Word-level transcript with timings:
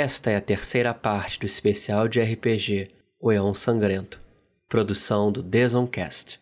Esta 0.00 0.30
é 0.30 0.36
a 0.36 0.40
terceira 0.40 0.94
parte 0.94 1.40
do 1.40 1.46
especial 1.46 2.06
de 2.06 2.20
RPG 2.20 2.88
O 3.20 3.32
Eon 3.32 3.52
Sangrento, 3.52 4.20
produção 4.68 5.32
do 5.32 5.42
Desoncast. 5.42 6.38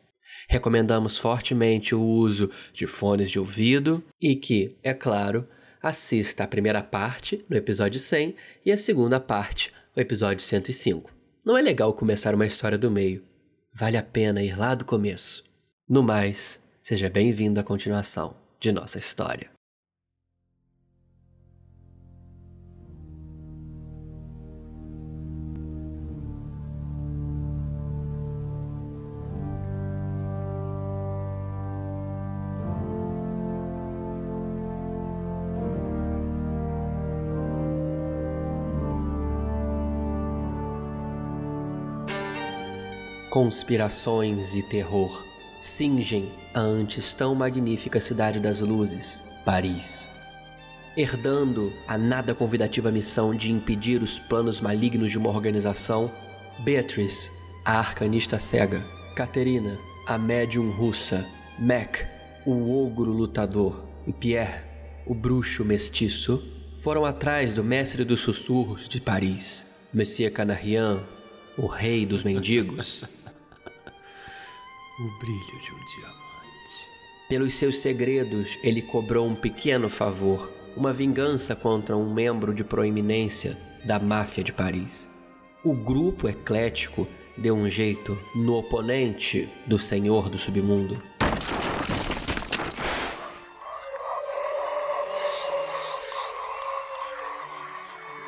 Recomendamos 0.46 1.17
fortemente 1.17 1.95
o 1.95 2.03
uso 2.03 2.50
de 2.75 2.87
fones 2.87 3.31
de 3.31 3.39
ouvido 3.39 4.05
e 4.21 4.37
que, 4.37 4.77
é 4.83 4.92
claro, 4.92 5.49
assista 5.83 6.45
a 6.45 6.47
primeira 6.47 6.83
parte, 6.83 7.42
no 7.49 7.57
episódio 7.57 7.99
100, 7.99 8.37
e 8.62 8.71
a 8.71 8.77
segunda 8.77 9.19
parte, 9.19 9.73
no 9.96 10.02
episódio 10.02 10.45
105. 10.45 11.11
Não 11.43 11.57
é 11.57 11.62
legal 11.62 11.95
começar 11.95 12.34
uma 12.34 12.46
história 12.46 12.77
do 12.77 12.91
meio. 12.91 13.25
Vale 13.73 13.96
a 13.96 14.02
pena 14.02 14.43
ir 14.43 14.54
lá 14.54 14.75
do 14.75 14.84
começo. 14.84 15.43
No 15.88 16.02
mais, 16.02 16.61
seja 16.82 17.09
bem-vindo 17.09 17.59
à 17.59 17.64
continuação 17.64 18.36
de 18.61 18.70
nossa 18.70 18.98
história. 18.98 19.55
Conspirações 43.37 44.57
e 44.57 44.63
terror 44.63 45.23
cingem 45.61 46.33
a 46.55 46.61
antes 46.61 47.13
tão 47.13 47.35
magnífica 47.35 48.01
cidade 48.01 48.41
das 48.41 48.63
luzes, 48.63 49.23
Paris. 49.45 50.09
Herdando 50.97 51.71
a 51.87 51.99
nada 51.99 52.35
convidativa 52.35 52.91
missão 52.91 53.35
de 53.35 53.53
impedir 53.53 54.03
os 54.03 54.19
planos 54.19 54.59
malignos 54.59 55.13
de 55.13 55.19
uma 55.19 55.29
organização, 55.29 56.11
Beatrice, 56.61 57.30
a 57.63 57.79
arcanista 57.79 58.38
cega, 58.38 58.83
Caterina, 59.15 59.77
a 60.07 60.16
médium 60.16 60.71
russa, 60.71 61.27
Mac, 61.59 62.07
o 62.47 62.87
ogro 62.87 63.13
lutador, 63.13 63.85
e 64.06 64.14
Pierre, 64.14 64.64
o 65.05 65.14
bruxo 65.14 65.62
mestiço, 65.62 66.42
foram 66.78 67.05
atrás 67.05 67.53
do 67.53 67.62
mestre 67.62 68.03
dos 68.03 68.20
sussurros 68.20 68.88
de 68.88 68.98
Paris, 68.98 69.66
Monsieur 69.92 70.32
Canarian, 70.32 71.05
o 71.58 71.66
rei 71.66 72.06
dos 72.06 72.25
mendigos, 72.25 73.05
o 74.98 75.08
brilho 75.19 75.61
de 75.62 75.72
um 75.72 75.84
diamante. 75.94 76.89
Pelos 77.28 77.55
seus 77.55 77.78
segredos, 77.78 78.58
ele 78.62 78.80
cobrou 78.80 79.27
um 79.27 79.34
pequeno 79.34 79.91
favor, 79.91 80.50
uma 80.77 80.92
vingança 80.92 81.55
contra 81.55 81.97
um 81.97 82.12
membro 82.12 82.55
de 82.55 82.64
proeminência 82.64 83.58
da 83.84 83.98
máfia 83.98 84.42
de 84.42 84.53
Paris. 84.53 85.08
O 85.62 85.75
grupo 85.75 86.28
eclético 86.28 87.06
deu 87.36 87.55
um 87.55 87.69
jeito 87.69 88.16
no 88.34 88.55
oponente 88.55 89.48
do 89.66 89.78
senhor 89.78 90.30
do 90.30 90.38
submundo. 90.38 91.03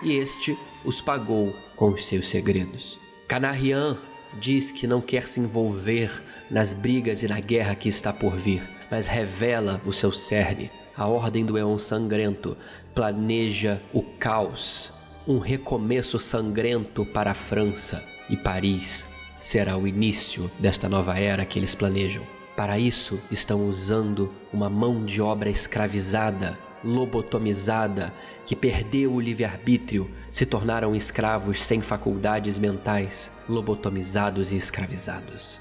E 0.02 0.16
este 0.16 0.56
os 0.84 1.00
pagou 1.00 1.56
com 1.74 1.90
os 1.90 2.06
seus 2.06 2.28
segredos. 2.28 2.98
Canarian 3.26 3.98
diz 4.40 4.70
que 4.70 4.86
não 4.86 5.00
quer 5.00 5.28
se 5.28 5.40
envolver 5.40 6.22
nas 6.50 6.72
brigas 6.72 7.22
e 7.22 7.28
na 7.28 7.40
guerra 7.40 7.74
que 7.74 7.88
está 7.88 8.12
por 8.12 8.36
vir, 8.36 8.62
mas 8.90 9.06
revela 9.06 9.80
o 9.84 9.92
seu 9.92 10.12
cerne. 10.12 10.70
A 10.96 11.06
Ordem 11.06 11.44
do 11.44 11.56
Eon 11.56 11.78
Sangrento 11.78 12.56
planeja 12.94 13.80
o 13.92 14.02
caos, 14.02 14.92
um 15.26 15.38
recomeço 15.38 16.18
sangrento 16.18 17.04
para 17.04 17.30
a 17.30 17.34
França 17.34 18.04
e 18.28 18.36
Paris. 18.36 19.06
Será 19.40 19.76
o 19.76 19.86
início 19.86 20.50
desta 20.58 20.88
nova 20.88 21.16
era 21.18 21.44
que 21.44 21.58
eles 21.58 21.74
planejam. 21.74 22.24
Para 22.56 22.76
isso, 22.76 23.20
estão 23.30 23.68
usando 23.68 24.32
uma 24.52 24.68
mão 24.68 25.04
de 25.04 25.20
obra 25.20 25.48
escravizada, 25.48 26.58
lobotomizada, 26.84 28.12
que 28.46 28.56
perdeu 28.56 29.12
o 29.12 29.20
livre-arbítrio, 29.20 30.10
se 30.30 30.46
tornaram 30.46 30.94
escravos 30.94 31.62
sem 31.62 31.80
faculdades 31.80 32.58
mentais, 32.58 33.30
lobotomizados 33.48 34.52
e 34.52 34.56
escravizados 34.56 35.60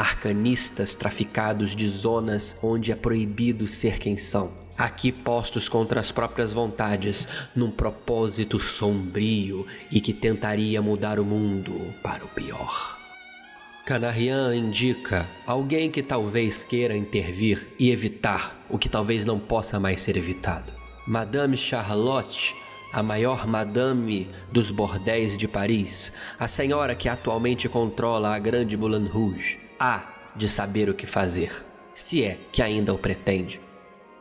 arcanistas 0.00 0.94
traficados 0.94 1.76
de 1.76 1.86
zonas 1.86 2.56
onde 2.62 2.92
é 2.92 2.94
proibido 2.94 3.68
ser 3.68 3.98
quem 3.98 4.16
são. 4.16 4.52
Aqui 4.76 5.12
postos 5.12 5.68
contra 5.68 6.00
as 6.00 6.10
próprias 6.10 6.54
vontades, 6.54 7.28
num 7.54 7.70
propósito 7.70 8.58
sombrio 8.58 9.66
e 9.90 10.00
que 10.00 10.14
tentaria 10.14 10.80
mudar 10.80 11.20
o 11.20 11.24
mundo 11.24 11.92
para 12.02 12.24
o 12.24 12.28
pior. 12.28 12.99
Canarian 13.90 14.54
indica 14.54 15.28
alguém 15.44 15.90
que 15.90 16.00
talvez 16.00 16.62
queira 16.62 16.96
intervir 16.96 17.66
e 17.76 17.90
evitar 17.90 18.56
o 18.70 18.78
que 18.78 18.88
talvez 18.88 19.24
não 19.24 19.40
possa 19.40 19.80
mais 19.80 20.00
ser 20.00 20.16
evitado. 20.16 20.72
Madame 21.04 21.56
Charlotte 21.56 22.54
a 22.92 23.02
maior 23.02 23.48
madame 23.48 24.30
dos 24.52 24.70
bordéis 24.70 25.36
de 25.36 25.48
Paris, 25.48 26.12
a 26.38 26.46
senhora 26.46 26.94
que 26.94 27.08
atualmente 27.08 27.68
controla 27.68 28.32
a 28.32 28.38
grande 28.38 28.76
Moulin 28.76 29.08
Rouge, 29.08 29.58
há 29.76 30.04
de 30.36 30.48
saber 30.48 30.88
o 30.88 30.94
que 30.94 31.08
fazer, 31.08 31.52
se 31.92 32.22
é 32.22 32.38
que 32.52 32.62
ainda 32.62 32.94
o 32.94 32.98
pretende. 32.98 33.60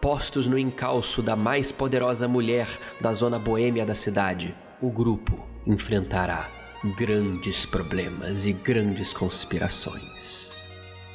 Postos 0.01 0.47
no 0.47 0.57
encalço 0.57 1.21
da 1.21 1.35
mais 1.35 1.71
poderosa 1.71 2.27
mulher 2.27 2.67
da 2.99 3.13
zona 3.13 3.37
boêmia 3.37 3.85
da 3.85 3.93
cidade, 3.93 4.55
o 4.81 4.89
grupo 4.89 5.47
enfrentará 5.67 6.58
grandes 6.83 7.65
problemas 7.65 8.45
e 8.45 8.53
grandes 8.53 9.11
conspirações. 9.11 10.53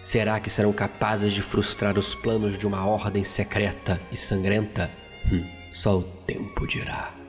Será 0.01 0.39
que 0.39 0.51
serão 0.51 0.73
capazes 0.73 1.33
de 1.33 1.41
frustrar 1.41 1.99
os 1.99 2.15
planos 2.15 2.59
de 2.59 2.67
uma 2.67 2.85
ordem 2.87 3.25
secreta 3.25 4.01
e 4.13 4.17
sangrenta? 4.17 4.91
Hum, 5.33 5.47
só 5.73 5.99
o 5.99 6.03
tempo 6.03 6.67
dirá. 6.67 7.24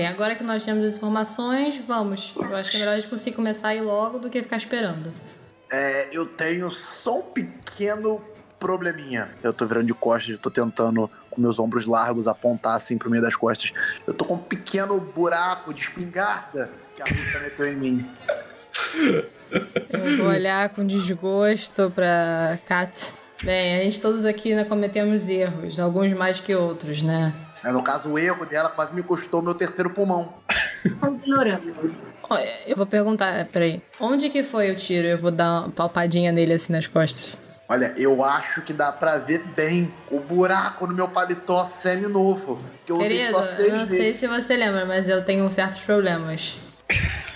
Bem, 0.00 0.06
agora 0.06 0.34
que 0.34 0.42
nós 0.42 0.64
temos 0.64 0.82
as 0.82 0.96
informações, 0.96 1.78
vamos. 1.86 2.32
Eu 2.34 2.56
acho 2.56 2.70
que 2.70 2.76
é 2.78 2.80
melhor 2.80 2.92
a 2.92 2.98
gente 2.98 3.10
conseguir 3.10 3.36
começar 3.36 3.68
aí 3.68 3.82
logo 3.82 4.18
do 4.18 4.30
que 4.30 4.40
ficar 4.40 4.56
esperando. 4.56 5.12
É, 5.70 6.08
eu 6.10 6.24
tenho 6.24 6.70
só 6.70 7.18
um 7.18 7.22
pequeno 7.22 8.24
probleminha. 8.58 9.30
Eu 9.42 9.52
tô 9.52 9.66
virando 9.66 9.88
de 9.88 9.92
costas, 9.92 10.38
tô 10.38 10.50
tentando 10.50 11.10
com 11.28 11.38
meus 11.38 11.58
ombros 11.58 11.84
largos 11.84 12.26
apontar 12.26 12.76
assim 12.76 12.96
pro 12.96 13.10
meio 13.10 13.22
das 13.22 13.36
costas. 13.36 13.74
Eu 14.06 14.14
tô 14.14 14.24
com 14.24 14.36
um 14.36 14.38
pequeno 14.38 14.98
buraco 14.98 15.74
de 15.74 15.82
espingarda 15.82 16.70
que 16.96 17.02
a 17.02 17.04
Russa 17.04 17.40
meteu 17.40 17.66
em 17.66 17.76
mim. 17.76 18.10
Eu 19.90 20.16
vou 20.16 20.28
olhar 20.28 20.70
com 20.70 20.86
desgosto 20.86 21.92
pra 21.94 22.58
Kat. 22.64 23.12
Bem, 23.42 23.76
a 23.76 23.82
gente 23.82 24.00
todos 24.00 24.24
aqui 24.24 24.54
né, 24.54 24.64
cometemos 24.64 25.28
erros, 25.28 25.78
alguns 25.78 26.10
mais 26.14 26.40
que 26.40 26.54
outros, 26.54 27.02
né? 27.02 27.34
É, 27.64 27.70
no 27.72 27.82
caso, 27.82 28.08
o 28.08 28.18
erro 28.18 28.46
dela 28.46 28.68
quase 28.70 28.94
me 28.94 29.02
custou 29.02 29.42
meu 29.42 29.54
terceiro 29.54 29.90
pulmão. 29.90 30.32
ignorando. 31.22 31.74
Eu 32.66 32.76
vou 32.76 32.86
perguntar, 32.86 33.44
peraí. 33.46 33.82
Onde 33.98 34.30
que 34.30 34.42
foi 34.42 34.70
o 34.70 34.76
tiro? 34.76 35.06
Eu 35.06 35.18
vou 35.18 35.30
dar 35.30 35.62
uma 35.62 35.70
palpadinha 35.70 36.30
nele 36.30 36.54
assim 36.54 36.72
nas 36.72 36.86
costas. 36.86 37.34
Olha, 37.68 37.92
eu 37.96 38.24
acho 38.24 38.62
que 38.62 38.72
dá 38.72 38.90
pra 38.90 39.18
ver 39.18 39.44
bem 39.54 39.92
o 40.10 40.18
buraco 40.18 40.86
no 40.86 40.94
meu 40.94 41.06
paletó 41.08 41.64
semi-novo. 41.66 42.58
Que 42.84 42.92
eu 42.92 42.96
usei 42.96 43.08
Querido, 43.08 43.32
só 43.38 43.44
seis 43.46 43.68
eu 43.68 43.78
não 43.78 43.86
sei 43.86 43.98
vezes. 44.00 44.20
se 44.20 44.26
você 44.26 44.56
lembra, 44.56 44.84
mas 44.86 45.08
eu 45.08 45.24
tenho 45.24 45.50
certos 45.52 45.78
problemas. 45.80 46.56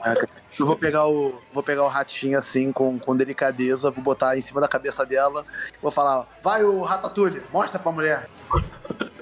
Caraca. 0.00 0.28
Eu 0.58 0.66
vou 0.66 0.76
pegar 0.76 1.06
o. 1.06 1.40
Vou 1.52 1.62
pegar 1.62 1.82
o 1.84 1.88
ratinho 1.88 2.38
assim, 2.38 2.72
com, 2.72 2.98
com 2.98 3.16
delicadeza, 3.16 3.90
vou 3.90 4.02
botar 4.02 4.36
em 4.36 4.40
cima 4.40 4.60
da 4.60 4.68
cabeça 4.68 5.04
dela, 5.04 5.44
vou 5.80 5.90
falar, 5.90 6.26
vai 6.42 6.62
o 6.62 6.82
Ratatouille, 6.82 7.42
mostra 7.52 7.78
pra 7.78 7.92
mulher. 7.92 8.28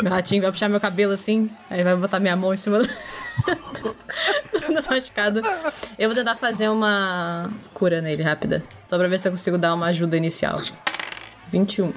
Meu 0.02 0.10
ratinho 0.12 0.42
vai 0.42 0.50
puxar 0.50 0.68
meu 0.68 0.80
cabelo 0.80 1.12
assim, 1.12 1.50
aí 1.68 1.84
vai 1.84 1.94
botar 1.94 2.18
minha 2.18 2.34
mão 2.34 2.52
em 2.52 2.56
cima 2.56 2.78
do... 2.78 2.88
da 4.74 4.82
machucada. 4.90 5.42
Eu 5.98 6.08
vou 6.08 6.16
tentar 6.16 6.36
fazer 6.36 6.68
uma 6.68 7.50
cura 7.74 8.00
nele 8.00 8.22
rápida. 8.22 8.64
Só 8.86 8.98
pra 8.98 9.08
ver 9.08 9.18
se 9.18 9.28
eu 9.28 9.32
consigo 9.32 9.58
dar 9.58 9.74
uma 9.74 9.86
ajuda 9.86 10.16
inicial. 10.16 10.56
21. 11.50 11.92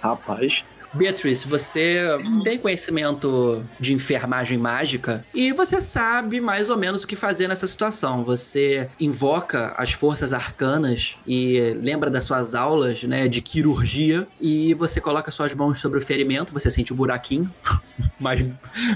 Rapaz, 0.00 0.64
Beatrice, 0.92 1.46
você 1.46 2.06
tem 2.42 2.58
conhecimento 2.58 3.62
de 3.78 3.92
enfermagem 3.92 4.58
mágica 4.58 5.24
e 5.34 5.52
você 5.52 5.80
sabe 5.80 6.40
mais 6.40 6.70
ou 6.70 6.76
menos 6.76 7.04
o 7.04 7.06
que 7.06 7.16
fazer 7.16 7.48
nessa 7.48 7.66
situação. 7.66 8.24
Você 8.24 8.88
invoca 8.98 9.74
as 9.76 9.92
forças 9.92 10.32
arcanas 10.32 11.16
e 11.26 11.74
lembra 11.80 12.10
das 12.10 12.24
suas 12.24 12.54
aulas, 12.54 13.02
né, 13.02 13.28
de 13.28 13.42
quirurgia 13.42 14.26
e 14.40 14.74
você 14.74 15.00
coloca 15.00 15.30
suas 15.30 15.54
mãos 15.54 15.80
sobre 15.80 15.98
o 15.98 16.02
ferimento, 16.02 16.52
você 16.52 16.70
sente 16.70 16.92
o 16.92 16.96
buraquinho 16.96 17.50
mais, 18.18 18.46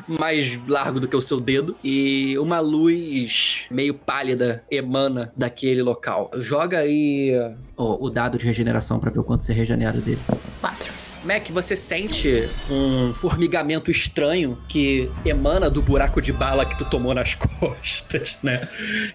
mais 0.06 0.59
largo 0.67 1.00
do 1.00 1.09
que 1.09 1.17
o 1.17 1.21
seu 1.21 1.41
dedo 1.41 1.77
e 1.83 2.37
uma 2.38 2.61
luz 2.61 3.62
meio 3.71 3.95
pálida 3.95 4.65
emana 4.71 5.33
daquele 5.37 5.83
local. 5.83 6.31
Joga 6.37 6.79
aí 6.79 7.33
o, 7.77 8.06
o 8.06 8.11
dado 8.11 8.38
de 8.38 8.47
regeneração 8.47 8.99
para 8.99 9.11
ver 9.11 9.19
o 9.19 9.25
quanto 9.25 9.45
você 9.45 9.53
regenera 9.53 9.99
dele. 9.99 10.21
4. 10.61 11.01
Mac, 11.25 11.49
você 11.51 11.77
sente 11.77 12.49
um 12.69 13.15
formigamento 13.15 13.93
estranho 13.93 14.59
que 14.69 15.09
emana 15.25 15.71
do 15.71 15.81
buraco 15.81 16.21
de 16.21 16.33
bala 16.33 16.67
que 16.67 16.77
tu 16.77 16.85
tomou 16.85 17.15
nas 17.15 17.35
costas, 17.61 18.37
né? 18.43 18.69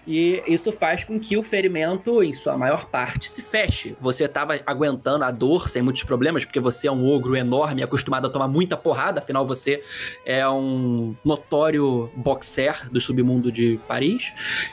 E 0.06 0.42
isso 0.46 0.72
faz 0.72 1.04
com 1.04 1.20
que 1.20 1.36
o 1.36 1.42
ferimento, 1.42 2.22
em 2.22 2.32
sua 2.32 2.56
maior 2.56 2.86
parte, 2.86 3.28
se 3.28 3.42
feche. 3.42 3.94
Você 4.00 4.26
tava 4.26 4.58
aguentando 4.64 5.22
a 5.22 5.30
dor 5.30 5.68
sem 5.68 5.82
muitos 5.82 6.02
problemas, 6.02 6.46
porque 6.46 6.58
você 6.58 6.88
é 6.88 6.92
um 6.92 7.06
ogro 7.06 7.36
enorme, 7.36 7.82
acostumado 7.82 8.26
a 8.26 8.30
tomar 8.30 8.48
muita 8.48 8.74
porrada, 8.74 9.20
afinal 9.20 9.46
você 9.46 9.82
é 10.24 10.48
um 10.48 11.14
notório 11.22 12.10
boxer 12.16 12.90
do 12.90 13.02
submundo 13.02 13.52
de 13.52 13.78
Paris. 13.86 14.32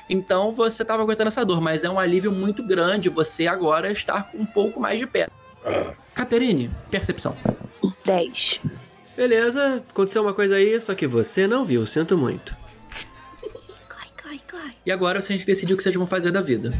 Então 0.10 0.54
você 0.54 0.86
tava 0.86 1.04
aguentando 1.04 1.28
essa 1.28 1.44
dor, 1.46 1.60
mas 1.60 1.84
é 1.84 1.90
um 1.90 2.00
alívio 2.00 2.32
muito 2.32 2.64
grande 2.66 3.10
você 3.10 3.46
agora 3.46 3.92
estar 3.92 4.32
com 4.32 4.38
um 4.38 4.46
pouco 4.46 4.80
mais 4.80 4.98
de 4.98 5.06
pé. 5.06 5.28
Caterine, 6.16 6.72
percepção. 6.90 7.38
10. 8.06 8.62
Beleza, 9.18 9.84
aconteceu 9.90 10.22
uma 10.22 10.34
coisa 10.34 10.56
aí, 10.56 10.80
só 10.80 10.96
que 10.96 11.06
você 11.06 11.46
não 11.46 11.66
viu, 11.66 11.86
sinto 11.86 12.18
muito. 12.18 12.56
Cai, 13.88 14.08
cai, 14.16 14.40
cai. 14.48 14.76
E 14.86 14.92
agora 14.92 15.22
gente 15.22 15.46
decidiu 15.46 15.76
o 15.76 15.78
que 15.78 15.84
vocês 15.84 15.96
vão 15.96 16.08
fazer 16.08 16.32
da 16.32 16.42
vida. 16.42 16.74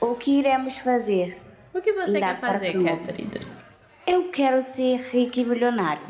O 0.00 0.14
que 0.14 0.38
iremos 0.38 0.76
fazer? 0.78 1.38
O 1.72 1.80
que 1.80 1.92
você 1.92 2.20
Dá 2.20 2.34
quer 2.34 2.40
fazer. 2.40 2.72
Catherine? 2.82 3.30
Eu 4.06 4.24
quero 4.30 4.62
ser 4.62 4.98
rico 5.10 5.40
e 5.40 5.44
milionário. 5.44 6.02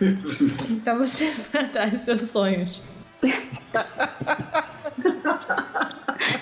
Então 0.70 0.98
você 0.98 1.30
vai 1.52 1.64
atrás 1.64 1.90
dos 1.92 2.00
seus 2.02 2.20
sonhos. 2.30 2.82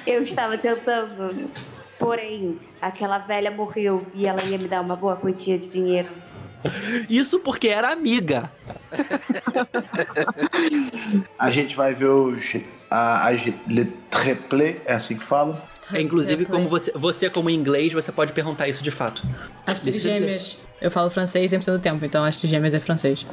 Eu 0.07 0.23
estava 0.23 0.59
tentando. 0.59 1.51
Porém, 2.01 2.59
aquela 2.81 3.19
velha 3.19 3.51
morreu 3.51 4.05
e 4.15 4.27
ela 4.27 4.43
ia 4.43 4.57
me 4.59 4.67
dar 4.67 4.81
uma 4.81 4.97
boa 4.97 5.15
quantia 5.17 5.59
de 5.59 5.69
dinheiro. 5.69 6.09
Isso 7.09 7.41
porque 7.41 7.69
era 7.69 7.93
amiga. 7.93 8.51
a 11.39 11.51
gente 11.51 11.77
vai 11.77 11.95
ver 11.95 12.07
os. 12.07 12.57
a- 12.91 13.29
as 13.29 13.41
letreplay, 13.69 14.81
é 14.85 14.95
assim 14.95 15.17
que 15.17 15.25
fala? 15.25 15.63
É, 15.93 16.01
inclusive, 16.01 16.45
como 16.47 16.69
você, 16.69 16.91
você, 16.95 17.29
como 17.29 17.51
inglês, 17.51 17.93
você 17.93 18.11
pode 18.13 18.33
perguntar 18.33 18.67
isso 18.69 18.83
de 18.83 18.91
fato. 18.91 19.23
As 19.67 19.83
trigêmeas. 19.83 20.57
Eu 20.81 20.91
falo 20.91 21.11
francês 21.11 21.53
100% 21.53 21.73
do 21.73 21.79
tempo, 21.79 22.05
então 22.05 22.25
as 22.25 22.39
trigêmeas 22.39 22.73
é 22.75 22.81
francês. 22.81 23.27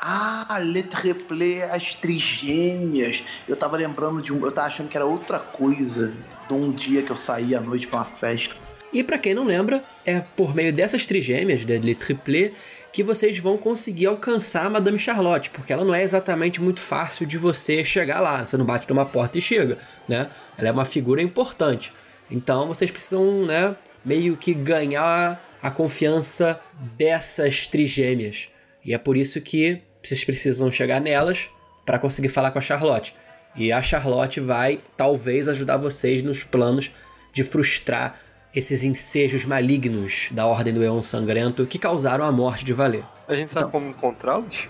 Ah, 0.00 0.58
letreplay, 0.60 1.62
as 1.62 1.94
trigêmeas. 1.94 3.24
Eu 3.48 3.56
tava 3.56 3.76
lembrando 3.76 4.22
de 4.22 4.32
um. 4.32 4.44
Eu 4.44 4.52
tava 4.52 4.68
achando 4.68 4.88
que 4.88 4.96
era 4.96 5.04
outra 5.04 5.38
coisa. 5.38 6.14
De 6.46 6.54
um 6.54 6.70
dia 6.70 7.02
que 7.02 7.10
eu 7.10 7.16
saí 7.16 7.54
à 7.54 7.60
noite 7.60 7.86
pra 7.86 7.98
uma 7.98 8.04
festa. 8.04 8.54
E 8.92 9.04
pra 9.04 9.18
quem 9.18 9.34
não 9.34 9.44
lembra, 9.44 9.84
é 10.04 10.20
por 10.20 10.54
meio 10.54 10.72
dessas 10.72 11.04
trigêmeas, 11.04 11.66
de 11.66 11.78
Le 11.78 11.94
Triplé, 11.94 12.52
que 12.90 13.02
vocês 13.02 13.38
vão 13.38 13.58
conseguir 13.58 14.06
alcançar 14.06 14.64
a 14.64 14.70
Madame 14.70 14.98
Charlotte, 14.98 15.50
porque 15.50 15.72
ela 15.72 15.84
não 15.84 15.94
é 15.94 16.02
exatamente 16.02 16.60
muito 16.62 16.80
fácil 16.80 17.26
de 17.26 17.36
você 17.36 17.84
chegar 17.84 18.20
lá. 18.20 18.42
Você 18.42 18.56
não 18.56 18.64
bate 18.64 18.88
numa 18.88 19.04
porta 19.04 19.36
e 19.36 19.42
chega, 19.42 19.78
né? 20.08 20.30
Ela 20.56 20.68
é 20.68 20.72
uma 20.72 20.86
figura 20.86 21.20
importante. 21.20 21.92
Então 22.30 22.66
vocês 22.68 22.90
precisam, 22.90 23.44
né, 23.44 23.76
meio 24.04 24.36
que 24.36 24.54
ganhar 24.54 25.44
a 25.62 25.70
confiança 25.70 26.58
dessas 26.96 27.66
trigêmeas. 27.66 28.48
E 28.84 28.94
é 28.94 28.98
por 28.98 29.16
isso 29.16 29.40
que 29.40 29.82
vocês 30.08 30.24
precisam 30.24 30.70
chegar 30.70 31.00
nelas 31.00 31.50
para 31.84 31.98
conseguir 31.98 32.28
falar 32.28 32.50
com 32.50 32.58
a 32.58 32.62
Charlotte. 32.62 33.14
E 33.54 33.72
a 33.72 33.82
Charlotte 33.82 34.40
vai 34.40 34.80
talvez 34.96 35.48
ajudar 35.48 35.76
vocês 35.76 36.22
nos 36.22 36.44
planos 36.44 36.90
de 37.32 37.44
frustrar 37.44 38.18
esses 38.54 38.82
ensejos 38.82 39.44
malignos 39.44 40.28
da 40.30 40.46
Ordem 40.46 40.72
do 40.72 40.82
Eon 40.82 41.02
Sangrento 41.02 41.66
que 41.66 41.78
causaram 41.78 42.24
a 42.24 42.32
morte 42.32 42.64
de 42.64 42.72
Valer. 42.72 43.04
A 43.26 43.34
gente 43.34 43.50
sabe 43.50 43.66
Então. 43.66 43.70
como 43.70 43.90
encontrá-los? 43.90 44.68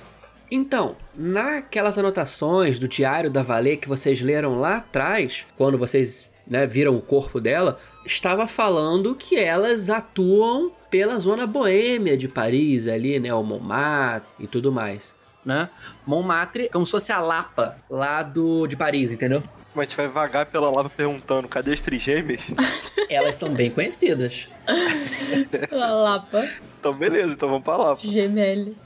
Então, 0.50 0.96
naquelas 1.14 1.99
anotações 1.99 2.79
do 2.79 2.88
diário 2.88 3.31
da 3.31 3.43
Valer 3.43 3.79
que 3.79 3.88
vocês 3.88 4.20
leram 4.20 4.55
lá 4.55 4.79
atrás, 4.79 5.46
quando 5.56 5.76
vocês 5.76 6.31
né, 6.46 6.67
viram 6.67 6.96
o 6.96 7.02
corpo 7.02 7.40
dela, 7.40 7.79
estava 8.06 8.46
falando 8.46 9.14
que 9.14 9.37
elas 9.37 9.90
atuam 9.90 10.73
pela 10.90 11.19
zona 11.19 11.46
boêmia 11.46 12.17
de 12.17 12.29
Paris, 12.29 12.87
ali, 12.87 13.20
né, 13.20 13.32
o 13.35 13.43
Montmartre 13.43 14.31
e 14.40 14.46
tudo 14.46 14.73
mais, 14.73 15.14
né? 15.44 15.69
Montmartre, 16.06 16.69
como 16.70 16.85
se 16.87 16.93
fosse 16.93 17.12
a 17.12 17.20
Lapa 17.20 17.76
lá 17.90 18.23
do, 18.23 18.67
de 18.67 18.76
Paris, 18.76 19.11
entendeu? 19.11 19.43
Mas 19.75 19.87
a 19.87 19.88
gente 19.88 19.96
vai 19.96 20.08
vagar 20.08 20.46
pela 20.46 20.70
lava 20.70 20.90
perguntando, 20.90 21.46
cadê 21.46 21.73
as 21.73 21.81
trigêmeas? 21.81 22.46
Elas 23.08 23.37
são 23.37 23.50
bem 23.55 23.70
conhecidas. 23.70 24.49
Lapa, 25.70 26.44
então 26.81 26.93
beleza, 26.94 27.32
então 27.32 27.49
vamos 27.49 27.64
pra 27.64 27.76
lá. 27.76 27.94
GML. 27.94 28.76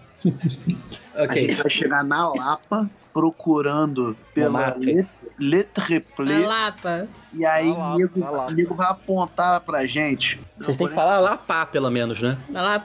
A 1.15 1.25
Ok. 1.25 1.43
gente 1.49 1.63
vai 1.63 1.71
chegar 1.71 2.05
na 2.05 2.29
Lapa 2.33 2.89
procurando 3.13 4.17
pela 4.35 4.51
Montmartre. 4.51 4.95
let- 4.95 5.09
letreplay. 5.39 6.45
A 6.45 6.47
Lapa. 6.47 7.09
E 7.35 7.45
aí 7.45 7.71
Lapa, 7.71 7.95
o 7.95 7.99
nego, 7.99 8.21
na 8.21 8.31
Lapa. 8.31 8.51
o 8.51 8.55
nego 8.55 8.75
vai 8.75 8.87
apontar 8.91 9.61
pra 9.61 9.87
gente. 9.87 10.39
Vocês 10.59 10.77
têm 10.77 10.87
que 10.89 10.95
falar 10.95 11.19
Lapá, 11.19 11.65
pelo 11.67 11.91
menos, 11.91 12.21
né? 12.21 12.37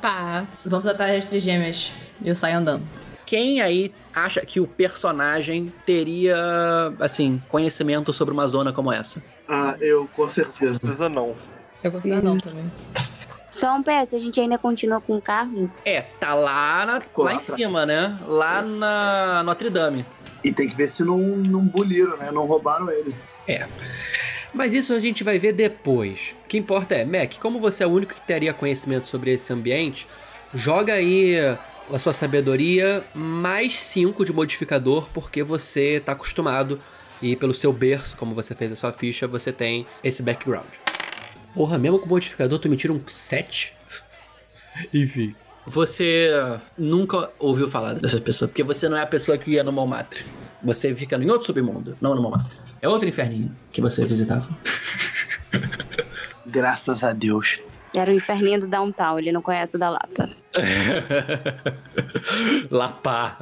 Pá. 0.02 0.46
Vamos 0.66 0.84
tratar 0.86 1.12
as 1.14 1.26
trigêmeas. 1.26 1.92
E 2.22 2.30
eu 2.30 2.36
saio 2.36 2.58
andando. 2.58 2.84
Quem 3.28 3.60
aí 3.62 3.92
acha 4.16 4.40
que 4.46 4.58
o 4.62 4.66
personagem 4.66 5.72
teria, 5.86 6.34
assim, 7.00 7.42
conhecimento 7.50 8.14
sobre 8.14 8.34
uma 8.34 8.48
zona 8.48 8.72
como 8.72 8.90
essa? 8.92 9.22
Ah, 9.48 9.76
eu 9.82 10.08
com 10.16 10.28
certeza. 10.30 10.80
Precisa 10.80 11.10
não. 11.10 11.36
Eu 11.84 11.92
consigo 11.92 12.16
andar 12.16 12.42
também. 12.42 12.72
Só 13.52 13.76
um 13.76 13.84
PS, 13.84 14.14
a 14.16 14.20
gente 14.20 14.40
ainda 14.40 14.58
continua 14.58 15.02
com 15.02 15.18
o 15.18 15.22
carro? 15.22 15.70
É, 15.84 16.02
tá 16.02 16.34
lá, 16.34 16.86
na- 16.86 17.02
lá 17.18 17.34
em 17.34 17.38
pra- 17.38 17.40
cima, 17.56 17.86
né? 17.86 18.18
Lá 18.26 18.62
na 18.62 19.44
Notre 19.44 19.70
Dame. 19.70 20.06
E 20.42 20.54
tem 20.54 20.70
que 20.70 20.76
ver 20.78 20.88
se 20.88 21.04
não, 21.04 21.18
não 21.18 21.62
buliram, 21.66 22.16
né? 22.18 22.32
Não 22.32 22.46
roubaram 22.46 22.90
ele. 22.90 23.14
É. 23.46 23.68
Mas 24.54 24.74
isso 24.74 24.94
a 24.94 25.00
gente 25.00 25.22
vai 25.24 25.38
ver 25.38 25.52
depois. 25.52 26.34
O 26.46 26.48
que 26.48 26.58
importa 26.58 26.96
é, 26.96 27.04
Mac, 27.04 27.34
como 27.42 27.60
você 27.60 27.84
é 27.84 27.88
o 27.88 27.90
único 27.92 28.14
que 28.14 28.22
teria 28.22 28.54
conhecimento 28.54 29.08
sobre 29.10 29.34
esse 29.34 29.52
ambiente, 29.52 30.08
joga 30.54 30.94
aí 30.94 31.36
a 31.92 32.00
sua 32.00 32.14
sabedoria 32.14 33.04
mais 33.14 33.80
5 33.80 34.26
de 34.26 34.34
modificador, 34.34 35.08
porque 35.14 35.44
você 35.44 36.02
tá 36.04 36.12
acostumado 36.12 36.80
e 37.22 37.36
pelo 37.36 37.54
seu 37.54 37.72
berço, 37.74 38.16
como 38.18 38.36
você 38.36 38.54
fez 38.54 38.72
a 38.72 38.76
sua 38.76 38.92
ficha, 38.92 39.28
você 39.28 39.52
tem 39.52 39.88
esse 40.04 40.22
background. 40.22 40.68
Porra, 41.54 41.78
mesmo 41.78 42.00
com 42.00 42.08
modificador, 42.08 42.60
tu 42.60 42.70
me 42.70 42.78
tira 42.78 42.94
um 42.94 43.02
7? 43.08 43.74
Enfim. 44.94 45.36
Você 45.66 46.30
nunca 46.78 47.30
ouviu 47.40 47.68
falar 47.68 47.94
dessa 47.94 48.22
pessoa, 48.22 48.48
porque 48.48 48.64
você 48.64 48.88
não 48.88 48.96
é 48.96 49.02
a 49.02 49.08
pessoa 49.08 49.38
que 49.38 49.52
ia 49.52 49.64
no 49.64 49.72
Montmartre. 49.72 50.24
Você 50.64 50.96
fica 50.96 51.18
em 51.18 51.30
outro 51.30 51.48
submundo, 51.48 51.98
não 52.00 52.16
no 52.16 52.22
Montmartre. 52.22 52.58
É 52.82 52.88
outro 52.88 53.08
inferninho 53.08 53.54
que 53.72 53.82
você 53.82 54.06
visitava. 54.06 54.48
Graças 56.46 57.04
a 57.04 57.12
Deus. 57.12 57.60
Era 57.96 58.12
o 58.12 58.14
inferninho 58.14 58.62
do 58.62 58.68
downtown, 58.68 59.18
ele 59.18 59.32
não 59.32 59.42
conhece 59.42 59.76
o 59.76 59.80
da 59.80 59.90
Lapa. 59.90 60.30
Lapá. 62.70 63.38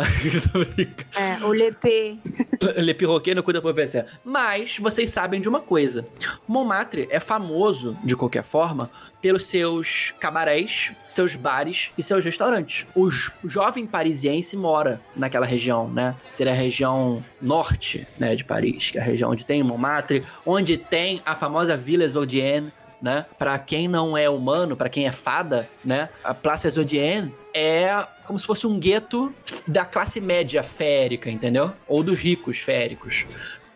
É, 1.15 1.43
o 1.43 1.49
Lepê. 1.49 2.17
Le 2.77 2.93
Perroquet 2.93 3.35
não 3.35 3.43
cuida 3.43 3.61
por 3.61 3.73
vencer. 3.73 4.05
Mas 4.23 4.77
vocês 4.77 5.11
sabem 5.11 5.41
de 5.41 5.49
uma 5.49 5.59
coisa. 5.59 6.05
Montmartre 6.47 7.07
é 7.09 7.19
famoso, 7.19 7.97
de 8.03 8.15
qualquer 8.15 8.43
forma, 8.43 8.89
pelos 9.21 9.47
seus 9.47 10.13
cabarés, 10.19 10.91
seus 11.07 11.35
bares 11.35 11.91
e 11.97 12.03
seus 12.03 12.23
restaurantes. 12.23 12.85
O 12.95 13.09
jovem 13.43 13.87
parisiense 13.87 14.55
mora 14.55 15.01
naquela 15.15 15.45
região, 15.45 15.89
né? 15.89 16.15
Seria 16.29 16.53
a 16.53 16.55
região 16.55 17.23
norte 17.41 18.07
né, 18.19 18.35
de 18.35 18.43
Paris, 18.43 18.91
que 18.91 18.97
é 18.97 19.01
a 19.01 19.03
região 19.03 19.31
onde 19.31 19.45
tem 19.45 19.63
Montmartre, 19.63 20.23
onde 20.45 20.77
tem 20.77 21.21
a 21.25 21.35
famosa 21.35 21.75
Villa 21.75 22.07
Zodienne, 22.07 22.71
né? 23.01 23.25
Para 23.37 23.57
quem 23.59 23.87
não 23.87 24.17
é 24.17 24.29
humano, 24.29 24.75
para 24.75 24.89
quem 24.89 25.07
é 25.07 25.11
fada, 25.11 25.69
né? 25.83 26.09
A 26.23 26.33
Place 26.33 26.69
Zodienne 26.69 27.33
é 27.53 28.05
como 28.25 28.39
se 28.39 28.45
fosse 28.45 28.65
um 28.65 28.79
gueto 28.79 29.33
da 29.67 29.85
classe 29.85 30.19
média 30.19 30.63
férica, 30.63 31.29
entendeu? 31.29 31.71
Ou 31.87 32.03
dos 32.03 32.19
ricos 32.19 32.59
féricos. 32.59 33.25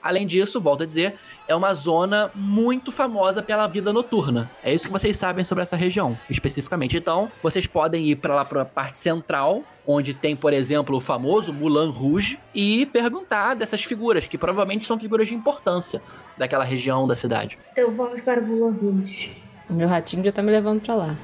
Além 0.01 0.25
disso, 0.25 0.61
volto 0.61 0.83
a 0.83 0.85
dizer, 0.85 1.15
é 1.47 1.55
uma 1.55 1.73
zona 1.73 2.31
muito 2.33 2.91
famosa 2.91 3.41
pela 3.41 3.67
vida 3.67 3.91
noturna. 3.91 4.49
É 4.63 4.73
isso 4.73 4.85
que 4.85 4.91
vocês 4.91 5.17
sabem 5.17 5.43
sobre 5.43 5.61
essa 5.61 5.75
região, 5.75 6.17
especificamente. 6.29 6.95
Então, 6.97 7.31
vocês 7.43 7.67
podem 7.67 8.07
ir 8.07 8.15
para 8.15 8.35
lá 8.35 8.45
para 8.45 8.61
a 8.61 8.65
parte 8.65 8.97
central, 8.97 9.63
onde 9.85 10.13
tem, 10.13 10.35
por 10.35 10.53
exemplo, 10.53 10.97
o 10.97 11.01
famoso 11.01 11.51
Moulin 11.51 11.91
Rouge, 11.91 12.39
e 12.53 12.85
perguntar 12.85 13.55
dessas 13.55 13.83
figuras, 13.83 14.25
que 14.25 14.37
provavelmente 14.37 14.85
são 14.85 14.97
figuras 14.97 15.27
de 15.27 15.35
importância 15.35 16.01
daquela 16.37 16.63
região 16.63 17.05
da 17.05 17.15
cidade. 17.15 17.57
Então 17.71 17.91
vamos 17.91 18.21
para 18.21 18.39
o 18.39 18.45
Bula 18.45 18.71
Rouge. 18.71 19.35
O 19.69 19.73
meu 19.73 19.87
ratinho 19.87 20.23
já 20.23 20.31
tá 20.31 20.41
me 20.41 20.51
levando 20.51 20.81
pra 20.81 20.95
lá. 20.95 21.15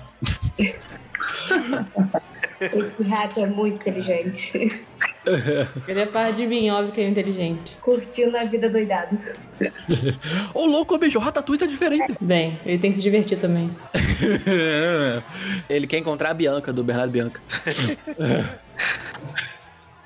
Esse 2.59 3.03
rato 3.03 3.39
é 3.39 3.45
muito 3.47 3.75
inteligente. 3.75 4.85
Ele 5.87 6.01
é 6.01 6.05
par 6.05 6.31
de 6.31 6.45
mim, 6.45 6.69
óbvio 6.69 6.91
que 6.91 6.99
ele 6.99 7.07
é 7.07 7.11
inteligente. 7.11 7.75
Curtindo 7.81 8.37
a 8.37 8.43
vida 8.43 8.69
doidado. 8.69 9.17
Ô, 10.53 10.65
louco, 10.65 10.97
bicho, 10.97 11.17
o 11.17 11.21
Ratatouille 11.21 11.59
tá 11.59 11.65
diferente. 11.65 12.13
Bem, 12.19 12.59
ele 12.65 12.77
tem 12.77 12.91
que 12.91 12.97
se 12.97 13.03
divertir 13.03 13.37
também. 13.37 13.69
Ele 15.69 15.87
quer 15.87 15.97
encontrar 15.97 16.31
a 16.31 16.33
Bianca, 16.33 16.73
do 16.73 16.83
Bernardo 16.83 17.11
Bianca. 17.11 17.41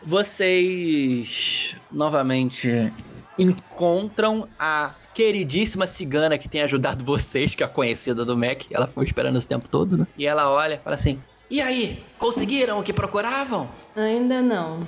Vocês 0.03 1.75
novamente 1.91 2.91
encontram 3.37 4.47
a 4.57 4.93
queridíssima 5.13 5.85
cigana 5.85 6.37
que 6.37 6.47
tem 6.47 6.61
ajudado 6.61 7.03
vocês, 7.03 7.53
que 7.53 7.63
é 7.63 7.65
a 7.65 7.69
conhecida 7.69 8.23
do 8.23 8.37
Mac. 8.37 8.63
Ela 8.71 8.87
ficou 8.87 9.03
esperando 9.03 9.37
esse 9.37 9.47
tempo 9.47 9.67
todo, 9.67 9.97
né? 9.97 10.07
E 10.17 10.25
ela 10.25 10.49
olha 10.49 10.75
e 10.75 10.77
fala 10.77 10.95
assim: 10.95 11.19
E 11.49 11.61
aí, 11.61 12.01
conseguiram 12.17 12.79
o 12.79 12.83
que 12.83 12.93
procuravam? 12.93 13.69
Ainda 13.95 14.41
não. 14.41 14.87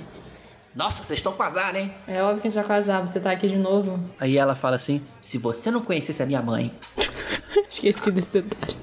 Nossa, 0.74 1.02
vocês 1.02 1.18
estão 1.18 1.32
com 1.32 1.42
azar, 1.42 1.76
hein? 1.76 1.92
É 2.06 2.22
óbvio 2.22 2.40
que 2.40 2.48
a 2.48 2.50
gente 2.50 2.60
vai 2.60 2.78
casar, 2.78 3.00
você 3.00 3.20
tá 3.20 3.30
aqui 3.30 3.48
de 3.48 3.58
novo. 3.58 4.00
Aí 4.18 4.36
ela 4.38 4.54
fala 4.54 4.76
assim: 4.76 5.02
Se 5.20 5.36
você 5.36 5.70
não 5.70 5.82
conhecesse 5.82 6.22
a 6.22 6.26
minha 6.26 6.40
mãe, 6.40 6.72
Esqueci 7.68 8.10
desse 8.10 8.30
detalhe. 8.30 8.76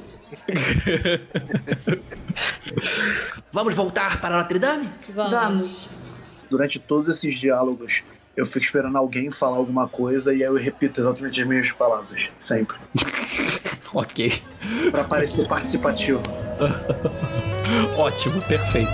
vamos 3.52 3.76
voltar 3.76 4.22
para 4.22 4.38
Notre 4.38 4.60
Dame? 4.60 4.90
Vamos. 5.14 5.32
Vamos. 5.32 5.90
Durante 6.50 6.80
todos 6.80 7.08
esses 7.08 7.40
diálogos, 7.40 8.04
eu 8.36 8.46
fico 8.46 8.60
esperando 8.60 8.98
alguém 8.98 9.32
falar 9.32 9.58
alguma 9.58 9.88
coisa 9.88 10.34
e 10.34 10.38
aí 10.38 10.50
eu 10.50 10.56
repito 10.56 11.00
exatamente 11.00 11.42
as 11.42 11.48
mesmas 11.48 11.72
palavras. 11.72 12.30
Sempre. 12.40 12.78
Ok. 13.92 14.44
Pra 14.92 15.04
parecer 15.04 15.48
participativo. 15.48 16.22
Ótimo, 17.98 18.40
perfeito. 18.44 18.92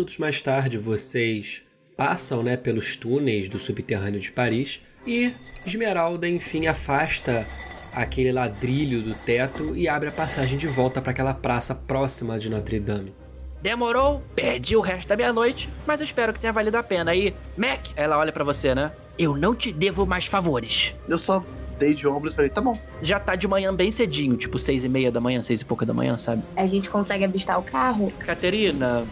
Minutos 0.00 0.16
mais 0.16 0.40
tarde, 0.40 0.78
vocês 0.78 1.60
passam 1.94 2.42
né, 2.42 2.56
pelos 2.56 2.96
túneis 2.96 3.50
do 3.50 3.58
subterrâneo 3.58 4.18
de 4.18 4.32
Paris 4.32 4.80
e 5.06 5.30
Esmeralda, 5.66 6.26
enfim, 6.26 6.66
afasta 6.66 7.46
aquele 7.92 8.32
ladrilho 8.32 9.02
do 9.02 9.14
teto 9.14 9.76
e 9.76 9.86
abre 9.86 10.08
a 10.08 10.12
passagem 10.12 10.56
de 10.56 10.66
volta 10.66 11.02
para 11.02 11.10
aquela 11.10 11.34
praça 11.34 11.74
próxima 11.74 12.38
de 12.38 12.48
Notre 12.48 12.80
Dame. 12.80 13.14
Demorou, 13.60 14.22
perdi 14.34 14.74
o 14.74 14.80
resto 14.80 15.06
da 15.06 15.16
meia-noite, 15.16 15.68
mas 15.86 16.00
eu 16.00 16.06
espero 16.06 16.32
que 16.32 16.40
tenha 16.40 16.52
valido 16.52 16.78
a 16.78 16.82
pena. 16.82 17.14
E, 17.14 17.34
Mac, 17.54 17.88
ela 17.94 18.16
olha 18.16 18.32
para 18.32 18.42
você, 18.42 18.74
né? 18.74 18.92
Eu 19.18 19.36
não 19.36 19.54
te 19.54 19.70
devo 19.70 20.06
mais 20.06 20.24
favores. 20.24 20.94
Eu 21.06 21.18
só 21.18 21.44
dei 21.80 21.94
de 21.94 22.06
ombros 22.06 22.34
e 22.34 22.36
falei, 22.36 22.50
tá 22.50 22.60
bom. 22.60 22.78
Já 23.00 23.18
tá 23.18 23.34
de 23.34 23.48
manhã 23.48 23.74
bem 23.74 23.90
cedinho, 23.90 24.36
tipo 24.36 24.58
seis 24.58 24.84
e 24.84 24.88
meia 24.88 25.10
da 25.10 25.20
manhã, 25.20 25.42
seis 25.42 25.62
e 25.62 25.64
pouca 25.64 25.86
da 25.86 25.94
manhã, 25.94 26.18
sabe? 26.18 26.42
A 26.54 26.66
gente 26.66 26.90
consegue 26.90 27.24
avistar 27.24 27.58
o 27.58 27.62
carro? 27.62 28.12
Caterina, 28.18 29.04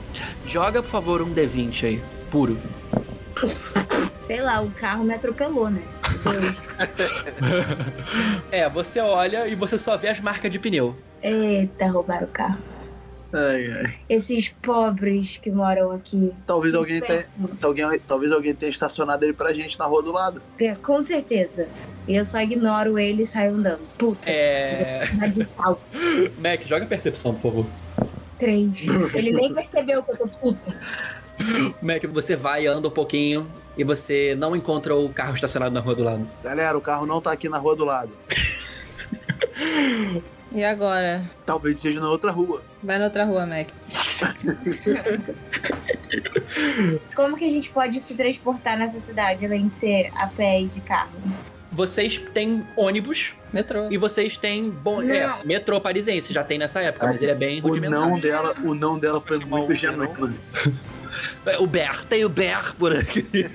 joga 0.46 0.82
por 0.82 0.90
favor 0.90 1.22
um 1.22 1.32
D20 1.34 1.84
aí, 1.84 2.02
puro. 2.30 2.58
Sei 4.20 4.42
lá, 4.42 4.60
o 4.60 4.70
carro 4.70 5.02
me 5.02 5.14
atropelou, 5.14 5.70
né? 5.70 5.82
É, 8.50 8.68
você 8.68 9.00
olha 9.00 9.46
e 9.48 9.54
você 9.54 9.78
só 9.78 9.96
vê 9.96 10.08
as 10.08 10.20
marcas 10.20 10.50
de 10.50 10.58
pneu. 10.58 10.94
Eita, 11.22 11.86
roubaram 11.88 12.26
o 12.26 12.30
carro. 12.30 12.58
Ai, 13.32 13.70
ai. 13.70 13.94
Esses 14.08 14.48
pobres 14.48 15.36
que 15.36 15.50
moram 15.50 15.92
aqui. 15.92 16.32
Talvez 16.46 16.74
alguém 16.74 17.00
tenha. 17.00 17.26
Alguém, 17.62 18.00
talvez 18.06 18.32
alguém 18.32 18.54
tenha 18.54 18.70
estacionado 18.70 19.24
ele 19.24 19.34
pra 19.34 19.52
gente 19.52 19.78
na 19.78 19.84
rua 19.84 20.02
do 20.02 20.12
lado. 20.12 20.40
É, 20.58 20.74
Com 20.74 21.02
certeza. 21.02 21.68
E 22.06 22.16
eu 22.16 22.24
só 22.24 22.40
ignoro 22.40 22.98
ele 22.98 23.22
e 23.22 23.26
saio 23.26 23.54
andando. 23.54 23.80
Puta. 23.98 24.30
É. 24.30 25.06
De 25.30 25.44
salto. 25.44 25.80
Mac, 26.38 26.62
joga 26.66 26.86
percepção, 26.86 27.34
por 27.34 27.42
favor. 27.42 27.66
Três. 28.38 28.86
Ele 29.14 29.32
nem 29.32 29.52
percebeu 29.52 30.02
que 30.02 30.12
eu 30.12 30.16
tô 30.16 30.28
puta. 30.28 30.74
Mac, 31.82 32.02
você 32.06 32.34
vai, 32.34 32.66
anda 32.66 32.88
um 32.88 32.92
pouquinho 32.92 33.46
e 33.76 33.84
você 33.84 34.34
não 34.36 34.56
encontra 34.56 34.96
o 34.96 35.08
carro 35.10 35.34
estacionado 35.34 35.74
na 35.74 35.80
rua 35.80 35.94
do 35.94 36.02
lado. 36.02 36.28
Galera, 36.42 36.78
o 36.78 36.80
carro 36.80 37.04
não 37.04 37.20
tá 37.20 37.32
aqui 37.32 37.48
na 37.48 37.58
rua 37.58 37.76
do 37.76 37.84
lado. 37.84 38.16
E 40.50 40.64
agora? 40.64 41.22
Talvez 41.44 41.76
esteja 41.76 42.00
na 42.00 42.08
outra 42.08 42.32
rua. 42.32 42.62
Vai 42.82 42.98
na 42.98 43.04
outra 43.04 43.24
rua, 43.24 43.44
Mac. 43.46 43.68
Como 47.14 47.36
que 47.36 47.44
a 47.44 47.50
gente 47.50 47.70
pode 47.70 48.00
se 48.00 48.14
transportar 48.14 48.78
nessa 48.78 48.98
cidade, 48.98 49.44
além 49.44 49.68
de 49.68 49.76
ser 49.76 50.10
a 50.16 50.26
pé 50.26 50.62
e 50.62 50.66
de 50.66 50.80
carro? 50.80 51.10
Vocês 51.70 52.18
têm 52.32 52.64
ônibus 52.76 53.34
Metrô. 53.52 53.88
e 53.90 53.98
vocês 53.98 54.36
têm 54.38 54.70
bom, 54.70 55.02
é, 55.02 55.44
metrô 55.44 55.80
parisiense, 55.80 56.32
já 56.32 56.42
tem 56.42 56.58
nessa 56.58 56.80
época, 56.80 57.06
mas 57.06 57.22
ele 57.22 57.30
é 57.30 57.34
bem 57.34 57.60
O 57.60 57.68
rudimentar. 57.68 58.00
não 58.00 58.18
dela, 58.18 58.54
o 58.64 58.74
não 58.74 58.98
dela 58.98 59.20
foi 59.20 59.38
muito 59.38 59.74
genuíno. 59.74 60.34
É, 61.46 61.58
O 61.60 61.66
Ber, 61.66 62.04
tem 62.06 62.24
o 62.24 62.28
Ber 62.28 62.74
por 62.76 62.96
aqui. 62.96 63.24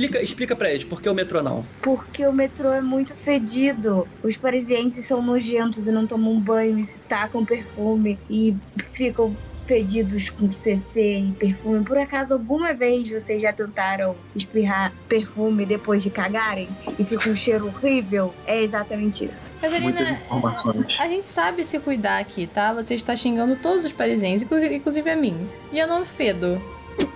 explica, 0.00 0.22
explica 0.22 0.56
pra 0.56 0.70
eles, 0.70 0.84
por 0.84 1.02
que 1.02 1.08
o 1.08 1.14
metrô 1.14 1.42
não? 1.42 1.64
Porque 1.82 2.26
o 2.26 2.32
metrô 2.32 2.72
é 2.72 2.80
muito 2.80 3.14
fedido. 3.14 4.08
Os 4.22 4.36
parisienses 4.36 5.04
são 5.04 5.22
nojentos 5.22 5.86
e 5.86 5.92
não 5.92 6.06
tomam 6.06 6.38
banho 6.40 6.78
e 6.78 6.84
se 6.84 6.98
tacam 7.00 7.44
perfume 7.44 8.18
e 8.28 8.54
ficam 8.92 9.36
fedidos 9.66 10.30
com 10.30 10.50
CC 10.50 11.18
e 11.28 11.32
perfume. 11.32 11.84
Por 11.84 11.96
acaso, 11.96 12.34
alguma 12.34 12.74
vez 12.74 13.08
vocês 13.08 13.40
já 13.40 13.52
tentaram 13.52 14.16
espirrar 14.34 14.92
perfume 15.08 15.64
depois 15.64 16.02
de 16.02 16.10
cagarem 16.10 16.68
e 16.98 17.04
fica 17.04 17.30
um 17.30 17.36
cheiro 17.36 17.66
horrível? 17.68 18.34
É 18.46 18.60
exatamente 18.60 19.26
isso. 19.26 19.52
Muitas 19.60 20.08
Catarina, 20.08 20.24
informações. 20.26 20.96
a 20.98 21.06
gente 21.06 21.24
sabe 21.24 21.64
se 21.64 21.78
cuidar 21.78 22.18
aqui, 22.18 22.48
tá? 22.48 22.72
Você 22.72 22.94
está 22.94 23.14
xingando 23.14 23.54
todos 23.54 23.84
os 23.84 23.92
parisienses, 23.92 24.42
inclusive, 24.42 24.74
inclusive 24.74 25.08
a 25.08 25.14
mim. 25.14 25.48
E 25.72 25.78
eu 25.78 25.86
não 25.86 26.04
fedo. 26.04 26.60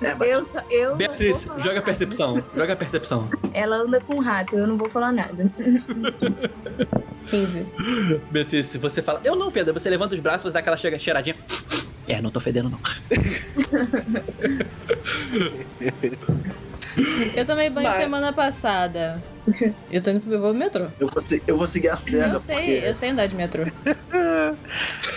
É, 0.03 0.33
Eu 0.35 0.45
só, 0.45 0.61
eu 0.71 0.97
Beatriz, 0.97 1.43
joga 1.43 1.65
nada. 1.75 1.83
percepção, 1.83 2.45
joga 2.55 2.77
percepção. 2.77 3.29
Ela 3.53 3.77
anda 3.77 4.01
com 4.01 4.19
rato, 4.21 4.57
eu 4.57 4.67
não 4.67 4.77
vou 4.77 4.89
falar 4.91 5.13
nada. 5.13 5.51
15. 7.27 7.67
Beatriz, 8.31 8.67
se 8.67 8.79
você 8.79 9.01
fala, 9.03 9.21
eu 9.25 9.35
não 9.35 9.51
fedo, 9.51 9.73
você 9.73 9.89
levanta 9.89 10.15
os 10.15 10.21
braços, 10.21 10.53
dá 10.53 10.59
aquela 10.61 10.77
chega- 10.77 10.99
cheiradinha. 10.99 11.37
É, 12.07 12.21
não 12.21 12.31
tô 12.31 12.39
fedendo 12.39 12.69
não. 12.69 12.79
Eu 17.35 17.47
tomei 17.47 17.71
banho 17.71 17.89
Mas- 17.89 17.97
semana 17.97 18.31
passada. 18.31 19.23
Eu 19.91 20.03
tô 20.03 20.11
indo 20.11 20.21
pro 20.21 20.33
eu 20.33 20.41
vou 20.41 20.55
metrô. 20.55 20.87
eu 20.99 21.09
vou, 21.09 21.21
se- 21.21 21.43
eu 21.47 21.57
vou 21.57 21.67
seguir 21.67 21.89
a 21.89 21.97
cena, 21.97 22.35
eu 22.35 22.41
sei, 22.41 22.57
porque 22.57 22.71
eu 22.87 22.95
sei 22.95 23.11
andar 23.11 23.27
de 23.27 23.35
metrô. 23.37 23.63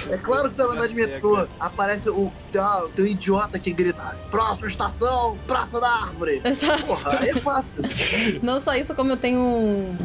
é 0.10 0.17
claro 0.22 0.48
que 0.50 0.53
você 0.55 0.63
vai 0.63 0.75
andar 0.77 0.88
de 0.88 0.96
metrô. 0.96 1.48
Aparece 1.60 2.10
o 2.10 2.31
uma- 2.53 2.89
tem 2.96 3.05
um 3.05 3.07
idiota 3.07 3.60
que 3.60 3.72
grita: 3.72 4.15
próxima 4.31 4.67
estação, 4.67 5.38
Praça 5.48 5.79
da 5.79 5.88
Árvore. 5.88 6.41
Porra, 6.86 7.19
aí 7.19 7.29
é 7.29 7.36
fácil. 7.36 7.77
Não 8.41 8.60
só 8.60 8.74
isso, 8.75 8.93
como 8.96 9.12
eu 9.12 9.17
tenho 9.17 9.39
um, 9.39 9.96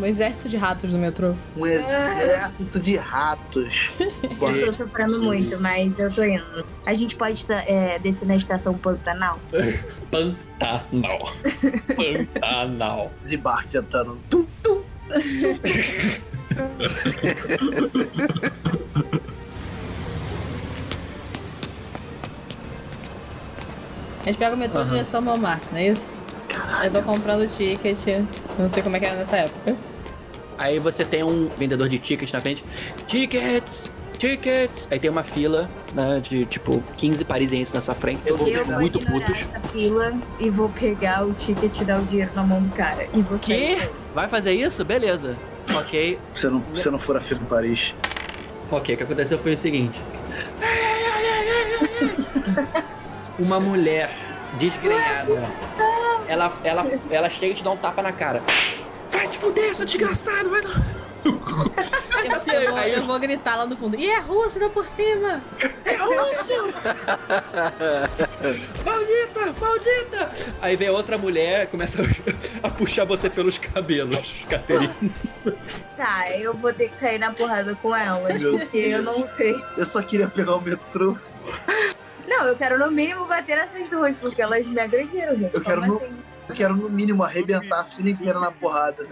um 0.00 0.04
exército 0.06 0.48
de 0.48 0.56
ratos 0.56 0.92
no 0.92 0.98
metrô. 0.98 1.34
Um 1.56 1.66
exército 1.66 2.78
de 2.78 2.96
ratos. 2.96 3.90
Eu 4.40 4.66
tô 4.66 4.72
sofrendo 4.72 5.22
muito, 5.22 5.58
mas 5.60 5.98
eu 5.98 6.12
tô 6.12 6.22
indo. 6.22 6.64
A 6.86 6.94
gente 6.94 7.16
pode 7.16 7.44
tá, 7.44 7.60
é, 7.66 7.98
descer 7.98 8.26
na 8.26 8.36
estação 8.36 8.74
Pantanal? 8.74 9.38
Pantanal. 10.10 11.32
Pantanal. 11.96 13.12
Desembarque 13.48 13.70
sentando. 13.70 14.18
Tum, 14.28 14.44
tum. 14.62 14.82
A 24.20 24.24
gente 24.24 24.38
pega 24.38 24.54
o 24.54 24.58
metrô 24.58 24.80
Aham. 24.80 24.90
direção 24.90 25.22
Montmartre, 25.22 25.68
não 25.72 25.78
é 25.78 25.88
isso? 25.88 26.12
Eu 26.84 26.90
tô 26.90 27.02
comprando 27.02 27.46
ticket, 27.48 28.24
não 28.58 28.68
sei 28.68 28.82
como 28.82 28.96
é 28.96 29.00
que 29.00 29.06
era 29.06 29.16
nessa 29.16 29.36
época. 29.36 29.76
Aí 30.58 30.78
você 30.78 31.04
tem 31.04 31.22
um 31.22 31.48
vendedor 31.48 31.88
de 31.88 31.98
tickets 31.98 32.32
na 32.32 32.40
frente. 32.40 32.64
Tickets! 33.06 33.84
Tickets! 34.16 34.88
Aí 34.90 34.98
tem 34.98 35.10
uma 35.10 35.22
fila, 35.22 35.68
né, 35.94 36.20
de 36.20 36.44
tipo 36.46 36.82
15 36.96 37.24
parisienses 37.24 37.72
na 37.72 37.80
sua 37.80 37.94
frente, 37.94 38.22
todos 38.26 38.46
Eu 38.46 38.64
vou 38.64 38.80
muito 38.80 38.98
putos. 39.00 39.36
essa 39.36 39.60
fila 39.68 40.12
e 40.40 40.50
vou 40.50 40.68
pegar 40.68 41.26
o 41.26 41.32
ticket 41.32 41.80
e 41.80 41.84
dar 41.84 42.00
o 42.00 42.04
dinheiro 42.04 42.30
na 42.34 42.42
mão 42.42 42.62
do 42.62 42.74
cara. 42.74 43.08
E 43.14 43.22
sair. 43.24 43.40
Que? 43.40 43.88
Vai 44.14 44.28
fazer 44.28 44.52
isso? 44.52 44.84
Beleza. 44.84 45.36
Ok. 45.74 46.18
Você 46.34 46.48
não, 46.48 46.62
você 46.72 46.90
não 46.90 46.98
for 46.98 47.16
a 47.16 47.20
fila 47.20 47.40
em 47.40 47.46
Paris. 47.46 47.94
Ok, 48.70 48.94
o 48.94 48.98
que 48.98 49.04
aconteceu 49.04 49.38
foi 49.38 49.54
o 49.54 49.58
seguinte. 49.58 50.00
Uma 53.38 53.60
mulher 53.60 54.10
desgrenhada. 54.58 55.50
Ela, 56.26 56.52
ela, 56.64 56.86
ela 57.10 57.30
chega 57.30 57.52
e 57.52 57.56
te 57.56 57.64
dá 57.64 57.70
um 57.70 57.76
tapa 57.76 58.02
na 58.02 58.12
cara. 58.12 58.42
Vai 59.10 59.28
te 59.28 59.38
fuder, 59.38 59.74
seu 59.74 59.86
desgraçado! 59.86 60.50
Vai... 60.50 60.60
Eu 62.24 62.70
vou, 62.70 62.78
eu 62.80 63.02
vou 63.04 63.18
gritar 63.18 63.56
lá 63.56 63.66
no 63.66 63.76
fundo. 63.76 63.96
E 63.96 64.08
é 64.10 64.18
russo, 64.18 64.58
ainda 64.58 64.70
por 64.70 64.88
cima! 64.88 65.42
É 65.84 65.96
russo! 65.96 66.74
maldita, 68.84 69.54
maldita! 69.60 70.30
Aí 70.60 70.76
vem 70.76 70.90
outra 70.90 71.16
mulher 71.18 71.66
começa 71.68 71.98
a, 72.62 72.70
puxar 72.70 73.04
você 73.04 73.28
pelos 73.30 73.58
cabelos, 73.58 74.32
Caterina. 74.48 74.94
Tá, 75.96 76.30
eu 76.32 76.54
vou 76.54 76.72
ter 76.72 76.88
que 76.90 76.96
cair 76.96 77.18
na 77.18 77.32
porrada 77.32 77.74
com 77.76 77.94
elas, 77.94 78.40
Meu 78.40 78.58
porque 78.58 78.78
eu 78.78 79.02
não 79.02 79.26
sei. 79.26 79.54
Eu 79.76 79.86
só 79.86 80.02
queria 80.02 80.28
pegar 80.28 80.56
o 80.56 80.60
metrô. 80.60 81.16
Não, 82.26 82.46
eu 82.46 82.56
quero 82.56 82.78
no 82.78 82.90
mínimo 82.90 83.24
bater 83.24 83.56
nessas 83.56 83.88
duas, 83.88 84.14
porque 84.16 84.42
elas 84.42 84.66
me 84.66 84.80
agrediram, 84.80 85.36
gente. 85.36 85.54
Eu 85.54 85.62
quero 85.62 85.80
Como 85.80 85.92
no- 85.94 85.98
assim? 85.98 86.06
Eu 86.06 86.27
quero, 86.54 86.76
no 86.76 86.88
mínimo, 86.88 87.22
arrebentar 87.22 87.80
a 87.80 87.84
fila 87.84 88.10
inteira 88.10 88.38
na 88.40 88.50
porrada. 88.50 89.02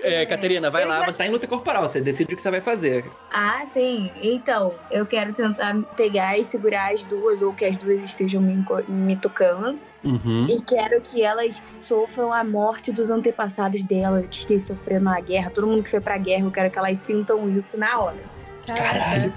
É, 0.00 0.26
Caterina, 0.26 0.70
vai 0.70 0.84
Eu 0.84 0.88
lá, 0.88 1.00
já- 1.00 1.06
você 1.06 1.18
tá 1.18 1.26
em 1.26 1.30
luta 1.30 1.46
corporal, 1.46 1.88
você 1.88 2.00
decide 2.00 2.32
o 2.32 2.36
que 2.36 2.42
você 2.42 2.50
vai 2.50 2.60
fazer. 2.60 3.04
Ah, 3.32 3.64
sim. 3.66 4.10
Então, 4.22 4.74
eu 4.90 5.06
quero 5.06 5.32
tentar 5.32 5.74
pegar 5.96 6.36
e 6.38 6.44
segurar 6.44 6.92
as 6.92 7.04
duas, 7.04 7.40
ou 7.42 7.52
que 7.52 7.64
as 7.64 7.76
duas 7.76 8.00
estejam 8.00 8.40
me, 8.42 8.64
me 8.88 9.16
tocando. 9.16 9.78
Uhum. 10.04 10.46
E 10.48 10.60
quero 10.62 11.00
que 11.00 11.22
elas 11.22 11.60
sofram 11.80 12.32
a 12.32 12.44
morte 12.44 12.92
dos 12.92 13.10
antepassados 13.10 13.82
delas, 13.82 14.26
que 14.44 14.58
sofreram 14.58 15.04
na 15.04 15.20
guerra. 15.20 15.50
Todo 15.50 15.66
mundo 15.66 15.82
que 15.82 15.90
foi 15.90 16.00
pra 16.00 16.16
guerra, 16.16 16.44
eu 16.44 16.50
quero 16.50 16.70
que 16.70 16.78
elas 16.78 16.98
sintam 16.98 17.48
isso 17.58 17.76
na 17.76 17.98
hora. 17.98 18.18
Caralho. 18.66 19.32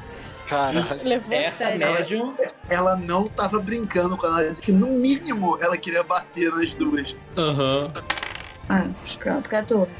Caralho. 0.51 0.85
Levou 1.03 1.31
a 1.37 1.41
Essa 1.41 1.65
sério. 1.65 1.79
médium. 1.79 2.35
Ela 2.69 2.95
não 2.97 3.27
tava 3.27 3.57
brincando 3.59 4.17
com 4.17 4.27
ela, 4.27 4.53
que 4.55 4.71
no 4.71 4.87
mínimo 4.87 5.57
ela 5.61 5.77
queria 5.77 6.03
bater 6.03 6.51
nas 6.51 6.73
duas. 6.73 7.15
Aham. 7.37 7.91
Ah, 8.69 8.85
pronto, 9.17 9.49
14. 9.49 9.91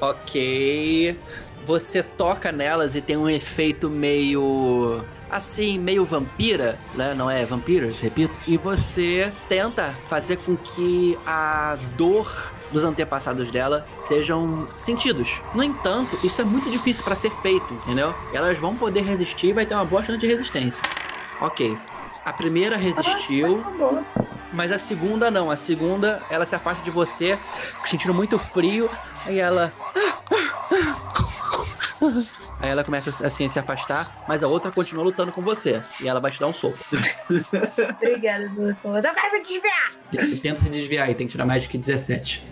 Ok. 0.00 1.18
Você 1.66 2.02
toca 2.02 2.52
nelas 2.52 2.94
e 2.94 3.00
tem 3.00 3.16
um 3.16 3.28
efeito 3.28 3.90
meio. 3.90 5.04
Assim, 5.28 5.76
meio 5.78 6.04
vampira, 6.04 6.78
né? 6.94 7.12
Não 7.12 7.28
é 7.28 7.44
vampiros, 7.44 7.98
repito. 7.98 8.32
E 8.46 8.56
você 8.56 9.32
tenta 9.48 9.92
fazer 10.08 10.36
com 10.38 10.56
que 10.56 11.18
a 11.26 11.76
dor 11.96 12.52
dos 12.70 12.84
antepassados 12.84 13.50
dela 13.50 13.86
sejam 14.04 14.68
sentidos. 14.76 15.28
No 15.54 15.62
entanto, 15.62 16.18
isso 16.24 16.40
é 16.40 16.44
muito 16.44 16.70
difícil 16.70 17.04
pra 17.04 17.14
ser 17.14 17.30
feito, 17.30 17.72
entendeu? 17.74 18.14
Elas 18.32 18.58
vão 18.58 18.76
poder 18.76 19.02
resistir 19.02 19.48
e 19.48 19.52
vai 19.52 19.66
ter 19.66 19.74
uma 19.74 19.84
boa 19.84 20.02
chance 20.02 20.18
de 20.18 20.26
resistência. 20.26 20.82
Ok. 21.40 21.78
A 22.24 22.32
primeira 22.32 22.76
resistiu. 22.76 23.64
Mas 24.52 24.72
a 24.72 24.78
segunda 24.78 25.30
não. 25.30 25.50
A 25.50 25.56
segunda, 25.56 26.22
ela 26.30 26.46
se 26.46 26.54
afasta 26.54 26.82
de 26.82 26.90
você, 26.90 27.38
sentindo 27.84 28.14
muito 28.14 28.38
frio. 28.38 28.90
Aí 29.24 29.38
ela. 29.38 29.72
Aí 32.58 32.70
ela 32.70 32.82
começa 32.82 33.26
assim 33.26 33.46
a 33.46 33.48
se 33.48 33.58
afastar, 33.58 34.24
mas 34.26 34.42
a 34.42 34.48
outra 34.48 34.72
continua 34.72 35.04
lutando 35.04 35.30
com 35.30 35.42
você. 35.42 35.82
E 36.00 36.08
ela 36.08 36.20
vai 36.20 36.30
te 36.30 36.40
dar 36.40 36.46
um 36.46 36.54
soco. 36.54 36.78
Obrigada 38.00 38.48
conversa. 38.82 39.08
Eu 39.08 39.14
quero 39.14 39.32
me 39.32 39.40
desviar! 39.40 39.92
E 40.12 40.36
Tenta 40.38 40.60
se 40.60 40.70
desviar 40.70 41.08
aí, 41.08 41.14
tem 41.14 41.26
que 41.26 41.32
tirar 41.32 41.44
mais 41.44 41.62
do 41.62 41.68
que 41.68 41.76
17. 41.76 42.42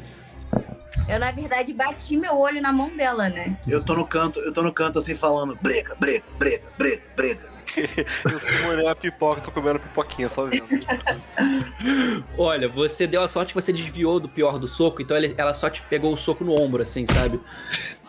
Eu, 1.09 1.19
na 1.19 1.33
verdade, 1.33 1.73
bati 1.73 2.17
meu 2.17 2.37
olho 2.37 2.62
na 2.62 2.73
mão 2.73 2.95
dela, 2.97 3.29
né? 3.29 3.57
Eu 3.67 3.83
tô 3.83 3.95
no 3.95 4.07
canto, 4.07 4.40
eu 4.40 4.53
tô 4.53 4.62
no 4.62 4.73
canto 4.73 4.99
assim 4.99 5.17
falando, 5.17 5.57
briga, 5.61 5.95
briga, 5.99 6.25
briga, 6.38 6.62
briga, 6.79 7.03
briga. 7.17 7.55
Eu 8.25 8.38
simulei 8.38 8.87
a 8.87 8.95
pipoca, 8.95 9.40
tô 9.40 9.51
comendo 9.51 9.81
pipoquinha, 9.81 10.29
só 10.29 10.45
vendo. 10.45 10.64
Olha, 12.38 12.69
você 12.69 13.07
deu 13.07 13.23
a 13.23 13.29
sorte 13.29 13.53
que 13.53 13.61
você 13.61 13.73
desviou 13.73 14.21
do 14.21 14.29
pior 14.29 14.59
do 14.59 14.69
soco, 14.69 15.03
então 15.03 15.17
ela 15.17 15.55
só 15.55 15.69
te 15.69 15.83
pegou 15.83 16.12
o 16.12 16.17
soco 16.17 16.45
no 16.45 16.61
ombro, 16.61 16.83
assim, 16.83 17.05
sabe? 17.12 17.40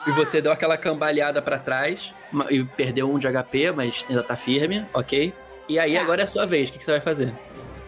E 0.08 0.12
você 0.12 0.42
deu 0.42 0.52
aquela 0.52 0.78
cambaleada 0.78 1.42
pra 1.42 1.58
trás 1.58 2.14
e 2.50 2.64
perdeu 2.64 3.10
um 3.12 3.18
de 3.18 3.28
HP, 3.28 3.72
mas 3.72 4.06
ainda 4.08 4.22
tá 4.24 4.36
firme, 4.36 4.86
ok? 4.94 5.34
E 5.68 5.80
aí 5.80 5.96
Tá. 5.96 6.02
agora 6.02 6.22
é 6.22 6.26
a 6.26 6.28
sua 6.28 6.46
vez, 6.46 6.70
o 6.70 6.72
que, 6.72 6.78
que 6.80 6.86
você 6.86 6.92
vai 6.92 7.02
fazer? 7.02 7.34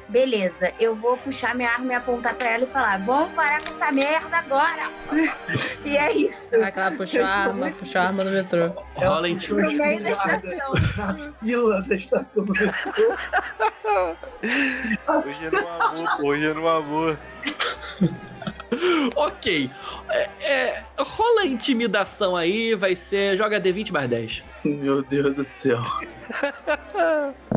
Beleza, 0.09 0.71
eu 0.79 0.95
vou 0.95 1.17
puxar 1.17 1.53
minha 1.53 1.69
arma 1.69 1.91
e 1.91 1.95
apontar 1.95 2.33
pra 2.35 2.51
ela 2.53 2.63
e 2.63 2.67
falar: 2.67 2.97
vamos 3.05 3.33
parar 3.33 3.61
com 3.61 3.73
essa 3.75 3.91
merda 3.91 4.37
agora! 4.37 4.89
e 5.83 5.97
é 5.97 6.13
isso. 6.13 6.55
Aquela 6.63 6.91
puxou 6.91 7.21
a 7.25 7.27
arma, 7.27 7.71
puxou 7.71 8.01
a 8.01 8.05
arma 8.05 8.23
no 8.23 8.31
metrô. 8.31 8.69
Rola 8.95 9.27
em 9.27 9.35
puxou 9.35 9.57
No 9.61 9.71
meio 9.73 10.01
da 10.01 10.11
estação. 10.11 10.73
Na 10.95 11.13
fila 11.43 11.81
da 11.81 11.95
estação 11.95 12.45
do 12.45 12.53
metrô. 12.53 13.17
Hoje 15.25 15.45
é 15.45 15.51
no 15.51 15.67
amor, 15.67 16.25
hoje 16.25 16.47
é 16.47 16.53
no 16.53 16.67
amor. 16.69 17.17
Ok. 19.15 19.69
É, 20.09 20.29
é, 20.39 20.83
rola 20.99 21.45
intimidação 21.45 22.35
aí, 22.35 22.75
vai 22.75 22.95
ser. 22.95 23.37
Joga 23.37 23.59
D20 23.59 23.91
mais 23.91 24.09
10. 24.09 24.43
Meu 24.63 25.01
Deus 25.01 25.33
do 25.33 25.45
céu. 25.45 25.81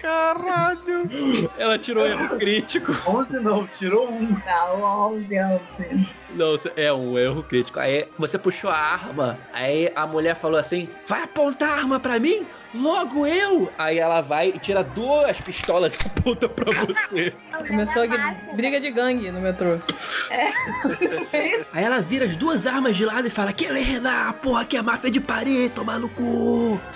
Caralho. 0.00 1.50
Ela 1.58 1.78
tirou 1.78 2.06
erro 2.06 2.38
crítico. 2.38 2.92
11 3.06 3.40
não, 3.40 3.66
tirou 3.66 4.10
um. 4.10 4.36
Não, 4.46 4.82
11, 5.12 5.34
11. 5.38 6.08
Não, 6.30 6.56
é 6.76 6.92
um 6.92 7.18
erro 7.18 7.42
crítico. 7.42 7.78
Aí 7.78 8.08
você 8.18 8.38
puxou 8.38 8.70
a 8.70 8.76
arma, 8.76 9.38
aí 9.52 9.92
a 9.94 10.06
mulher 10.06 10.36
falou 10.36 10.58
assim: 10.58 10.88
vai 11.06 11.22
apontar 11.22 11.70
a 11.70 11.74
arma 11.74 12.00
pra 12.00 12.18
mim? 12.18 12.46
Logo 12.72 13.26
eu! 13.26 13.72
Aí 13.76 13.98
ela 13.98 14.20
vai 14.20 14.48
e 14.50 14.58
tira 14.58 14.84
duas 14.84 15.40
pistolas 15.40 15.94
e 15.94 16.06
aponta 16.06 16.48
pra 16.48 16.70
você. 16.72 17.34
Começou 17.66 18.02
a 18.02 18.06
gui- 18.06 18.54
briga 18.54 18.78
de 18.78 18.90
gangue 18.92 19.30
no 19.32 19.40
metrô. 19.40 19.78
Aí 21.72 21.84
ela 21.84 22.00
vira 22.00 22.26
as 22.26 22.36
duas 22.36 22.66
armas 22.68 22.96
de 22.96 23.04
lado 23.04 23.26
e 23.26 23.30
fala: 23.30 23.52
Que 23.52 23.64
Helena, 23.64 24.32
porra, 24.34 24.64
que 24.64 24.76
é 24.76 24.82
máfia 24.82 25.10
de 25.10 25.20
Paris, 25.20 25.70
tomar 25.70 25.98
no 25.98 26.08
cu. 26.10 26.80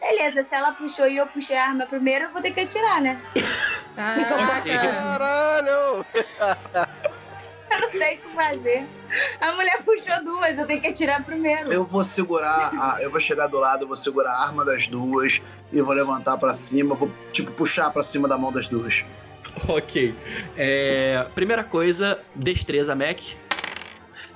Beleza, 0.00 0.44
se 0.44 0.54
ela 0.54 0.72
puxou 0.72 1.06
e 1.06 1.16
eu 1.16 1.26
puxei 1.26 1.56
a 1.56 1.64
arma 1.68 1.86
primeiro, 1.86 2.26
eu 2.26 2.32
vou 2.32 2.42
ter 2.42 2.52
que 2.52 2.60
atirar, 2.60 3.00
né? 3.00 3.20
Caraca. 3.94 4.62
Caralho. 4.64 6.06
Sei 7.92 8.16
o 8.16 8.18
que 8.20 8.28
fazer. 8.34 8.84
A 9.40 9.52
mulher 9.52 9.82
puxou 9.84 10.24
duas, 10.24 10.58
eu 10.58 10.66
tenho 10.66 10.80
que 10.80 10.88
atirar 10.88 11.22
primeiro. 11.24 11.72
Eu 11.72 11.84
vou 11.84 12.02
segurar, 12.02 12.70
a- 12.74 12.98
eu 13.02 13.10
vou 13.10 13.20
chegar 13.20 13.46
do 13.46 13.58
lado, 13.58 13.84
eu 13.84 13.88
vou 13.88 13.96
segurar 13.96 14.32
a 14.32 14.42
arma 14.46 14.64
das 14.64 14.86
duas 14.88 15.40
e 15.72 15.80
vou 15.80 15.94
levantar 15.94 16.36
pra 16.38 16.54
cima, 16.54 16.94
vou 16.94 17.10
tipo 17.32 17.50
puxar 17.52 17.90
pra 17.90 18.02
cima 18.02 18.26
da 18.26 18.36
mão 18.38 18.50
das 18.52 18.66
duas. 18.66 19.04
Ok. 19.68 20.14
É, 20.56 21.26
primeira 21.34 21.62
coisa, 21.62 22.18
destreza 22.34 22.94
Mac. 22.94 23.18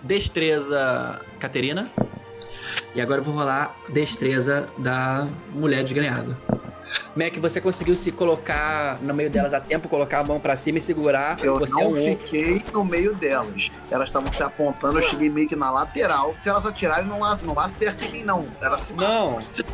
Destreza 0.03 1.21
Caterina. 1.41 1.91
E 2.95 3.01
agora 3.01 3.21
eu 3.21 3.25
vou 3.25 3.35
rolar 3.35 3.75
destreza 3.89 4.69
da 4.79 5.27
mulher 5.53 5.83
desgrenhada. 5.85 6.37
Mac, 7.15 7.37
você 7.39 7.61
conseguiu 7.61 7.97
se 7.97 8.13
colocar 8.13 8.99
no 9.03 9.15
meio 9.15 9.31
delas 9.31 9.55
a 9.55 9.61
tempo, 9.61 9.89
colocar 9.89 10.21
a 10.21 10.25
mão 10.25 10.39
pra 10.39 10.57
cima 10.57 10.79
e 10.79 10.81
segurar. 10.81 11.43
Eu 11.43 11.55
você 11.55 11.73
não 11.73 11.81
é 11.83 11.87
um 11.87 11.95
fiquei 11.95 12.65
no 12.73 12.85
meio 12.85 13.15
delas. 13.15 13.71
Elas 13.91 14.09
estavam 14.09 14.31
se 14.31 14.43
apontando, 14.43 14.99
eu 14.99 15.03
cheguei 15.03 15.31
meio 15.31 15.49
que 15.49 15.57
na 15.57 15.71
lateral. 15.71 16.35
Se 16.37 16.49
elas 16.49 16.67
atirarem, 16.67 17.09
não, 17.09 17.19
não 17.19 17.59
acerta 17.59 18.05
em 18.05 18.13
mim, 18.13 18.23
não. 18.23 18.47
Elas 18.61 18.83
se 18.83 18.93
Não. 18.93 19.41
Se. 19.41 19.65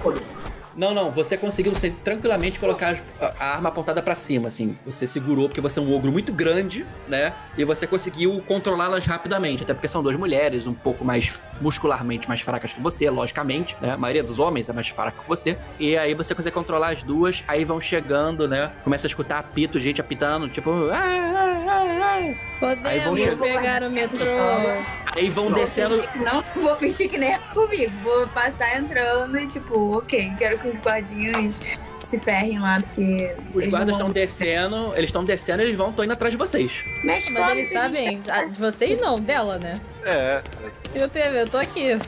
Não, 0.77 0.95
não, 0.95 1.11
você 1.11 1.37
conseguiu 1.37 1.73
você, 1.75 1.91
tranquilamente 1.91 2.59
colocar 2.59 2.99
a, 3.21 3.53
arma 3.55 3.69
apontada 3.69 4.03
pra 4.03 4.15
cima, 4.15 4.49
assim. 4.49 4.77
Você 4.87 5.07
segurou 5.07 5.49
porque 5.49 5.61
você 5.61 5.79
é 5.79 5.83
um 5.83 5.95
ogro 5.95 6.11
muito 6.11 6.33
grande, 6.33 6.87
né? 7.07 7.33
E 7.57 7.65
você 7.65 7.87
conseguiu 7.87 8.43
controlá-las 8.47 9.05
rapidamente, 9.07 9.63
até 9.63 9.75
porque 9.75 9.89
são 9.89 10.03
duas 10.03 10.17
mulheres, 10.17 10.67
um 10.67 10.75
pouco 10.75 11.05
mais 11.05 11.41
muscularmente 11.61 12.29
mais 12.29 12.41
fracas 12.41 12.73
que 12.73 12.81
você, 12.81 13.09
logicamente, 13.11 13.77
né? 13.81 13.93
A 13.93 13.97
maioria 13.97 14.23
dos 14.23 14.39
homens 14.39 14.69
é 14.69 14.73
mais 14.73 14.89
fraca 14.89 15.21
que 15.23 15.29
você. 15.29 15.57
E 15.79 15.97
aí 15.97 16.15
você 16.15 16.35
consegue 16.35 16.55
controlar 16.55 16.91
as 16.93 17.03
duas, 17.03 17.45
aí 17.47 17.65
vão 17.65 17.81
chegando, 17.81 18.49
né? 18.49 18.71
Começa 18.83 19.07
a 19.07 19.09
escutar 19.09 19.39
apito, 19.39 19.79
gente 19.79 20.01
apitando, 20.01 20.49
tipo, 20.49 20.71
ai, 20.91 21.19
ai, 21.19 21.69
ai, 21.69 22.01
ai. 22.01 22.41
Aí 22.85 23.01
vão 23.01 23.11
Podemos 23.11 23.21
chegar- 23.21 23.61
pegar 23.61 23.83
o 23.83 23.91
metrô. 23.91 24.27
Aí 25.15 25.29
vão 25.29 25.53
descendo 25.53 25.97
Não 26.17 26.43
vou 26.63 26.77
fingir 26.77 27.11
que 27.11 27.19
nem 27.19 27.35
é 27.35 27.39
comigo. 27.53 27.93
Vou 28.03 28.27
passar 28.29 28.79
entrando 28.79 29.37
e, 29.39 29.47
tipo, 29.47 29.99
ok, 29.99 30.33
quero 30.39 30.59
que 30.63 30.69
os 30.69 30.75
guardinhas 30.83 31.61
se 32.07 32.19
ferrem 32.21 32.59
lá, 32.59 32.81
porque. 32.83 33.35
Os 33.55 33.67
guardas 33.67 33.93
estão 33.95 34.07
vão- 34.07 34.13
descendo, 34.13 34.93
eles 34.95 35.09
estão 35.09 35.25
descendo, 35.25 35.63
eles 35.63 35.75
vão, 35.75 35.91
estão 35.91 36.05
indo 36.05 36.13
atrás 36.13 36.31
de 36.33 36.37
vocês. 36.39 36.73
Mas, 37.05 37.29
Mas 37.31 37.51
eles 37.51 37.71
que 37.71 37.77
a 37.77 37.89
gente 37.89 37.95
sabem, 37.97 38.23
tá- 38.23 38.35
a- 38.41 38.45
de 38.45 38.59
vocês 38.59 38.99
não, 39.01 39.17
dela, 39.19 39.59
né? 39.59 39.75
É. 40.05 40.43
Eu, 40.95 41.09
te, 41.09 41.19
eu 41.19 41.49
tô 41.49 41.57
aqui. 41.59 41.99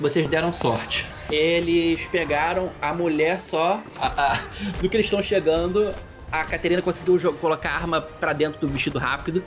Vocês 0.00 0.26
deram 0.26 0.52
sorte. 0.52 1.06
Eles 1.30 2.04
pegaram 2.06 2.70
a 2.82 2.92
mulher 2.92 3.40
só. 3.40 3.82
a- 3.98 4.32
a- 4.34 4.40
do 4.80 4.88
que 4.88 4.96
eles 4.96 5.06
estão 5.06 5.22
chegando, 5.22 5.92
a 6.32 6.44
Caterina 6.44 6.82
conseguiu 6.82 7.32
colocar 7.34 7.70
a 7.70 7.74
arma 7.74 8.00
pra 8.00 8.32
dentro 8.32 8.60
do 8.60 8.66
vestido 8.68 8.98
rápido. 8.98 9.42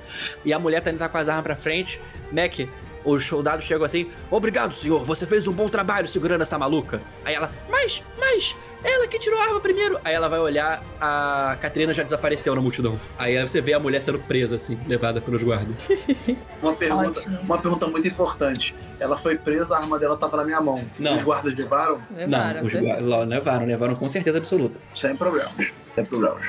E 0.46 0.54
a 0.54 0.60
mulher 0.60 0.82
também 0.82 0.98
tá 0.98 1.10
com 1.10 1.18
as 1.18 1.28
armas 1.28 1.44
pra 1.44 1.56
frente. 1.56 2.00
Mac, 2.32 2.68
os 3.08 3.26
soldados 3.26 3.66
chegam 3.66 3.86
assim: 3.86 4.10
Obrigado, 4.30 4.76
senhor, 4.76 5.04
você 5.04 5.26
fez 5.26 5.48
um 5.48 5.54
bom 5.54 5.70
trabalho 5.70 6.08
segurando 6.08 6.42
essa 6.42 6.58
maluca. 6.58 7.02
Aí 7.24 7.34
ela, 7.34 7.50
mas, 7.70 8.04
mas, 8.20 8.56
ela 8.84 9.08
que 9.08 9.18
tirou 9.18 9.40
a 9.40 9.44
arma 9.44 9.60
primeiro. 9.60 9.98
Aí 10.04 10.14
ela 10.14 10.28
vai 10.28 10.40
olhar, 10.40 10.84
a 11.00 11.58
Caterina 11.62 11.94
já 11.94 12.04
desapareceu 12.04 12.54
na 12.54 12.62
multidão. 12.62 13.00
Aí 13.18 13.40
você 13.42 13.62
vê 13.62 13.74
a 13.74 13.80
mulher 13.80 14.02
sendo 14.02 14.20
presa, 14.20 14.56
assim, 14.56 14.78
levada 14.88 15.22
pelos 15.22 15.42
guardas. 15.42 15.88
Uma 16.62 16.74
pergunta, 16.74 17.20
Ótimo. 17.20 17.40
uma 17.42 17.58
pergunta 17.60 17.88
muito 17.88 18.08
importante. 18.08 18.76
Ela 19.00 19.16
foi 19.18 19.38
presa, 19.38 19.76
a 19.76 19.80
arma 19.80 20.00
dela 20.00 20.18
tava 20.18 20.38
na 20.38 20.44
minha 20.44 20.60
mão. 20.60 20.84
Não. 20.98 21.16
Os 21.16 21.24
guardas 21.24 21.58
levaram? 21.58 22.02
Levaram. 22.16 22.62
Não, 22.62 22.68
os 22.68 22.74
né? 22.74 22.82
guardas 22.82 23.30
levaram, 23.30 23.66
levaram 23.66 23.96
com 23.96 24.10
certeza 24.10 24.40
absoluta. 24.40 24.80
Sem 24.94 25.16
problemas. 25.16 25.56
Sem 25.96 26.06
problemas. 26.06 26.42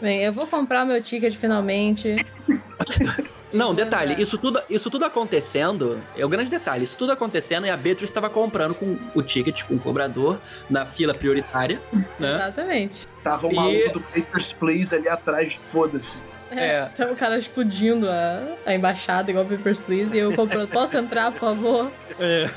Bem, 0.00 0.22
eu 0.22 0.32
vou 0.32 0.46
comprar 0.46 0.86
meu 0.86 1.02
ticket 1.02 1.34
finalmente. 1.34 2.16
Não, 3.52 3.74
detalhe, 3.74 4.14
é. 4.14 4.20
isso 4.22 4.38
tudo, 4.38 4.62
isso 4.70 4.90
tudo 4.90 5.04
acontecendo, 5.04 6.00
é 6.16 6.24
o 6.24 6.28
grande 6.28 6.50
detalhe, 6.50 6.84
isso 6.84 6.96
tudo 6.96 7.12
acontecendo 7.12 7.66
e 7.66 7.70
a 7.70 7.76
Beatriz 7.76 8.08
estava 8.10 8.30
comprando 8.30 8.74
com 8.74 8.96
o 9.14 9.22
ticket, 9.22 9.62
com 9.64 9.74
o 9.74 9.78
cobrador, 9.80 10.38
na 10.68 10.86
fila 10.86 11.12
prioritária, 11.14 11.80
né? 12.18 12.34
Exatamente. 12.36 13.08
Tava 13.22 13.46
o 13.46 13.52
E- 13.52 13.54
maluco 13.54 13.92
do 13.94 14.00
Papers, 14.00 14.52
Please 14.52 14.94
ali 14.94 15.08
atrás, 15.08 15.58
foda-se. 15.72 16.18
É. 16.52 16.86
Tá 16.96 17.06
o 17.06 17.14
cara 17.14 17.38
explodindo 17.38 18.10
a, 18.10 18.42
a 18.66 18.74
embaixada, 18.74 19.30
igual 19.30 19.44
Papers, 19.46 19.78
Please, 19.78 20.16
e 20.16 20.18
eu 20.20 20.34
comprando. 20.34 20.66
Posso 20.70 20.96
entrar, 20.96 21.30
por 21.30 21.38
favor? 21.38 21.92
É. 22.18 22.50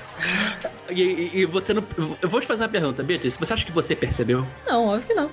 E, 0.89 0.99
e- 1.03 1.31
e 1.41 1.45
você 1.45 1.75
não. 1.75 1.83
Eu 2.19 2.27
vou 2.27 2.41
te 2.41 2.47
fazer 2.47 2.63
uma 2.63 2.69
pergunta, 2.69 3.03
Beatriz, 3.03 3.37
você 3.37 3.53
acha 3.53 3.63
que 3.63 3.71
você 3.71 3.95
percebeu? 3.95 4.47
Não, 4.65 4.87
óbvio 4.87 5.07
que 5.07 5.13
não. 5.13 5.29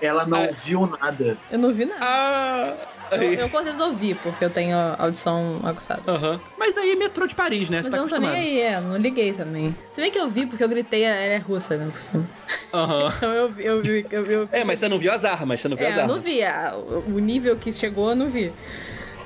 Ela 0.00 0.26
não 0.26 0.44
Ah. 0.44 0.50
viu 0.64 0.86
nada. 1.00 1.36
Eu 1.50 1.58
não 1.60 1.72
vi 1.72 1.84
nada. 1.84 2.04
Ah! 2.04 2.76
Eu, 3.10 3.22
eu 3.34 3.48
certeza 3.48 3.84
ouvi, 3.84 4.14
porque 4.14 4.44
eu 4.44 4.50
tenho 4.50 4.76
audição 4.98 5.60
aguçada. 5.62 6.02
Aham. 6.06 6.40
Mas 6.58 6.76
aí 6.78 6.94
metrô 6.96 7.26
de 7.26 7.34
Paris, 7.34 7.68
né? 7.68 7.78
Mas 7.78 7.86
você 7.86 7.90
tá 7.90 7.96
eu 7.98 8.02
não 8.02 8.08
tô 8.08 8.16
nem 8.18 8.30
aí, 8.30 8.60
é, 8.60 8.76
eu 8.76 8.80
não 8.82 8.96
liguei 8.96 9.32
também. 9.32 9.74
Se 9.90 10.00
bem 10.00 10.10
que 10.10 10.18
eu 10.18 10.28
vi, 10.28 10.46
porque 10.46 10.62
eu 10.62 10.68
gritei, 10.68 11.02
ela 11.04 11.14
é 11.16 11.36
russa, 11.38 11.76
né, 11.76 11.88
por 11.90 12.00
cima. 12.00 12.24
Aham. 12.72 13.12
Então 13.20 13.32
eu 13.32 13.48
vi, 13.50 13.64
eu 13.64 13.82
vi, 13.82 14.06
eu 14.10 14.24
vi. 14.24 14.32
Eu 14.32 14.48
É, 14.52 14.64
mas 14.64 14.78
você 14.78 14.88
não 14.88 14.98
viu 14.98 15.12
as 15.12 15.24
armas, 15.24 15.60
você 15.60 15.68
não 15.68 15.76
viu 15.76 15.86
as 15.86 15.92
É, 15.94 15.96
eu 15.98 16.02
armas. 16.02 16.16
não 16.16 16.22
vi. 16.22 16.42
a- 16.42 16.74
o 17.08 17.18
nível 17.18 17.56
que 17.56 17.72
chegou, 17.72 18.10
eu 18.10 18.16
não 18.16 18.28
vi. 18.28 18.52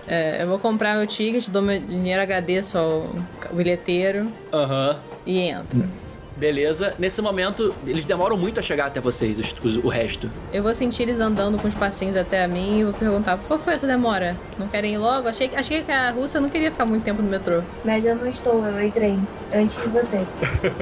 É, 0.07 0.43
eu 0.43 0.47
vou 0.49 0.59
comprar 0.59 0.97
meu 0.97 1.07
ticket, 1.07 1.49
dou 1.49 1.63
meu 1.63 1.81
dinheiro, 1.81 2.21
agradeço 2.21 2.77
ao 2.77 3.09
bilheteiro 3.53 4.31
Aham. 4.53 4.99
e 5.25 5.39
entro. 5.41 5.89
Beleza. 6.37 6.95
Nesse 6.99 7.23
momento, 7.23 7.73
eles 7.87 8.05
demoram 8.05 8.37
muito 8.37 8.59
a 8.59 8.63
chegar 8.63 8.87
até 8.87 9.01
vocês, 9.01 9.39
os- 9.39 9.55
os- 9.65 9.77
o 9.85 9.89
resto. 9.89 10.29
Eu 10.53 10.63
vou 10.65 10.75
sentir 10.75 11.05
eles 11.05 11.21
andando 11.21 11.59
com 11.59 11.69
os 11.69 11.75
passinhos 11.75 12.17
até 12.17 12.43
a 12.43 12.49
mim 12.49 12.81
e 12.81 12.85
vou 12.85 12.93
perguntar 12.93 13.39
qual 13.47 13.59
foi 13.59 13.75
essa 13.75 13.87
demora? 13.87 14.37
Não 14.59 14.67
querem 14.67 14.95
ir 14.95 14.99
logo? 14.99 15.29
Achei, 15.29 15.47
que- 15.49 15.55
achei 15.57 15.83
que 15.83 15.93
a 15.93 16.11
Rússia 16.11 16.41
não 16.41 16.49
queria 16.49 16.71
ficar 16.73 16.85
muito 16.87 17.05
tempo 17.05 17.23
no 17.23 17.31
metrô. 17.31 17.61
Mas 17.85 18.05
eu 18.05 18.17
não 18.17 18.27
estou, 18.27 18.65
eu 18.67 18.83
entrei 18.85 19.17
antes 19.53 19.77
de 19.81 19.89
você. 19.89 20.27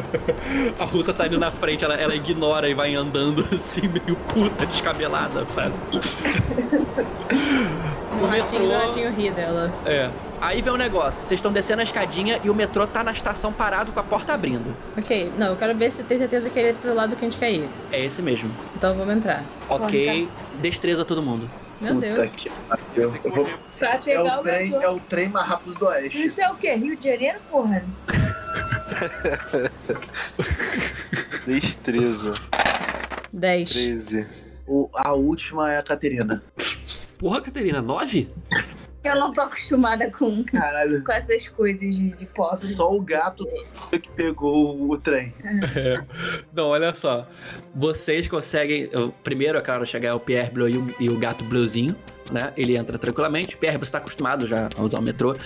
A 0.81 0.85
russa 0.85 1.13
tá 1.13 1.27
indo 1.27 1.39
na 1.39 1.51
frente, 1.51 1.85
ela, 1.85 1.95
ela 1.95 2.15
ignora 2.15 2.69
e 2.69 2.75
vai 2.75 2.95
andando 2.95 3.47
assim, 3.55 3.83
meio 3.89 4.17
puta, 4.33 4.65
descabelada, 4.67 5.45
sabe? 5.47 5.75
O 8.23 8.27
ratinho, 8.27 8.63
metrô- 8.63 8.77
o 8.79 8.87
ratinho 8.87 9.11
ri 9.13 9.31
dela. 9.31 9.73
É. 9.85 10.09
Aí 10.43 10.61
vem 10.61 10.73
o 10.73 10.77
negócio, 10.77 11.21
vocês 11.25 11.39
estão 11.39 11.53
descendo 11.53 11.83
a 11.83 11.85
escadinha 11.85 12.41
e 12.43 12.51
o 12.51 12.55
metrô 12.55 12.85
tá 12.85 13.05
na 13.05 13.13
estação 13.13 13.53
parado 13.53 13.93
com 13.93 14.01
a 14.01 14.03
porta 14.03 14.33
abrindo. 14.35 14.75
Ok, 14.99 15.31
não, 15.39 15.51
eu 15.51 15.57
quero 15.57 15.73
ver 15.79 15.93
se 15.93 16.03
tem 16.03 16.19
certeza 16.19 16.51
que 16.51 16.59
ele 16.59 16.71
é 16.71 16.73
pro 16.73 16.93
lado 16.93 17.15
que 17.15 17.25
a 17.25 17.29
gente 17.31 17.39
quer 17.39 17.53
ir. 17.53 17.69
É 17.93 18.05
esse 18.05 18.21
mesmo. 18.21 18.51
Então 18.75 18.93
vamos 18.97 19.15
entrar. 19.15 19.45
Ok, 19.69 20.29
destreza 20.61 21.05
todo 21.05 21.23
mundo. 21.23 21.49
Meu 21.81 21.95
Puta 21.95 22.09
Deus. 22.27 22.31
que 22.37 22.51
Eu 22.97 23.11
vou-. 23.13 23.49
Pra 23.79 23.91
É 23.95 23.99
pegar 23.99 24.37
o, 24.37 24.41
o 24.41 24.43
trem, 24.43 24.71
metrô. 24.71 24.81
é 24.83 24.91
o 24.91 25.01
trem 25.01 25.29
mais 25.29 25.47
rápido 25.47 25.75
do 25.79 25.87
Oeste. 25.87 26.27
Isso 26.27 26.41
é 26.41 26.51
o 26.51 26.57
quê? 26.57 26.73
Rio 26.75 26.97
de 26.97 27.09
Janeiro, 27.09 27.39
porra? 27.49 27.85
Destreza. 31.47 32.35
10. 33.33 33.71
13. 33.71 34.27
O- 34.67 34.91
a 34.93 35.13
última 35.13 35.73
é 35.73 35.79
a 35.79 35.83
Caterina. 35.83 36.43
Porra, 37.19 37.41
Caterina, 37.41 37.81
nove? 37.81 38.29
Eu 39.05 39.17
não 39.17 39.33
tô 39.33 39.41
acostumada 39.41 40.11
com, 40.11 40.45
Caralho. 40.45 41.03
com 41.03 41.13
essas 41.13 41.49
coisas 41.49 41.95
de, 41.95 42.11
de 42.11 42.27
pobre. 42.27 42.59
Só 42.59 42.95
o 42.95 43.01
gato 43.01 43.47
que 43.91 44.09
pegou 44.11 44.91
o 44.91 44.97
trem. 44.97 45.35
Não, 46.53 46.69
olha 46.69 46.95
só. 46.95 47.27
Vocês 47.75 48.29
conseguem. 48.29 48.89
Primeiro, 49.25 49.59
é 49.59 49.61
claro, 49.61 49.85
chegar 49.85 50.11
é 50.11 50.15
o 50.15 50.21
Pierre 50.21 50.51
Bleu 50.51 50.69
e 50.69 50.79
o, 50.79 50.95
e 51.01 51.09
o 51.09 51.19
gato 51.19 51.43
Bleuzinho, 51.45 51.97
né? 52.31 52.53
Ele 52.57 52.77
entra 52.77 52.99
tranquilamente. 52.99 53.57
Pierre, 53.57 53.79
você 53.79 53.93
tá 53.93 53.99
acostumado 53.99 54.47
já 54.47 54.69
a 54.77 54.83
usar 54.83 54.99
o 54.99 55.03
metrô. 55.03 55.37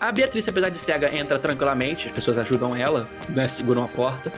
A 0.00 0.12
Beatriz, 0.12 0.46
apesar 0.48 0.68
de 0.68 0.78
cega, 0.78 1.14
entra 1.14 1.38
tranquilamente. 1.38 2.08
As 2.08 2.14
pessoas 2.14 2.38
ajudam 2.38 2.74
ela, 2.74 3.08
né? 3.28 3.46
Seguram 3.46 3.84
a 3.84 3.88
porta. 3.88 4.32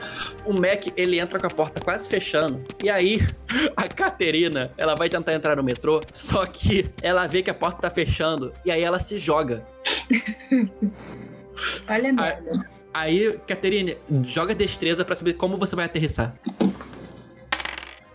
O 0.45 0.53
Mac, 0.53 0.87
ele 0.97 1.19
entra 1.19 1.39
com 1.39 1.47
a 1.47 1.49
porta 1.49 1.81
quase 1.81 2.07
fechando. 2.07 2.63
E 2.83 2.89
aí, 2.89 3.19
a 3.75 3.87
Caterina, 3.87 4.71
ela 4.77 4.95
vai 4.95 5.09
tentar 5.09 5.33
entrar 5.33 5.55
no 5.55 5.63
metrô, 5.63 6.01
só 6.13 6.45
que 6.45 6.89
ela 7.01 7.27
vê 7.27 7.41
que 7.41 7.49
a 7.49 7.53
porta 7.53 7.81
tá 7.81 7.89
fechando. 7.89 8.53
E 8.65 8.71
aí 8.71 8.83
ela 8.83 8.99
se 8.99 9.17
joga. 9.17 9.65
Olha 11.87 12.09
a 12.09 12.13
merda. 12.13 12.75
Aí, 12.93 13.37
Caterine, 13.45 13.97
joga 14.23 14.55
destreza 14.55 15.03
pra 15.03 15.15
saber 15.15 15.33
como 15.33 15.57
você 15.57 15.75
vai 15.75 15.85
aterrissar. 15.85 16.33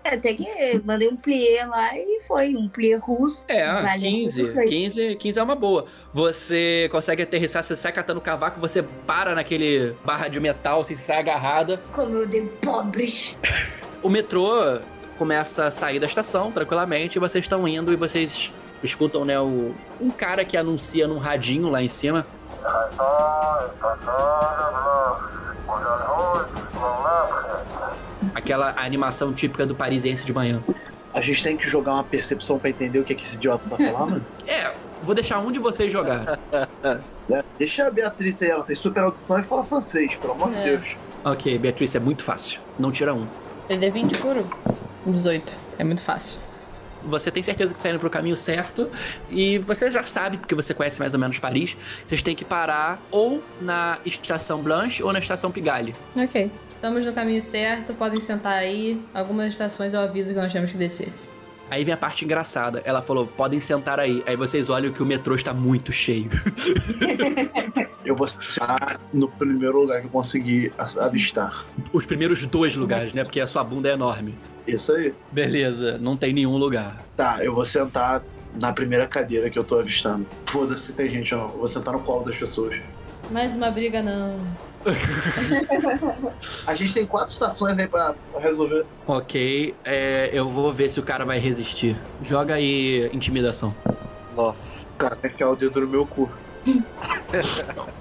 É, 0.02 0.14
até 0.14 0.34
que 0.34 0.46
mandei 0.84 1.08
um 1.08 1.16
plié 1.16 1.64
lá 1.66 1.96
e 1.96 2.20
foi 2.26 2.54
um 2.56 2.68
plié 2.68 2.96
russo. 2.96 3.44
É, 3.48 3.66
Vale 3.66 4.00
15, 4.00 4.42
isso 4.42 4.58
aí. 4.58 4.68
15, 4.68 5.16
15 5.16 5.38
é 5.38 5.42
uma 5.42 5.54
boa. 5.54 5.86
Você 6.12 6.88
consegue 6.90 7.22
aterrissar, 7.22 7.62
você 7.62 7.76
sai 7.76 7.92
catando 7.92 8.20
cavaco, 8.20 8.60
você 8.60 8.82
para 8.82 9.34
naquele 9.34 9.94
barra 10.04 10.28
de 10.28 10.40
metal, 10.40 10.80
assim, 10.80 10.96
sai 10.96 11.18
agarrada. 11.18 11.80
Como 11.92 12.16
eu 12.16 12.26
dei 12.26 12.42
pobres. 12.42 13.38
O 14.02 14.08
metrô 14.08 14.80
começa 15.18 15.66
a 15.66 15.70
sair 15.70 16.00
da 16.00 16.06
estação 16.06 16.50
tranquilamente, 16.50 17.18
vocês 17.18 17.44
estão 17.44 17.68
indo 17.68 17.92
e 17.92 17.96
vocês 17.96 18.50
escutam, 18.82 19.26
né, 19.26 19.38
o, 19.38 19.74
um 20.00 20.08
cara 20.08 20.42
que 20.42 20.56
anuncia 20.56 21.06
num 21.06 21.18
radinho 21.18 21.68
lá 21.68 21.82
em 21.82 21.88
cima. 21.90 22.26
Aquela 28.34 28.74
animação 28.80 29.32
típica 29.32 29.66
do 29.66 29.74
parisiense 29.74 30.24
de 30.24 30.32
manhã. 30.32 30.62
A 31.12 31.20
gente 31.20 31.42
tem 31.42 31.56
que 31.56 31.66
jogar 31.68 31.94
uma 31.94 32.04
percepção 32.04 32.58
pra 32.58 32.70
entender 32.70 32.98
o 33.00 33.04
que, 33.04 33.12
é 33.12 33.16
que 33.16 33.24
esse 33.24 33.36
idiota 33.36 33.64
tá 33.68 33.76
falando? 33.76 34.24
É, 34.46 34.72
vou 35.02 35.14
deixar 35.14 35.38
um 35.38 35.50
de 35.52 35.58
vocês 35.58 35.92
jogar. 35.92 36.38
Né? 37.28 37.44
Deixa 37.56 37.86
a 37.86 37.90
Beatriz 37.92 38.42
aí, 38.42 38.50
ela 38.50 38.64
tem 38.64 38.74
super 38.74 39.04
audição 39.04 39.38
e 39.38 39.44
fala 39.44 39.62
francês, 39.62 40.16
pelo 40.16 40.32
amor 40.32 40.50
de 40.50 40.56
É. 40.56 40.64
Deus. 40.64 40.96
ok, 41.24 41.56
Beatriz, 41.60 41.94
é 41.94 42.00
muito 42.00 42.24
fácil. 42.24 42.58
Não 42.76 42.90
tira 42.90 43.14
um. 43.14 43.24
Ele 43.68 43.86
é 43.86 43.90
20 43.90 44.18
puro? 44.18 44.44
18. 45.06 45.52
É 45.78 45.84
muito 45.84 46.02
fácil. 46.02 46.40
Você 47.04 47.30
tem 47.30 47.42
certeza 47.42 47.72
que 47.72 47.78
está 47.78 47.90
indo 47.90 47.98
pro 47.98 48.10
caminho 48.10 48.36
certo 48.36 48.88
e 49.30 49.58
você 49.58 49.90
já 49.90 50.04
sabe, 50.04 50.38
porque 50.38 50.54
você 50.54 50.74
conhece 50.74 50.98
mais 50.98 51.14
ou 51.14 51.20
menos 51.20 51.38
Paris, 51.38 51.76
vocês 52.06 52.22
têm 52.22 52.34
que 52.34 52.44
parar 52.44 53.00
ou 53.10 53.42
na 53.60 53.98
Estação 54.04 54.62
Blanche 54.62 55.02
ou 55.02 55.12
na 55.12 55.18
Estação 55.18 55.50
Pigalle. 55.50 55.94
Ok. 56.16 56.50
Estamos 56.70 57.04
no 57.04 57.12
caminho 57.12 57.42
certo, 57.42 57.92
podem 57.92 58.18
sentar 58.20 58.54
aí. 58.54 58.98
Algumas 59.12 59.48
estações 59.48 59.92
eu 59.92 60.00
aviso 60.00 60.32
que 60.32 60.40
nós 60.40 60.50
temos 60.50 60.70
que 60.70 60.78
descer. 60.78 61.12
Aí 61.70 61.84
vem 61.84 61.94
a 61.94 61.96
parte 61.96 62.24
engraçada. 62.24 62.82
Ela 62.84 63.00
falou: 63.00 63.26
podem 63.26 63.60
sentar 63.60 64.00
aí. 64.00 64.22
Aí 64.26 64.36
vocês 64.36 64.68
olham 64.68 64.92
que 64.92 65.02
o 65.02 65.06
metrô 65.06 65.36
está 65.36 65.54
muito 65.54 65.92
cheio. 65.92 66.28
Eu 68.04 68.16
vou 68.16 68.26
sentar 68.26 68.98
no 69.12 69.28
primeiro 69.28 69.80
lugar 69.80 70.00
que 70.00 70.06
eu 70.06 70.10
conseguir 70.10 70.72
avistar. 70.98 71.66
Os 71.92 72.06
primeiros 72.06 72.44
dois 72.46 72.74
lugares, 72.74 73.12
né? 73.12 73.22
Porque 73.22 73.38
a 73.38 73.46
sua 73.46 73.62
bunda 73.62 73.90
é 73.90 73.92
enorme. 73.92 74.34
Isso 74.66 74.92
aí. 74.94 75.14
Beleza, 75.30 75.98
não 75.98 76.16
tem 76.16 76.32
nenhum 76.32 76.56
lugar. 76.56 77.04
Tá, 77.14 77.44
eu 77.44 77.54
vou 77.54 77.64
sentar 77.64 78.22
na 78.58 78.72
primeira 78.72 79.06
cadeira 79.06 79.50
que 79.50 79.58
eu 79.58 79.62
tô 79.62 79.78
avistando. 79.78 80.26
Foda-se 80.46 80.86
se 80.86 80.92
tem 80.94 81.08
gente 81.08 81.34
não. 81.34 81.42
Eu 81.42 81.58
vou 81.58 81.66
sentar 81.66 81.92
no 81.92 82.00
colo 82.00 82.24
das 82.24 82.36
pessoas. 82.36 82.80
Mais 83.30 83.54
uma 83.54 83.70
briga, 83.70 84.02
não. 84.02 84.40
A 86.66 86.74
gente 86.74 86.94
tem 86.94 87.06
quatro 87.06 87.32
estações 87.32 87.78
aí 87.78 87.86
pra 87.86 88.14
resolver. 88.38 88.86
Ok, 89.06 89.74
é, 89.84 90.30
eu 90.32 90.48
vou 90.48 90.72
ver 90.72 90.88
se 90.88 90.98
o 90.98 91.02
cara 91.02 91.24
vai 91.24 91.38
resistir. 91.38 91.96
Joga 92.22 92.54
aí 92.54 93.10
intimidação. 93.12 93.74
Nossa. 94.34 94.86
Cara, 94.96 95.16
quer 95.16 95.30
enfiar 95.30 95.50
o 95.50 95.56
dedo 95.56 95.80
no 95.82 95.86
meu 95.88 96.06
cu. 96.06 96.30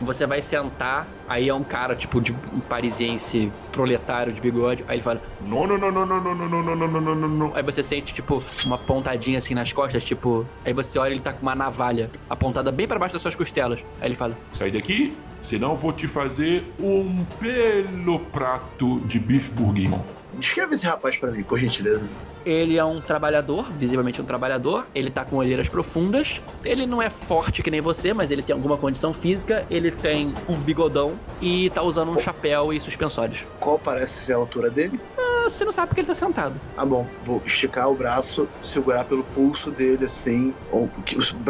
Você 0.02 0.26
vai 0.26 0.42
sentar, 0.42 1.08
aí 1.28 1.50
é 1.50 1.54
um 1.54 1.64
cara, 1.64 1.96
tipo, 1.96 2.20
de 2.22 2.32
um 2.32 2.60
parisiense 2.60 3.52
proletário 3.72 4.34
de 4.34 4.42
bigode. 4.42 4.84
Aí 4.88 4.96
ele 4.96 5.04
fala: 5.04 5.22
Não, 5.42 5.68
não, 5.68 5.78
não, 5.78 5.92
não, 5.92 6.06
não, 6.06 6.24
não, 6.24 6.36
não, 6.36 6.62
não, 6.64 6.76
não, 6.76 7.02
não, 7.02 7.16
não, 7.16 7.30
não. 7.30 7.56
Aí 7.56 7.64
você 7.64 7.84
sente, 7.84 8.14
tipo, 8.14 8.44
uma 8.66 8.78
pontadinha 8.78 9.38
assim 9.38 9.54
nas 9.54 9.72
costas, 9.72 10.04
tipo. 10.04 10.46
Aí 10.66 10.74
você 10.74 10.98
olha 10.98 11.12
ele 11.12 11.20
tá 11.20 11.34
com 11.34 11.42
uma 11.42 11.56
navalha 11.56 12.10
apontada 12.30 12.72
bem 12.72 12.88
pra 12.88 13.00
baixo 13.00 13.14
das 13.14 13.22
suas 13.22 13.36
costelas. 13.36 13.80
Aí 14.02 14.08
ele 14.08 14.16
fala: 14.16 14.38
Sai 14.54 14.72
daqui, 14.72 15.16
senão 15.42 15.76
vou 15.76 15.94
te 15.94 16.08
fazer 16.08 16.66
um 16.80 17.26
belo 17.40 18.20
prato 18.20 19.00
de 19.02 19.20
bife 19.20 19.52
bourguignon. 19.52 20.00
Descreve 20.34 20.74
esse 20.76 20.86
rapaz 20.86 21.18
pra 21.18 21.32
mim, 21.32 21.44
por 21.44 21.58
gentileza. 21.60 22.04
Ele 22.46 22.78
é 22.78 22.86
um 22.86 23.02
trabalhador, 23.02 23.70
visivelmente 23.74 24.22
um 24.22 24.26
trabalhador. 24.26 24.86
Ele 24.96 25.10
tá 25.10 25.26
com 25.26 25.36
olheiras 25.36 25.68
profundas. 25.68 26.40
Ele 26.64 26.86
não 26.86 27.02
é 27.02 27.10
forte 27.10 27.62
que 27.62 27.70
nem 27.70 27.82
você, 27.82 28.14
mas 28.14 28.32
ele 28.32 28.42
tem 28.42 28.54
alguma 28.54 28.78
condição 28.78 29.14
física. 29.14 29.66
Ele 29.70 29.92
tem 29.92 30.34
um 30.48 30.56
bigodão 30.56 31.16
e 31.42 31.70
tá 31.72 31.82
usando 31.82 32.12
um 32.12 32.20
chapéu 32.20 32.72
e 32.72 32.80
suspensórios. 32.80 33.40
Qual 33.60 33.78
parece 33.78 34.14
ser 34.24 34.34
a 34.34 34.38
altura 34.38 34.70
dele? 34.70 35.00
Ah, 35.18 35.50
Você 35.50 35.66
não 35.66 35.72
sabe 35.72 35.88
porque 35.90 36.02
ele 36.02 36.08
tá 36.08 36.16
sentado. 36.16 36.56
Ah, 36.78 36.86
bom. 36.86 37.06
Vou 37.26 37.42
esticar 37.46 37.90
o 37.90 37.96
braço, 37.96 38.48
segurar 38.62 39.04
pelo 39.04 39.24
pulso 39.24 39.70
dele, 39.70 40.06
assim. 40.06 40.54
Ou 40.72 40.90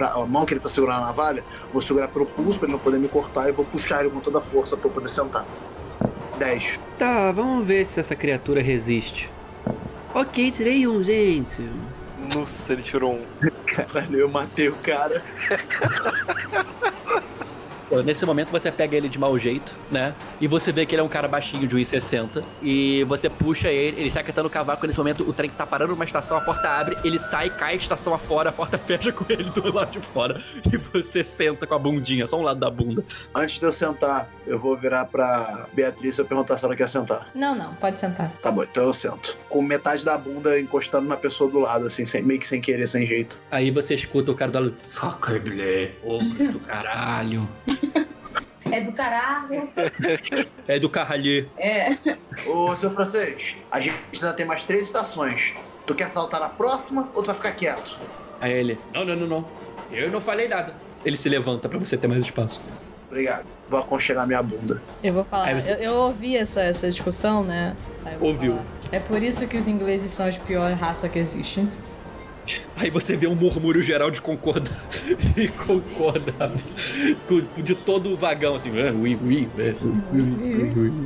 a 0.02 0.26
mão 0.26 0.46
que 0.46 0.54
ele 0.54 0.62
tá 0.62 0.70
segurando 0.70 1.04
a 1.04 1.06
navalha, 1.08 1.44
vou 1.72 1.82
segurar 1.82 2.08
pelo 2.08 2.26
pulso 2.26 2.58
pra 2.58 2.66
ele 2.68 2.74
não 2.74 2.80
poder 2.80 2.98
me 2.98 3.08
cortar 3.08 3.48
e 3.48 3.52
vou 3.52 3.64
puxar 3.64 4.02
ele 4.02 4.10
com 4.10 4.20
toda 4.22 4.40
a 4.40 4.42
força 4.42 4.76
pra 4.76 4.88
eu 4.90 4.94
poder 4.94 5.10
sentar. 5.10 5.46
10. 6.40 6.80
Tá, 6.98 7.32
vamos 7.32 7.68
ver 7.68 7.86
se 7.86 8.00
essa 8.00 8.16
criatura 8.16 8.62
resiste. 8.62 9.30
Ok, 10.16 10.50
tirei 10.50 10.88
um, 10.88 11.04
gente. 11.04 11.70
Nossa, 12.34 12.74
ele 12.74 12.82
tirou 12.82 13.16
um. 13.16 13.26
Caralho, 13.68 14.20
eu 14.20 14.30
matei 14.30 14.70
o 14.70 14.76
cara. 14.78 15.22
Nesse 18.04 18.26
momento 18.26 18.52
você 18.52 18.72
pega 18.72 18.96
ele 18.96 19.10
de 19.10 19.18
mau 19.18 19.38
jeito, 19.38 19.74
né? 19.92 20.14
E 20.40 20.48
você 20.48 20.72
vê 20.72 20.86
que 20.86 20.94
ele 20.96 21.02
é 21.02 21.04
um 21.04 21.10
cara 21.10 21.28
baixinho 21.28 21.68
de 21.68 21.76
1,60. 21.76 22.44
E 22.62 23.04
você 23.06 23.30
puxa 23.30 23.70
ele, 23.70 24.00
ele 24.00 24.12
sai 24.12 24.24
catando 24.24 24.48
o 24.48 24.52
cavaco. 24.52 24.86
Nesse 24.86 24.98
momento 24.98 25.28
o 25.28 25.34
trem 25.34 25.50
tá 25.50 25.66
parando 25.66 25.92
numa 25.94 26.06
estação, 26.06 26.38
a 26.38 26.42
porta 26.42 26.70
abre, 26.70 26.98
ele 27.04 27.20
sai, 27.20 27.50
cai 27.50 27.74
a 27.74 27.78
estação 27.78 28.14
afora, 28.14 28.50
a 28.50 28.54
porta 28.54 28.78
fecha 28.80 29.12
com 29.12 29.26
ele 29.30 29.50
do 29.50 29.74
lado 29.74 29.92
de 29.92 30.00
fora. 30.00 30.42
E 30.72 30.78
você 30.78 31.24
senta 31.24 31.66
com 31.66 31.74
a 31.74 31.80
bundinha, 31.80 32.28
só 32.28 32.38
um 32.40 32.44
lado 32.44 32.60
da 32.60 32.70
bunda. 32.70 33.04
Antes 33.34 33.60
de 33.60 33.66
eu 33.66 33.72
sentar, 33.72 34.30
eu 34.46 34.60
vou 34.60 34.78
virar 34.78 35.06
pra 35.06 35.68
Beatriz 35.74 36.18
e 36.18 36.22
eu 36.22 36.26
perguntar 36.26 36.58
se 36.58 36.66
ela 36.66 36.76
quer 36.76 36.88
sentar. 36.88 37.30
Não, 37.34 37.56
não, 37.56 37.74
pode 37.76 38.00
sentar. 38.00 38.32
Tá 38.42 38.52
bom, 38.52 38.64
então 38.64 38.84
eu 38.84 38.94
sento. 38.94 39.38
Com 39.50 39.62
metade 39.62 40.06
da 40.06 40.18
bunda 40.18 40.60
encostando 40.60 41.08
na 41.08 41.18
pessoa 41.18 41.50
do 41.50 41.60
lado, 41.60 41.86
assim, 41.86 42.06
sem, 42.06 42.22
meio 42.22 42.40
que 42.40 42.48
sem 42.48 42.62
querer, 42.62 42.88
sem 42.88 43.06
jeito. 43.06 43.40
Aí 43.52 43.72
você 43.72 43.96
escuta 43.96 44.32
o 44.32 44.36
cara 44.36 44.52
do 44.52 44.60
lado. 44.60 44.76
Sacreblé, 44.86 45.92
ô 46.04 46.20
do 46.20 46.60
caralho. 46.60 47.48
É 48.72 48.82
do 48.82 48.92
caralho. 48.92 49.70
É 50.68 50.80
do 50.80 50.90
caralhê. 50.90 51.46
É. 51.58 51.98
Ô, 52.48 52.76
seu 52.76 52.92
francês, 52.92 53.56
a 53.72 53.80
gente 53.80 53.96
ainda 54.14 54.34
tem 54.34 54.46
mais 54.46 54.64
três 54.64 54.84
estações. 54.84 55.54
Tu 55.86 55.96
quer 55.96 56.08
saltar 56.10 56.40
na 56.40 56.50
próxima 56.50 57.10
ou 57.16 57.22
tu 57.24 57.28
vai 57.28 57.36
ficar 57.36 57.52
quieto? 57.54 57.98
Aí 58.40 58.52
ele. 58.54 58.80
Não, 58.94 59.04
não, 59.04 59.16
não, 59.16 59.28
não. 59.28 59.46
Eu 59.92 60.12
não 60.12 60.22
falei 60.22 60.48
nada. 60.48 60.74
Ele 61.04 61.18
se 61.18 61.28
levanta 61.30 61.68
pra 61.68 61.80
você 61.80 61.98
ter 61.98 62.08
mais 62.08 62.22
espaço. 62.22 62.62
Obrigado. 63.08 63.46
Vou 63.68 63.80
aconchegar 63.80 64.28
minha 64.28 64.42
bunda. 64.44 64.82
Eu 65.04 65.14
vou 65.14 65.24
falar. 65.24 65.54
Você- 65.60 65.74
Eu, 65.74 65.78
eu 65.78 65.94
ouvi 65.96 66.38
essa, 66.38 66.62
essa 66.62 66.88
discussão, 66.90 67.44
né? 67.44 67.76
Ouviu. 68.22 68.54
falar. 68.54 68.66
É 68.92 69.00
por 69.00 69.22
isso 69.24 69.48
que 69.48 69.58
os 69.58 69.68
ingleses 69.68 70.12
são 70.12 70.28
a 70.28 70.32
pior 70.32 70.72
raça 70.74 71.10
que 71.10 71.18
existe. 71.18 71.68
Aí 72.76 72.90
você 72.90 73.16
vê 73.16 73.28
um 73.28 73.36
murmúrio 73.36 73.82
geral 73.82 74.10
de 74.10 74.22
concorda 74.22 74.70
de 75.36 75.48
concorda 75.50 76.52
de 77.58 77.76
todo 77.76 78.12
o 78.12 78.18
vagão, 78.18 78.56
assim. 78.56 78.70
"Ah, 78.80 78.92
oui, 78.96 79.18
oui, 79.22 79.50
é, 79.58 79.76
oui, 79.82 80.72
oui". 80.76 81.02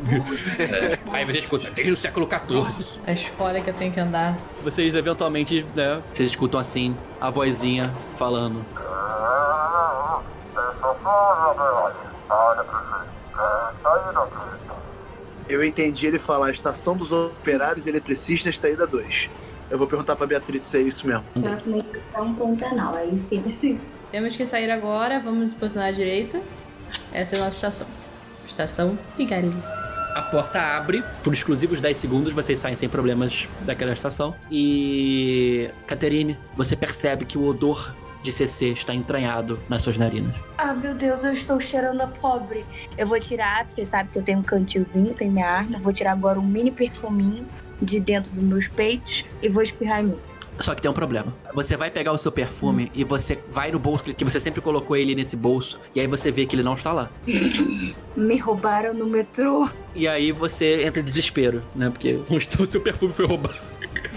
É, 0.59 0.99
Aí 1.11 1.25
você 1.25 1.39
escuta, 1.39 1.69
desde 1.71 1.91
o 1.91 1.97
século 1.97 2.27
XIV. 2.27 2.99
A 3.05 3.11
escola 3.11 3.59
que 3.59 3.69
eu 3.69 3.73
tenho 3.73 3.91
que 3.91 3.99
andar. 3.99 4.37
Vocês 4.63 4.93
eventualmente, 4.95 5.65
né? 5.75 6.01
Vocês 6.11 6.29
escutam 6.29 6.59
assim, 6.59 6.95
a 7.19 7.29
vozinha 7.29 7.91
falando. 8.17 8.65
Eu 15.49 15.63
entendi 15.63 16.07
ele 16.07 16.19
falar 16.19 16.51
estação 16.51 16.95
dos 16.95 17.11
operários 17.11 17.85
eletricistas, 17.85 18.57
saída 18.57 18.87
2. 18.87 19.29
Eu 19.73 19.79
vou 19.79 19.87
perguntar 19.87 20.15
pra 20.15 20.27
Beatriz 20.27 20.61
se 20.61 20.77
é 20.77 20.81
isso 20.81 21.07
mesmo. 21.07 21.23
Nossa, 21.35 21.67
meio 21.67 21.83
que 21.83 21.97
tá 21.97 22.21
um 22.21 22.35
Pantanal, 22.35 22.95
é 22.95 23.07
isso 23.07 23.27
que. 23.27 23.79
Temos 24.11 24.35
que 24.35 24.45
sair 24.45 24.69
agora, 24.69 25.19
vamos 25.19 25.39
nos 25.39 25.53
posicionar 25.55 25.89
à 25.89 25.91
direita. 25.91 26.39
Essa 27.11 27.35
é 27.35 27.39
a 27.39 27.45
nossa 27.45 27.55
estação. 27.55 27.87
Estação 28.47 28.99
Pigarelli. 29.17 29.57
A 30.13 30.21
porta 30.29 30.61
abre, 30.61 31.03
por 31.23 31.33
exclusivos 31.33 31.81
10 31.81 31.97
segundos, 31.97 32.33
vocês 32.33 32.59
saem 32.59 32.75
sem 32.75 32.87
problemas 32.87 33.47
daquela 33.61 33.93
estação. 33.93 34.35
E. 34.51 35.71
Caterine, 35.87 36.37
você 36.55 36.75
percebe 36.75 37.25
que 37.25 37.35
o 37.35 37.43
odor 37.43 37.95
de 38.21 38.31
CC 38.31 38.67
está 38.73 38.93
entranhado 38.93 39.59
nas 39.67 39.81
suas 39.81 39.97
narinas. 39.97 40.35
Ah, 40.55 40.75
meu 40.75 40.93
Deus, 40.93 41.23
eu 41.23 41.33
estou 41.33 41.59
cheirando 41.59 42.01
a 42.01 42.07
pobre. 42.07 42.63
Eu 42.95 43.07
vou 43.07 43.19
tirar, 43.19 43.67
você 43.67 43.87
sabe 43.87 44.09
que 44.09 44.19
eu 44.19 44.23
tenho 44.23 44.37
um 44.37 44.43
cantilzinho, 44.43 45.15
tenho 45.15 45.31
minha 45.31 45.49
arma. 45.49 45.79
Vou 45.79 45.91
tirar 45.91 46.11
agora 46.11 46.39
um 46.39 46.45
mini 46.45 46.69
perfuminho 46.69 47.47
de 47.83 47.99
dentro 47.99 48.31
dos 48.31 48.43
meus 48.43 48.67
peitos 48.67 49.25
e 49.41 49.49
vou 49.49 49.61
espirrar 49.61 50.01
em 50.01 50.07
mim. 50.07 50.17
Só 50.59 50.75
que 50.75 50.81
tem 50.81 50.89
um 50.89 50.93
problema. 50.93 51.33
Você 51.53 51.75
vai 51.75 51.89
pegar 51.89 52.11
o 52.11 52.17
seu 52.17 52.31
perfume 52.31 52.91
e 52.93 53.03
você 53.03 53.39
vai 53.49 53.71
no 53.71 53.79
bolso, 53.79 54.13
que 54.13 54.23
você 54.23 54.39
sempre 54.39 54.61
colocou 54.61 54.95
ele 54.95 55.15
nesse 55.15 55.35
bolso, 55.35 55.79
e 55.95 55.99
aí 55.99 56.07
você 56.07 56.31
vê 56.31 56.45
que 56.45 56.55
ele 56.55 56.63
não 56.63 56.73
está 56.73 56.93
lá. 56.93 57.09
Me 58.15 58.37
roubaram 58.37 58.93
no 58.93 59.07
metrô. 59.07 59.67
E 59.95 60.07
aí 60.07 60.31
você 60.31 60.85
entra 60.85 61.01
em 61.01 61.03
desespero, 61.03 61.63
né? 61.75 61.89
Porque 61.89 62.13
o 62.59 62.65
seu 62.65 62.81
perfume 62.81 63.13
foi 63.13 63.25
roubado. 63.25 63.55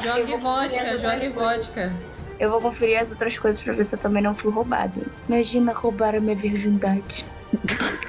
Jogue 0.03 0.37
vodka, 0.37 0.99
jogue 0.99 1.29
vodka. 1.29 1.93
Eu 2.39 2.51
vou 2.51 2.61
conferir 2.61 3.01
as 3.01 3.11
outras 3.11 3.39
coisas 3.39 3.63
pra 3.63 3.73
ver 3.73 3.85
se 3.85 3.95
eu 3.95 3.99
também 3.99 4.23
não 4.23 4.35
fui 4.35 4.53
roubado. 4.53 5.07
Imagina 5.27 5.73
roubar 5.73 6.15
a 6.15 6.21
minha 6.21 6.37
virgindade. 6.37 7.25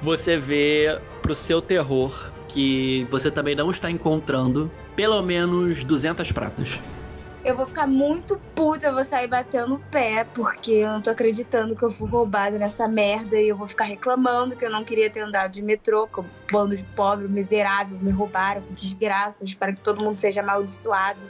Você 0.00 0.36
vê 0.36 1.00
pro 1.20 1.34
seu 1.34 1.60
terror 1.60 2.30
que 2.56 3.06
você 3.10 3.30
também 3.30 3.54
não 3.54 3.70
está 3.70 3.90
encontrando 3.90 4.70
pelo 4.96 5.20
menos 5.20 5.84
200 5.84 6.32
pratas. 6.32 6.80
Eu 7.44 7.54
vou 7.54 7.66
ficar 7.66 7.86
muito 7.86 8.40
puta, 8.54 8.86
eu 8.86 8.94
vou 8.94 9.04
sair 9.04 9.28
batendo 9.28 9.74
o 9.74 9.78
pé, 9.78 10.24
porque 10.34 10.72
eu 10.72 10.88
não 10.88 11.02
tô 11.02 11.10
acreditando 11.10 11.76
que 11.76 11.84
eu 11.84 11.90
fui 11.90 12.08
roubada 12.08 12.58
nessa 12.58 12.88
merda 12.88 13.38
e 13.38 13.50
eu 13.50 13.56
vou 13.56 13.68
ficar 13.68 13.84
reclamando 13.84 14.56
que 14.56 14.64
eu 14.64 14.70
não 14.70 14.82
queria 14.82 15.10
ter 15.10 15.20
andado 15.20 15.52
de 15.52 15.60
metrô, 15.60 16.08
que 16.08 16.18
o 16.18 16.24
bando 16.50 16.74
de 16.74 16.82
pobre, 16.96 17.28
miserável, 17.28 17.98
me 18.00 18.10
roubaram, 18.10 18.62
desgraça, 18.70 19.44
espero 19.44 19.74
que 19.74 19.82
todo 19.82 20.02
mundo 20.02 20.16
seja 20.16 20.40
amaldiçoado. 20.40 21.20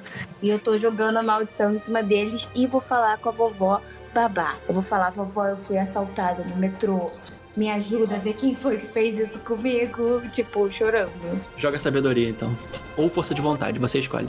E 0.40 0.48
eu 0.48 0.60
tô 0.60 0.76
jogando 0.76 1.16
a 1.16 1.24
maldição 1.24 1.74
em 1.74 1.78
cima 1.78 2.04
deles 2.04 2.48
e 2.54 2.68
vou 2.68 2.80
falar 2.80 3.18
com 3.18 3.28
a 3.28 3.32
vovó 3.32 3.82
babá. 4.14 4.54
Eu 4.66 4.74
vou 4.74 4.82
falar, 4.82 5.10
vovó, 5.10 5.46
eu 5.46 5.58
fui 5.58 5.76
assaltada 5.76 6.44
no 6.44 6.56
metrô. 6.56 7.10
Me 7.56 7.70
ajuda 7.70 8.16
a 8.16 8.18
ver 8.18 8.34
quem 8.34 8.54
foi 8.54 8.76
que 8.76 8.86
fez 8.86 9.18
isso 9.18 9.38
comigo, 9.38 10.20
tipo, 10.30 10.70
chorando. 10.70 11.40
Joga 11.56 11.78
sabedoria 11.78 12.28
então. 12.28 12.54
Ou 12.96 13.08
força 13.08 13.34
de 13.34 13.40
vontade, 13.40 13.78
você 13.78 13.98
escolhe. 13.98 14.28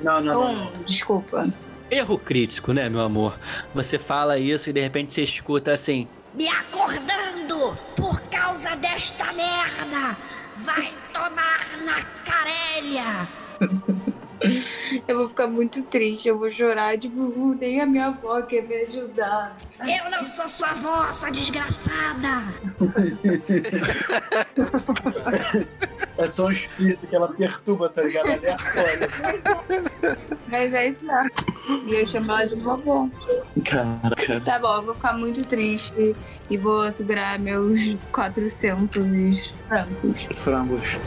Não, 0.00 0.20
não, 0.20 0.34
não. 0.34 0.54
não. 0.54 0.64
Um, 0.64 0.82
desculpa. 0.82 1.46
Erro 1.88 2.18
crítico, 2.18 2.72
né, 2.72 2.88
meu 2.88 3.02
amor? 3.02 3.38
Você 3.74 3.98
fala 3.98 4.38
isso 4.38 4.70
e 4.70 4.72
de 4.72 4.80
repente 4.80 5.14
você 5.14 5.22
escuta 5.22 5.72
assim. 5.72 6.08
Me 6.34 6.48
acordando 6.48 7.76
por 7.94 8.20
causa 8.22 8.74
desta 8.74 9.32
merda! 9.34 10.16
Vai 10.64 10.92
tomar 11.12 11.78
na 11.84 12.02
carelha! 12.24 13.28
Eu 15.08 15.16
vou 15.16 15.28
ficar 15.28 15.46
muito 15.46 15.82
triste, 15.82 16.28
eu 16.28 16.38
vou 16.38 16.50
chorar, 16.50 16.98
tipo, 16.98 17.54
nem 17.58 17.80
a 17.80 17.86
minha 17.86 18.06
avó 18.08 18.42
quer 18.42 18.62
me 18.62 18.74
ajudar. 18.82 19.56
Eu 19.80 20.10
não 20.10 20.26
sou 20.26 20.48
sua 20.48 20.70
avó, 20.70 21.10
sua 21.12 21.30
desgraçada! 21.30 22.52
É 26.18 26.28
só 26.28 26.46
um 26.46 26.50
espírito 26.50 27.06
que 27.06 27.16
ela 27.16 27.32
perturba, 27.32 27.88
tá 27.88 28.02
ligado? 28.02 28.26
Aleatório. 28.32 29.08
Mas 30.48 30.74
é 30.74 30.88
isso 30.88 31.04
mesmo. 31.04 31.30
E 31.88 31.94
eu 31.94 32.06
chamo 32.06 32.30
ela 32.30 32.46
de 32.46 32.54
vovó. 32.56 33.08
Caraca. 33.64 34.40
Tá 34.40 34.58
bom, 34.58 34.76
eu 34.76 34.82
vou 34.82 34.94
ficar 34.94 35.14
muito 35.14 35.44
triste 35.46 36.14
e 36.50 36.56
vou 36.56 36.90
segurar 36.90 37.38
meus 37.38 37.96
400 38.12 39.54
francos. 39.68 40.28
Frangos. 40.34 40.98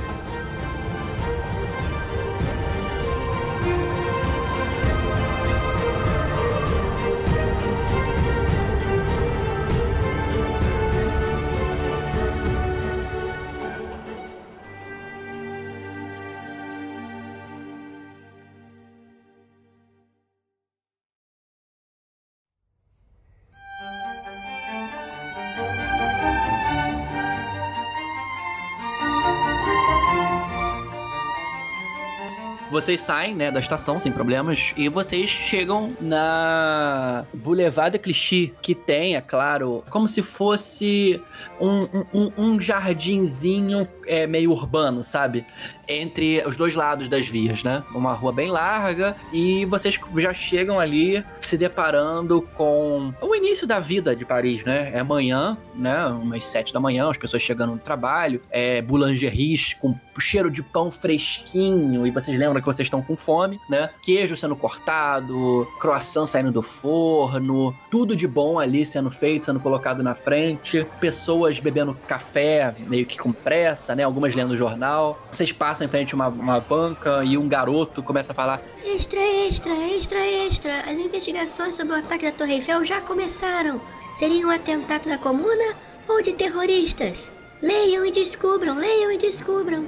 Vocês 32.75 33.03
saem, 33.03 33.33
né, 33.33 33.49
da 33.49 33.61
estação 33.61 34.01
sem 34.01 34.11
problemas 34.11 34.73
e 34.75 34.89
vocês 34.89 35.29
chegam 35.29 35.95
na 36.01 37.25
Boulevard 37.33 37.97
Clichy, 37.97 38.53
que 38.61 38.75
tem, 38.75 39.15
é 39.15 39.21
claro, 39.21 39.81
como 39.89 40.09
se 40.09 40.21
fosse 40.21 41.21
um, 41.57 41.87
um, 42.13 42.31
um 42.37 42.59
jardinzinho 42.59 43.87
é, 44.05 44.27
meio 44.27 44.51
urbano, 44.51 45.05
sabe? 45.05 45.45
Entre 45.87 46.45
os 46.45 46.57
dois 46.57 46.75
lados 46.75 47.07
das 47.07 47.25
vias, 47.25 47.63
né? 47.63 47.81
Uma 47.93 48.11
rua 48.11 48.33
bem 48.33 48.51
larga 48.51 49.15
e 49.31 49.63
vocês 49.63 49.97
já 50.17 50.33
chegam 50.33 50.77
ali 50.77 51.23
se 51.45 51.57
deparando 51.57 52.41
com 52.55 53.13
o 53.21 53.35
início 53.35 53.67
da 53.67 53.79
vida 53.79 54.15
de 54.15 54.25
Paris, 54.25 54.63
né? 54.63 54.91
É 54.93 54.99
amanhã, 54.99 55.57
né? 55.75 56.05
Umas 56.07 56.45
sete 56.45 56.73
da 56.73 56.79
manhã, 56.79 57.09
as 57.09 57.17
pessoas 57.17 57.41
chegando 57.41 57.73
no 57.73 57.79
trabalho, 57.79 58.41
é 58.49 58.81
boulangeries 58.81 59.73
com 59.75 59.95
cheiro 60.19 60.49
de 60.49 60.63
pão 60.63 60.89
fresquinho 60.89 62.07
e 62.07 62.11
vocês 62.11 62.39
lembram 62.39 62.61
que 62.61 62.65
vocês 62.65 62.85
estão 62.85 63.01
com 63.01 63.15
fome, 63.15 63.59
né? 63.69 63.89
Queijo 64.01 64.35
sendo 64.35 64.55
cortado, 64.55 65.67
croissant 65.79 66.25
saindo 66.25 66.51
do 66.51 66.61
forno, 66.61 67.75
tudo 67.91 68.15
de 68.15 68.27
bom 68.27 68.57
ali 68.57 68.85
sendo 68.85 69.11
feito, 69.11 69.45
sendo 69.45 69.59
colocado 69.59 70.01
na 70.01 70.15
frente, 70.15 70.85
pessoas 70.99 71.59
bebendo 71.59 71.97
café 72.07 72.73
meio 72.79 73.05
que 73.05 73.17
com 73.17 73.31
pressa, 73.31 73.93
né? 73.95 74.03
Algumas 74.03 74.33
lendo 74.33 74.57
jornal. 74.57 75.19
Vocês 75.31 75.51
passam 75.51 75.85
em 75.85 75.89
frente 75.89 76.13
a 76.13 76.15
uma, 76.15 76.27
uma 76.27 76.59
banca 76.59 77.23
e 77.23 77.37
um 77.37 77.47
garoto 77.47 78.01
começa 78.01 78.31
a 78.31 78.35
falar: 78.35 78.61
Extra, 78.85 79.19
extra, 79.19 79.73
extra, 79.73 80.19
extra. 80.19 80.79
As 80.81 80.97
investigações 80.97 81.34
sobre 81.71 81.93
o 81.93 81.97
ataque 81.97 82.25
da 82.25 82.31
Torre 82.31 82.53
Eiffel 82.53 82.85
já 82.85 83.01
começaram. 83.01 83.81
Seria 84.13 84.47
um 84.47 84.49
atentado 84.49 85.09
da 85.09 85.17
comuna 85.17 85.75
ou 86.07 86.21
de 86.21 86.31
terroristas? 86.31 87.31
Leiam 87.61 88.05
e 88.05 88.11
descubram, 88.11 88.77
leiam 88.77 89.11
e 89.11 89.17
descubram. 89.17 89.85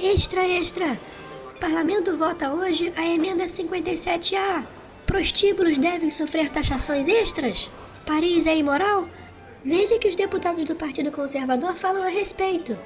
Extra, 0.00 0.46
extra. 0.48 0.98
O 1.54 1.60
parlamento 1.60 2.16
vota 2.16 2.50
hoje 2.52 2.92
a 2.96 3.06
emenda 3.06 3.44
57A. 3.44 4.64
Prostíbulos 5.06 5.76
devem 5.76 6.10
sofrer 6.10 6.48
taxações 6.48 7.06
extras? 7.06 7.68
Paris 8.06 8.46
é 8.46 8.56
imoral? 8.56 9.06
Veja 9.62 9.98
que 9.98 10.08
os 10.08 10.16
deputados 10.16 10.64
do 10.64 10.74
Partido 10.74 11.12
Conservador 11.12 11.74
falam 11.74 12.02
a 12.02 12.08
respeito. 12.08 12.76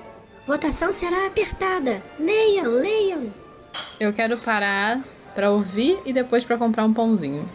Votação 0.47 0.93
será 0.93 1.27
apertada. 1.27 2.03
Leiam, 2.19 2.73
leiam. 2.73 3.33
Eu 4.01 4.13
quero 4.13 4.37
parar 4.39 5.01
pra 5.35 5.51
ouvir 5.51 5.99
e 6.05 6.13
depois 6.13 6.45
pra 6.45 6.59
comprar 6.59 6.85
um 6.85 6.93
pãozinho. 6.93 7.49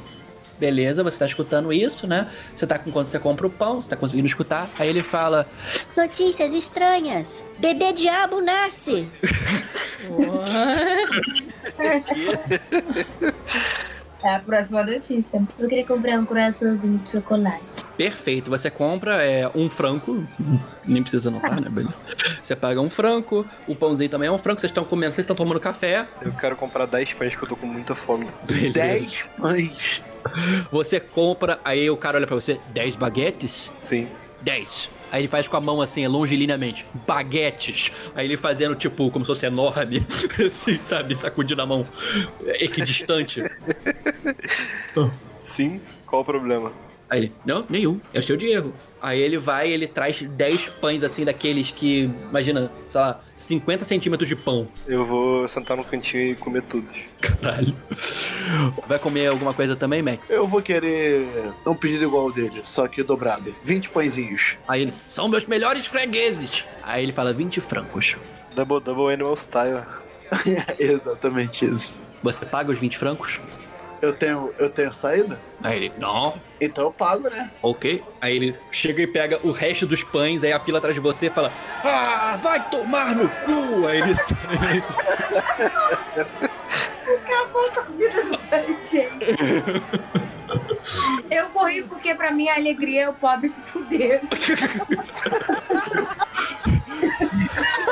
Beleza, 0.60 1.04
você 1.04 1.20
tá 1.20 1.26
escutando 1.26 1.72
isso, 1.72 2.08
né? 2.08 2.30
Você 2.56 2.66
tá 2.66 2.80
com 2.80 2.92
quando 2.92 3.08
você 3.08 3.20
compra 3.20 3.46
o 3.46 3.50
pão, 3.50 3.82
você 3.82 3.90
tá 3.90 3.96
conseguindo 3.96 4.28
escutar. 4.28 4.70
Aí 4.80 4.90
ele 4.90 5.04
fala: 5.04 5.48
Notícias 5.96 6.54
estranhas. 6.54 7.44
Bebê 7.60 7.94
diabo 7.94 8.42
nasce. 8.42 9.08
A 14.28 14.40
próxima 14.40 14.84
notícia. 14.84 15.42
Eu 15.58 15.70
queria 15.70 15.86
comprar 15.86 16.20
um 16.20 16.26
coraçãozinho 16.26 16.98
de 16.98 17.08
chocolate. 17.08 17.64
Perfeito, 17.96 18.50
você 18.50 18.70
compra 18.70 19.24
é, 19.24 19.50
um 19.56 19.70
franco, 19.70 20.28
nem 20.86 21.02
precisa 21.02 21.30
anotar, 21.30 21.62
né? 21.62 21.70
Beleza. 21.70 21.96
Você 22.44 22.54
paga 22.56 22.82
um 22.82 22.90
franco, 22.90 23.46
o 23.66 23.74
pãozinho 23.74 24.10
também 24.10 24.28
é 24.28 24.32
um 24.32 24.38
franco, 24.38 24.60
vocês 24.60 24.70
estão 24.70 24.84
comendo, 24.84 25.14
vocês 25.14 25.24
estão 25.24 25.36
tomando 25.36 25.62
café. 25.62 26.06
Eu 26.22 26.34
quero 26.34 26.58
comprar 26.58 26.86
10 26.86 27.14
pães 27.14 27.36
que 27.38 27.44
eu 27.44 27.48
tô 27.48 27.56
com 27.56 27.66
muita 27.66 27.96
fome. 27.96 28.28
Beleza. 28.46 28.74
10 28.74 29.24
pães. 29.38 30.04
Você 30.72 31.00
compra, 31.00 31.60
aí 31.64 31.90
o 31.90 31.96
cara 31.96 32.18
olha 32.18 32.28
pra 32.28 32.36
você, 32.36 32.60
10 32.74 32.98
baguetes? 32.98 33.72
Sim. 33.78 34.10
10. 34.42 34.90
Aí 35.12 35.22
ele 35.22 35.28
faz 35.28 35.48
com 35.48 35.58
a 35.58 35.62
mão 35.62 35.82
assim, 35.82 36.06
longilineamente, 36.08 36.86
baguetes. 37.08 37.92
Aí 38.16 38.26
ele 38.26 38.38
fazendo, 38.38 38.76
tipo, 38.76 39.10
como 39.10 39.26
se 39.26 39.28
fosse 39.28 39.46
enorme, 39.46 40.06
assim, 40.46 40.80
sabe? 40.84 41.16
Sacudindo 41.16 41.62
a 41.62 41.66
mão 41.66 41.88
equidistante. 42.46 43.42
Sim? 45.42 45.82
Qual 46.06 46.22
o 46.22 46.26
problema? 46.26 46.72
Aí 47.10 47.20
ele, 47.20 47.32
não, 47.46 47.66
nenhum, 47.70 48.02
é 48.14 48.20
o 48.20 48.24
seu 48.24 48.36
Diego. 48.36 48.74
Aí 49.02 49.20
ele 49.22 49.38
vai 49.38 49.70
e 49.70 49.74
ele 49.74 49.88
traz 49.88 50.22
10 50.22 50.70
pães 50.82 51.04
assim, 51.04 51.24
daqueles 51.24 51.72
que, 51.72 52.10
imagina, 52.30 52.72
sei 52.90 53.02
lá, 53.02 53.20
50 53.36 53.86
centímetros 53.86 54.28
de 54.28 54.36
pão. 54.36 54.68
Eu 54.88 55.06
vou 55.06 55.48
sentar 55.48 55.78
no 55.78 55.84
cantinho 55.84 56.32
e 56.32 56.36
comer 56.36 56.64
tudo. 56.64 56.88
Caralho. 57.22 57.76
Vai 58.88 58.98
comer 58.98 59.28
alguma 59.28 59.54
coisa 59.54 59.76
também, 59.76 60.02
Mac? 60.02 60.20
Eu 60.30 60.48
vou 60.48 60.62
querer 60.62 61.28
um 61.66 61.76
pedido 61.76 62.06
igual 62.06 62.24
ao 62.24 62.32
dele, 62.32 62.62
só 62.64 62.88
que 62.88 63.04
dobrado. 63.04 63.54
20 63.64 63.90
pãezinhos. 63.90 64.58
Aí 64.68 64.82
ele, 64.84 64.94
são 65.12 65.28
meus 65.28 65.46
melhores 65.46 65.86
fregueses. 65.86 66.66
Aí 66.82 67.04
ele 67.04 67.14
fala 67.14 67.34
20 67.34 67.62
francos. 67.62 68.16
Double 68.56 68.80
Double 68.80 69.14
Animal 69.14 69.36
Style. 69.36 69.84
Exatamente 70.80 71.66
isso. 71.66 72.00
Você 72.24 72.46
paga 72.46 72.72
os 72.72 72.80
20 72.80 72.98
francos? 72.98 73.40
Eu 74.02 74.14
tenho, 74.14 74.52
eu 74.58 74.70
tenho 74.70 74.94
saída? 74.94 75.40
Aí 75.64 75.78
ele, 75.78 75.92
não, 75.98 76.36
Então 76.60 76.86
eu 76.86 76.92
pago, 76.92 77.30
né? 77.30 77.52
ok. 77.62 78.04
Aí 78.20 78.36
ele 78.36 78.56
chega 78.72 79.02
e 79.04 79.08
pega 79.08 79.40
o 79.44 79.52
resto 79.52 79.86
dos 79.86 80.04
pães, 80.04 80.44
aí 80.44 80.52
a 80.52 80.60
fila 80.60 80.80
atrás 80.80 80.96
de 80.96 81.02
você 81.02 81.30
fala, 81.30 81.54
ah, 81.84 82.38
vai 82.42 82.70
tomar 82.70 83.16
no 83.16 83.30
cu. 83.30 83.86
Aí 83.88 84.02
ele 84.02 84.16
sai. 84.18 84.84
Acabou 87.16 87.72
com 87.72 87.80
a 87.80 87.84
vida 87.84 88.24
do. 88.24 88.38
Eu 91.30 91.50
corri 91.50 91.84
porque 91.84 92.16
pra 92.16 92.32
mim 92.32 92.48
a 92.48 92.56
alegria 92.56 93.04
é 93.04 93.10
o 93.10 93.14
pobre 93.14 93.48
se 93.50 93.62
fuder. 93.62 94.22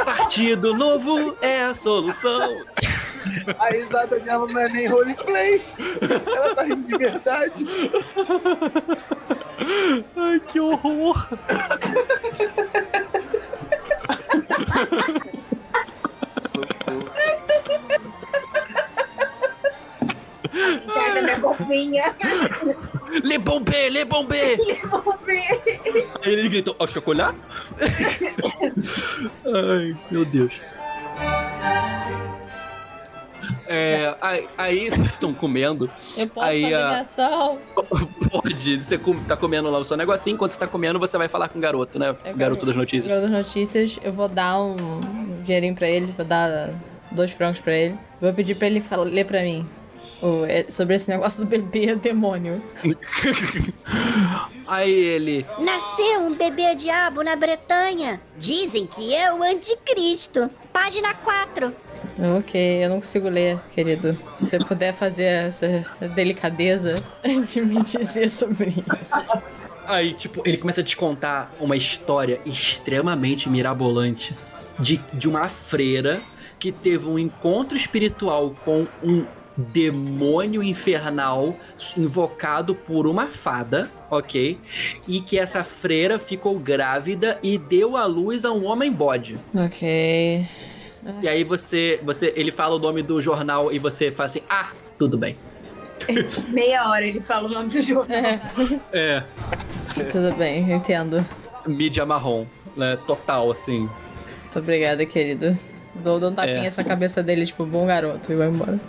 Partido 0.05 0.73
novo 0.75 1.35
é 1.41 1.63
a 1.63 1.73
solução. 1.73 2.49
A 3.57 3.69
risada 3.69 4.19
dela 4.19 4.47
não 4.47 4.59
é 4.61 4.69
nem 4.69 4.87
roleplay. 4.87 5.65
Ela 6.27 6.55
tá 6.55 6.63
rindo 6.63 6.87
de 6.87 6.97
verdade. 6.97 7.65
Ai, 10.15 10.39
que 10.47 10.59
horror. 10.59 11.29
Pega 20.49 21.21
minha 21.21 21.39
copinha. 21.39 22.15
Le 23.23 23.37
bombé, 23.37 23.89
le 23.89 24.05
bombé. 24.05 24.57
Aí 26.23 26.33
ele 26.33 26.49
gritou, 26.49 26.75
ó, 26.79 26.87
chocolate? 26.87 27.37
Ai, 29.45 29.95
meu 30.11 30.25
Deus. 30.25 30.53
É, 33.67 34.15
aí, 34.21 34.47
aí 34.57 34.89
vocês 34.89 35.07
estão 35.07 35.33
comendo. 35.33 35.89
Eu 36.17 36.27
posso 36.27 36.47
Aí, 36.47 36.61
fazer 36.63 36.75
a- 36.75 36.89
ligação? 36.91 37.57
Pode, 38.31 38.83
você 38.83 38.97
tá 39.27 39.35
comendo 39.37 39.69
lá 39.71 39.79
o 39.79 39.85
seu 39.85 39.97
negocinho, 39.97 40.35
enquanto 40.35 40.51
você 40.51 40.59
tá 40.59 40.67
comendo, 40.67 40.99
você 40.99 41.17
vai 41.17 41.27
falar 41.27 41.49
com 41.49 41.57
o 41.57 41.61
garoto, 41.61 41.97
né? 41.99 42.15
É, 42.23 42.33
garoto 42.33 42.65
das 42.65 42.75
notícias. 42.75 43.07
Garoto 43.07 43.27
das 43.31 43.45
notícias, 43.45 43.99
eu 44.03 44.11
vou 44.13 44.27
dar 44.27 44.59
um, 44.61 44.99
dinheirinho 45.43 45.75
pra 45.75 45.87
ele, 45.87 46.13
vou 46.15 46.25
dar 46.25 46.71
dois 47.11 47.31
francos 47.31 47.59
pra 47.61 47.75
ele. 47.75 47.95
Vou 48.21 48.31
pedir 48.33 48.55
pra 48.55 48.67
ele 48.67 48.81
fala- 48.81 49.03
ler 49.05 49.25
pra 49.25 49.41
mim 49.41 49.67
é, 50.47 50.65
sobre 50.69 50.95
esse 50.95 51.09
negócio 51.09 51.43
do 51.43 51.47
bebê 51.47 51.95
demônio. 51.95 52.63
Aí 54.67 54.91
ele. 54.91 55.45
Nasceu 55.59 56.21
um 56.21 56.35
bebê 56.35 56.73
diabo 56.75 57.21
na 57.21 57.35
Bretanha. 57.35 58.19
Dizem 58.37 58.87
que 58.87 59.13
é 59.13 59.31
o 59.33 59.43
anticristo. 59.43 60.49
Página 60.73 61.13
4. 61.13 61.73
Ok, 62.37 62.83
eu 62.83 62.89
não 62.89 62.97
consigo 62.97 63.29
ler, 63.29 63.59
querido. 63.73 64.17
Se 64.35 64.45
você 64.45 64.59
puder 64.59 64.93
fazer 64.93 65.23
essa 65.23 65.85
delicadeza 66.15 66.95
de 67.23 67.61
me 67.61 67.81
dizer 67.81 68.29
sobre 68.29 68.69
isso. 68.69 69.43
Aí, 69.85 70.13
tipo, 70.13 70.41
ele 70.45 70.57
começa 70.57 70.81
a 70.81 70.83
te 70.83 70.95
contar 70.95 71.53
uma 71.59 71.75
história 71.75 72.41
extremamente 72.45 73.49
mirabolante 73.49 74.35
de, 74.79 74.97
de 75.13 75.27
uma 75.27 75.47
freira 75.47 76.21
que 76.57 76.71
teve 76.71 77.05
um 77.05 77.19
encontro 77.19 77.77
espiritual 77.77 78.55
com 78.63 78.87
um 79.03 79.25
demônio 79.57 80.61
infernal 80.61 81.55
invocado 81.97 82.75
por 82.75 83.07
uma 83.07 83.27
fada, 83.27 83.89
ok? 84.09 84.57
E 85.07 85.21
que 85.21 85.37
essa 85.37 85.63
freira 85.63 86.19
ficou 86.19 86.57
grávida 86.59 87.39
e 87.41 87.57
deu 87.57 87.95
à 87.95 88.05
luz 88.05 88.45
a 88.45 88.51
um 88.51 88.65
homem 88.65 88.91
bode. 88.91 89.39
Ok. 89.53 90.45
E 91.21 91.27
aí 91.27 91.43
você, 91.43 91.99
você, 92.03 92.33
ele 92.35 92.51
fala 92.51 92.75
o 92.75 92.79
nome 92.79 93.03
do 93.03 93.21
jornal 93.21 93.71
e 93.71 93.77
você 93.79 94.11
fala 94.11 94.27
assim, 94.27 94.41
ah, 94.49 94.71
tudo 94.97 95.17
bem. 95.17 95.37
Meia 96.49 96.89
hora 96.89 97.05
ele 97.05 97.21
fala 97.21 97.47
o 97.47 97.51
nome 97.51 97.69
do 97.69 97.81
jogo. 97.81 98.07
É. 98.91 99.23
Tudo 100.11 100.35
bem, 100.35 100.69
eu 100.69 100.77
entendo. 100.77 101.25
Mídia 101.65 102.05
marrom, 102.05 102.45
né? 102.75 102.97
Total, 103.07 103.49
assim. 103.51 103.89
Muito 104.41 104.59
obrigada, 104.59 105.05
querido. 105.05 105.57
Dou, 105.95 106.19
dou 106.19 106.29
um 106.29 106.33
tapinha 106.33 106.57
É. 106.57 106.61
nessa 106.63 106.83
cabeça 106.83 107.23
dele, 107.23 107.45
tipo, 107.45 107.65
bom 107.65 107.85
garoto, 107.85 108.31
e 108.31 108.35
vai 108.35 108.47
embora. 108.49 108.79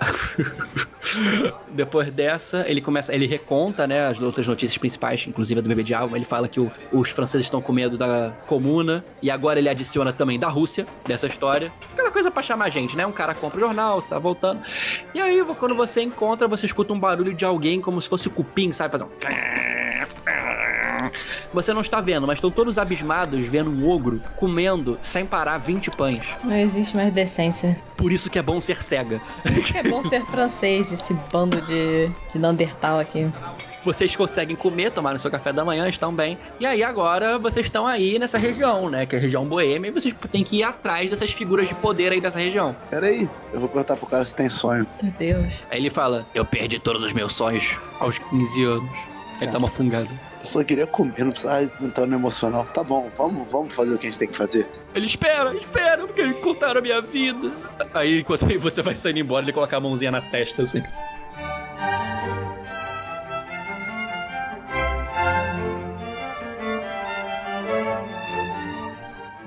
Depois 1.70 2.12
dessa, 2.12 2.64
ele 2.68 2.80
começa, 2.80 3.14
ele 3.14 3.26
reconta, 3.26 3.86
né, 3.86 4.06
as 4.08 4.20
outras 4.20 4.46
notícias 4.46 4.76
principais, 4.78 5.24
inclusive 5.26 5.58
a 5.60 5.62
do 5.62 5.68
bebê 5.68 5.82
de 5.82 5.94
alma. 5.94 6.16
Ele 6.16 6.24
fala 6.24 6.48
que 6.48 6.60
o- 6.60 6.70
os 6.92 7.10
franceses 7.10 7.46
estão 7.46 7.60
com 7.60 7.72
medo 7.72 7.96
da 7.98 8.32
comuna 8.46 9.04
e 9.22 9.30
agora 9.30 9.58
ele 9.58 9.68
adiciona 9.68 10.12
também 10.12 10.38
da 10.38 10.48
Rússia 10.48 10.86
dessa 11.06 11.26
história. 11.26 11.72
Aquela 11.92 12.10
coisa 12.10 12.30
pra 12.30 12.42
chamar 12.42 12.70
gente, 12.70 12.96
né? 12.96 13.06
Um 13.06 13.12
cara 13.12 13.34
compra 13.34 13.56
o 13.58 13.60
jornal, 13.60 14.00
você 14.00 14.08
tá 14.08 14.18
voltando. 14.18 14.60
E 15.14 15.20
aí, 15.20 15.44
quando 15.58 15.74
você 15.74 16.00
encontra, 16.02 16.46
você 16.46 16.66
escuta 16.66 16.92
um 16.92 17.00
barulho 17.00 17.32
de 17.34 17.44
alguém 17.44 17.80
como 17.80 18.00
se 18.00 18.08
fosse 18.08 18.28
cupim, 18.28 18.72
sabe? 18.72 18.92
Fazer 18.92 19.04
um 19.04 19.08
você 21.52 21.72
não 21.72 21.80
está 21.80 22.00
vendo, 22.00 22.26
mas 22.26 22.36
estão 22.36 22.50
todos 22.50 22.78
abismados 22.78 23.40
vendo 23.48 23.70
um 23.70 23.88
ogro 23.88 24.20
comendo 24.36 24.98
sem 25.02 25.24
parar 25.24 25.58
20 25.58 25.90
pães. 25.92 26.24
Não 26.44 26.56
existe 26.56 26.96
mais 26.96 27.12
decência. 27.12 27.76
Por 27.96 28.12
isso 28.12 28.30
que 28.30 28.38
é 28.38 28.42
bom 28.42 28.60
ser 28.60 28.82
cega. 28.82 29.20
É 29.74 29.82
bom 29.82 30.02
ser 30.08 30.22
francês, 30.26 30.92
esse 30.92 31.14
bando 31.32 31.60
de, 31.60 32.08
de 32.32 32.38
Neandertal 32.38 32.98
aqui. 32.98 33.30
Vocês 33.84 34.14
conseguem 34.14 34.56
comer, 34.56 34.90
tomar 34.90 35.14
o 35.14 35.18
seu 35.18 35.30
café 35.30 35.52
da 35.52 35.64
manhã, 35.64 35.88
estão 35.88 36.12
bem. 36.12 36.36
E 36.60 36.66
aí 36.66 36.82
agora 36.82 37.38
vocês 37.38 37.66
estão 37.66 37.86
aí 37.86 38.18
nessa 38.18 38.36
região, 38.36 38.90
né? 38.90 39.06
Que 39.06 39.16
é 39.16 39.18
a 39.18 39.22
região 39.22 39.44
boêmia, 39.44 39.88
e 39.88 39.90
vocês 39.90 40.14
têm 40.30 40.44
que 40.44 40.58
ir 40.58 40.62
atrás 40.62 41.08
dessas 41.10 41.30
figuras 41.32 41.68
de 41.68 41.74
poder 41.74 42.12
aí 42.12 42.20
dessa 42.20 42.38
região. 42.38 42.74
Peraí, 42.90 43.28
eu 43.52 43.60
vou 43.60 43.68
perguntar 43.68 43.96
pro 43.96 44.06
cara 44.06 44.24
se 44.24 44.36
tem 44.36 44.50
sonho. 44.50 44.86
Meu 45.02 45.12
Deus. 45.12 45.64
Aí 45.70 45.78
ele 45.78 45.90
fala: 45.90 46.26
Eu 46.34 46.44
perdi 46.44 46.78
todos 46.78 47.02
os 47.02 47.12
meus 47.12 47.34
sonhos 47.34 47.76
aos 47.98 48.18
15 48.18 48.64
anos. 48.64 48.90
Ele 49.40 49.50
tá 49.50 49.60
fungado. 49.68 50.27
Eu 50.40 50.46
só 50.46 50.62
queria 50.62 50.86
comer, 50.86 51.24
não 51.24 51.30
precisava 51.30 51.70
entrar 51.80 52.06
no 52.06 52.14
emocional. 52.14 52.64
Tá 52.64 52.82
bom, 52.82 53.10
vamos, 53.16 53.50
vamos 53.50 53.74
fazer 53.74 53.94
o 53.94 53.98
que 53.98 54.06
a 54.06 54.10
gente 54.10 54.18
tem 54.18 54.28
que 54.28 54.36
fazer. 54.36 54.66
Ele 54.94 55.06
espera, 55.06 55.54
espera, 55.56 56.06
porque 56.06 56.20
eles 56.20 56.40
contaram 56.40 56.78
a 56.78 56.82
minha 56.82 57.00
vida. 57.00 57.52
Aí 57.92 58.20
enquanto 58.20 58.46
você 58.60 58.82
vai 58.82 58.94
saindo 58.94 59.18
embora, 59.18 59.44
ele 59.44 59.52
coloca 59.52 59.76
a 59.76 59.80
mãozinha 59.80 60.10
na 60.10 60.20
testa 60.20 60.62
assim. 60.62 60.82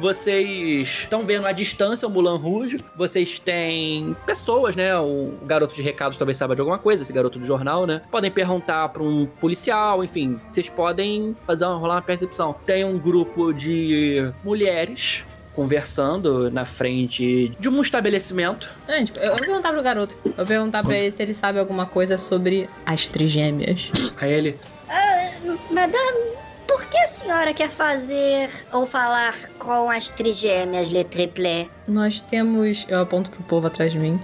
Vocês 0.02 0.88
estão 1.02 1.24
vendo 1.26 1.46
à 1.46 1.52
distância 1.52 2.08
o 2.08 2.12
Mulan 2.12 2.38
Rouge. 2.38 2.80
Vocês 2.98 3.38
têm 3.38 4.16
pessoas, 4.26 4.76
né? 4.76 4.98
O 4.98 5.34
garoto 5.46 5.76
de 5.76 5.84
recados 5.84 6.18
talvez 6.18 6.38
saiba 6.38 6.56
de 6.56 6.62
alguma 6.62 6.80
coisa, 6.80 7.04
esse 7.04 7.14
garoto 7.14 7.38
do 7.38 7.46
jornal, 7.46 7.86
né? 7.86 8.02
Podem 8.10 8.32
perguntar 8.32 8.90
para 8.90 9.04
um 9.04 9.28
policial, 9.40 10.04
enfim. 10.04 10.40
Vocês 10.52 10.68
podem 10.70 11.36
fazer 11.46 11.66
uma, 11.66 11.76
rolar 11.76 11.96
uma 11.96 12.02
percepção. 12.02 12.56
Tem 12.66 12.84
um 12.84 12.98
grupo 12.98 13.54
de 13.54 14.32
mulheres 14.44 15.24
conversando 15.56 16.50
na 16.50 16.66
frente 16.66 17.50
de 17.60 17.70
um 17.70 17.82
estabelecimento. 17.82 18.70
Gente, 18.88 19.12
eu 19.18 19.24
eu 19.26 19.32
vou 19.34 19.40
perguntar 19.40 19.72
pro 19.72 19.84
garoto. 19.84 20.18
Eu 20.26 20.32
vou 20.36 20.46
perguntar 20.46 20.84
pra 20.84 20.98
ele 20.98 21.12
se 21.12 21.22
ele 21.22 21.34
sabe 21.34 21.60
alguma 21.60 21.86
coisa 21.86 22.18
sobre 22.18 22.68
as 22.86 23.08
trigêmeas. 23.08 23.92
Aí 24.20 24.32
ele, 24.34 24.58
Ah, 24.90 25.32
madame, 25.70 26.32
por 26.72 26.86
que 26.86 26.98
a 26.98 27.08
senhora 27.08 27.54
quer 27.54 27.70
fazer 27.70 28.50
ou 28.72 28.88
falar 28.88 29.36
com 29.60 29.90
as 29.90 30.08
trigêmeas 30.08 30.90
Le 30.90 31.04
Triplé? 31.04 31.68
Nós 31.86 32.22
temos. 32.22 32.86
Eu 32.88 33.02
aponto 33.02 33.30
pro 33.30 33.44
povo 33.44 33.68
atrás 33.68 33.92
de 33.92 34.00
mim. 34.00 34.18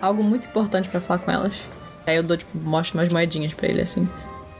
Algo 0.00 0.22
muito 0.22 0.46
importante 0.46 0.90
pra 0.90 1.00
falar 1.00 1.20
com 1.20 1.30
elas. 1.30 1.54
Aí 2.06 2.16
eu 2.16 2.22
dou, 2.22 2.36
tipo, 2.36 2.56
mostro 2.58 2.98
umas 2.98 3.10
moedinhas 3.10 3.54
pra 3.54 3.68
ele 3.68 3.80
assim. 3.80 4.06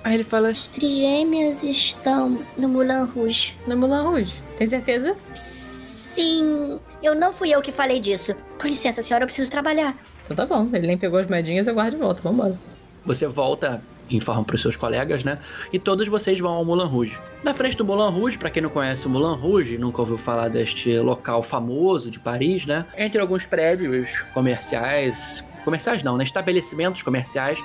aí 0.02 0.14
ele 0.14 0.24
fala: 0.24 0.48
As 0.48 0.64
trigêmeas 0.68 1.62
estão 1.62 2.42
no 2.56 2.68
Moulin 2.68 3.04
Rouge. 3.04 3.54
No 3.66 3.76
Mulan 3.76 4.02
Rouge. 4.02 4.42
Tem 4.56 4.66
certeza? 4.66 5.14
Sim, 5.34 6.80
eu 7.02 7.14
não 7.14 7.34
fui 7.34 7.50
eu 7.50 7.60
que 7.60 7.70
falei 7.70 8.00
disso. 8.00 8.34
Com 8.58 8.66
licença, 8.66 9.02
senhora, 9.02 9.24
eu 9.24 9.26
preciso 9.26 9.50
trabalhar. 9.50 9.94
Então 10.24 10.34
tá 10.34 10.46
bom. 10.46 10.70
Ele 10.72 10.86
nem 10.86 10.96
pegou 10.96 11.18
as 11.18 11.26
moedinhas, 11.26 11.66
eu 11.66 11.74
guardo 11.74 11.90
de 11.90 11.96
volta. 11.98 12.22
Vambora. 12.22 12.58
Você 13.04 13.26
volta, 13.26 13.82
informa 14.10 14.44
pros 14.44 14.62
seus 14.62 14.76
colegas, 14.76 15.24
né? 15.24 15.38
E 15.72 15.78
todos 15.78 16.06
vocês 16.08 16.38
vão 16.38 16.52
ao 16.52 16.64
Moulin 16.64 16.86
Rouge. 16.86 17.18
Na 17.42 17.54
frente 17.54 17.76
do 17.76 17.84
Moulin 17.84 18.12
Rouge, 18.12 18.38
pra 18.38 18.50
quem 18.50 18.62
não 18.62 18.70
conhece 18.70 19.06
o 19.06 19.10
Moulin 19.10 19.38
Rouge, 19.38 19.78
nunca 19.78 20.00
ouviu 20.00 20.18
falar 20.18 20.48
deste 20.48 20.96
local 20.98 21.42
famoso 21.42 22.10
de 22.10 22.18
Paris, 22.18 22.66
né? 22.66 22.84
Entre 22.96 23.20
alguns 23.20 23.44
prédios 23.44 24.08
comerciais, 24.32 25.44
comerciais 25.64 26.02
não, 26.02 26.16
né? 26.16 26.24
Estabelecimentos 26.24 27.02
comerciais, 27.02 27.58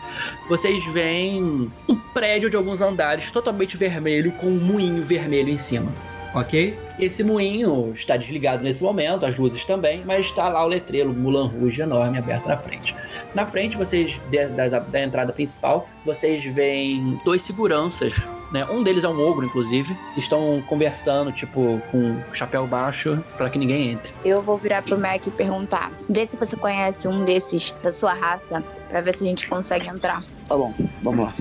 vocês 0.50 0.84
veem 0.86 1.72
um 1.88 1.96
prédio 2.14 2.50
de 2.50 2.56
alguns 2.56 2.82
andares 2.82 3.30
totalmente 3.32 3.78
vermelho 3.78 4.32
com 4.34 4.48
um 4.48 4.60
moinho 4.60 5.04
vermelho 5.04 5.50
em 5.50 5.58
cima. 5.58 5.92
Ok? 6.34 6.78
Esse 6.98 7.24
moinho 7.24 7.92
está 7.94 8.16
desligado 8.16 8.64
nesse 8.64 8.82
momento, 8.82 9.26
as 9.26 9.36
luzes 9.38 9.66
também, 9.66 10.04
mas 10.06 10.26
está 10.28 10.48
lá 10.48 10.64
o 10.64 10.68
letreiro 10.68 11.12
Mulan 11.14 11.48
Rouge 11.48 11.82
enorme 11.82 12.18
aberto 12.18 12.48
na 12.48 12.56
frente. 12.58 12.96
Na 13.36 13.46
frente, 13.46 13.76
vocês, 13.78 14.20
de- 14.30 14.48
da, 14.48 14.80
da 14.80 15.02
entrada 15.02 15.34
principal, 15.34 15.88
vocês 16.06 16.44
veem 16.44 17.20
dois 17.26 17.42
seguranças, 17.42 18.14
né? 18.52 18.66
Um 18.70 18.84
deles 18.84 19.04
é 19.04 19.08
um 19.10 19.26
ogro, 19.26 19.46
inclusive. 19.46 19.96
Estão 20.18 20.62
conversando, 20.68 21.32
tipo, 21.32 21.82
com 21.92 22.18
chapéu 22.34 22.66
baixo, 22.68 23.22
para 23.38 23.50
que 23.50 23.58
ninguém 23.58 23.92
entre. 23.92 24.12
Eu 24.24 24.42
vou 24.42 24.58
virar 24.58 24.82
pro 24.82 24.98
Mac 24.98 25.26
e 25.28 25.32
perguntar. 25.32 25.92
Vê 26.10 26.26
se 26.26 26.36
você 26.38 26.56
conhece 26.56 27.08
um 27.08 27.24
desses 27.26 27.74
da 27.82 27.92
sua 27.92 28.14
raça, 28.14 28.64
pra 28.90 29.00
ver 29.02 29.14
se 29.14 29.24
a 29.24 29.28
gente 29.28 29.48
consegue 29.48 29.88
entrar. 29.88 30.24
Tá 30.48 30.56
bom, 30.58 30.74
vamos 31.02 31.26
lá. 31.26 31.34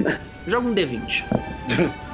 Joga 0.47 0.69
um 0.69 0.75
D20. 0.75 1.25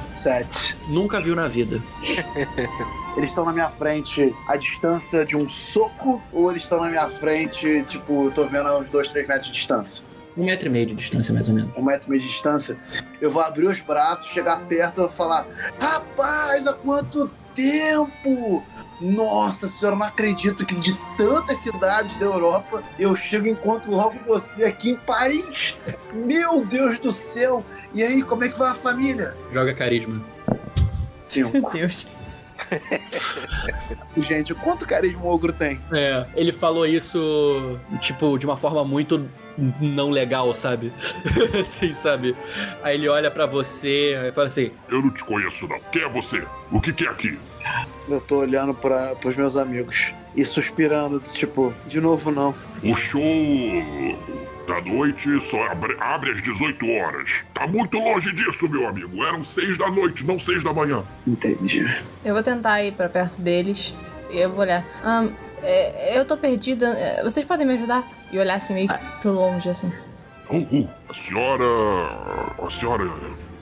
Nunca 0.87 1.21
viu 1.21 1.35
na 1.35 1.47
vida. 1.47 1.81
Eles 3.17 3.29
estão 3.29 3.45
na 3.45 3.53
minha 3.53 3.69
frente 3.69 4.33
a 4.47 4.55
distância 4.57 5.25
de 5.25 5.35
um 5.35 5.49
soco 5.49 6.21
ou 6.31 6.51
eles 6.51 6.61
estão 6.61 6.79
na 6.79 6.87
minha 6.87 7.07
frente, 7.09 7.83
tipo, 7.87 8.29
tô 8.29 8.45
vendo 8.45 8.67
a 8.67 8.77
uns 8.77 8.89
dois, 8.89 9.07
três 9.07 9.27
metros 9.27 9.47
de 9.47 9.53
distância? 9.53 10.05
Um 10.37 10.45
metro 10.45 10.67
e 10.67 10.69
meio 10.69 10.85
de 10.85 10.93
distância, 10.93 11.33
mais 11.33 11.49
ou 11.49 11.55
menos. 11.55 11.75
Um 11.75 11.81
metro 11.81 12.07
e 12.07 12.09
meio 12.11 12.21
de 12.21 12.27
distância. 12.27 12.77
Eu 13.19 13.31
vou 13.31 13.41
abrir 13.41 13.65
os 13.65 13.79
braços, 13.79 14.27
chegar 14.27 14.59
perto 14.67 15.03
e 15.03 15.09
falar: 15.11 15.47
Rapaz, 15.79 16.67
há 16.67 16.73
quanto 16.73 17.31
tempo! 17.55 18.63
Nossa 19.01 19.67
senhora, 19.67 19.95
eu 19.95 19.99
não 19.99 20.05
acredito 20.05 20.63
que 20.63 20.75
de 20.75 20.95
tantas 21.17 21.57
cidades 21.59 22.15
da 22.17 22.25
Europa 22.25 22.83
eu 22.99 23.15
chego 23.15 23.47
e 23.47 23.51
encontro 23.51 23.91
logo 23.91 24.17
você 24.27 24.63
aqui 24.63 24.91
em 24.91 24.95
Paris! 24.95 25.75
Meu 26.13 26.63
Deus 26.63 26.99
do 26.99 27.11
céu! 27.11 27.63
E 27.93 28.03
aí, 28.03 28.21
como 28.23 28.43
é 28.43 28.49
que 28.49 28.57
vai 28.57 28.71
a 28.71 28.75
família? 28.75 29.35
Joga 29.51 29.73
carisma. 29.73 30.23
Cinco. 31.27 31.51
Meu 31.51 31.69
Deus. 31.71 32.07
Gente, 34.17 34.53
quanto 34.53 34.85
carisma 34.85 35.21
o 35.21 35.27
ogro 35.27 35.53
tem? 35.53 35.79
É, 35.91 36.25
ele 36.35 36.51
falou 36.51 36.85
isso, 36.85 37.79
tipo, 38.01 38.37
de 38.37 38.45
uma 38.45 38.57
forma 38.57 38.83
muito 38.83 39.29
não 39.79 40.09
legal, 40.09 40.53
sabe? 40.53 40.91
assim, 41.59 41.93
sabe? 41.93 42.35
Aí 42.83 42.95
ele 42.95 43.07
olha 43.07 43.31
pra 43.31 43.45
você 43.45 44.15
e 44.15 44.31
fala 44.31 44.47
assim: 44.47 44.71
Eu 44.89 45.01
não 45.01 45.11
te 45.11 45.23
conheço, 45.23 45.67
não. 45.67 45.79
Quem 45.91 46.03
é 46.03 46.09
você? 46.09 46.45
O 46.71 46.79
que, 46.79 46.93
que 46.93 47.05
é 47.05 47.09
aqui? 47.09 47.39
Eu 48.07 48.21
tô 48.21 48.37
olhando 48.37 48.73
para 48.73 49.15
os 49.23 49.35
meus 49.35 49.57
amigos 49.57 50.11
e 50.35 50.45
suspirando, 50.45 51.19
tipo, 51.19 51.73
de 51.87 51.99
novo 51.99 52.31
não. 52.31 52.55
O 52.83 52.93
show 52.95 53.21
da 54.67 54.81
noite 54.81 55.39
só 55.41 55.63
abre, 55.71 55.95
abre 55.99 56.31
às 56.31 56.41
18 56.41 56.85
horas. 56.89 57.45
Tá 57.53 57.65
muito 57.65 57.97
longe 57.97 58.31
disso, 58.33 58.69
meu 58.69 58.87
amigo. 58.87 59.23
Eram 59.23 59.43
6 59.43 59.77
da 59.77 59.89
noite, 59.89 60.23
não 60.25 60.37
6 60.37 60.63
da 60.63 60.73
manhã. 60.73 61.03
Entendi. 61.25 61.85
Eu 62.23 62.33
vou 62.33 62.43
tentar 62.43 62.83
ir 62.83 62.91
pra 62.93 63.07
perto 63.09 63.41
deles. 63.41 63.95
E 64.29 64.37
eu 64.37 64.49
vou 64.49 64.59
olhar. 64.59 64.85
Ahn, 65.03 65.31
é, 65.63 66.19
eu 66.19 66.25
tô 66.25 66.35
perdida. 66.37 66.87
é, 66.89 67.23
Vocês 67.23 67.45
podem 67.45 67.65
me 67.65 67.73
ajudar? 67.75 68.03
E 68.31 68.37
olhar 68.37 68.55
assim 68.55 68.73
meio 68.73 68.89
pro 69.21 69.31
longe, 69.31 69.69
assim. 69.69 69.87
Uh, 70.49 70.57
uh, 70.57 70.89
a 71.09 71.13
senhora. 71.13 71.63
A 72.61 72.69
senhora. 72.69 73.03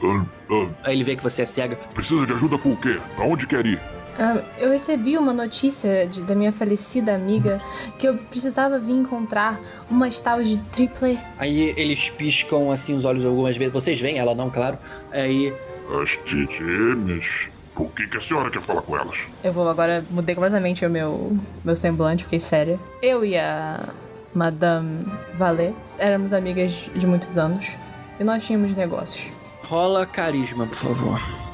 ah, 0.03 0.25
ah, 0.51 0.67
Aí 0.83 0.95
ele 0.95 1.03
vê 1.03 1.15
que 1.15 1.23
você 1.23 1.43
é 1.43 1.45
cega. 1.45 1.75
precisa 1.93 2.25
de 2.25 2.33
ajuda 2.33 2.57
com 2.57 2.71
o 2.73 2.77
quê? 2.77 2.99
Pra 3.15 3.25
onde 3.25 3.45
quer 3.45 3.65
ir? 3.65 3.79
Ah, 4.17 4.41
eu 4.57 4.69
recebi 4.71 5.17
uma 5.17 5.33
notícia 5.33 6.07
de- 6.07 6.21
da 6.21 6.33
minha 6.33 6.51
falecida 6.51 7.13
amiga 7.13 7.61
que 7.99 8.07
eu 8.07 8.15
precisava 8.17 8.79
vir 8.79 8.93
encontrar 8.93 9.59
umas 9.89 10.19
tal 10.19 10.41
de 10.41 10.57
triple. 10.71 11.19
Aí 11.37 11.73
eles 11.75 12.09
piscam 12.11 12.71
assim 12.71 12.95
os 12.95 13.03
olhos 13.03 13.25
algumas 13.25 13.57
vezes. 13.57 13.73
Vocês 13.73 13.99
veem, 13.99 14.17
ela 14.17 14.33
não, 14.33 14.49
claro. 14.49 14.77
Aí 15.11 15.53
As 16.01 16.17
gêmeas. 16.49 17.51
Por 17.75 17.91
que, 17.91 18.07
que 18.07 18.17
a 18.17 18.19
senhora 18.21 18.49
quer 18.49 18.61
falar 18.61 18.81
com 18.81 18.97
elas? 18.97 19.27
Eu 19.43 19.51
vou 19.53 19.67
agora, 19.69 20.03
mudei 20.09 20.33
completamente 20.33 20.85
o 20.85 20.89
meu, 20.89 21.37
meu 21.63 21.75
semblante, 21.75 22.23
fiquei 22.23 22.39
séria. 22.39 22.79
Eu 23.01 23.23
e 23.25 23.37
a 23.37 23.89
Madame 24.33 25.05
Valet 25.33 25.75
éramos 25.99 26.31
amigas 26.33 26.89
de 26.95 27.05
muitos 27.05 27.37
anos 27.37 27.75
e 28.19 28.23
nós 28.23 28.45
tínhamos 28.45 28.73
negócios. 28.75 29.29
rola 29.63 30.05
carisma, 30.05 30.65
por 30.65 30.75
favor. 30.77 31.44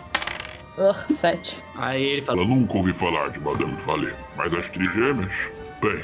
Ugh, 0.90 1.16
sete. 1.16 1.58
Aí 1.76 2.04
ele 2.04 2.22
fala: 2.22 2.42
Eu 2.42 2.48
nunca 2.48 2.76
ouvi 2.78 2.94
falar 2.94 3.30
de 3.30 3.40
Madame 3.40 3.74
Fallet. 3.80 4.16
Mas 4.36 4.54
as 4.54 4.68
trigêmeas, 4.70 5.52
bem, 5.82 6.02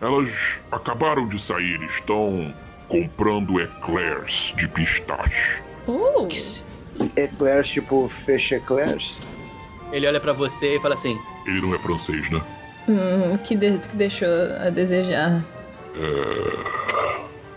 elas 0.00 0.58
acabaram 0.72 1.26
de 1.28 1.38
sair 1.38 1.80
e 1.80 1.86
estão 1.86 2.54
comprando 2.88 3.60
eclairs 3.60 4.52
de 4.56 4.66
pistache. 4.68 5.60
Uh! 5.86 6.28
Eclairs, 7.16 7.68
tipo, 7.68 8.08
fecha 8.24 8.56
eclairs? 8.56 9.18
Ele 9.92 10.06
olha 10.06 10.20
pra 10.20 10.32
você 10.32 10.76
e 10.76 10.80
fala 10.80 10.94
assim: 10.94 11.18
Ele 11.46 11.60
não 11.60 11.74
é 11.74 11.78
francês, 11.78 12.30
né? 12.30 12.40
Hum, 12.88 13.36
que, 13.38 13.54
de- 13.54 13.78
que 13.78 13.96
deixou 13.96 14.28
a 14.60 14.70
desejar. 14.70 15.44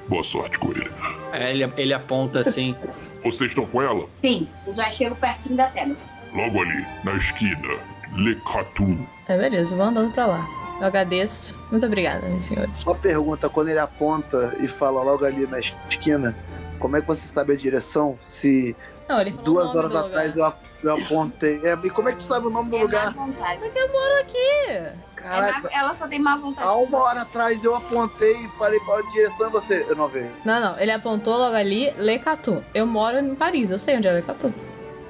Boa 0.08 0.24
sorte 0.24 0.60
com 0.60 0.72
ele. 0.72 0.91
Aí 1.32 1.62
ele, 1.62 1.74
ele 1.78 1.93
aponta 1.93 2.39
assim. 2.41 2.76
Vocês 3.24 3.51
estão 3.51 3.66
com 3.66 3.82
ela? 3.82 4.08
Sim, 4.22 4.47
eu 4.68 4.74
já 4.74 4.89
chego 4.89 5.16
pertinho 5.16 5.56
da 5.56 5.68
cena. 5.68 5.95
Logo 6.34 6.62
ali, 6.62 6.86
na 7.04 7.16
esquina. 7.16 7.80
Le 8.16 8.36
Catu. 8.51 9.08
É, 9.28 9.38
beleza, 9.38 9.76
vou 9.76 9.86
andando 9.86 10.12
pra 10.14 10.26
lá. 10.26 10.47
Eu 10.80 10.88
agradeço. 10.88 11.56
Muito 11.72 11.86
obrigada, 11.86 12.28
meus 12.28 12.45
senhores. 12.45 12.72
Uma 12.86 12.95
pergunta, 12.95 13.49
quando 13.49 13.70
ele 13.70 13.80
aponta 13.80 14.56
e 14.60 14.68
fala 14.68 15.01
logo 15.01 15.26
ali 15.26 15.47
na 15.47 15.60
esquina, 15.60 16.36
como 16.80 16.97
é 16.97 17.01
que 17.01 17.08
você 17.08 17.28
sabe 17.28 17.54
a 17.54 17.56
direção 17.56 18.18
se 18.20 18.76
Não, 19.14 19.22
ele 19.22 19.32
falou 19.32 19.41
o 19.41 19.45
duas 19.45 19.66
nome 19.68 19.78
horas 19.80 19.91
do 19.91 19.97
atrás 19.99 20.36
lugar. 20.36 20.57
eu, 20.84 20.89
eu 20.91 20.97
apontei? 21.03 21.59
É, 21.64 21.78
e 21.84 21.89
como 21.89 22.09
é 22.09 22.11
que 22.14 22.18
tu 22.20 22.24
sabe 22.24 22.47
o 22.47 22.49
nome 22.49 22.70
do 22.70 22.78
É 22.78 22.82
lugar? 22.82 23.14
Porque 23.14 23.80
eu 23.80 23.91
moro 23.91 24.22
aqui. 24.22 24.68
É 24.70 24.93
Caraca, 25.16 25.61
má- 25.61 25.70
ela 25.72 25.93
só 25.93 26.07
tem 26.07 26.20
má 26.20 26.36
vontade. 26.36 26.68
há 26.68 26.74
uma 26.76 26.97
hora 27.03 27.22
atrás 27.22 27.64
eu 27.64 27.76
apontei 27.76 28.34
e 28.45 28.49
falei 28.57 28.80
qual 28.82 28.97
a 28.99 29.01
direção 29.03 29.47
e 29.47 29.51
você. 29.51 29.86
Eu 29.88 29.95
não 29.95 30.07
vejo. 30.07 30.30
Não, 30.43 30.59
não, 30.59 30.80
ele 30.80 30.91
apontou 30.91 31.38
logo 31.38 31.55
ali, 31.55 31.91
Le 31.97 32.20
Catu. 32.20 32.64
Eu 32.74 32.86
moro 32.88 33.18
em 33.20 33.36
Paris, 33.36 33.70
eu 33.72 33.78
sei 33.78 33.95
onde 33.97 34.07
é 34.07 34.14
Le 34.14 34.22
Catu. 34.22 34.53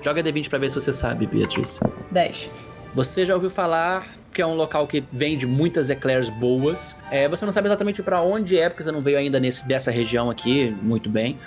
Joga 0.02 0.22
D20 0.22 0.50
pra 0.50 0.60
ver 0.60 0.70
se 0.70 0.76
você 0.76 0.92
sabe, 0.94 1.26
Beatrice. 1.26 1.80
10. 2.12 2.50
Você 2.94 3.26
já 3.26 3.34
ouviu 3.34 3.50
falar 3.50 4.06
que 4.34 4.42
é 4.42 4.46
um 4.46 4.56
local 4.56 4.86
que 4.88 5.04
vende 5.12 5.46
muitas 5.46 5.90
eclairs 5.90 6.28
boas. 6.28 6.96
É, 7.10 7.28
você 7.30 7.46
não 7.46 7.52
sabe 7.54 7.68
exatamente 7.68 8.02
pra 8.04 8.22
onde 8.22 8.58
é, 8.60 8.68
porque 8.68 8.84
você 8.84 8.92
não 8.92 9.00
veio 9.02 9.18
ainda 9.18 9.40
nesse, 9.40 9.66
dessa 9.68 9.90
região 9.92 10.30
aqui 10.30 10.76
muito 10.82 11.10
bem. 11.10 11.38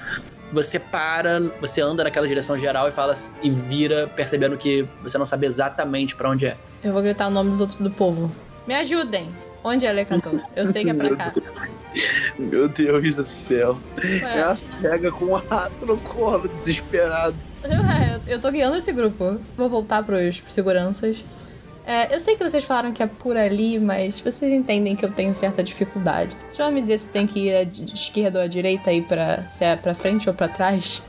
Você 0.57 0.78
para, 0.78 1.38
você 1.61 1.82
anda 1.82 2.02
naquela 2.02 2.26
direção 2.26 2.57
geral 2.57 2.88
e 2.88 2.90
fala 2.90 3.14
e 3.42 3.50
vira 3.50 4.07
percebendo 4.16 4.57
que 4.57 4.88
você 5.02 5.18
não 5.18 5.26
sabe 5.26 5.44
exatamente 5.46 6.16
pra 6.16 6.30
onde 6.30 6.46
é. 6.46 6.57
Eu 6.82 6.94
vou 6.94 7.02
gritar 7.02 7.26
o 7.26 7.30
nome 7.30 7.50
dos 7.50 7.61
outros 7.61 7.78
do 7.78 7.90
povo. 7.90 8.32
Me 8.66 8.74
ajudem! 8.74 9.28
Onde 9.62 9.84
é 9.84 9.92
Le 9.92 10.07
Catu? 10.07 10.40
Eu 10.57 10.66
sei 10.66 10.82
que 10.82 10.88
é 10.90 10.94
pra 10.94 11.14
cá. 11.14 11.32
Meu 12.38 12.68
Deus 12.70 13.16
do 13.16 13.24
céu. 13.26 13.78
É 14.02 14.24
Ué, 14.24 14.42
a 14.44 14.57
cega 14.57 15.12
com 15.12 15.26
um 15.26 15.34
rato 15.34 15.84
no 15.84 15.98
colo, 15.98 16.48
desesperado. 16.48 17.36
É, 17.62 18.14
eu- 18.14 18.34
eu 18.36 18.40
tô 18.40 18.50
guiando 18.50 18.76
esse 18.78 18.92
grupo. 18.92 19.38
Vou 19.59 19.68
voltar 19.68 20.02
pros 20.04 20.42
seguranças. 20.48 21.22
É, 21.87 22.12
eu 22.12 22.18
sei 22.18 22.34
que 22.37 22.43
vocês 22.43 22.64
falaram 22.64 22.93
que 22.93 23.01
é 23.01 23.07
por 23.07 23.37
ali, 23.37 23.78
mas 23.78 24.20
vocês 24.20 24.53
entendem 24.53 24.97
que 24.97 25.05
eu 25.05 25.12
tenho 25.12 25.32
certa 25.37 25.62
dificuldade. 25.62 26.37
Vocês 26.49 26.59
vão 26.59 26.72
me 26.72 26.80
dizer 26.80 26.99
se 26.99 27.09
tem 27.09 27.28
que 27.28 27.47
ir 27.47 27.55
à 27.55 27.62
esquerda 27.95 28.41
ou 28.41 28.45
à 28.45 28.49
direita 28.49 28.91
aí 28.91 29.03
pra. 29.03 29.45
se 29.51 29.64
é 29.64 29.76
pra 29.76 29.95
frente 29.95 30.28
ou 30.28 30.34
pra 30.34 30.49
trás? 30.49 31.01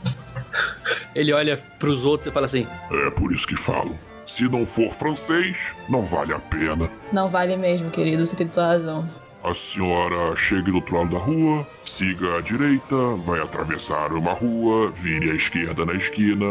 Ele 1.15 1.33
olha 1.33 1.57
pros 1.79 2.05
outros 2.05 2.27
e 2.27 2.31
fala 2.31 2.45
assim: 2.45 2.67
É 2.91 3.11
por 3.11 3.33
isso 3.33 3.47
que 3.47 3.57
falo. 3.57 3.97
Se 4.23 4.47
não 4.47 4.65
for 4.65 4.89
francês, 4.89 5.73
não 5.89 6.03
vale 6.03 6.33
a 6.33 6.39
pena. 6.39 6.91
Não 7.11 7.27
vale 7.27 7.57
mesmo, 7.57 7.89
querido, 7.89 8.25
você 8.25 8.35
tem 8.35 8.47
toda 8.47 8.67
a 8.67 8.69
razão. 8.73 9.09
A 9.43 9.53
senhora 9.53 10.35
chegue 10.35 10.69
do 10.69 10.75
outro 10.75 10.97
lado 10.97 11.11
da 11.11 11.17
rua, 11.17 11.65
siga 11.85 12.37
à 12.37 12.41
direita, 12.41 12.95
vai 13.25 13.39
atravessar 13.39 14.11
uma 14.11 14.33
rua, 14.33 14.91
vire 14.91 15.31
à 15.31 15.33
esquerda 15.33 15.85
na 15.85 15.93
esquina, 15.93 16.45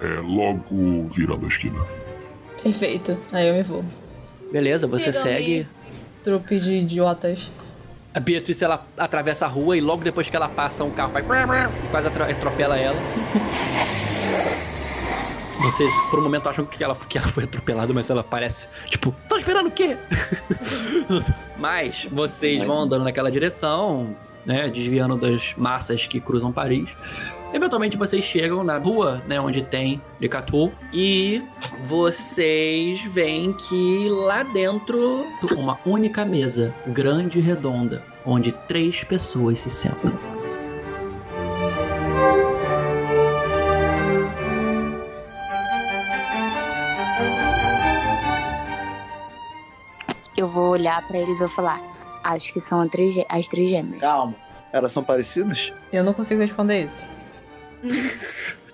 é 0.00 0.20
logo 0.20 1.06
virando 1.08 1.44
a 1.44 1.48
esquina. 1.48 2.01
Perfeito. 2.62 3.18
Aí 3.32 3.48
eu 3.48 3.54
me 3.54 3.62
vou. 3.62 3.84
Beleza, 4.50 4.86
você 4.86 5.12
Sigam-me, 5.12 5.30
segue. 5.34 5.66
Trupe 6.22 6.58
de 6.58 6.74
idiotas. 6.74 7.50
A 8.14 8.20
Beatrice 8.20 8.62
ela 8.62 8.86
atravessa 8.96 9.46
a 9.46 9.48
rua 9.48 9.76
e 9.76 9.80
logo 9.80 10.04
depois 10.04 10.28
que 10.28 10.36
ela 10.36 10.48
passa, 10.48 10.84
um 10.84 10.90
carro 10.90 11.12
vai. 11.12 11.22
quase 11.90 12.08
atropela 12.08 12.78
ela. 12.78 12.96
Vocês, 15.62 15.92
por 16.10 16.18
um 16.18 16.22
momento, 16.24 16.48
acham 16.48 16.66
que 16.66 16.82
ela, 16.82 16.96
que 17.08 17.16
ela 17.16 17.28
foi 17.28 17.44
atropelada, 17.44 17.92
mas 17.92 18.10
ela 18.10 18.24
parece, 18.24 18.66
tipo, 18.88 19.14
tô 19.28 19.36
esperando 19.36 19.68
o 19.68 19.70
quê? 19.70 19.96
mas 21.56 22.08
vocês 22.10 22.64
vão 22.64 22.80
andando 22.80 23.04
naquela 23.04 23.30
direção, 23.30 24.16
né? 24.44 24.68
Desviando 24.68 25.16
das 25.16 25.54
massas 25.56 26.04
que 26.08 26.20
cruzam 26.20 26.50
Paris. 26.50 26.88
Eventualmente 27.52 27.98
vocês 27.98 28.24
chegam 28.24 28.64
na 28.64 28.78
rua, 28.78 29.22
né? 29.26 29.38
Onde 29.38 29.62
tem 29.62 30.00
Decatu. 30.18 30.72
E 30.92 31.42
vocês 31.84 33.02
veem 33.02 33.52
que 33.52 34.08
lá 34.08 34.42
dentro, 34.42 35.26
uma 35.56 35.78
única 35.84 36.24
mesa, 36.24 36.74
grande 36.86 37.38
e 37.38 37.42
redonda, 37.42 38.02
onde 38.24 38.52
três 38.66 39.04
pessoas 39.04 39.60
se 39.60 39.68
sentam. 39.68 40.12
Eu 50.34 50.48
vou 50.48 50.70
olhar 50.70 51.06
pra 51.06 51.18
eles 51.18 51.36
e 51.36 51.40
vou 51.40 51.48
falar. 51.48 51.80
Acho 52.24 52.52
que 52.52 52.60
são 52.60 52.80
as 52.80 52.90
três, 52.90 53.14
as 53.28 53.46
três 53.46 53.68
gêmeas. 53.68 54.00
Calma. 54.00 54.34
Elas 54.72 54.90
são 54.90 55.04
parecidas? 55.04 55.70
Eu 55.92 56.02
não 56.02 56.14
consigo 56.14 56.40
responder 56.40 56.84
isso. 56.84 57.04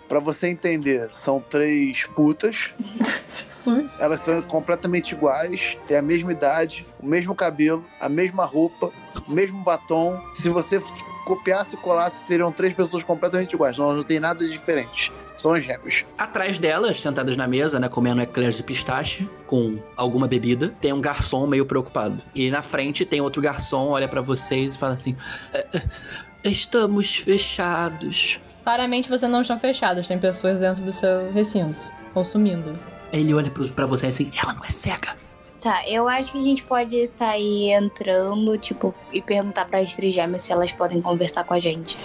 Pra 0.09 0.21
você 0.21 0.49
entender, 0.49 1.13
são 1.13 1.39
três 1.39 2.07
putas. 2.07 2.71
Jesus. 3.29 3.91
Elas 3.99 4.21
são 4.21 4.41
completamente 4.43 5.13
iguais, 5.13 5.77
têm 5.87 5.99
a 5.99 6.03
mesma 6.03 6.33
idade, 6.33 6.87
o 6.99 7.07
mesmo 7.07 7.35
cabelo, 7.35 7.85
a 8.01 8.09
mesma 8.09 8.47
roupa, 8.47 8.91
o 9.27 9.31
mesmo 9.31 9.63
batom. 9.63 10.19
Se 10.33 10.49
você 10.49 10.81
copiasse 11.27 11.75
e 11.75 11.79
colasse, 11.79 12.27
seriam 12.27 12.51
três 12.51 12.73
pessoas 12.73 13.03
completamente 13.03 13.53
iguais. 13.53 13.77
Não, 13.77 13.95
não 13.95 14.03
tem 14.03 14.19
nada 14.19 14.43
de 14.43 14.51
diferente. 14.51 15.13
São 15.37 15.53
as 15.53 15.63
gêmeas. 15.63 16.05
Atrás 16.17 16.59
delas, 16.59 17.01
sentadas 17.01 17.37
na 17.37 17.47
mesa, 17.47 17.79
né, 17.79 17.89
comendo 17.89 18.23
eclairs 18.23 18.57
de 18.57 18.63
pistache 18.63 19.29
com 19.47 19.79
alguma 19.95 20.27
bebida, 20.27 20.75
tem 20.81 20.93
um 20.93 21.01
garçom 21.01 21.47
meio 21.47 21.67
preocupado. 21.67 22.21
E 22.35 22.51
na 22.51 22.63
frente 22.63 23.05
tem 23.05 23.21
outro 23.21 23.43
garçom, 23.43 23.89
olha 23.89 24.09
pra 24.09 24.23
vocês 24.23 24.75
e 24.75 24.79
fala 24.79 24.95
assim: 24.95 25.15
"É, 25.53 25.67
é, 25.75 25.83
Estamos 26.51 27.17
fechados. 27.17 28.41
Claramente 28.69 29.09
vocês 29.09 29.33
não 29.33 29.41
estão 29.41 29.59
fechados, 29.59 30.07
tem 30.07 30.19
pessoas 30.19 30.61
dentro 30.61 30.85
do 30.85 30.93
seu 30.93 31.33
recinto, 31.33 31.81
consumindo. 32.13 32.79
Aí 33.11 33.21
ele 33.21 33.33
olha 33.33 33.51
pra 33.51 33.87
vocês 33.87 34.15
assim: 34.15 34.31
Ela 34.37 34.53
não 34.53 34.63
é 34.63 34.69
cega. 34.69 35.17
Tá, 35.59 35.89
eu 35.89 36.07
acho 36.07 36.33
que 36.33 36.39
a 36.39 36.43
gente 36.43 36.63
pode 36.65 37.07
sair 37.07 37.71
entrando, 37.71 38.59
tipo, 38.59 38.95
e 39.11 39.23
perguntar 39.23 39.65
para 39.65 39.79
as 39.79 39.97
três 39.97 40.13
gêmeas 40.13 40.43
se 40.43 40.53
elas 40.53 40.71
podem 40.71 41.01
conversar 41.01 41.45
com 41.45 41.55
a 41.55 41.59
gente. 41.59 41.97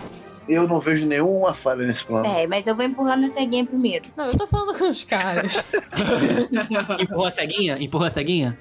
Eu 0.48 0.68
não 0.68 0.80
vejo 0.80 1.06
nenhuma 1.06 1.54
falha 1.54 1.86
nesse 1.86 2.06
plano. 2.06 2.26
É, 2.26 2.46
mas 2.48 2.68
eu 2.68 2.76
vou 2.76 2.86
empurrando 2.86 3.26
a 3.26 3.30
ceguinha 3.30 3.66
primeiro. 3.66 4.06
Não, 4.16 4.26
eu 4.26 4.38
tô 4.38 4.48
falando 4.48 4.78
com 4.78 4.90
os 4.90 5.04
caras. 5.04 5.64
Empurra 7.00 7.28
a 7.30 7.32
ceguinha? 7.32 7.78
Empurra 7.80 8.08
a 8.08 8.10
ceguinha? 8.10 8.58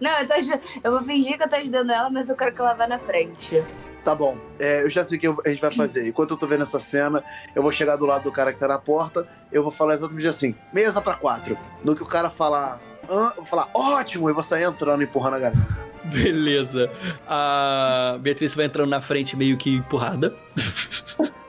Não, 0.00 0.10
eu, 0.10 0.26
tô 0.26 0.34
eu 0.82 0.92
vou 0.92 1.04
fingir 1.04 1.36
que 1.36 1.44
eu 1.44 1.48
tô 1.48 1.56
ajudando 1.56 1.90
ela, 1.90 2.10
mas 2.10 2.28
eu 2.28 2.36
quero 2.36 2.54
que 2.54 2.60
ela 2.60 2.74
vá 2.74 2.86
na 2.86 2.98
frente. 2.98 3.62
Tá 4.04 4.14
bom, 4.14 4.38
é, 4.58 4.82
eu 4.82 4.88
já 4.88 5.04
sei 5.04 5.18
o 5.18 5.20
que 5.20 5.26
a 5.26 5.50
gente 5.50 5.60
vai 5.60 5.72
fazer. 5.72 6.06
Enquanto 6.08 6.30
eu 6.30 6.36
tô 6.36 6.46
vendo 6.46 6.62
essa 6.62 6.80
cena, 6.80 7.22
eu 7.54 7.62
vou 7.62 7.70
chegar 7.70 7.96
do 7.96 8.06
lado 8.06 8.24
do 8.24 8.32
cara 8.32 8.52
que 8.52 8.58
tá 8.58 8.66
na 8.66 8.78
porta, 8.78 9.28
eu 9.52 9.62
vou 9.62 9.70
falar 9.70 9.94
exatamente 9.94 10.26
assim: 10.26 10.54
mesa 10.72 11.02
pra 11.02 11.14
quatro. 11.14 11.56
No 11.84 11.94
que 11.94 12.02
o 12.02 12.06
cara 12.06 12.30
falar, 12.30 12.80
vou 13.10 13.46
falar, 13.46 13.68
ótimo, 13.74 14.30
e 14.30 14.32
vou 14.32 14.42
sair 14.42 14.64
entrando, 14.64 15.02
empurrando 15.02 15.34
a 15.34 15.38
galera. 15.38 15.90
Beleza. 16.04 16.90
A 17.28 18.16
Beatriz 18.20 18.54
vai 18.54 18.66
entrando 18.66 18.88
na 18.88 19.00
frente 19.00 19.36
meio 19.36 19.56
que 19.56 19.76
empurrada. 19.76 20.34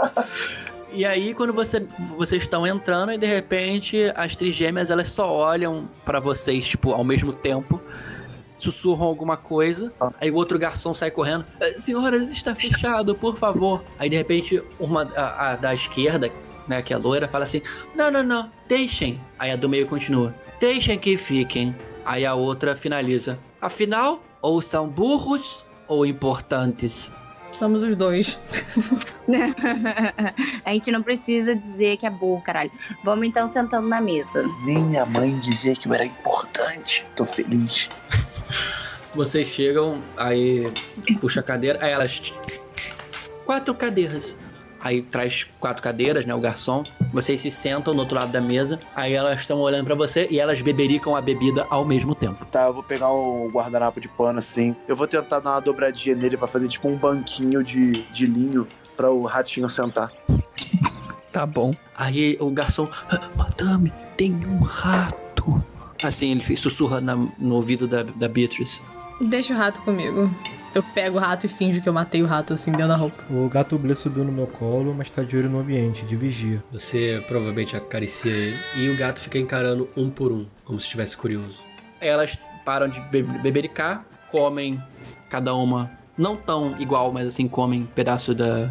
E 0.93 1.05
aí, 1.05 1.33
quando 1.33 1.53
você, 1.53 1.87
vocês 2.17 2.41
estão 2.41 2.67
entrando 2.67 3.13
e 3.13 3.17
de 3.17 3.25
repente 3.25 4.11
as 4.13 4.35
trigêmeas 4.35 4.91
elas 4.91 5.07
só 5.07 5.31
olham 5.31 5.89
pra 6.03 6.19
vocês, 6.19 6.67
tipo, 6.67 6.91
ao 6.91 7.01
mesmo 7.01 7.31
tempo, 7.31 7.81
sussurram 8.59 9.05
alguma 9.05 9.37
coisa. 9.37 9.91
Aí 10.19 10.29
o 10.29 10.35
outro 10.35 10.59
garçom 10.59 10.93
sai 10.93 11.09
correndo: 11.09 11.45
"Eh, 11.61 11.75
Senhoras, 11.75 12.29
está 12.29 12.53
fechado, 12.53 13.15
por 13.15 13.37
favor. 13.37 13.81
Aí 13.97 14.09
de 14.09 14.17
repente, 14.17 14.61
uma 14.77 15.09
a, 15.15 15.51
a 15.51 15.55
da 15.55 15.73
esquerda, 15.73 16.29
né, 16.67 16.81
que 16.81 16.91
é 16.91 16.97
a 16.97 16.99
loira, 16.99 17.25
fala 17.25 17.45
assim: 17.45 17.61
Não, 17.95 18.11
não, 18.11 18.21
não, 18.21 18.51
deixem. 18.67 19.21
Aí 19.39 19.49
a 19.49 19.55
do 19.55 19.69
meio 19.69 19.87
continua: 19.87 20.35
Deixem 20.61 20.99
que 20.99 21.17
fiquem. 21.17 21.75
Aí 22.05 22.23
a 22.23 22.35
outra 22.35 22.75
finaliza: 22.75 23.39
Afinal, 23.59 24.21
ou 24.39 24.61
são 24.61 24.87
burros 24.87 25.65
ou 25.87 26.05
importantes. 26.05 27.11
Somos 27.51 27.81
os 27.81 27.95
dois. 27.95 28.39
a 30.63 30.71
gente 30.71 30.91
não 30.91 31.01
precisa 31.01 31.55
dizer 31.55 31.97
que 31.97 32.05
é 32.05 32.11
burro, 32.11 32.43
caralho. 32.43 32.71
Vamos 33.03 33.25
então 33.25 33.47
sentando 33.47 33.87
na 33.87 33.99
mesa. 33.99 34.47
Nem 34.63 34.83
minha 34.83 35.03
mãe 35.03 35.35
dizia 35.39 35.75
que 35.75 35.87
eu 35.87 35.93
era 35.95 36.05
importante. 36.05 37.03
Tô 37.15 37.25
feliz. 37.25 37.89
Vocês 39.15 39.47
chegam, 39.47 39.99
aí 40.15 40.71
puxa 41.19 41.39
a 41.39 41.43
cadeira, 41.43 41.79
aí 41.81 41.91
elas. 41.91 42.21
Quatro 43.45 43.73
cadeiras. 43.73 44.35
Aí 44.79 45.01
traz 45.01 45.47
quatro 45.59 45.81
cadeiras, 45.81 46.23
né? 46.23 46.35
O 46.35 46.39
garçom. 46.39 46.83
Vocês 47.11 47.41
se 47.41 47.51
sentam 47.51 47.93
no 47.93 47.99
outro 48.01 48.15
lado 48.15 48.31
da 48.31 48.39
mesa. 48.41 48.79
Aí 48.95 49.13
elas 49.13 49.39
estão 49.41 49.59
olhando 49.59 49.85
pra 49.85 49.95
você 49.95 50.27
e 50.31 50.39
elas 50.39 50.61
bebericam 50.61 51.15
a 51.15 51.21
bebida 51.21 51.65
ao 51.69 51.83
mesmo 51.85 52.15
tempo. 52.15 52.45
Tá, 52.45 52.63
eu 52.67 52.73
vou 52.73 52.83
pegar 52.83 53.09
o 53.11 53.49
guardanapo 53.51 53.99
de 53.99 54.07
pano 54.07 54.39
assim. 54.39 54.75
Eu 54.87 54.95
vou 54.95 55.07
tentar 55.07 55.39
dar 55.39 55.51
uma 55.51 55.59
dobradinha 55.59 56.15
nele 56.15 56.37
pra 56.37 56.47
fazer 56.47 56.67
tipo 56.67 56.87
um 56.87 56.95
banquinho 56.95 57.63
de, 57.63 57.91
de 57.91 58.25
linho 58.25 58.67
pra 58.95 59.09
o 59.11 59.25
ratinho 59.25 59.69
sentar. 59.69 60.09
Tá 61.31 61.45
bom. 61.45 61.73
Aí 61.95 62.37
o 62.39 62.49
garçom. 62.49 62.87
"Ah, 63.09 63.29
Madame, 63.35 63.91
tem 64.17 64.33
um 64.45 64.59
rato. 64.63 65.63
Assim, 66.03 66.31
ele 66.31 66.57
sussurra 66.57 66.99
na- 66.99 67.15
no 67.37 67.55
ouvido 67.55 67.87
da, 67.87 68.03
da 68.03 68.27
Beatrice. 68.27 68.81
Deixa 69.21 69.53
o 69.53 69.57
rato 69.57 69.81
comigo. 69.81 70.29
Eu 70.73 70.81
pego 70.81 71.17
o 71.17 71.19
rato 71.19 71.45
e 71.45 71.49
finjo 71.49 71.81
que 71.81 71.89
eu 71.89 71.91
matei 71.91 72.23
o 72.23 72.25
rato 72.25 72.53
assim 72.53 72.71
dentro 72.71 72.87
da 72.87 72.95
roupa. 72.95 73.21
O 73.29 73.49
gato 73.49 73.77
blé 73.77 73.93
subiu 73.93 74.23
no 74.23 74.31
meu 74.31 74.47
colo, 74.47 74.95
mas 74.97 75.11
tá 75.11 75.21
de 75.21 75.35
olho 75.35 75.49
no 75.49 75.59
ambiente, 75.59 76.05
de 76.05 76.15
vigia. 76.15 76.63
Você 76.71 77.21
provavelmente 77.27 77.75
acaricia 77.75 78.31
ele 78.31 78.57
e 78.77 78.89
o 78.89 78.95
gato 78.95 79.19
fica 79.19 79.37
encarando 79.37 79.89
um 79.97 80.09
por 80.09 80.31
um, 80.31 80.45
como 80.63 80.79
se 80.79 80.85
estivesse 80.85 81.17
curioso. 81.17 81.59
Elas 81.99 82.37
param 82.63 82.87
de 82.87 83.01
be 83.01 83.21
bebericar, 83.21 84.05
comem 84.31 84.81
cada 85.29 85.53
uma, 85.53 85.91
não 86.17 86.37
tão 86.37 86.79
igual, 86.79 87.11
mas 87.11 87.27
assim, 87.27 87.49
comem 87.49 87.85
pedaço 87.85 88.33
da 88.33 88.69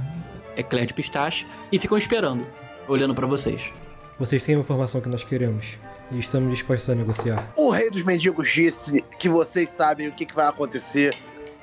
eclair 0.57 0.87
de 0.87 0.95
pistache 0.95 1.47
e 1.71 1.79
ficam 1.79 1.99
esperando, 1.99 2.47
olhando 2.89 3.15
pra 3.15 3.27
vocês. 3.27 3.71
Vocês 4.19 4.43
têm 4.43 4.57
a 4.57 4.59
informação 4.59 5.03
que 5.03 5.09
nós 5.09 5.23
queremos 5.23 5.79
e 6.11 6.19
estamos 6.19 6.51
dispostos 6.51 6.89
a 6.89 6.95
negociar. 6.95 7.53
O 7.59 7.69
rei 7.69 7.91
dos 7.91 8.03
mendigos 8.03 8.51
disse 8.51 9.05
que 9.19 9.29
vocês 9.29 9.69
sabem 9.69 10.09
o 10.09 10.13
que, 10.13 10.25
que 10.25 10.35
vai 10.35 10.47
acontecer 10.47 11.15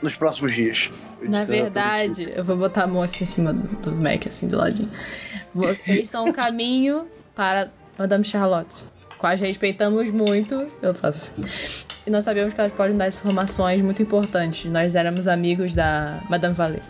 nos 0.01 0.15
próximos 0.15 0.53
dias. 0.53 0.91
Eu 1.21 1.29
Na 1.29 1.39
disse, 1.39 1.51
"Ah, 1.51 1.55
tudo 1.55 1.63
verdade, 1.63 2.21
isso." 2.23 2.31
eu 2.33 2.43
vou 2.43 2.57
botar 2.57 2.83
a 2.83 2.87
mão 2.87 3.01
assim 3.01 3.23
em 3.23 3.27
cima 3.27 3.53
do, 3.53 3.61
do 3.77 3.95
Mac, 3.95 4.27
assim, 4.27 4.47
do 4.47 4.57
ladinho. 4.57 4.89
Vocês 5.53 6.09
são 6.09 6.29
o 6.29 6.33
caminho 6.33 7.07
para 7.35 7.69
Madame 7.97 8.23
Charlotte. 8.23 8.85
Quais 9.17 9.39
respeitamos 9.41 10.11
muito, 10.11 10.71
eu 10.81 10.93
faço 10.93 11.31
assim. 11.41 11.83
E 12.05 12.09
nós 12.11 12.23
sabemos 12.23 12.53
que 12.53 12.59
elas 12.59 12.71
podem 12.71 12.95
dar 12.95 13.07
informações 13.07 13.81
muito 13.81 14.01
importantes. 14.01 14.69
Nós 14.71 14.93
éramos 14.93 15.27
amigos 15.27 15.73
da 15.73 16.21
Madame 16.29 16.53
Vallée. 16.53 16.81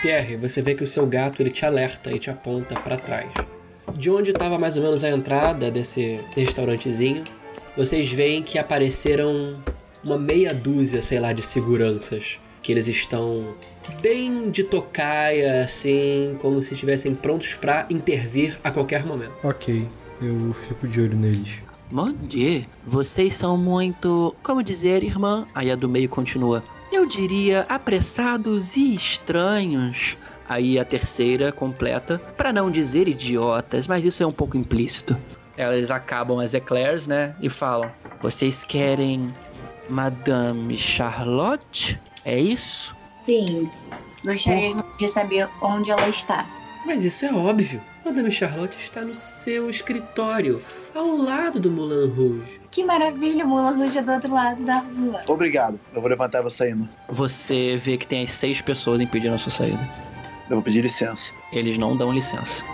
Pierre, 0.00 0.36
você 0.36 0.60
vê 0.60 0.74
que 0.74 0.82
o 0.82 0.86
seu 0.86 1.06
gato 1.06 1.40
ele 1.42 1.50
te 1.50 1.64
alerta 1.64 2.10
e 2.10 2.18
te 2.18 2.30
aponta 2.30 2.74
pra 2.80 2.96
trás. 2.96 3.30
De 3.94 4.10
onde 4.10 4.30
estava 4.30 4.58
mais 4.58 4.76
ou 4.76 4.82
menos 4.82 5.04
a 5.04 5.10
entrada 5.10 5.70
desse 5.70 6.18
restaurantezinho, 6.34 7.22
vocês 7.76 8.10
veem 8.10 8.42
que 8.42 8.58
apareceram 8.58 9.56
uma 10.04 10.18
meia 10.18 10.52
dúzia, 10.52 11.00
sei 11.02 11.20
lá, 11.20 11.32
de 11.32 11.42
seguranças. 11.42 12.38
Que 12.62 12.70
eles 12.70 12.86
estão 12.86 13.54
bem 14.00 14.50
de 14.50 14.62
tocaia, 14.62 15.62
assim, 15.62 16.36
como 16.40 16.62
se 16.62 16.74
estivessem 16.74 17.14
prontos 17.14 17.54
pra 17.54 17.86
intervir 17.90 18.58
a 18.62 18.70
qualquer 18.70 19.04
momento. 19.04 19.32
Ok, 19.42 19.88
eu 20.20 20.52
fico 20.52 20.86
de 20.86 21.00
olho 21.00 21.16
neles. 21.16 21.58
Bom 21.90 22.12
dia. 22.12 22.62
Vocês 22.86 23.34
são 23.34 23.56
muito. 23.56 24.34
Como 24.42 24.62
dizer, 24.62 25.02
irmã? 25.02 25.46
Aí 25.54 25.70
a 25.70 25.76
do 25.76 25.88
meio 25.88 26.08
continua. 26.08 26.62
Eu 26.90 27.04
diria 27.04 27.66
apressados 27.68 28.76
e 28.76 28.94
estranhos. 28.94 30.16
Aí 30.48 30.78
a 30.78 30.84
terceira 30.84 31.52
completa. 31.52 32.18
Pra 32.36 32.52
não 32.52 32.70
dizer 32.70 33.08
idiotas, 33.08 33.86
mas 33.86 34.04
isso 34.04 34.22
é 34.22 34.26
um 34.26 34.32
pouco 34.32 34.56
implícito. 34.56 35.16
Elas 35.56 35.90
acabam 35.90 36.38
as 36.40 36.54
eclairs, 36.54 37.06
né? 37.06 37.34
E 37.42 37.50
falam: 37.50 37.90
Vocês 38.22 38.64
querem 38.64 39.34
Madame 39.92 40.78
Charlotte? 40.78 42.00
É 42.24 42.40
isso? 42.40 42.96
Sim. 43.26 43.70
Gostaríamos 44.24 44.84
de 44.96 45.06
saber 45.06 45.46
onde 45.60 45.90
ela 45.90 46.08
está. 46.08 46.46
Mas 46.86 47.04
isso 47.04 47.26
é 47.26 47.32
óbvio. 47.32 47.78
Madame 48.02 48.32
Charlotte 48.32 48.74
está 48.78 49.02
no 49.02 49.14
seu 49.14 49.68
escritório, 49.68 50.62
ao 50.94 51.14
lado 51.14 51.60
do 51.60 51.70
Moulin 51.70 52.10
Rouge. 52.10 52.60
Que 52.70 52.82
maravilha, 52.86 53.44
o 53.44 53.48
Moulin 53.48 53.76
Rouge 53.76 53.98
é 53.98 54.02
do 54.02 54.12
outro 54.12 54.32
lado 54.32 54.64
da 54.64 54.78
rua. 54.78 55.20
Obrigado. 55.28 55.78
Eu 55.94 56.00
vou 56.00 56.08
levantar 56.08 56.38
e 56.38 56.42
vou 56.42 56.50
saindo. 56.50 56.88
Você 57.10 57.76
vê 57.76 57.98
que 57.98 58.06
tem 58.06 58.24
as 58.24 58.32
seis 58.32 58.62
pessoas 58.62 58.98
impedindo 58.98 59.34
a 59.34 59.38
sua 59.38 59.52
saída. 59.52 59.90
Eu 60.48 60.56
vou 60.56 60.62
pedir 60.62 60.80
licença. 60.80 61.32
Eles 61.52 61.76
não 61.76 61.94
dão 61.94 62.10
licença. 62.10 62.64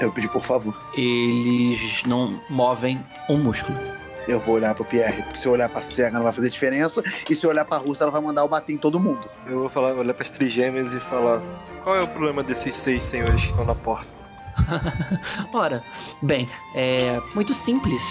Eu 0.00 0.06
vou 0.06 0.12
pedir 0.12 0.28
por 0.28 0.42
favor. 0.42 0.74
Eles 0.96 2.02
não 2.06 2.40
movem 2.48 2.98
um 3.28 3.36
músculo. 3.36 3.93
Eu 4.26 4.40
vou 4.40 4.54
olhar 4.54 4.74
pro 4.74 4.84
Pierre, 4.84 5.22
porque 5.22 5.38
se 5.38 5.46
eu 5.46 5.52
olhar 5.52 5.68
pra 5.68 5.82
cega 5.82 6.12
não 6.12 6.22
vai 6.22 6.32
fazer 6.32 6.50
diferença, 6.50 7.02
e 7.28 7.34
se 7.34 7.44
eu 7.44 7.50
olhar 7.50 7.64
pra 7.64 7.78
Rússia 7.78 8.04
ela 8.04 8.10
vai 8.10 8.20
mandar 8.20 8.42
eu 8.42 8.48
bater 8.48 8.72
em 8.72 8.78
todo 8.78 8.98
mundo. 8.98 9.28
Eu 9.46 9.60
vou 9.60 9.68
falar, 9.68 9.92
olhar 9.92 10.14
pras 10.14 10.30
trigêmeas 10.30 10.94
e 10.94 11.00
falar: 11.00 11.42
qual 11.82 11.96
é 11.96 12.02
o 12.02 12.08
problema 12.08 12.42
desses 12.42 12.74
seis 12.76 13.04
senhores 13.04 13.42
que 13.42 13.50
estão 13.50 13.64
na 13.64 13.74
porta? 13.74 14.08
Ora, 15.52 15.82
bem, 16.22 16.48
é 16.74 17.20
muito 17.34 17.52
simples. 17.54 18.02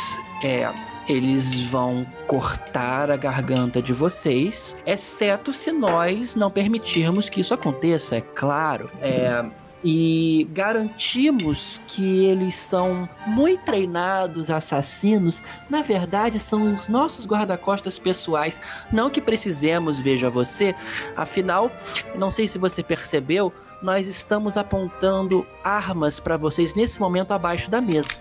É, 0.44 0.70
eles 1.08 1.56
vão 1.66 2.06
cortar 2.28 3.12
a 3.12 3.18
garganta 3.18 3.82
de 3.82 3.94
vocês, 3.94 4.76
exceto 4.86 5.54
se 5.54 5.72
nós 5.72 6.36
não 6.36 6.50
permitirmos 6.50 7.30
que 7.30 7.42
isso 7.42 7.54
aconteça, 7.54 8.18
é 8.18 8.22
claro. 8.22 8.90
É, 9.02 9.44
e 9.84 10.48
garantimos 10.52 11.80
que 11.88 12.26
eles 12.26 12.56
são 12.56 13.08
muito 13.28 13.66
treinados 13.66 14.50
assassinos. 14.50 15.42
Na 15.70 15.82
verdade, 15.82 16.40
são 16.40 16.76
os 16.76 16.88
nossos 16.88 17.26
guarda-costas 17.26 18.00
pessoais. 18.00 18.62
Não 18.92 19.10
que 19.10 19.20
precisemos, 19.20 20.00
veja 20.00 20.30
você. 20.30 20.74
Afinal, 21.18 21.72
não 22.16 22.32
sei 22.32 22.48
se 22.48 22.58
você 22.58 22.82
percebeu, 22.82 23.52
nós 23.82 24.08
estamos 24.08 24.56
apontando 24.56 25.46
armas 25.64 26.20
para 26.20 26.38
vocês 26.38 26.74
nesse 26.74 27.02
momento 27.02 27.32
abaixo 27.32 27.70
da 27.70 27.82
mesa. 27.82 28.12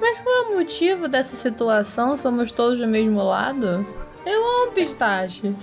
Mas 0.00 0.18
qual 0.20 0.44
é 0.44 0.48
o 0.48 0.56
motivo 0.56 1.08
dessa 1.08 1.36
situação? 1.36 2.16
Somos 2.16 2.52
todos 2.52 2.78
do 2.78 2.88
mesmo 2.88 3.22
lado? 3.22 3.86
Eu 4.24 4.62
amo 4.62 4.72
pistache. 4.72 5.54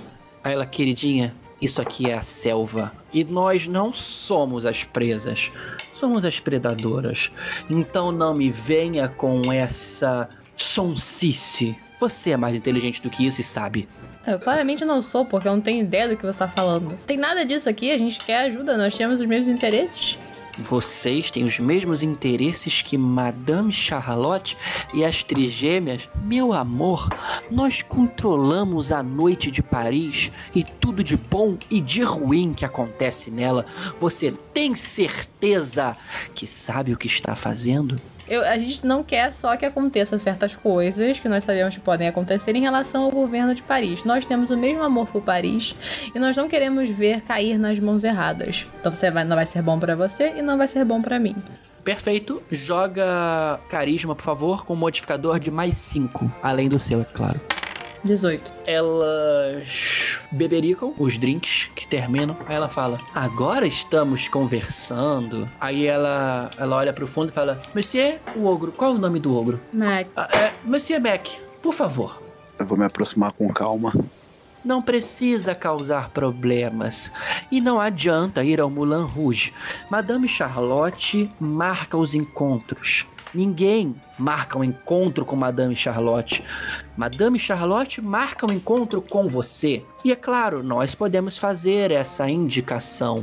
Aí 0.44 0.54
ela, 0.54 0.66
queridinha, 0.66 1.34
isso 1.62 1.82
aqui 1.82 2.10
é 2.10 2.14
a 2.16 2.22
selva. 2.22 2.91
E 3.14 3.24
nós 3.24 3.68
não 3.68 3.93
somos 3.93 4.66
as 4.66 4.84
presas. 4.84 5.51
Somos 5.93 6.26
as 6.26 6.39
predadoras. 6.39 7.32
Então 7.70 8.12
não 8.12 8.34
me 8.34 8.49
venha 8.49 9.08
com 9.08 9.51
essa 9.51 10.30
sonsice. 10.58 11.76
Você 11.99 12.32
é 12.32 12.38
mais 12.38 12.56
inteligente 12.56 13.01
do 13.01 13.10
que 13.10 13.26
isso 13.26 13.41
e 13.41 13.43
sabe. 13.43 13.88
Eu 14.28 14.39
claramente 14.39 14.84
não 14.84 15.01
sou, 15.01 15.24
porque 15.24 15.47
eu 15.47 15.53
não 15.53 15.62
tenho 15.62 15.82
ideia 15.82 16.10
do 16.10 16.18
que 16.18 16.26
você 16.26 16.39
tá 16.39 16.47
falando. 16.47 16.97
Tem 17.06 17.16
nada 17.16 17.45
disso 17.45 17.70
aqui, 17.70 17.91
a 17.91 17.97
gente 17.97 18.18
quer 18.20 18.39
ajuda, 18.45 18.78
nós 18.78 18.97
temos 18.97 19.22
os 19.22 19.26
mesmos 19.26 19.47
interesses. 19.47 20.18
Vocês 20.58 21.30
têm 21.30 21.43
os 21.43 21.60
mesmos 21.60 22.01
interesses 22.01 22.82
que 22.82 22.97
Madame 22.97 23.74
Charlotte 23.74 24.58
e 24.93 25.03
as 25.03 25.22
trigêmeas? 25.24 26.01
Meu 26.24 26.53
amor, 26.53 27.10
nós 27.51 27.82
controlamos 27.82 28.91
a 28.91 29.03
noite 29.03 29.51
de 29.51 29.62
Paris 29.62 30.32
e 30.53 30.64
tudo 30.64 31.03
de 31.03 31.18
bom 31.18 31.58
e 31.70 31.82
de 31.82 32.01
ruim 32.03 32.53
que 32.53 32.64
acontece 32.64 33.30
nela. 33.30 33.66
Você 33.99 34.32
tem 34.53 34.76
certeza 34.76 35.97
que 36.34 36.47
sabe 36.47 36.93
o 36.93 36.97
que 36.97 37.08
está 37.08 37.36
fazendo? 37.36 37.99
Eu- 38.28 38.44
a 38.44 38.58
gente 38.58 38.86
não 38.86 39.04
quer 39.04 39.32
só 39.32 39.56
que 39.56 39.66
aconteça 39.66 40.18
certas 40.18 40.56
coisas 40.56 41.20
que 41.20 41.30
nós 41.30 41.44
sabemos 41.44 41.76
que 41.76 41.82
podem 41.82 42.08
acontecer 42.08 42.56
em 42.56 42.62
relação 42.62 43.04
ao 43.04 43.12
governo 43.12 43.54
de 43.54 43.62
Paris. 43.62 44.04
Nós 44.04 44.26
temos 44.26 44.50
o 44.50 44.58
mesmo 44.58 44.82
amor 44.84 45.08
por 45.08 45.22
Paris 45.22 45.76
e 46.14 46.20
nós 46.20 46.36
não 46.36 46.48
queremos 46.48 46.90
ver 46.90 47.22
cair 47.22 47.58
nas 47.60 47.80
mãos 47.80 48.04
erradas. 48.04 48.66
Então 48.80 48.92
você 48.92 49.12
vai, 49.12 49.24
não 49.24 49.36
vai 49.36 49.46
ser 49.46 49.62
bom 49.62 49.80
pra 49.80 49.96
você 49.96 50.34
e 50.38 50.42
não 50.42 50.58
vai 50.58 50.68
ser 50.68 50.84
bom 50.86 51.02
pra 51.02 51.20
mim. 51.20 51.36
Perfeito. 51.84 52.42
Joga 52.52 53.60
carisma, 53.70 54.16
por 54.16 54.24
favor, 54.24 54.66
com 54.66 54.74
um 54.74 54.78
modificador 54.78 55.40
de 55.40 55.52
mais 55.52 55.76
5. 55.76 56.32
Além 56.42 56.68
do 56.68 56.80
seu, 56.80 57.02
é 57.02 57.06
claro. 57.06 57.40
18. 58.06 58.53
Elas 58.68 60.20
bebericam 60.32 60.93
os 60.97 61.18
drinks 61.18 61.70
que 61.76 61.88
terminam. 61.88 62.38
Aí 62.45 62.56
ela 62.56 62.70
fala: 62.70 62.97
Agora 63.14 63.66
estamos 63.66 64.28
conversando. 64.28 65.49
Aí 65.60 65.88
ela, 65.88 66.49
ela 66.58 66.76
olha 66.76 66.93
pro 66.93 67.08
fundo 67.08 67.30
e 67.30 67.34
fala: 67.34 67.62
Monsieur, 67.74 68.20
o 68.36 68.45
ogro, 68.45 68.72
qual 68.72 68.91
é 68.91 68.95
o 68.95 68.99
nome 68.99 69.20
do 69.20 69.36
ogro? 69.36 69.60
Mac. 69.74 70.08
Ah, 70.16 70.30
é, 70.32 70.53
Monsieur 70.64 71.01
Mac, 71.01 71.28
por 71.62 71.74
favor. 71.74 72.22
Eu 72.60 72.66
vou 72.66 72.78
me 72.78 72.86
aproximar 72.86 73.32
com 73.34 73.51
calma. 73.51 73.91
Não 74.64 74.82
precisa 74.82 75.53
causar 75.53 76.10
problemas. 76.10 77.12
E 77.51 77.62
não 77.62 77.80
adianta 77.80 78.43
ir 78.43 78.60
ao 78.60 78.70
Moulin 78.70 79.03
Rouge. 79.06 79.53
Madame 79.89 80.28
Charlotte 80.28 81.30
marca 81.39 81.97
os 81.97 82.16
encontros. 82.16 83.06
Ninguém 83.36 83.94
marca 84.18 84.58
um 84.58 84.64
encontro 84.64 85.26
com 85.26 85.36
Madame 85.36 85.76
Charlotte. 85.76 86.42
Madame 86.96 87.38
Charlotte 87.38 88.02
marca 88.02 88.50
um 88.50 88.54
encontro 88.54 89.02
com 89.02 89.28
você. 89.28 89.84
E 90.06 90.12
é 90.12 90.16
claro, 90.16 90.64
nós 90.64 90.96
podemos 90.96 91.38
fazer 91.38 91.92
essa 91.92 92.30
indicação. 92.30 93.22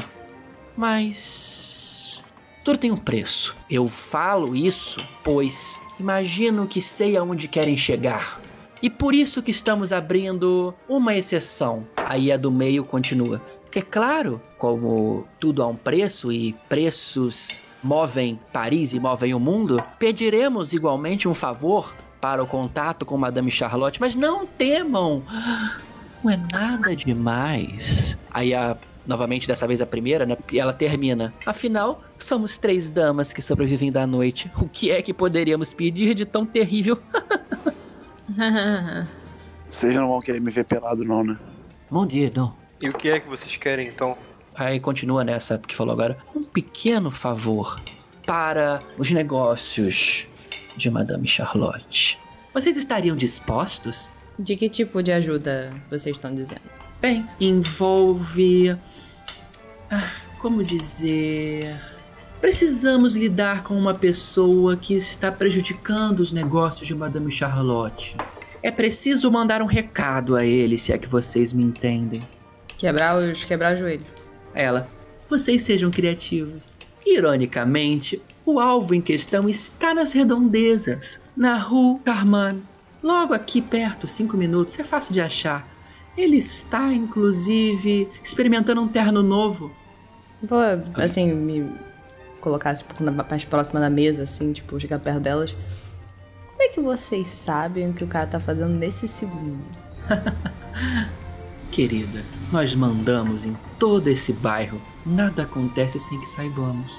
Mas. 0.77 2.23
Tudo 2.63 2.79
tem 2.79 2.93
um 2.93 2.97
preço. 2.97 3.57
Eu 3.71 3.89
falo 3.89 4.55
isso, 4.55 4.97
pois 5.25 5.81
imagino 5.99 6.67
que 6.67 6.83
sei 6.83 7.17
aonde 7.17 7.49
querem 7.49 7.77
chegar. 7.77 8.39
E 8.83 8.91
por 8.91 9.15
isso 9.15 9.43
que 9.43 9.51
estamos 9.51 9.95
abrindo 9.95 10.75
uma 10.87 11.15
exceção. 11.15 11.87
Aí 11.97 12.31
a 12.31 12.37
do 12.37 12.53
meio 12.53 12.85
continua. 12.85 13.41
É 13.75 13.81
claro, 13.81 14.43
como 14.59 15.27
tudo 15.41 15.63
há 15.63 15.67
um 15.67 15.77
preço 15.77 16.31
e 16.31 16.53
preços 16.69 17.62
movem 17.83 18.39
Paris 18.53 18.93
e 18.93 19.01
movem 19.01 19.35
o 19.35 19.41
mundo, 19.41 19.83
pediremos 19.99 20.73
igualmente 20.73 21.29
um 21.29 21.35
favor 21.35 21.95
para 22.21 22.43
o 22.43 22.47
contato 22.47 23.05
com 23.05 23.17
Madame 23.17 23.51
Charlotte, 23.51 24.01
mas 24.01 24.15
não 24.15 24.47
temam. 24.47 25.23
Não 26.23 26.31
é 26.31 26.41
nada 26.53 26.95
demais. 26.95 28.17
Aí 28.31 28.55
a 28.55 28.77
novamente 29.07 29.47
dessa 29.49 29.67
vez 29.67 29.81
a 29.81 29.87
primeira, 29.87 30.25
né? 30.25 30.37
E 30.53 30.59
ela 30.61 30.73
termina. 30.73 31.35
Afinal, 31.45 32.03
somos 32.17 32.57
três 32.59 32.89
damas 32.89 33.33
que 33.33 33.43
sobrevivem 33.43 33.91
da 33.91 34.07
noite. 34.07 34.51
O 34.57 34.69
que 34.69 34.91
é 34.91 35.03
que 35.03 35.13
poderíamos 35.13 35.75
pedir 35.75 36.15
de 36.15 36.25
tão 36.25 36.47
terrível? 36.47 36.99
Vocês 39.69 39.95
não 39.95 40.09
vão 40.09 40.21
querer 40.21 40.41
me 40.41 40.51
ver 40.51 40.65
pelado, 40.65 41.05
não, 41.05 41.25
né? 41.25 41.39
Bom 41.91 42.07
dia, 42.07 42.31
não. 42.35 42.55
E 42.81 42.89
o 42.89 42.93
que 42.93 43.09
é 43.09 43.21
que 43.21 43.29
vocês 43.29 43.57
querem 43.57 43.87
então? 43.87 44.17
Aí 44.55 44.79
continua 44.81 45.25
nessa 45.25 45.59
que 45.59 45.75
falou 45.75 45.93
agora. 45.93 46.19
Um 46.35 46.45
pequeno 46.45 47.11
favor 47.11 47.81
para 48.27 48.81
os 48.99 49.11
negócios 49.11 50.27
de 50.77 50.91
Madame 50.91 51.27
Charlotte. 51.27 52.19
Vocês 52.53 52.77
estariam 52.77 53.17
dispostos? 53.17 54.11
De 54.39 54.57
que 54.57 54.69
tipo 54.69 55.03
de 55.03 55.13
ajuda 55.13 55.73
vocês 55.91 56.17
estão 56.17 56.35
dizendo? 56.35 56.63
Bem, 57.01 57.27
envolve. 57.41 58.77
Ah, 59.91 60.11
como 60.39 60.63
dizer. 60.63 61.81
Precisamos 62.41 63.15
lidar 63.15 63.63
com 63.63 63.75
uma 63.75 63.95
pessoa 63.95 64.77
que 64.77 64.95
está 64.95 65.31
prejudicando 65.31 66.21
os 66.21 66.33
negócios 66.33 66.87
de 66.87 66.95
Madame 66.95 67.31
Charlotte. 67.31 68.17
É 68.63 68.71
preciso 68.71 69.31
mandar 69.31 69.63
um 69.63 69.67
recado 69.67 70.37
a 70.37 70.45
ele, 70.45 70.77
se 70.77 70.93
é 70.93 70.99
que 70.99 71.09
vocês 71.09 71.53
me 71.53 71.65
entendem. 71.65 72.23
Quebrar 72.79 73.17
os 73.17 73.45
quebrar 73.45 73.75
os 73.75 73.79
joelhos. 73.79 74.22
Ela. 74.55 74.89
Vocês 75.29 75.63
sejam 75.63 75.91
criativos. 75.91 76.73
Ironicamente, 77.07 78.21
o 78.45 78.61
alvo 78.61 78.95
em 78.95 79.01
questão 79.01 79.49
está 79.49 79.95
nas 79.95 80.13
redondezas, 80.13 81.19
na 81.37 81.57
Rue 81.59 81.99
Carman. 82.05 82.61
Logo 83.03 83.35
aqui 83.35 83.61
perto, 83.61 84.07
cinco 84.07 84.37
minutos, 84.37 84.79
é 84.79 84.85
fácil 84.85 85.13
de 85.13 85.21
achar. 85.21 85.67
Ele 86.17 86.37
está, 86.37 86.93
inclusive, 86.93 88.09
experimentando 88.23 88.81
um 88.81 88.89
terno 88.89 89.23
novo. 89.23 89.73
Vou, 90.43 90.59
assim, 90.97 91.33
me 91.33 91.71
colocar 92.41 92.75
um 92.75 92.85
pouco 92.85 93.03
na- 93.05 93.11
mais 93.29 93.45
próxima 93.45 93.81
da 93.81 93.89
mesa, 93.89 94.25
assim, 94.25 94.53
tipo, 94.53 94.79
chegar 94.79 94.99
perto 94.99 95.21
delas. 95.21 95.57
Como 96.51 96.63
é 96.63 96.69
que 96.69 96.81
vocês 96.81 97.27
sabem 97.27 97.91
o 97.91 97.93
que 97.95 98.05
o 98.05 98.07
cara 98.09 98.27
tá 98.27 98.39
fazendo 98.39 98.79
nesse 98.79 99.09
segundo? 99.09 99.65
Querida, 101.73 102.23
nós 102.53 102.75
mandamos 102.75 103.45
em 103.47 103.57
todo 103.79 104.07
esse 104.09 104.33
bairro. 104.33 104.81
Nada 105.07 105.43
acontece 105.45 105.99
sem 105.99 106.21
que 106.21 106.27
saibamos. 106.27 106.93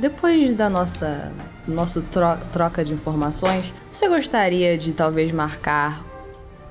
Depois 0.00 0.56
da 0.56 0.70
nossa 0.70 1.30
nosso 1.68 2.00
tro- 2.02 2.38
troca 2.52 2.82
de 2.84 2.94
informações, 2.94 3.72
você 3.92 4.08
gostaria 4.08 4.78
de 4.78 4.92
talvez 4.92 5.30
marcar 5.32 6.02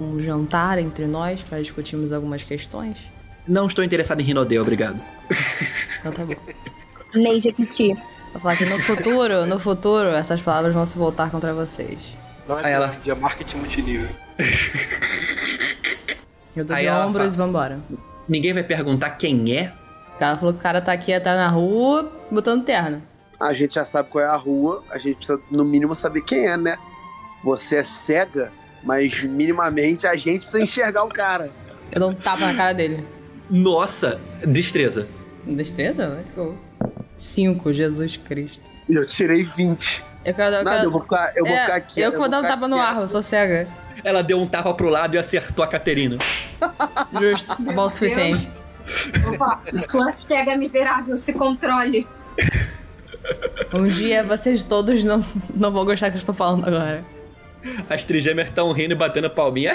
um 0.01 0.17
jantar 0.19 0.79
entre 0.79 1.05
nós 1.05 1.41
para 1.43 1.61
discutirmos 1.61 2.11
algumas 2.11 2.41
questões? 2.43 2.97
Não 3.47 3.67
estou 3.67 3.83
interessado 3.83 4.19
em 4.21 4.23
Rinodê, 4.23 4.57
obrigado. 4.59 4.99
Então 5.99 6.11
tá 6.11 6.25
bom. 6.25 6.33
Nem 7.13 7.39
Jequiti. 7.39 7.93
Vou 8.33 8.41
falar 8.41 8.55
que 8.57 8.65
no 8.65 8.79
futuro, 8.79 9.45
no 9.45 9.59
futuro, 9.59 10.09
essas 10.09 10.41
palavras 10.41 10.73
vão 10.73 10.85
se 10.85 10.97
voltar 10.97 11.29
contra 11.29 11.53
vocês. 11.53 12.15
Não 12.47 12.59
é 12.59 12.65
Aí 12.65 12.71
ela- 12.73 12.87
de 13.03 13.13
marketing 13.13 13.57
multinível. 13.57 14.07
Eu 16.55 16.63
dou 16.63 16.75
Aí 16.75 16.83
de 16.83 16.89
ombros 16.89 17.33
e 17.33 17.37
vambora. 17.37 17.79
Ninguém 18.27 18.53
vai 18.53 18.63
perguntar 18.63 19.11
quem 19.11 19.55
é? 19.55 19.73
Ela 20.19 20.37
falou 20.37 20.53
que 20.53 20.59
o 20.59 20.63
cara 20.63 20.79
tá 20.81 20.93
aqui, 20.93 21.17
tá 21.19 21.35
na 21.35 21.47
rua, 21.47 22.11
botando 22.31 22.63
terno. 22.63 23.01
A 23.39 23.53
gente 23.53 23.75
já 23.75 23.83
sabe 23.83 24.09
qual 24.09 24.23
é 24.23 24.27
a 24.27 24.35
rua, 24.35 24.81
a 24.89 24.97
gente 24.97 25.17
precisa, 25.17 25.39
no 25.51 25.65
mínimo, 25.65 25.93
saber 25.93 26.21
quem 26.21 26.45
é, 26.47 26.55
né? 26.55 26.77
Você 27.43 27.75
é 27.77 27.83
cega, 27.83 28.51
mas 28.81 29.21
minimamente 29.23 30.07
a 30.07 30.15
gente 30.15 30.43
precisa 30.43 30.63
enxergar 30.63 31.03
o 31.03 31.09
cara. 31.09 31.51
Eu 31.91 31.99
dou 31.99 32.11
um 32.11 32.15
tapa 32.15 32.39
na 32.39 32.55
cara 32.55 32.73
dele. 32.73 33.05
Nossa, 33.49 34.19
destreza. 34.47 35.07
Destreza? 35.45 36.07
Let's 36.07 36.31
go. 36.31 36.57
Cinco, 37.17 37.73
Jesus 37.73 38.15
Cristo. 38.17 38.69
Eu 38.89 39.05
tirei 39.05 39.43
20. 39.43 40.03
Eu 40.23 40.33
quero 40.33 40.51
dar. 40.51 40.63
Nada, 40.63 40.77
quero... 40.77 40.87
eu 40.87 40.91
vou 40.91 41.01
ficar, 41.01 41.33
eu 41.35 41.45
vou 41.45 41.53
É, 41.53 41.61
ficar 41.61 41.75
aqui. 41.75 42.01
Eu 42.01 42.11
que 42.11 42.17
vou 42.17 42.29
dar 42.29 42.39
um 42.39 42.43
tapa 42.43 42.67
no 42.67 42.79
ar, 42.79 43.01
eu 43.01 43.07
sou 43.07 43.21
cega. 43.21 43.67
Ela 44.05 44.21
deu 44.21 44.39
um 44.39 44.47
tapa 44.47 44.71
pro 44.71 44.87
lado 44.87 45.15
e 45.15 45.17
acertou 45.17 45.65
a 45.65 45.67
Caterina. 45.67 46.19
Justo, 47.19 47.59
bom 47.59 47.87
o 47.87 47.89
suficiente. 47.89 48.51
Opa, 49.33 49.63
sua 49.89 50.11
cega 50.11 50.55
miserável, 50.55 51.17
se 51.17 51.33
controle. 51.33 52.07
Um 53.73 53.87
dia 53.87 54.23
vocês 54.23 54.63
todos 54.63 55.03
não, 55.03 55.25
não 55.55 55.71
vão 55.71 55.83
gostar 55.83 56.09
do 56.09 56.11
que 56.11 56.17
eu 56.17 56.19
estou 56.19 56.35
falando 56.35 56.67
agora. 56.67 57.03
As 57.89 58.03
trigêmeas 58.03 58.49
estão 58.49 58.71
rindo 58.71 58.91
e 58.93 58.95
batendo 58.95 59.27
palminha. 59.27 59.73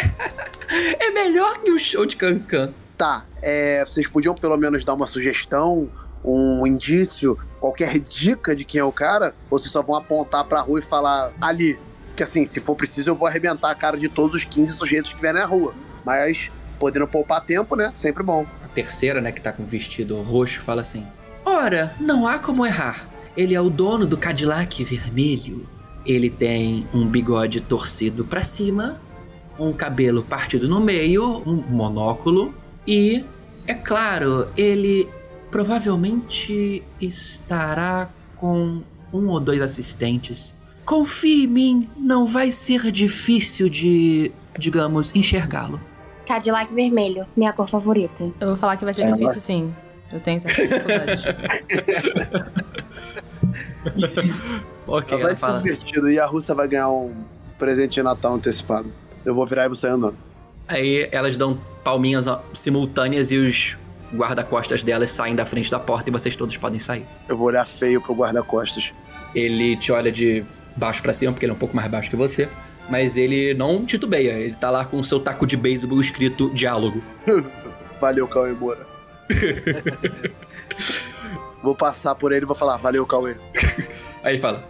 é 0.70 1.11
melhor 1.11 1.59
que 1.59 1.72
o 1.72 1.78
show 1.81 2.07
de 2.07 2.14
Cancan. 2.14 2.72
Tá, 2.97 3.24
é, 3.43 3.85
vocês 3.85 4.07
podiam 4.07 4.37
pelo 4.37 4.57
menos 4.57 4.85
dar 4.85 4.95
uma 4.95 5.09
sugestão, 5.09 5.91
um 6.24 6.64
indício, 6.64 7.37
qualquer 7.59 7.99
dica 7.99 8.55
de 8.55 8.64
quem 8.64 8.81
é 8.81 8.85
o 8.85 8.93
cara? 8.93 9.35
Ou 9.51 9.59
vocês 9.59 9.72
só 9.72 9.83
vão 9.83 9.97
apontar 9.97 10.45
pra 10.45 10.61
rua 10.61 10.78
e 10.78 10.83
falar 10.83 11.33
ali? 11.41 11.76
Que 12.17 12.23
assim, 12.23 12.47
se 12.47 12.61
for 12.61 12.75
preciso, 12.75 13.09
eu 13.09 13.17
vou 13.17 13.27
arrebentar 13.27 13.71
a 13.71 13.75
cara 13.75 13.97
de 13.97 14.09
todos 14.09 14.37
os 14.37 14.45
15 14.45 14.73
sujeitos 14.73 15.11
que 15.11 15.17
estiverem 15.17 15.41
na 15.41 15.47
rua. 15.47 15.75
Mas, 16.05 16.51
podendo 16.79 17.07
poupar 17.07 17.41
tempo, 17.41 17.77
né? 17.77 17.91
Sempre 17.95 18.23
bom. 18.23 18.47
A 18.65 18.69
terceira, 18.69 19.21
né, 19.21 19.33
que 19.33 19.41
tá 19.41 19.53
com 19.53 19.65
vestido 19.65 20.21
roxo, 20.23 20.61
fala 20.61 20.83
assim: 20.83 21.07
Ora, 21.45 21.95
não 22.01 22.27
há 22.27 22.39
como 22.39 22.67
errar. 22.67 23.09
Ele 23.37 23.55
é 23.55 23.61
o 23.61 23.71
dono 23.71 24.07
do 24.07 24.17
Cadillac 24.17 24.83
vermelho. 24.85 25.67
Ele 26.05 26.31
tem 26.31 26.87
um 26.93 27.07
bigode 27.07 27.61
torcido 27.61 28.25
pra 28.25 28.43
cima, 28.43 29.01
um 29.59 29.73
cabelo 29.73 30.23
partido 30.23 30.67
no 30.67 30.81
meio, 30.81 31.43
um 31.47 31.57
monóculo 31.57 32.55
e, 32.87 33.25
é 33.67 33.75
claro, 33.75 34.49
ele 34.57 35.09
provavelmente 35.51 36.83
estará 37.01 38.09
com 38.37 38.83
um 39.13 39.29
ou 39.29 39.41
dois 39.41 39.61
assistentes. 39.61 40.55
Confie 40.91 41.45
em 41.45 41.47
mim, 41.47 41.88
não 41.97 42.26
vai 42.26 42.51
ser 42.51 42.91
difícil 42.91 43.68
de, 43.68 44.32
digamos, 44.59 45.14
enxergá-lo. 45.14 45.80
Cadillac 46.26 46.74
vermelho, 46.74 47.24
minha 47.36 47.53
cor 47.53 47.68
favorita. 47.68 48.24
Eu 48.41 48.49
vou 48.49 48.57
falar 48.57 48.76
que 48.76 48.84
vai 48.84 48.93
ser 48.93 49.03
É, 49.03 49.12
difícil 49.12 49.41
sim. 49.41 49.72
Eu 50.12 50.20
tenho 50.20 50.41
certas 50.41 50.68
dificuldades. 50.68 51.22
Ok, 54.88 55.14
Ela 55.14 55.22
vai 55.22 55.34
ser 55.36 55.62
divertido 55.62 56.11
e 56.11 56.18
a 56.18 56.26
Rússia 56.26 56.57
vai 56.57 56.66
ganhar 56.66 56.91
um 56.91 57.14
presente 57.57 57.93
de 57.93 58.03
Natal 58.03 58.34
antecipado. 58.34 58.93
Eu 59.24 59.32
vou 59.32 59.47
virar 59.47 59.66
e 59.66 59.68
vou 59.68 59.76
sair 59.76 59.93
andando. 59.93 60.16
Aí 60.66 61.09
elas 61.12 61.36
dão 61.36 61.57
palminhas 61.84 62.26
simultâneas 62.53 63.30
e 63.30 63.36
os 63.36 63.76
guarda-costas 64.12 64.82
delas 64.82 65.12
saem 65.12 65.36
da 65.36 65.47
frente 65.47 65.70
da 65.70 65.78
porta 65.78 66.11
e 66.11 66.12
vocês 66.12 66.34
todos 66.34 66.57
podem 66.57 66.80
sair. 66.80 67.07
Eu 67.28 67.36
vou 67.36 67.47
olhar 67.47 67.64
feio 67.64 68.01
pro 68.01 68.12
guarda-costas. 68.12 68.93
Ele 69.32 69.76
te 69.76 69.93
olha 69.93 70.11
de 70.11 70.45
baixo 70.77 71.03
pra 71.03 71.12
cima, 71.12 71.33
porque 71.33 71.45
ele 71.45 71.53
é 71.53 71.55
um 71.55 71.59
pouco 71.59 71.75
mais 71.75 71.91
baixo 71.91 72.11
que 72.11 72.16
você, 72.16 72.49
mas 72.89 73.16
ele 73.16 73.55
não 73.55 73.85
titubeia. 73.85 74.33
Ele 74.33 74.55
tá 74.55 74.71
lá 74.71 74.85
com 74.85 74.99
o 74.99 75.05
seu 75.05 75.21
taco 75.21 75.47
de 75.47 75.57
beisebol 75.57 76.01
escrito 76.01 76.51
diálogo. 76.55 77.03
Valeu, 78.01 78.27
Cauê 78.27 78.53
Moura. 78.53 78.87
vou 81.62 81.75
passar 81.75 82.14
por 82.14 82.33
ele 82.33 82.45
e 82.45 82.47
vou 82.47 82.57
falar, 82.57 82.79
valeu, 82.79 83.07
Cauê. 83.07 83.37
Aí 84.23 84.35
ele 84.35 84.41
fala: 84.41 84.66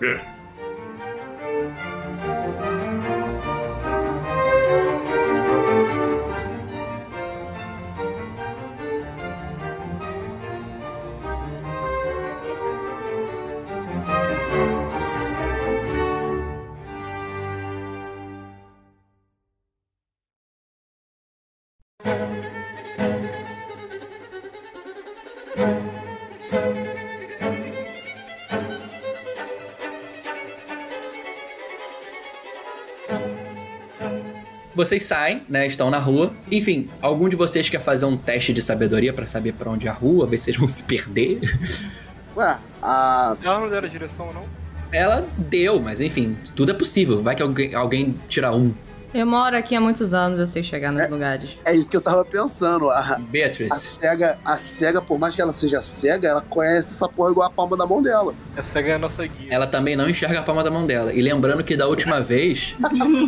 Vocês 34.80 35.02
saem, 35.02 35.42
né? 35.46 35.66
Estão 35.66 35.90
na 35.90 35.98
rua. 35.98 36.32
Enfim, 36.50 36.88
algum 37.02 37.28
de 37.28 37.36
vocês 37.36 37.68
quer 37.68 37.82
fazer 37.82 38.06
um 38.06 38.16
teste 38.16 38.50
de 38.50 38.62
sabedoria 38.62 39.12
pra 39.12 39.26
saber 39.26 39.52
pra 39.52 39.70
onde 39.70 39.86
é 39.86 39.90
a 39.90 39.92
rua, 39.92 40.26
ver 40.26 40.38
se 40.38 40.44
vocês 40.44 40.56
vão 40.56 40.68
se 40.68 40.82
perder? 40.84 41.38
Ué, 42.34 42.56
a. 42.82 43.36
Ela 43.44 43.60
não 43.60 43.68
deram 43.68 43.86
direção, 43.86 44.32
não? 44.32 44.42
Ela 44.90 45.28
deu, 45.36 45.78
mas 45.78 46.00
enfim, 46.00 46.34
tudo 46.56 46.70
é 46.70 46.74
possível. 46.74 47.22
Vai 47.22 47.36
que 47.36 47.42
alguém, 47.42 47.74
alguém 47.74 48.18
tira 48.26 48.50
um. 48.54 48.72
Eu 49.12 49.26
moro 49.26 49.54
aqui 49.54 49.76
há 49.76 49.80
muitos 49.82 50.14
anos, 50.14 50.38
eu 50.38 50.46
sei 50.46 50.62
chegar 50.62 50.90
nos 50.90 51.10
lugares. 51.10 51.58
É 51.66 51.76
isso 51.76 51.90
que 51.90 51.96
eu 51.96 52.00
tava 52.00 52.24
pensando. 52.24 52.88
A, 52.88 53.00
a 53.00 53.18
Beatrice, 53.18 53.98
cega, 54.00 54.38
a 54.42 54.56
cega, 54.56 55.02
por 55.02 55.18
mais 55.18 55.36
que 55.36 55.42
ela 55.42 55.52
seja 55.52 55.82
cega, 55.82 56.26
ela 56.26 56.40
conhece 56.40 56.94
essa 56.94 57.06
porra 57.06 57.32
igual 57.32 57.46
a 57.46 57.50
palma 57.50 57.76
da 57.76 57.84
mão 57.84 58.00
dela. 58.00 58.34
A 58.56 58.62
cega 58.62 58.92
é 58.92 58.94
a 58.94 58.98
nossa 58.98 59.26
guia. 59.26 59.52
ela 59.52 59.66
também 59.66 59.94
não 59.94 60.08
enxerga 60.08 60.38
a 60.38 60.42
palma 60.42 60.64
da 60.64 60.70
mão 60.70 60.86
dela. 60.86 61.12
E 61.12 61.20
lembrando 61.20 61.62
que 61.62 61.76
da 61.76 61.86
última 61.86 62.18
vez, 62.18 62.74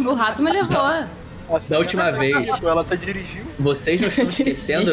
o 0.06 0.14
rato 0.14 0.42
me 0.42 0.50
levou. 0.50 1.21
A 1.56 1.60
cega 1.60 1.80
última 1.80 2.08
é 2.08 2.12
vez. 2.12 2.48
Ela 2.62 2.84
tá 2.84 2.94
dirigindo. 2.94 3.46
vocês 3.58 4.00
não 4.00 4.08
estão 4.08 4.24
esquecendo. 4.24 4.92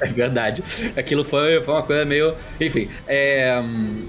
É 0.00 0.06
verdade. 0.08 0.62
Aquilo 0.96 1.24
foi, 1.24 1.62
foi 1.62 1.74
uma 1.74 1.82
coisa 1.82 2.04
meio. 2.04 2.34
Enfim. 2.60 2.88
é, 3.06 3.62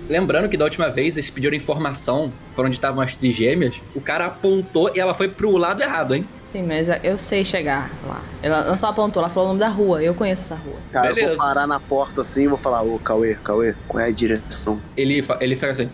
lembrando 0.09 0.49
que 0.49 0.57
da 0.57 0.65
última 0.65 0.89
vez 0.89 1.15
eles 1.17 1.29
pediram 1.29 1.55
informação 1.55 2.31
pra 2.55 2.65
onde 2.65 2.75
estavam 2.75 3.01
as 3.01 3.13
trigêmeas. 3.15 3.75
O 3.95 4.01
cara 4.01 4.25
apontou 4.25 4.91
e 4.95 4.99
ela 4.99 5.13
foi 5.13 5.27
pro 5.27 5.55
lado 5.57 5.81
errado, 5.81 6.15
hein? 6.15 6.27
Sim, 6.51 6.63
mas 6.63 6.87
eu 7.03 7.17
sei 7.17 7.43
chegar 7.43 7.89
lá. 8.07 8.21
Ela 8.41 8.63
não 8.63 8.77
só 8.77 8.87
apontou, 8.87 9.21
ela 9.21 9.29
falou 9.29 9.49
o 9.49 9.53
nome 9.53 9.59
da 9.59 9.67
rua. 9.67 10.01
Eu 10.01 10.13
conheço 10.15 10.43
essa 10.43 10.55
rua. 10.55 10.75
Cara, 10.93 11.09
eu 11.09 11.15
Beleza. 11.15 11.35
vou 11.35 11.45
parar 11.45 11.67
na 11.67 11.79
porta 11.79 12.21
assim 12.21 12.43
e 12.43 12.47
vou 12.47 12.57
falar, 12.57 12.81
ô 12.83 12.97
Cauê, 12.99 13.35
Cauê, 13.43 13.75
qual 13.87 14.01
é 14.01 14.07
a 14.07 14.11
direção? 14.11 14.81
Ele, 14.95 15.21
fa- 15.21 15.37
ele 15.41 15.55
fica 15.55 15.71
assim. 15.71 15.89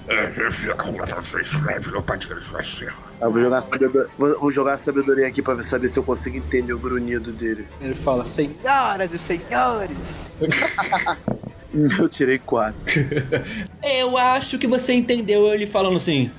Eu 3.21 3.31
vou 3.31 3.41
jogar, 3.41 3.61
sabedoria, 3.61 4.07
vou, 4.17 4.39
vou 4.39 4.51
jogar 4.51 4.77
sabedoria 4.77 5.27
aqui 5.27 5.41
pra 5.41 5.53
ver- 5.55 5.63
saber 5.63 5.87
se 5.87 5.97
eu 5.97 6.03
consigo 6.03 6.37
entender 6.37 6.73
o 6.73 6.79
grunhido 6.79 7.31
dele. 7.31 7.65
Ele 7.81 7.95
fala, 7.95 8.25
senhoras 8.25 9.13
e 9.13 9.17
senhores. 9.17 10.37
Eu 11.99 12.07
tirei 12.07 12.37
quatro. 12.37 12.77
Eu 13.83 14.15
acho 14.15 14.59
que 14.59 14.67
você 14.67 14.93
entendeu 14.93 15.51
ele 15.51 15.65
falando 15.65 15.97
assim: 15.97 16.29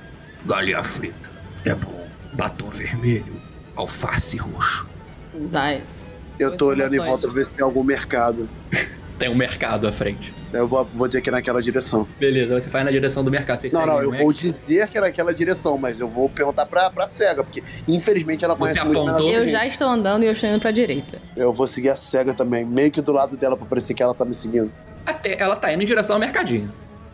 galinha 0.45 0.81
frita 0.81 1.29
é 1.65 1.73
bom, 1.75 2.07
batom 2.31 2.69
vermelho, 2.69 3.35
alface 3.75 4.37
roxo. 4.37 4.87
Nice. 5.33 6.07
Eu 6.39 6.55
tô 6.57 6.67
olhando 6.67 6.93
em 6.93 6.99
volta 6.99 7.27
pra 7.27 7.35
ver 7.35 7.45
se 7.45 7.55
tem 7.55 7.63
algum 7.63 7.83
mercado. 7.83 8.47
Tem 9.17 9.29
um 9.29 9.35
mercado 9.35 9.87
à 9.87 9.93
frente. 9.93 10.33
Eu 10.51 10.67
vou, 10.67 10.83
vou 10.83 11.07
dizer 11.07 11.21
que 11.21 11.29
é 11.29 11.31
naquela 11.31 11.61
direção. 11.61 12.05
Beleza, 12.19 12.59
você 12.59 12.69
vai 12.69 12.83
na 12.83 12.91
direção 12.91 13.23
do 13.23 13.31
mercado. 13.31 13.61
Vocês 13.61 13.71
Não, 13.71 13.85
não, 13.85 14.01
eu 14.01 14.09
o 14.09 14.17
vou 14.17 14.33
dizer 14.33 14.89
que 14.89 14.97
é 14.97 15.01
naquela 15.01 15.33
direção, 15.33 15.77
mas 15.77 16.01
eu 16.01 16.09
vou 16.09 16.27
perguntar 16.27 16.65
pra, 16.65 16.89
pra 16.89 17.07
cega, 17.07 17.41
porque 17.41 17.63
infelizmente 17.87 18.43
ela 18.43 18.57
conhece 18.57 18.83
muito 18.83 18.99
apontou? 19.07 19.29
Eu 19.29 19.47
já 19.47 19.65
estou 19.65 19.87
andando 19.87 20.23
e 20.23 20.25
eu 20.25 20.33
estou 20.33 20.49
indo 20.49 20.59
pra 20.59 20.69
direita. 20.71 21.17
Eu 21.33 21.53
vou 21.53 21.65
seguir 21.65 21.91
a 21.91 21.95
cega 21.95 22.33
também, 22.33 22.65
meio 22.65 22.91
que 22.91 23.01
do 23.01 23.13
lado 23.13 23.37
dela 23.37 23.55
pra 23.55 23.65
parecer 23.65 23.93
que 23.93 24.03
ela 24.03 24.13
tá 24.13 24.25
me 24.25 24.33
seguindo. 24.33 24.69
Até 25.05 25.41
ela 25.41 25.55
tá 25.55 25.71
indo 25.71 25.83
em 25.83 25.85
direção 25.85 26.17
ao 26.17 26.19
mercadinho. 26.19 26.69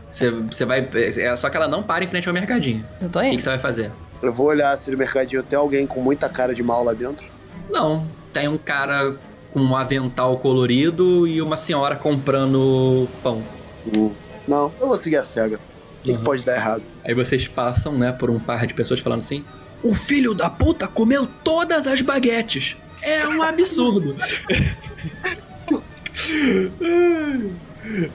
Você, 0.09 0.31
você 0.31 0.65
vai. 0.65 0.89
É 0.95 1.37
só 1.37 1.51
que 1.51 1.55
ela 1.57 1.67
não 1.67 1.83
para 1.83 2.03
em 2.03 2.07
frente 2.07 2.27
ao 2.27 2.33
mercadinho. 2.33 2.83
Eu 2.99 3.09
tô 3.09 3.19
O 3.19 3.21
que, 3.21 3.27
indo. 3.27 3.37
que 3.37 3.43
você 3.43 3.49
vai 3.49 3.59
fazer? 3.59 3.91
Eu 4.21 4.31
vou 4.33 4.47
olhar 4.47 4.75
se 4.77 4.91
no 4.91 4.97
mercadinho 4.97 5.41
tem 5.43 5.57
alguém 5.57 5.87
com 5.87 5.99
muita 6.01 6.29
cara 6.29 6.53
de 6.53 6.61
mal 6.63 6.83
lá 6.83 6.93
dentro. 6.93 7.25
Não, 7.69 8.07
tem 8.31 8.47
um 8.47 8.57
cara 8.57 9.15
com 9.51 9.59
um 9.59 9.75
avental 9.75 10.37
colorido 10.39 11.27
e 11.27 11.41
uma 11.41 11.57
senhora 11.57 11.95
comprando 11.95 13.07
pão. 13.23 13.41
Hum. 13.93 14.11
Não, 14.47 14.71
eu 14.79 14.87
vou 14.87 14.95
seguir 14.97 15.17
a 15.17 15.23
cega. 15.23 15.57
O 15.57 16.03
que, 16.03 16.11
que 16.11 16.17
Uhum. 16.17 16.23
pode 16.23 16.43
dar 16.43 16.55
errado? 16.55 16.83
Aí 17.03 17.13
vocês 17.13 17.47
passam, 17.47 17.93
né, 17.97 18.11
por 18.11 18.29
um 18.29 18.39
par 18.39 18.65
de 18.65 18.73
pessoas 18.73 18.99
falando 18.99 19.21
assim: 19.21 19.43
O 19.83 19.93
filho 19.93 20.33
da 20.33 20.49
puta 20.49 20.87
comeu 20.87 21.27
todas 21.43 21.85
as 21.87 22.01
baguetes. 22.01 22.75
É 23.01 23.27
um 23.27 23.41
absurdo. 23.41 24.15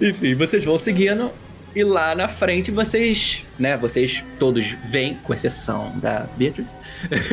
Enfim, 0.00 0.34
vocês 0.34 0.64
vão 0.64 0.78
seguindo 0.78 1.30
e 1.76 1.84
lá 1.84 2.14
na 2.14 2.26
frente 2.26 2.70
vocês, 2.70 3.44
né, 3.58 3.76
vocês 3.76 4.24
todos 4.38 4.74
veem, 4.86 5.18
com 5.22 5.34
exceção 5.34 5.92
da 5.96 6.26
Beatrice, 6.34 6.78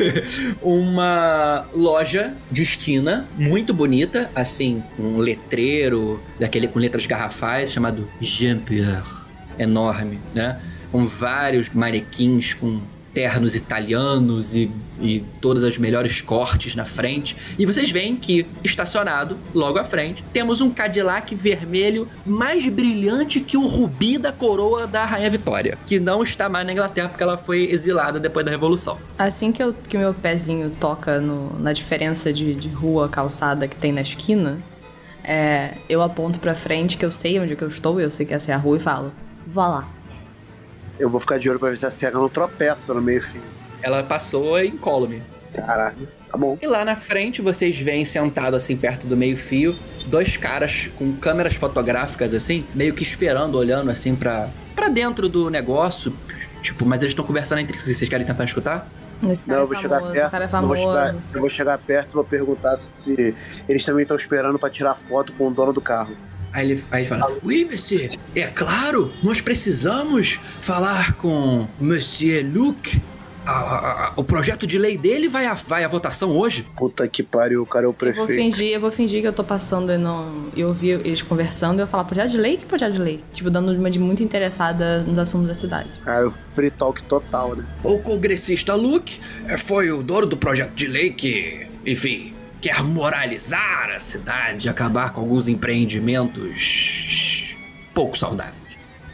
uma 0.60 1.66
loja 1.72 2.34
de 2.50 2.62
esquina 2.62 3.26
muito 3.38 3.72
bonita, 3.72 4.30
assim, 4.34 4.84
um 4.98 5.16
letreiro 5.16 6.22
daquele 6.38 6.68
com 6.68 6.78
letras 6.78 7.06
garrafais 7.06 7.72
chamado 7.72 8.06
Jean-Pierre, 8.20 9.24
enorme, 9.58 10.20
né? 10.34 10.60
Com 10.92 11.06
vários 11.06 11.70
manequins 11.70 12.52
com 12.52 12.82
ternos 13.14 13.54
italianos 13.54 14.56
e, 14.56 14.68
e 15.00 15.24
todas 15.40 15.62
as 15.62 15.78
melhores 15.78 16.20
cortes 16.20 16.74
na 16.74 16.84
frente. 16.84 17.36
E 17.56 17.64
vocês 17.64 17.88
veem 17.90 18.16
que, 18.16 18.44
estacionado 18.64 19.38
logo 19.54 19.78
à 19.78 19.84
frente, 19.84 20.24
temos 20.32 20.60
um 20.60 20.68
Cadillac 20.68 21.32
vermelho 21.34 22.08
mais 22.26 22.66
brilhante 22.66 23.38
que 23.40 23.56
o 23.56 23.66
rubi 23.66 24.18
da 24.18 24.32
coroa 24.32 24.86
da 24.86 25.04
Rainha 25.04 25.30
Vitória, 25.30 25.78
que 25.86 26.00
não 26.00 26.22
está 26.24 26.48
mais 26.48 26.66
na 26.66 26.72
Inglaterra 26.72 27.08
porque 27.08 27.22
ela 27.22 27.36
foi 27.38 27.70
exilada 27.70 28.18
depois 28.18 28.44
da 28.44 28.50
Revolução. 28.50 28.98
Assim 29.16 29.52
que, 29.52 29.62
que 29.88 29.96
meu 29.96 30.12
pezinho 30.12 30.70
toca 30.80 31.20
no- 31.20 31.56
na 31.60 31.72
diferença 31.72 32.32
de, 32.32 32.52
de 32.54 32.68
rua, 32.68 33.08
calçada 33.08 33.68
que 33.68 33.76
tem 33.76 33.92
na 33.92 34.00
esquina, 34.00 34.58
é, 35.22 35.74
eu 35.88 36.02
aponto 36.02 36.40
pra 36.40 36.54
frente, 36.54 36.96
que 36.96 37.04
eu 37.04 37.12
sei 37.12 37.38
onde 37.38 37.54
que 37.54 37.62
eu 37.62 37.68
estou, 37.68 38.00
eu 38.00 38.10
sei 38.10 38.26
que 38.26 38.34
essa 38.34 38.50
é 38.50 38.54
a 38.54 38.58
rua, 38.58 38.76
e 38.76 38.80
falo, 38.80 39.12
vá 39.46 39.68
lá. 39.68 39.88
Eu 40.98 41.10
vou 41.10 41.20
ficar 41.20 41.38
de 41.38 41.48
olho 41.50 41.58
pra 41.58 41.70
ver 41.70 41.76
se 41.76 41.86
a 41.86 41.90
cega 41.90 42.18
não 42.18 42.28
tropeça 42.28 42.92
no 42.94 43.02
meio 43.02 43.22
fio. 43.22 43.42
Ela 43.82 44.02
passou 44.02 44.62
incólume. 44.62 45.22
Caralho, 45.54 46.08
tá 46.30 46.36
bom. 46.36 46.58
E 46.60 46.66
lá 46.66 46.84
na 46.84 46.96
frente 46.96 47.40
vocês 47.40 47.78
veem 47.78 48.04
sentado 48.04 48.56
assim 48.56 48.76
perto 48.76 49.06
do 49.06 49.16
meio-fio, 49.16 49.76
dois 50.06 50.36
caras 50.36 50.88
com 50.96 51.12
câmeras 51.16 51.54
fotográficas 51.54 52.34
assim, 52.34 52.66
meio 52.74 52.94
que 52.94 53.02
esperando, 53.02 53.56
olhando 53.56 53.90
assim 53.90 54.14
pra, 54.16 54.48
pra 54.74 54.88
dentro 54.88 55.28
do 55.28 55.48
negócio. 55.48 56.12
Tipo, 56.62 56.84
mas 56.86 57.02
eles 57.02 57.12
estão 57.12 57.24
conversando 57.24 57.60
entre 57.60 57.76
si. 57.78 57.94
Vocês 57.94 58.08
querem 58.08 58.26
tentar 58.26 58.44
escutar? 58.44 58.88
Não, 59.22 59.30
é 59.56 59.60
eu 59.60 59.66
vou 59.66 59.76
chegar 59.76 60.00
famoso, 60.00 60.12
perto. 60.12 60.34
é 60.34 60.58
eu, 60.58 60.66
vou 60.66 60.76
chegar, 60.76 61.14
eu 61.34 61.40
vou 61.40 61.50
chegar 61.50 61.78
perto 61.78 62.12
e 62.12 62.14
vou 62.14 62.24
perguntar 62.24 62.76
se 62.76 63.34
eles 63.68 63.84
também 63.84 64.02
estão 64.02 64.16
esperando 64.16 64.58
pra 64.58 64.68
tirar 64.68 64.94
foto 64.94 65.32
com 65.34 65.48
o 65.48 65.50
dono 65.50 65.72
do 65.72 65.80
carro. 65.80 66.14
Aí 66.54 66.70
ele, 66.70 66.84
aí 66.90 67.02
ele 67.02 67.08
fala: 67.08 67.36
Oui, 67.42 67.64
monsieur, 67.70 68.10
é 68.34 68.46
claro, 68.46 69.12
nós 69.22 69.40
precisamos 69.40 70.38
falar 70.60 71.14
com 71.14 71.66
Monsieur 71.80 72.46
Luc. 72.46 73.02
A- 73.46 73.50
a- 73.50 74.06
a- 74.06 74.12
o 74.16 74.24
projeto 74.24 74.66
de 74.66 74.78
lei 74.78 74.96
dele 74.96 75.28
vai 75.28 75.44
à, 75.44 75.52
vai 75.52 75.84
à 75.84 75.88
votação 75.88 76.30
hoje. 76.34 76.64
Puta 76.78 77.06
que 77.06 77.22
pariu, 77.22 77.60
o 77.62 77.66
cara 77.66 77.84
é 77.84 77.88
o 77.88 77.90
Eu 77.90 77.92
vou 77.92 77.94
prefeito. 77.98 78.28
fingir, 78.32 78.72
eu 78.72 78.80
vou 78.80 78.90
fingir 78.90 79.20
que 79.20 79.28
eu 79.28 79.34
tô 79.34 79.44
passando 79.44 79.92
e 79.92 79.98
não. 79.98 80.46
E 80.56 80.60
eu 80.62 80.68
ouvi 80.68 80.88
eles 80.88 81.20
conversando 81.20 81.78
e 81.78 81.82
eu 81.82 81.86
falar, 81.86 82.04
projeto 82.04 82.30
de 82.30 82.38
lei? 82.38 82.56
Que 82.56 82.64
projeto 82.64 82.92
de 82.94 83.00
lei? 83.02 83.20
Tipo, 83.34 83.50
dando 83.50 83.70
uma 83.72 83.90
de 83.90 83.98
muito 83.98 84.22
interessada 84.22 85.00
nos 85.02 85.18
assuntos 85.18 85.48
da 85.48 85.54
cidade. 85.54 85.90
Ah, 86.06 86.20
é 86.20 86.24
o 86.24 86.30
free 86.30 86.70
talk 86.70 87.02
total, 87.02 87.54
né? 87.56 87.64
O 87.82 87.98
congressista 87.98 88.74
Luke 88.74 89.20
eh, 89.46 89.58
foi 89.58 89.90
o 89.90 90.02
dono 90.02 90.26
do 90.26 90.38
projeto 90.38 90.72
de 90.72 90.86
lei 90.86 91.10
que, 91.10 91.66
enfim, 91.84 92.32
quer 92.64 92.82
moralizar 92.82 93.90
a 93.94 94.00
cidade 94.00 94.68
e 94.68 94.70
acabar 94.70 95.12
com 95.12 95.20
alguns 95.20 95.48
empreendimentos 95.48 97.54
pouco 97.92 98.16
saudáveis. 98.16 98.56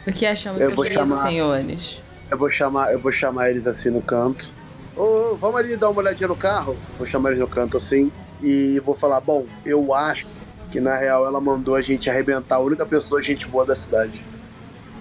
O 0.07 0.11
que 0.13 0.25
achamos 0.25 0.61
Eu 0.61 0.69
vou 0.69 0.85
sobre 0.85 0.91
isso, 0.91 0.99
chamar- 1.09 1.21
senhores? 1.23 2.01
Eu 2.29 2.37
vou 2.37 2.49
chamar, 2.49 2.93
eu 2.93 2.99
vou 3.01 3.11
chamar 3.11 3.49
eles 3.49 3.67
assim 3.67 3.89
no 3.89 4.01
canto. 4.01 4.49
Ô, 4.95 5.35
vamos 5.35 5.59
ali 5.59 5.75
dar 5.75 5.89
uma 5.89 5.99
olhadinha 5.99 6.29
no 6.29 6.35
carro. 6.35 6.77
Vou 6.97 7.05
chamar 7.05 7.31
eles 7.31 7.41
no 7.41 7.47
canto 7.47 7.75
assim 7.75 8.09
e 8.41 8.79
vou 8.85 8.95
falar, 8.95 9.19
bom, 9.19 9.45
eu 9.65 9.93
acho 9.93 10.27
que 10.71 10.79
na 10.79 10.97
real 10.97 11.25
ela 11.25 11.41
mandou 11.41 11.75
a 11.75 11.81
gente 11.81 12.09
arrebentar 12.09 12.55
a 12.55 12.59
única 12.59 12.85
pessoa 12.85 13.21
gente 13.21 13.49
boa 13.49 13.65
da 13.65 13.75
cidade. 13.75 14.23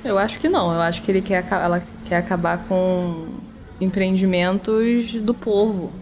Eu 0.04 0.18
acho 0.18 0.40
que 0.40 0.48
não. 0.48 0.74
Eu 0.74 0.80
acho 0.80 1.02
que 1.02 1.12
ele 1.12 1.22
quer, 1.22 1.46
ela 1.52 1.80
quer 2.04 2.16
acabar 2.16 2.58
com 2.66 3.28
empreendimentos 3.80 5.14
do 5.14 5.34
povo, 5.34 5.92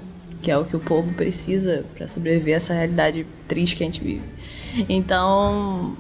que 0.43 0.51
é 0.51 0.57
o 0.57 0.65
que 0.65 0.77
o 0.77 0.81
povo 0.81 1.13
precisa 1.15 1.85
pra 1.97 2.07
sobreviver 2.07 2.55
a 2.55 2.57
essa 2.57 2.75
realidade 2.75 3.27
triste 3.47 3.77
que 3.77 3.83
a 3.83 3.87
gente 3.87 4.03
vive. 4.03 4.23
Então, 4.89 5.97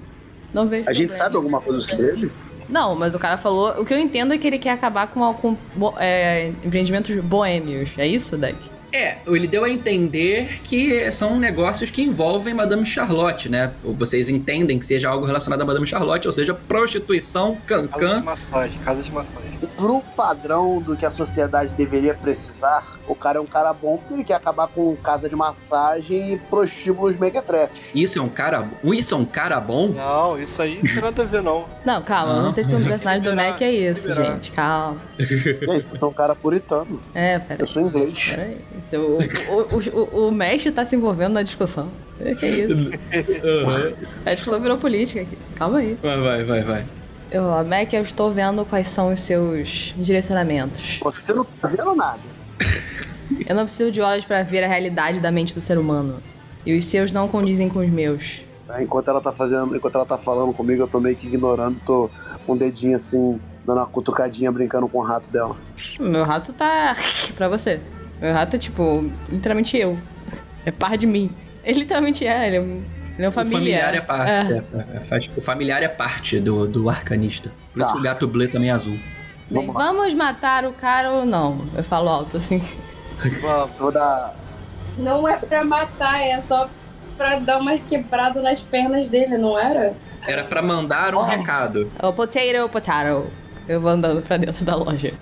não 0.53 0.68
vejo. 0.68 0.89
A 0.89 0.93
gente 0.93 1.09
problema. 1.09 1.24
sabe 1.24 1.36
alguma 1.36 1.61
coisa 1.61 1.80
sobre 1.80 2.07
ele? 2.07 2.32
Não, 2.68 2.95
mas 2.95 3.14
o 3.14 3.18
cara 3.18 3.36
falou. 3.36 3.80
O 3.80 3.84
que 3.84 3.95
eu 3.95 3.99
entendo 3.99 4.34
é 4.34 4.39
que 4.39 4.47
ele 4.47 4.59
quer 4.59 4.70
acabar 4.70 5.07
com, 5.09 5.32
com 5.34 5.57
é, 5.99 6.49
empreendimentos 6.64 7.14
boêmios. 7.16 7.97
É 7.97 8.07
isso, 8.07 8.36
Deck? 8.36 8.59
É, 8.93 9.18
ele 9.26 9.47
deu 9.47 9.64
a 9.64 9.70
entender 9.70 10.61
que 10.62 11.11
são 11.12 11.39
negócios 11.39 11.91
que 11.91 12.03
envolvem 12.03 12.55
Madame 12.55 12.86
Charlotte, 12.86 13.49
né? 13.49 13.72
Vocês 13.84 14.28
entendem 14.28 14.78
que 14.78 14.86
seja 14.86 15.09
algo 15.09 15.26
relacionado 15.26 15.61
a 15.62 15.64
Madame 15.64 15.86
Charlotte, 15.86 16.26
ou 16.26 16.32
seja, 16.32 16.55
prostituição, 16.55 17.57
Casa 17.66 17.86
de 17.89 18.24
massagem, 18.24 18.78
casa 18.80 19.03
de 19.03 19.12
massagem. 19.12 19.59
Pro 19.76 20.01
padrão 20.16 20.80
do 20.80 20.97
que 20.97 21.05
a 21.05 21.11
sociedade 21.11 21.74
deveria 21.74 22.14
precisar, 22.14 22.84
o 23.07 23.14
cara 23.14 23.39
é 23.39 23.41
um 23.41 23.47
cara 23.47 23.72
bom 23.72 23.97
porque 23.99 24.14
ele 24.14 24.24
quer 24.24 24.34
acabar 24.34 24.66
com 24.68 24.95
casa 24.97 25.28
de 25.28 25.36
massagem 25.36 26.34
e 26.34 26.39
prostíbulos 26.39 27.16
mequetrefe. 27.16 27.80
Isso 27.95 28.18
é 28.18 28.22
um 28.22 28.28
cara. 28.28 28.68
Isso 28.84 29.14
é 29.14 29.18
um 29.18 29.24
cara 29.24 29.61
bom? 29.61 29.89
Não, 29.89 30.41
isso 30.41 30.61
aí 30.62 30.76
não 30.76 30.82
tem 30.82 31.01
nada 31.03 31.22
a 31.22 31.26
ver, 31.26 31.43
não. 31.43 31.66
Não, 31.84 32.03
calma. 32.03 32.32
eu 32.34 32.39
Ah. 32.39 32.43
Não 32.43 32.53
sei 32.53 32.64
se 32.64 32.74
o 32.74 32.84
personagem 32.84 33.22
do 33.22 33.34
Mac 33.34 33.61
é 33.61 33.70
isso, 33.70 34.09
liberar. 34.09 34.32
gente. 34.34 34.51
Calma. 34.53 35.01
Eu 35.18 35.99
sou 35.99 36.11
um 36.11 36.12
cara 36.12 36.34
puritano. 36.34 37.01
É, 37.14 37.39
pera. 37.39 37.62
Eu 37.62 37.66
sou 37.66 37.82
inglês. 37.82 38.30
Peraí. 38.30 38.57
O, 38.93 39.76
o, 39.76 40.01
o, 40.01 40.29
o 40.29 40.33
mestre 40.33 40.70
tá 40.72 40.85
se 40.85 40.97
envolvendo 40.97 41.35
na 41.35 41.43
discussão. 41.43 41.89
É 42.20 42.35
que 42.35 42.47
é 42.47 42.51
isso. 42.51 42.91
A 44.26 44.31
discussão 44.31 44.61
virou 44.61 44.79
política 44.79 45.20
aqui. 45.20 45.39
Calma 45.55 45.79
aí. 45.79 45.99
Vai, 46.03 46.20
vai, 46.20 46.45
vai, 46.45 46.62
vai. 46.62 46.85
Eu, 47.31 47.45
Mac, 47.64 47.93
eu 47.93 48.03
estou 48.03 48.31
vendo 48.31 48.64
quais 48.64 48.89
são 48.89 49.12
os 49.12 49.20
seus 49.20 49.95
direcionamentos. 49.97 50.99
Você 51.03 51.35
não 51.35 51.45
tá 51.45 51.68
vendo 51.68 51.95
nada. 51.95 52.20
Eu 53.47 53.55
não 53.55 53.64
preciso 53.64 53.91
de 53.91 54.01
olhos 54.01 54.24
pra 54.24 54.43
ver 54.43 54.64
a 54.64 54.68
realidade 54.68 55.20
da 55.20 55.31
mente 55.31 55.55
do 55.55 55.61
ser 55.61 55.79
humano. 55.79 56.22
E 56.64 56.76
os 56.76 56.87
seus 56.87 57.12
não 57.12 57.29
condizem 57.29 57.68
com 57.68 57.81
os 57.81 57.91
meus. 57.91 58.43
Tá? 58.66 58.83
Enquanto 58.83 59.09
ela 59.09 59.20
tá 59.20 59.33
fazendo, 59.33 59.76
enquanto 59.76 59.95
ela 59.95 60.07
tá 60.07 60.16
falando 60.16 60.53
comigo, 60.53 60.83
eu 60.83 60.89
tô 60.89 61.01
meio 61.01 61.16
que 61.16 61.26
ignorando, 61.26 61.79
tô 61.85 62.11
com 62.47 62.53
o 62.53 62.57
dedinho 62.57 62.97
assim, 62.97 63.39
dando 63.64 63.79
uma 63.79 63.87
cutucadinha, 63.87 64.51
brincando 64.51 64.89
com 64.89 64.99
o 64.99 65.03
rato 65.03 65.31
dela. 65.31 65.57
Meu 66.01 66.24
rato 66.24 66.53
tá 66.53 66.95
pra 67.37 67.49
você. 67.49 67.81
Meu 68.20 68.32
rato 68.32 68.56
é 68.56 68.58
tipo, 68.58 69.10
literalmente 69.28 69.76
eu. 69.76 69.98
É 70.66 70.70
par 70.70 70.96
de 70.96 71.06
mim. 71.06 71.30
Ele 71.64 71.80
literalmente 71.80 72.26
é, 72.26 72.46
ele 72.46 72.56
é 72.56 72.60
um, 72.60 72.82
ele 73.16 73.24
é 73.24 73.26
um 73.26 73.28
O 73.28 73.32
familiar. 73.32 73.58
familiar 73.60 73.94
é 73.94 74.00
parte. 74.00 74.30
É. 74.30 74.62
é, 74.94 74.96
é, 74.96 75.00
faz- 75.00 75.30
o 75.36 75.40
familiar 75.40 75.82
é 75.82 75.88
parte 75.88 76.40
do, 76.40 76.66
do 76.66 76.88
arcanista. 76.90 77.50
Por 77.72 77.78
isso 77.80 77.86
Tá. 77.88 77.92
que 77.94 77.98
o 77.98 78.02
gato 78.02 78.26
bleu 78.26 78.50
também 78.50 78.70
é 78.70 78.72
azul. 78.72 78.98
Vamos 79.50 79.74
vamos 79.74 80.14
matar 80.14 80.64
o 80.66 80.72
cara 80.72 81.10
ou 81.10 81.24
não? 81.24 81.66
Eu 81.76 81.82
falo 81.84 82.08
alto 82.08 82.36
assim. 82.36 82.62
Vamos. 83.40 83.70
Vou 83.78 83.92
dar. 83.92 84.34
Não 84.98 85.26
é 85.28 85.36
pra 85.36 85.64
matar, 85.64 86.20
é 86.20 86.40
só 86.42 86.68
pra 87.16 87.38
dar 87.38 87.58
uma 87.58 87.78
quebrada 87.78 88.42
nas 88.42 88.60
pernas 88.60 89.08
dele, 89.08 89.38
não 89.38 89.58
era? 89.58 89.94
Era 90.26 90.44
pra 90.44 90.60
mandar 90.60 91.14
um 91.14 91.22
recado. 91.22 91.90
O 92.02 92.12
potato, 92.12 92.68
potato. 92.70 93.26
Eu 93.68 93.80
vou 93.80 93.90
andando 93.90 94.20
pra 94.22 94.36
dentro 94.36 94.64
da 94.64 94.74
loja. 94.76 95.12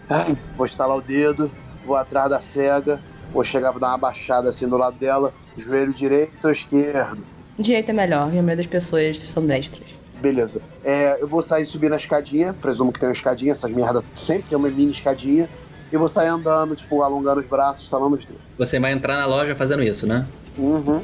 Vou 0.56 0.66
estalar 0.66 0.96
o 0.96 1.00
dedo, 1.02 1.50
vou 1.86 1.96
atrás 1.96 2.28
da 2.30 2.40
cega, 2.40 3.00
vou 3.32 3.44
chegar, 3.44 3.70
vou 3.70 3.80
dar 3.80 3.88
uma 3.88 3.98
baixada 3.98 4.48
assim 4.50 4.68
do 4.68 4.76
lado 4.76 4.98
dela, 4.98 5.32
joelho 5.56 5.94
direito 5.94 6.44
ou 6.44 6.50
esquerdo. 6.52 7.18
Direito 7.58 7.90
é 7.90 7.92
melhor, 7.94 8.26
e 8.28 8.38
a 8.38 8.42
maioria 8.42 8.56
das 8.56 8.66
pessoas 8.66 9.18
são 9.20 9.46
destras. 9.46 9.88
Beleza. 10.20 10.60
É, 10.84 11.20
eu 11.22 11.28
vou 11.28 11.40
sair 11.42 11.64
subir 11.64 11.88
na 11.88 11.96
escadinha, 11.96 12.52
presumo 12.52 12.92
que 12.92 12.98
tem 13.00 13.08
uma 13.08 13.12
escadinha, 13.14 13.52
essas 13.52 13.70
merda 13.70 14.02
sempre 14.14 14.44
tem 14.48 14.58
uma 14.58 14.68
mini 14.68 14.90
escadinha, 14.92 15.48
e 15.92 15.96
vou 15.96 16.08
sair 16.08 16.28
andando, 16.28 16.74
tipo, 16.74 17.00
alongando 17.02 17.40
os 17.40 17.46
braços, 17.46 17.84
estalando 17.84 18.16
os 18.16 18.24
dedos. 18.24 18.42
Você 18.58 18.78
vai 18.80 18.92
entrar 18.92 19.16
na 19.16 19.24
loja 19.26 19.54
fazendo 19.54 19.82
isso, 19.82 20.06
né? 20.06 20.26
Uhum. 20.58 21.00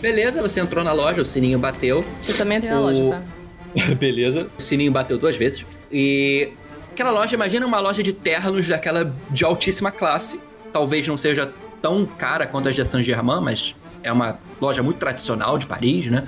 Beleza, 0.00 0.40
você 0.42 0.60
entrou 0.60 0.84
na 0.84 0.92
loja, 0.92 1.22
o 1.22 1.24
sininho 1.24 1.58
bateu. 1.58 2.04
Eu 2.28 2.36
também 2.36 2.58
entrei 2.58 2.70
na 2.72 2.78
O- 2.80 2.82
loja, 2.84 3.10
tá? 3.10 3.94
Beleza. 3.98 4.48
O 4.58 4.62
sininho 4.62 4.92
bateu 4.92 5.18
duas 5.18 5.36
vezes. 5.36 5.64
E 5.90 6.50
aquela 6.98 7.12
loja, 7.12 7.32
imagina 7.36 7.64
uma 7.64 7.78
loja 7.78 8.02
de 8.02 8.12
ternos 8.12 8.66
daquela 8.66 9.14
de 9.30 9.44
altíssima 9.44 9.92
classe. 9.92 10.40
Talvez 10.72 11.06
não 11.06 11.16
seja 11.16 11.52
tão 11.80 12.04
cara 12.04 12.44
quanto 12.44 12.68
as 12.68 12.74
de 12.74 12.84
Saint-Germain, 12.84 13.40
mas 13.40 13.76
é 14.02 14.10
uma 14.10 14.36
loja 14.60 14.82
muito 14.82 14.98
tradicional 14.98 15.58
de 15.58 15.66
Paris, 15.66 16.06
né? 16.06 16.26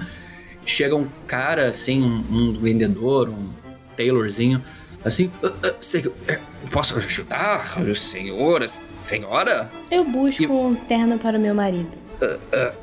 Chega 0.64 0.94
um 0.94 1.08
cara, 1.26 1.70
assim, 1.70 2.00
um, 2.00 2.24
um 2.30 2.52
vendedor, 2.52 3.28
um 3.28 3.50
tailorzinho, 3.96 4.62
assim, 5.04 5.32
"Ah, 5.42 5.50
ah, 5.64 5.74
é, 6.28 6.38
posso 6.70 6.96
ajudar, 6.98 7.76
senhora? 7.96 8.66
Senhora? 9.00 9.68
Eu 9.90 10.04
busco 10.04 10.44
um 10.44 10.76
terno 10.76 11.18
para 11.18 11.36
o 11.36 11.40
meu 11.40 11.54
marido. 11.54 11.98
Ah, 12.22 12.74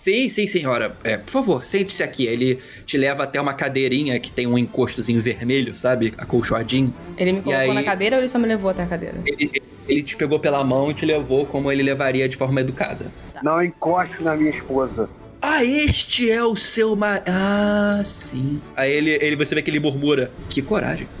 sim, 0.00 0.28
sim, 0.28 0.46
senhora. 0.46 0.96
É, 1.04 1.16
por 1.18 1.30
favor, 1.30 1.64
sente-se 1.64 2.02
aqui. 2.02 2.26
Ele 2.26 2.58
te 2.86 2.96
leva 2.96 3.24
até 3.24 3.40
uma 3.40 3.52
cadeirinha 3.54 4.18
que 4.18 4.30
tem 4.30 4.46
um 4.46 4.56
encostozinho 4.56 5.20
vermelho, 5.22 5.76
sabe? 5.76 6.12
Acolchoadinho. 6.16 6.92
Ele 7.18 7.32
me 7.32 7.42
colocou 7.42 7.62
aí- 7.62 7.74
na 7.74 7.82
cadeira 7.82 8.16
ou 8.16 8.20
ele 8.22 8.28
só 8.28 8.38
me 8.38 8.46
levou 8.46 8.70
até 8.70 8.82
a 8.82 8.86
cadeira? 8.86 9.18
Ele, 9.26 9.62
ele 9.88 10.02
te 10.02 10.16
pegou 10.16 10.38
pela 10.40 10.64
mão 10.64 10.90
e 10.90 10.94
te 10.94 11.04
levou 11.04 11.44
como 11.46 11.70
ele 11.70 11.82
levaria 11.82 12.28
de 12.28 12.36
forma 12.36 12.60
educada. 12.60 13.06
Não 13.42 13.60
encoste 13.62 14.22
na 14.22 14.34
minha 14.36 14.50
esposa. 14.50 15.08
Ah, 15.42 15.64
este 15.64 16.30
é 16.30 16.42
o 16.44 16.54
seu 16.56 16.94
ma... 16.94 17.22
Ah, 17.26 18.02
sim. 18.04 18.60
Aí 18.76 18.92
ele, 18.92 19.10
ele, 19.22 19.36
você 19.36 19.54
vê 19.54 19.62
que 19.62 19.70
ele 19.70 19.80
murmura. 19.80 20.30
Que 20.50 20.60
coragem. 20.62 21.06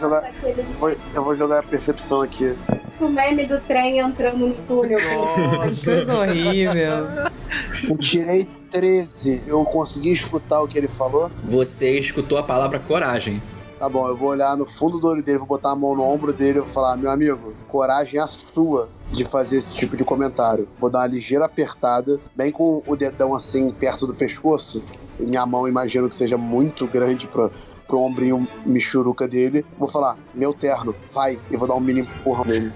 Jogar- 0.00 0.30
vou- 0.78 0.96
Eu 1.14 1.24
vou 1.24 1.36
jogar 1.36 1.58
a 1.60 1.62
percepção 1.62 2.22
aqui. 2.22 2.54
O 3.02 3.10
meme 3.10 3.46
do 3.46 3.60
trem 3.62 3.98
entrando 3.98 4.46
no 4.46 4.54
túnel. 4.62 4.98
Coisa 5.84 6.18
horrível. 6.18 7.08
Eu 7.88 7.98
tirei 7.98 8.46
13. 8.70 9.42
Eu 9.46 9.64
consegui 9.64 10.12
escutar 10.12 10.62
o 10.62 10.68
que 10.68 10.78
ele 10.78 10.86
falou. 10.86 11.28
Você 11.44 11.98
escutou 11.98 12.38
a 12.38 12.44
palavra 12.44 12.78
coragem. 12.78 13.42
Tá 13.76 13.88
bom, 13.88 14.06
eu 14.06 14.16
vou 14.16 14.28
olhar 14.28 14.56
no 14.56 14.64
fundo 14.64 15.00
do 15.00 15.08
olho 15.08 15.24
dele, 15.24 15.38
vou 15.38 15.48
botar 15.48 15.72
a 15.72 15.74
mão 15.74 15.96
no 15.96 16.04
ombro 16.04 16.32
dele 16.32 16.58
e 16.58 16.62
vou 16.62 16.70
falar: 16.70 16.96
meu 16.96 17.10
amigo, 17.10 17.52
coragem 17.66 18.20
é 18.20 18.22
a 18.22 18.28
sua 18.28 18.88
de 19.10 19.24
fazer 19.24 19.58
esse 19.58 19.74
tipo 19.74 19.96
de 19.96 20.04
comentário. 20.04 20.68
Vou 20.78 20.88
dar 20.88 21.00
uma 21.00 21.08
ligeira 21.08 21.46
apertada, 21.46 22.20
bem 22.36 22.52
com 22.52 22.80
o 22.86 22.94
dedão 22.94 23.34
assim 23.34 23.72
perto 23.72 24.06
do 24.06 24.14
pescoço. 24.14 24.80
Minha 25.18 25.44
mão 25.44 25.66
imagino 25.66 26.08
que 26.08 26.14
seja 26.14 26.38
muito 26.38 26.86
grande 26.86 27.26
pra, 27.26 27.50
pro 27.88 27.98
ombrinho 27.98 28.46
michuruca 28.64 29.26
dele. 29.26 29.66
Vou 29.76 29.88
falar: 29.88 30.16
meu 30.32 30.54
terno, 30.54 30.94
vai. 31.12 31.40
E 31.50 31.56
vou 31.56 31.66
dar 31.66 31.74
um 31.74 31.80
mini 31.80 32.02
empurrão 32.02 32.44
nele. 32.44 32.72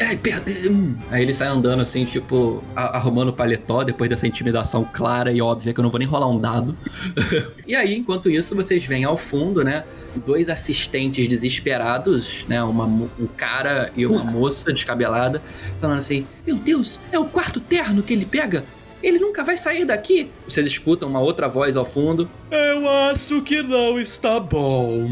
Ai, 0.00 0.16
perde- 0.16 0.68
hum. 0.68 0.96
Aí 1.10 1.22
ele 1.22 1.32
sai 1.34 1.48
andando 1.48 1.80
assim, 1.80 2.04
tipo, 2.04 2.62
arrumando 2.76 3.28
o 3.28 3.32
paletó 3.32 3.82
depois 3.82 4.08
dessa 4.10 4.26
intimidação 4.26 4.88
clara 4.92 5.32
e 5.32 5.40
óbvia 5.40 5.72
que 5.72 5.80
eu 5.80 5.82
não 5.82 5.90
vou 5.90 5.98
nem 5.98 6.06
rolar 6.06 6.28
um 6.28 6.38
dado. 6.38 6.76
e 7.66 7.74
aí, 7.74 7.94
enquanto 7.96 8.30
isso, 8.30 8.54
vocês 8.54 8.84
veem 8.84 9.04
ao 9.04 9.16
fundo, 9.16 9.64
né? 9.64 9.84
Dois 10.26 10.48
assistentes 10.48 11.26
desesperados, 11.28 12.44
né? 12.48 12.62
Uma, 12.62 12.84
um 12.84 13.26
cara 13.36 13.90
e 13.96 14.04
uma 14.04 14.24
moça 14.24 14.72
descabelada, 14.72 15.42
falando 15.80 15.98
assim: 15.98 16.26
Meu 16.46 16.56
Deus, 16.56 17.00
é 17.10 17.18
o 17.18 17.24
quarto 17.24 17.60
terno 17.60 18.02
que 18.02 18.12
ele 18.12 18.26
pega? 18.26 18.64
Ele 19.02 19.18
nunca 19.18 19.42
vai 19.42 19.56
sair 19.56 19.86
daqui. 19.86 20.30
Vocês 20.46 20.66
escutam 20.66 21.08
uma 21.08 21.20
outra 21.20 21.48
voz 21.48 21.76
ao 21.76 21.86
fundo. 21.86 22.28
Eu 22.50 22.86
acho 22.88 23.40
que 23.40 23.62
não 23.62 23.98
está 23.98 24.38
bom. 24.38 25.08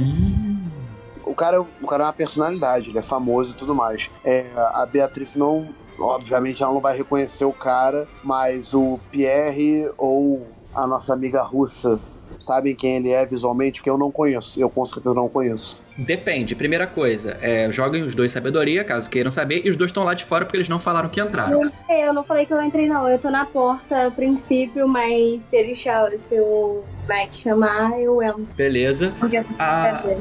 O 1.28 1.34
cara, 1.34 1.60
o 1.60 1.86
cara 1.86 2.04
é 2.04 2.06
uma 2.06 2.12
personalidade, 2.12 2.90
ele 2.90 2.98
é 2.98 3.02
famoso 3.02 3.52
e 3.54 3.56
tudo 3.56 3.74
mais. 3.74 4.10
É, 4.24 4.46
a 4.56 4.86
Beatriz 4.90 5.34
não. 5.34 5.68
Obviamente 6.00 6.62
ela 6.62 6.72
não 6.72 6.80
vai 6.80 6.96
reconhecer 6.96 7.44
o 7.44 7.52
cara, 7.52 8.06
mas 8.22 8.72
o 8.72 9.00
Pierre 9.10 9.90
ou 9.98 10.46
a 10.74 10.86
nossa 10.86 11.12
amiga 11.12 11.42
russa 11.42 11.98
sabem 12.38 12.72
quem 12.74 12.98
ele 12.98 13.10
é 13.10 13.26
visualmente, 13.26 13.82
que 13.82 13.90
eu 13.90 13.98
não 13.98 14.10
conheço. 14.10 14.60
Eu 14.60 14.70
com 14.70 14.84
certeza 14.86 15.12
não 15.14 15.28
conheço. 15.28 15.82
Depende. 15.98 16.54
Primeira 16.54 16.86
coisa, 16.86 17.36
é, 17.42 17.68
joguem 17.72 18.04
os 18.04 18.14
dois 18.14 18.30
sabedoria, 18.30 18.84
caso 18.84 19.10
queiram 19.10 19.32
saber, 19.32 19.62
e 19.66 19.70
os 19.70 19.76
dois 19.76 19.88
estão 19.90 20.04
lá 20.04 20.14
de 20.14 20.24
fora 20.24 20.44
porque 20.44 20.56
eles 20.56 20.68
não 20.68 20.78
falaram 20.78 21.08
que 21.08 21.20
entraram. 21.20 21.68
É, 21.90 22.06
eu 22.08 22.14
não 22.14 22.22
falei 22.22 22.46
que 22.46 22.54
eu 22.54 22.62
entrei, 22.62 22.88
não. 22.88 23.08
Eu 23.08 23.18
tô 23.18 23.28
na 23.28 23.44
porta 23.44 24.06
a 24.06 24.10
princípio, 24.12 24.86
mas 24.86 25.42
se 25.42 25.56
ele 25.56 25.74
chama, 25.74 26.16
se 26.16 26.38
o 26.38 26.84
Mac 27.08 27.32
chamar, 27.32 27.98
eu 28.00 28.22
entro. 28.22 28.46
Beleza. 28.56 29.12
Já 29.28 29.42
precisa 29.42 29.64
Ah. 29.64 30.00
saber. 30.02 30.18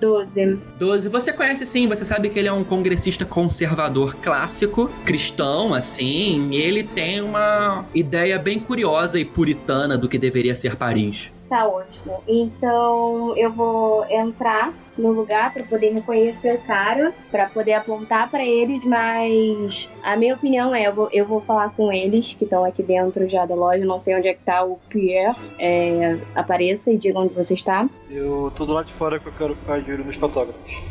12. 0.00 0.58
12. 0.78 1.08
Você 1.08 1.32
conhece 1.32 1.64
sim, 1.64 1.88
você 1.88 2.04
sabe 2.04 2.28
que 2.28 2.38
ele 2.38 2.48
é 2.48 2.52
um 2.52 2.64
congressista 2.64 3.24
conservador 3.24 4.16
clássico, 4.16 4.90
cristão, 5.04 5.74
assim, 5.74 6.54
ele 6.54 6.84
tem 6.84 7.20
uma 7.20 7.86
ideia 7.94 8.38
bem 8.38 8.60
curiosa 8.60 9.18
e 9.18 9.24
puritana 9.24 9.96
do 9.96 10.08
que 10.08 10.18
deveria 10.18 10.54
ser 10.54 10.76
Paris. 10.76 11.30
Tá 11.48 11.66
ótimo. 11.68 12.22
Então 12.26 13.36
eu 13.36 13.52
vou 13.52 14.04
entrar 14.10 14.72
no 14.98 15.12
lugar 15.12 15.52
pra 15.52 15.62
poder 15.64 15.92
reconhecer 15.92 16.56
o 16.56 16.66
cara, 16.66 17.12
pra 17.30 17.48
poder 17.48 17.74
apontar 17.74 18.30
pra 18.30 18.44
eles, 18.44 18.82
mas 18.84 19.90
a 20.02 20.16
minha 20.16 20.34
opinião 20.34 20.74
é, 20.74 20.88
eu 20.88 20.94
vou, 20.94 21.08
eu 21.12 21.26
vou 21.26 21.38
falar 21.38 21.70
com 21.70 21.92
eles 21.92 22.34
que 22.34 22.44
estão 22.44 22.64
aqui 22.64 22.82
dentro 22.82 23.28
já 23.28 23.44
da 23.44 23.54
loja, 23.54 23.84
não 23.84 24.00
sei 24.00 24.16
onde 24.16 24.28
é 24.28 24.34
que 24.34 24.42
tá 24.42 24.64
o 24.64 24.78
Pierre. 24.88 25.36
É, 25.58 26.18
apareça 26.34 26.90
e 26.90 26.96
diga 26.96 27.18
onde 27.18 27.34
você 27.34 27.54
está. 27.54 27.88
Eu 28.10 28.50
tô 28.56 28.64
do 28.64 28.72
lado 28.72 28.86
de 28.86 28.92
fora 28.92 29.20
que 29.20 29.26
eu 29.26 29.32
quero 29.32 29.54
ficar 29.54 29.80
de 29.80 29.92
olho 29.92 30.04
nos 30.04 30.16
fotógrafos. 30.16 30.82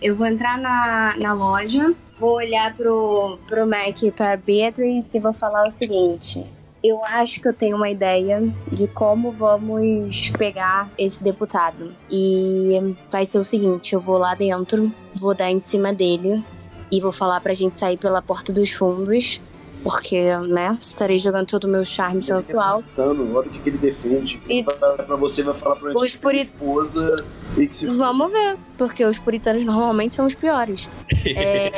Eu 0.00 0.16
vou 0.16 0.26
entrar 0.26 0.58
na, 0.58 1.14
na 1.16 1.32
loja, 1.32 1.94
vou 2.18 2.34
olhar 2.36 2.74
pro, 2.74 3.38
pro 3.46 3.66
Mac 3.66 4.02
e 4.02 4.10
pra 4.10 4.36
Beatrice 4.36 5.16
e 5.16 5.20
vou 5.20 5.32
falar 5.32 5.64
o 5.64 5.70
seguinte. 5.70 6.44
Eu 6.82 7.04
acho 7.04 7.40
que 7.40 7.46
eu 7.48 7.52
tenho 7.52 7.76
uma 7.76 7.88
ideia 7.88 8.42
de 8.70 8.86
como 8.88 9.30
vamos 9.30 10.30
pegar 10.30 10.90
esse 10.98 11.22
deputado. 11.22 11.94
E 12.10 12.96
vai 13.10 13.24
ser 13.24 13.38
o 13.38 13.44
seguinte: 13.44 13.94
eu 13.94 14.00
vou 14.00 14.18
lá 14.18 14.34
dentro, 14.34 14.92
vou 15.14 15.34
dar 15.34 15.50
em 15.50 15.60
cima 15.60 15.92
dele 15.92 16.44
e 16.90 17.00
vou 17.00 17.12
falar 17.12 17.40
pra 17.40 17.54
gente 17.54 17.78
sair 17.78 17.96
pela 17.96 18.20
porta 18.20 18.52
dos 18.52 18.70
fundos. 18.70 19.40
Porque, 19.84 20.22
né, 20.48 20.78
estarei 20.80 21.18
jogando 21.18 21.48
todo 21.48 21.64
o 21.64 21.68
meu 21.68 21.84
charme 21.84 22.22
sensual. 22.22 22.84
Tano, 22.94 23.34
olha 23.36 23.48
o 23.48 23.50
que, 23.50 23.58
que 23.58 23.68
ele 23.68 23.78
defende. 23.78 24.40
E- 24.48 24.62
Vai 24.62 24.76
pra 24.76 25.16
você, 25.16 25.42
vai 25.42 25.54
falar 25.54 25.74
pra 25.74 25.90
Os 25.92 26.02
gente 26.02 26.18
puri- 26.18 26.42
esposa 26.42 27.16
e 27.56 27.66
que 27.66 27.74
se 27.74 27.86
Vamos 27.88 28.30
ver, 28.32 28.56
porque 28.78 29.04
os 29.04 29.18
puritanos 29.18 29.64
normalmente 29.64 30.14
são 30.14 30.24
os 30.26 30.34
piores. 30.34 30.88
É, 31.26 31.70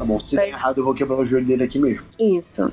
Tá 0.00 0.06
bom, 0.06 0.18
se 0.18 0.34
der 0.34 0.48
errado, 0.48 0.78
eu 0.78 0.84
vou 0.84 0.94
quebrar 0.94 1.18
o 1.18 1.26
joelho 1.26 1.44
dele 1.44 1.62
aqui 1.62 1.78
mesmo. 1.78 2.02
Isso. 2.18 2.72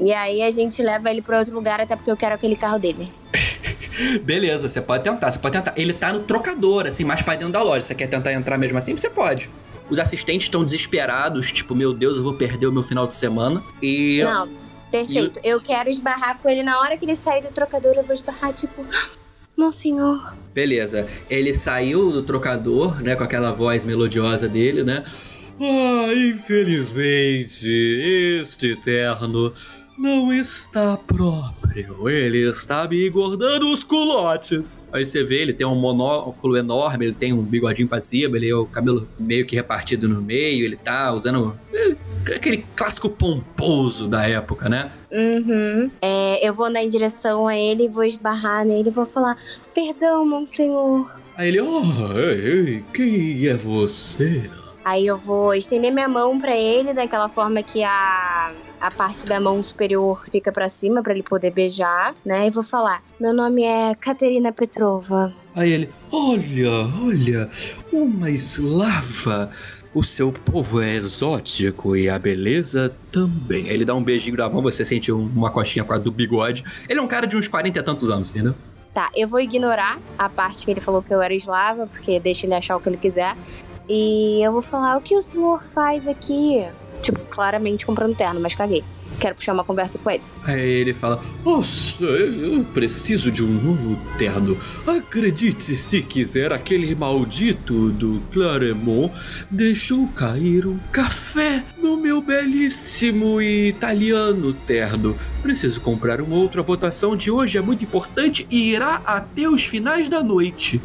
E 0.00 0.12
aí 0.12 0.42
a 0.42 0.50
gente 0.50 0.82
leva 0.82 1.08
ele 1.08 1.22
pra 1.22 1.38
outro 1.38 1.54
lugar, 1.54 1.80
até 1.80 1.94
porque 1.94 2.10
eu 2.10 2.16
quero 2.16 2.34
aquele 2.34 2.56
carro 2.56 2.80
dele. 2.80 3.12
Beleza, 4.24 4.68
você 4.68 4.80
pode 4.80 5.04
tentar, 5.04 5.30
você 5.30 5.38
pode 5.38 5.56
tentar. 5.56 5.72
Ele 5.76 5.92
tá 5.92 6.12
no 6.12 6.24
trocador, 6.24 6.88
assim, 6.88 7.04
mais 7.04 7.22
pra 7.22 7.36
dentro 7.36 7.52
da 7.52 7.62
loja. 7.62 7.86
Você 7.86 7.94
quer 7.94 8.08
tentar 8.08 8.32
entrar 8.32 8.58
mesmo 8.58 8.76
assim? 8.76 8.96
Você 8.96 9.08
pode. 9.08 9.48
Os 9.88 10.00
assistentes 10.00 10.48
estão 10.48 10.64
desesperados, 10.64 11.52
tipo, 11.52 11.76
meu 11.76 11.94
Deus, 11.94 12.16
eu 12.16 12.24
vou 12.24 12.34
perder 12.34 12.66
o 12.66 12.72
meu 12.72 12.82
final 12.82 13.06
de 13.06 13.14
semana. 13.14 13.62
E. 13.80 14.20
Não, 14.24 14.48
perfeito. 14.90 15.38
Eu 15.44 15.60
quero 15.60 15.88
esbarrar 15.88 16.40
com 16.40 16.48
ele 16.48 16.64
na 16.64 16.80
hora 16.80 16.96
que 16.96 17.04
ele 17.04 17.14
sair 17.14 17.42
do 17.42 17.52
trocador, 17.52 17.92
eu 17.94 18.02
vou 18.02 18.14
esbarrar, 18.14 18.52
tipo, 18.52 18.84
Monsenhor. 19.56 20.34
Beleza. 20.52 21.06
Ele 21.30 21.54
saiu 21.54 22.10
do 22.10 22.24
trocador, 22.24 23.00
né, 23.00 23.14
com 23.14 23.22
aquela 23.22 23.52
voz 23.52 23.84
melodiosa 23.84 24.48
dele, 24.48 24.82
né? 24.82 25.04
Ah, 25.60 26.12
infelizmente, 26.14 27.68
este 28.40 28.76
terno 28.76 29.52
não 29.96 30.32
está 30.32 30.96
próprio. 30.96 32.08
Ele 32.08 32.50
está 32.50 32.86
me 32.88 33.06
engordando 33.06 33.70
os 33.70 33.84
culotes. 33.84 34.82
Aí 34.92 35.06
você 35.06 35.22
vê, 35.22 35.42
ele 35.42 35.52
tem 35.52 35.66
um 35.66 35.76
monóculo 35.76 36.56
enorme, 36.56 37.06
ele 37.06 37.14
tem 37.14 37.32
um 37.32 37.42
bigodinho 37.42 37.88
pra 37.88 38.00
cima, 38.00 38.36
ele 38.36 38.48
é 38.48 38.54
o 38.54 38.66
cabelo 38.66 39.08
meio 39.18 39.46
que 39.46 39.54
repartido 39.54 40.08
no 40.08 40.20
meio, 40.20 40.64
ele 40.64 40.76
tá 40.76 41.12
usando. 41.12 41.56
eh, 41.72 41.94
aquele 42.34 42.64
clássico 42.74 43.08
pomposo 43.08 44.08
da 44.08 44.26
época, 44.26 44.68
né? 44.68 44.90
Uhum. 45.12 45.90
É, 46.02 46.46
eu 46.46 46.52
vou 46.52 46.68
em 46.68 46.88
direção 46.88 47.46
a 47.46 47.56
ele, 47.56 47.88
vou 47.88 48.02
esbarrar 48.04 48.64
nele 48.64 48.88
e 48.88 48.92
vou 48.92 49.06
falar: 49.06 49.36
Perdão, 49.72 50.26
monsenhor. 50.26 51.16
Aí 51.36 51.48
ele, 51.48 51.60
oh, 51.60 51.82
ei, 52.18 52.74
ei, 52.74 52.84
quem 52.92 53.46
é 53.46 53.54
você? 53.54 54.50
Aí 54.84 55.06
eu 55.06 55.16
vou 55.16 55.54
estender 55.54 55.90
minha 55.90 56.06
mão 56.06 56.38
pra 56.38 56.54
ele, 56.54 56.92
daquela 56.92 57.28
forma 57.28 57.62
que 57.62 57.82
a, 57.82 58.52
a 58.78 58.90
parte 58.90 59.24
da 59.24 59.40
mão 59.40 59.62
superior 59.62 60.26
fica 60.30 60.52
pra 60.52 60.68
cima, 60.68 61.02
pra 61.02 61.14
ele 61.14 61.22
poder 61.22 61.50
beijar, 61.50 62.14
né? 62.22 62.46
E 62.46 62.50
vou 62.50 62.62
falar: 62.62 63.02
Meu 63.18 63.32
nome 63.32 63.64
é 63.64 63.94
Katerina 63.94 64.52
Petrova. 64.52 65.34
Aí 65.54 65.72
ele, 65.72 65.90
olha, 66.12 66.70
olha, 67.02 67.50
uma 67.90 68.30
eslava. 68.30 69.50
O 69.94 70.02
seu 70.02 70.32
povo 70.32 70.82
é 70.82 70.96
exótico 70.96 71.94
e 71.94 72.10
a 72.10 72.18
beleza 72.18 72.92
também. 73.12 73.68
Aí 73.68 73.74
ele 73.74 73.84
dá 73.84 73.94
um 73.94 74.02
beijinho 74.02 74.36
na 74.36 74.48
mão, 74.50 74.60
você 74.60 74.84
sente 74.84 75.12
uma 75.12 75.52
coxinha 75.52 75.84
quase 75.84 76.02
do 76.02 76.10
bigode. 76.10 76.64
Ele 76.88 76.98
é 76.98 77.02
um 77.02 77.06
cara 77.06 77.28
de 77.28 77.36
uns 77.36 77.46
40 77.46 77.78
e 77.78 77.82
tantos 77.82 78.10
anos, 78.10 78.30
entendeu? 78.32 78.56
Tá, 78.92 79.10
eu 79.14 79.28
vou 79.28 79.40
ignorar 79.40 80.00
a 80.18 80.28
parte 80.28 80.64
que 80.64 80.70
ele 80.70 80.80
falou 80.80 81.00
que 81.00 81.14
eu 81.14 81.22
era 81.22 81.32
eslava, 81.32 81.86
porque 81.86 82.18
deixa 82.18 82.44
ele 82.44 82.54
achar 82.54 82.76
o 82.76 82.80
que 82.80 82.88
ele 82.88 82.96
quiser. 82.96 83.36
E 83.88 84.40
eu 84.42 84.52
vou 84.52 84.62
falar: 84.62 84.96
O 84.96 85.00
que 85.00 85.16
o 85.16 85.22
senhor 85.22 85.62
faz 85.62 86.06
aqui? 86.06 86.64
Tipo, 87.02 87.20
claramente 87.26 87.84
comprando 87.84 88.16
terno, 88.16 88.40
mas 88.40 88.54
caguei. 88.54 88.82
Quero 89.20 89.34
puxar 89.36 89.52
uma 89.52 89.64
conversa 89.64 89.98
com 89.98 90.10
ele. 90.10 90.22
Aí 90.44 90.60
ele 90.60 90.94
fala: 90.94 91.22
Nossa, 91.44 92.02
eu 92.02 92.64
preciso 92.72 93.30
de 93.30 93.42
um 93.42 93.46
novo 93.46 93.98
terno. 94.18 94.58
Acredite 94.86 95.76
se 95.76 96.02
quiser, 96.02 96.52
aquele 96.52 96.94
maldito 96.94 97.90
do 97.90 98.22
Claremont 98.32 99.12
deixou 99.50 100.08
cair 100.08 100.66
um 100.66 100.78
café 100.90 101.62
no 101.80 101.96
meu 101.96 102.20
belíssimo 102.20 103.40
italiano 103.40 104.52
terno. 104.66 105.16
Preciso 105.42 105.80
comprar 105.80 106.20
um 106.20 106.32
outro. 106.32 106.60
A 106.60 106.64
votação 106.64 107.16
de 107.16 107.30
hoje 107.30 107.58
é 107.58 107.60
muito 107.60 107.84
importante 107.84 108.46
e 108.50 108.72
irá 108.72 109.02
até 109.04 109.48
os 109.48 109.64
finais 109.64 110.08
da 110.08 110.22
noite. 110.22 110.80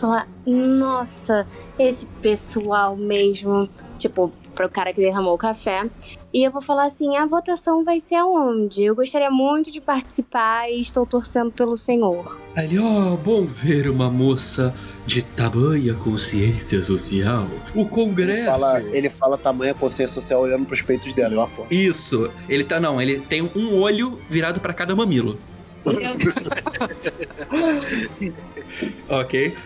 Falar: 0.00 0.26
Nossa, 0.46 1.46
esse 1.78 2.06
pessoal 2.22 2.96
mesmo. 2.96 3.68
Tipo, 3.98 4.32
pro 4.58 4.68
cara 4.68 4.92
que 4.92 5.00
derramou 5.00 5.34
o 5.34 5.38
café. 5.38 5.88
E 6.34 6.42
eu 6.42 6.50
vou 6.50 6.60
falar 6.60 6.86
assim: 6.86 7.16
a 7.16 7.24
votação 7.24 7.84
vai 7.84 8.00
ser 8.00 8.16
aonde? 8.16 8.82
Eu 8.82 8.96
gostaria 8.96 9.30
muito 9.30 9.70
de 9.70 9.80
participar 9.80 10.68
e 10.68 10.80
estou 10.80 11.06
torcendo 11.06 11.52
pelo 11.52 11.78
senhor. 11.78 12.36
Ele, 12.56 12.76
ó, 12.78 13.16
bom 13.16 13.46
ver 13.46 13.88
uma 13.88 14.10
moça 14.10 14.74
de 15.06 15.22
tamanha 15.22 15.94
consciência 15.94 16.82
social. 16.82 17.46
O 17.72 17.80
Ele 17.80 17.88
Congresso. 17.88 18.50
fala, 18.50 18.80
ele 18.80 19.08
fala 19.08 19.38
tamanha 19.38 19.74
consciência 19.74 20.20
social 20.20 20.40
olhando 20.40 20.66
pros 20.66 20.82
peitos 20.82 21.12
dela, 21.12 21.34
eu 21.34 21.40
apoio. 21.40 21.68
Isso, 21.70 22.28
ele 22.48 22.64
tá, 22.64 22.80
não, 22.80 23.00
ele 23.00 23.20
tem 23.20 23.48
um 23.54 23.78
olho 23.78 24.18
virado 24.28 24.58
pra 24.60 24.74
cada 24.74 24.96
mamilo. 24.96 25.38
ok. 29.08 29.56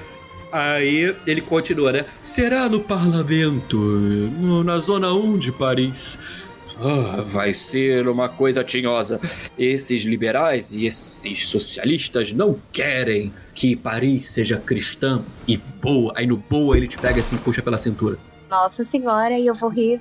Aí 0.52 1.16
ele 1.26 1.40
continua, 1.40 1.90
né? 1.90 2.04
Será 2.22 2.68
no 2.68 2.80
parlamento, 2.80 3.78
na 4.62 4.78
zona 4.78 5.10
1 5.12 5.38
de 5.38 5.50
Paris. 5.50 6.18
Ah, 6.78 7.22
vai 7.26 7.54
ser 7.54 8.06
uma 8.06 8.28
coisa 8.28 8.62
tinhosa. 8.62 9.20
Esses 9.58 10.02
liberais 10.02 10.72
e 10.72 10.84
esses 10.84 11.46
socialistas 11.48 12.32
não 12.32 12.58
querem 12.70 13.32
que 13.54 13.74
Paris 13.74 14.26
seja 14.26 14.58
cristã 14.58 15.22
e 15.48 15.56
boa. 15.56 16.12
Aí 16.16 16.26
no 16.26 16.36
boa 16.36 16.76
ele 16.76 16.88
te 16.88 16.98
pega 16.98 17.20
assim, 17.20 17.36
puxa 17.38 17.62
pela 17.62 17.78
cintura. 17.78 18.18
Nossa 18.50 18.84
senhora, 18.84 19.38
e 19.38 19.46
eu 19.46 19.54
vou 19.54 19.70
rir. 19.70 19.98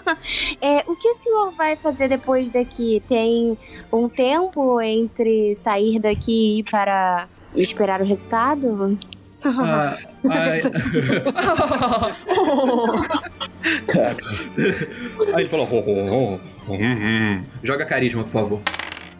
é, 0.62 0.78
o 0.86 0.96
que 0.96 1.08
o 1.08 1.14
senhor 1.14 1.50
vai 1.50 1.76
fazer 1.76 2.08
depois 2.08 2.48
daqui? 2.48 3.02
Tem 3.06 3.58
um 3.92 4.08
tempo 4.08 4.80
entre 4.80 5.54
sair 5.54 6.00
daqui 6.00 6.32
e 6.32 6.58
ir 6.60 6.62
para 6.62 7.28
esperar 7.54 8.00
o 8.00 8.04
resultado? 8.04 8.98
Ah, 9.44 9.96
ai- 10.28 10.62
Cara, 13.86 14.16
Aí 15.34 15.42
ele 15.42 15.48
falou: 15.48 15.68
"Oh, 15.70 15.84
oh, 15.86 16.38
oh, 16.68 16.72
hum, 16.74 16.78
hum." 16.78 17.42
Joga 17.62 17.84
carisma, 17.86 18.22
por 18.24 18.30
favor. 18.30 18.60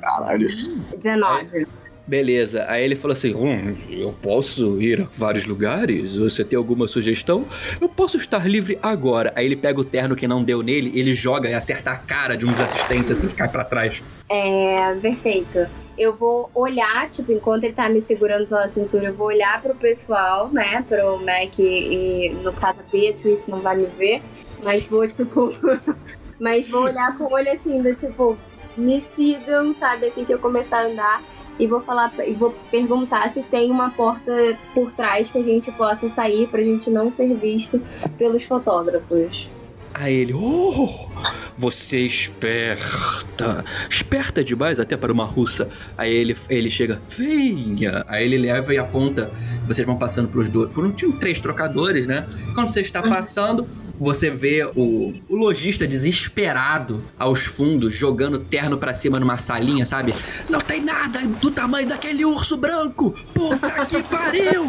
caralho. 0.01 0.49
19. 0.97 1.66
Beleza, 2.05 2.64
aí 2.68 2.85
ele 2.85 2.97
falou 2.97 3.12
assim: 3.12 3.33
hum, 3.33 3.77
eu 3.89 4.12
posso 4.12 4.81
ir 4.83 5.03
a 5.03 5.07
vários 5.16 5.47
lugares? 5.47 6.16
Você 6.16 6.45
tem 6.45 6.57
alguma 6.57 6.89
sugestão? 6.89 7.45
Eu 7.81 7.89
posso 7.89 8.16
estar 8.16 8.47
livre 8.49 8.77
agora. 8.83 9.33
Aí 9.37 9.47
ele 9.47 9.55
pega 9.57 9.81
o 9.81 9.85
terno 9.85 10.16
que 10.16 10.27
não 10.27 10.43
deu 10.43 10.62
nele, 10.62 10.91
ele 10.99 11.14
joga 11.14 11.49
e 11.49 11.55
acerta 11.55 11.91
a 11.93 11.97
cara 11.97 12.37
de 12.37 12.45
um 12.45 12.51
dos 12.53 12.61
assistentes 12.61 13.12
assim 13.12 13.29
que 13.29 13.35
cai 13.35 13.49
pra 13.49 13.64
trás. 13.64 14.03
É, 14.29 14.95
perfeito. 15.01 15.66
Eu 15.97 16.12
vou 16.12 16.51
olhar, 16.55 17.09
tipo, 17.11 17.32
enquanto 17.32 17.64
ele 17.64 17.74
tá 17.74 17.88
me 17.88 18.01
segurando 18.01 18.47
pela 18.47 18.66
cintura, 18.66 19.07
eu 19.07 19.14
vou 19.14 19.26
olhar 19.26 19.61
pro 19.61 19.74
pessoal, 19.74 20.49
né? 20.49 20.82
Pro 20.88 21.18
Mac 21.18 21.59
e, 21.59 22.30
no 22.43 22.53
caso, 22.53 22.80
a 22.80 22.90
Beatrice 22.90 23.51
não 23.51 23.61
vai 23.61 23.76
me 23.76 23.86
ver. 23.86 24.22
Mas 24.64 24.86
vou, 24.86 25.07
tipo. 25.07 25.51
mas 26.40 26.68
vou 26.68 26.84
olhar 26.84 27.16
com 27.16 27.24
o 27.24 27.32
olho 27.32 27.53
assim, 27.53 27.82
do 27.82 27.95
tipo, 27.95 28.38
me 28.76 29.01
sigam, 29.01 29.72
sabe? 29.74 30.07
Assim 30.07 30.24
que 30.24 30.32
eu 30.32 30.38
começar 30.38 30.78
a 30.78 30.86
andar. 30.86 31.22
E 31.59 31.66
vou 31.66 31.80
falar, 31.80 32.12
e 32.26 32.32
vou 32.32 32.55
perguntar 32.70 33.28
se 33.28 33.43
tem 33.43 33.70
uma 33.70 33.90
porta 33.90 34.32
por 34.74 34.93
trás 34.93 35.30
que 35.30 35.38
a 35.38 35.43
gente 35.43 35.70
possa 35.72 36.09
sair 36.09 36.49
pra 36.49 36.62
gente 36.62 36.90
não 36.90 37.11
ser 37.11 37.34
visto 37.36 37.80
pelos 38.16 38.45
fotógrafos. 38.45 39.49
Aí 39.95 40.14
ele, 40.14 40.32
oh, 40.32 41.09
você 41.57 41.97
é 41.99 42.01
esperta. 42.01 43.64
Esperta 43.88 44.43
demais 44.43 44.80
até 44.80 44.97
para 44.97 45.12
uma 45.12 45.24
russa. 45.24 45.68
Aí 45.97 46.12
ele, 46.12 46.36
ele 46.49 46.70
chega, 46.70 47.01
venha. 47.09 48.05
Aí 48.09 48.24
ele 48.24 48.38
leva 48.38 48.72
e 48.74 48.78
aponta. 48.78 49.30
Vocês 49.66 49.86
vão 49.86 49.97
passando 49.97 50.28
pros 50.28 50.49
dois. 50.49 50.70
Por 50.72 50.84
um 50.84 50.93
tinha 50.93 51.12
três 51.12 51.40
trocadores, 51.40 52.07
né? 52.07 52.26
Quando 52.55 52.68
você 52.68 52.80
está 52.80 53.03
passando, 53.03 53.68
você 53.99 54.28
vê 54.30 54.64
o, 54.74 55.14
o 55.28 55.36
lojista 55.36 55.86
desesperado 55.86 57.05
aos 57.18 57.43
fundos, 57.43 57.95
jogando 57.95 58.38
terno 58.38 58.76
pra 58.78 58.95
cima 58.95 59.20
numa 59.20 59.38
salinha, 59.38 59.86
sabe? 59.86 60.14
Não 60.49 60.61
tem 60.61 60.80
nada 60.80 61.20
do 61.40 61.51
tamanho 61.51 61.86
daquele 61.86 62.24
urso 62.24 62.57
branco! 62.57 63.14
Puta 63.32 63.86
que 63.86 64.03
pariu! 64.03 64.66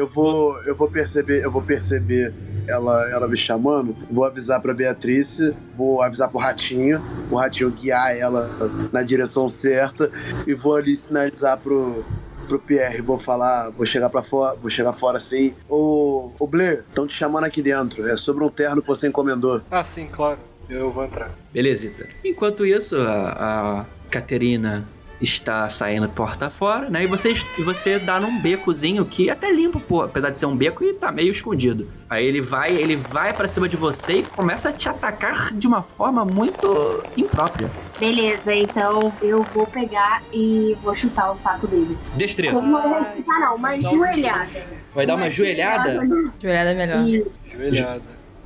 Eu 0.00 0.06
vou, 0.08 0.58
eu 0.62 0.74
vou 0.74 0.90
perceber, 0.90 1.44
eu 1.44 1.50
vou 1.50 1.60
perceber 1.60 2.32
ela, 2.66 3.06
ela 3.10 3.28
me 3.28 3.36
chamando, 3.36 3.94
vou 4.10 4.24
avisar 4.24 4.58
pra 4.58 4.72
Beatrice, 4.72 5.54
vou 5.76 6.00
avisar 6.00 6.30
pro 6.30 6.38
Ratinho, 6.38 7.02
o 7.30 7.36
Ratinho 7.36 7.70
guiar 7.70 8.16
ela 8.16 8.48
na 8.90 9.02
direção 9.02 9.46
certa 9.46 10.10
e 10.46 10.54
vou 10.54 10.74
ali 10.74 10.96
sinalizar 10.96 11.58
pro 11.58 12.02
pro 12.48 12.58
Pierre, 12.58 13.02
vou 13.02 13.18
falar, 13.18 13.68
vou 13.72 13.84
chegar 13.84 14.08
para 14.08 14.22
fora, 14.22 14.56
vou 14.56 14.70
chegar 14.70 14.94
fora 14.94 15.18
assim. 15.18 15.54
Ô, 15.68 16.32
ô 16.38 16.46
Blair, 16.46 16.82
estão 16.88 17.06
te 17.06 17.14
chamando 17.14 17.44
aqui 17.44 17.60
dentro. 17.60 18.08
É 18.08 18.16
sobre 18.16 18.42
um 18.42 18.48
terno 18.48 18.80
que 18.80 18.88
você 18.88 19.06
encomendou. 19.06 19.60
Ah, 19.70 19.84
sim, 19.84 20.06
claro. 20.06 20.38
Eu 20.68 20.90
vou 20.90 21.04
entrar. 21.04 21.30
Belezita. 21.52 22.08
Enquanto 22.24 22.64
isso, 22.64 22.96
a, 22.96 23.82
a 23.82 23.86
Caterina 24.10 24.88
está 25.20 25.68
saindo 25.68 26.08
porta 26.08 26.48
fora, 26.48 26.88
né? 26.88 27.04
E 27.04 27.06
você, 27.06 27.32
e 27.58 27.62
você 27.62 27.98
dá 27.98 28.18
num 28.18 28.40
becozinho 28.40 29.04
que 29.04 29.28
é 29.28 29.32
até 29.32 29.50
limpo, 29.50 29.78
pô, 29.80 30.02
apesar 30.02 30.30
de 30.30 30.38
ser 30.38 30.46
um 30.46 30.56
beco 30.56 30.82
e 30.82 30.94
tá 30.94 31.12
meio 31.12 31.30
escondido. 31.30 31.88
Aí 32.08 32.24
ele 32.24 32.40
vai, 32.40 32.74
ele 32.74 32.96
vai 32.96 33.32
para 33.32 33.48
cima 33.48 33.68
de 33.68 33.76
você 33.76 34.14
e 34.14 34.22
começa 34.22 34.70
a 34.70 34.72
te 34.72 34.88
atacar 34.88 35.52
de 35.52 35.66
uma 35.66 35.82
forma 35.82 36.24
muito 36.24 37.02
imprópria. 37.16 37.70
Beleza, 37.98 38.54
então 38.54 39.12
eu 39.20 39.42
vou 39.42 39.66
pegar 39.66 40.22
e 40.32 40.76
vou 40.82 40.94
chutar 40.94 41.30
o 41.30 41.34
saco 41.34 41.66
dele. 41.66 41.96
Destreza. 42.16 42.58
Uma 42.58 42.86
não 42.86 43.04
chutar, 43.04 43.40
não, 43.40 43.54
uma 43.56 43.80
joelhada. 43.80 44.66
Vai 44.94 45.06
dar 45.06 45.16
uma 45.16 45.30
joelhada? 45.30 46.00
Joelhada 46.40 46.70
é 46.70 46.74
melhor. 46.74 47.26
Joelhada. 47.46 48.02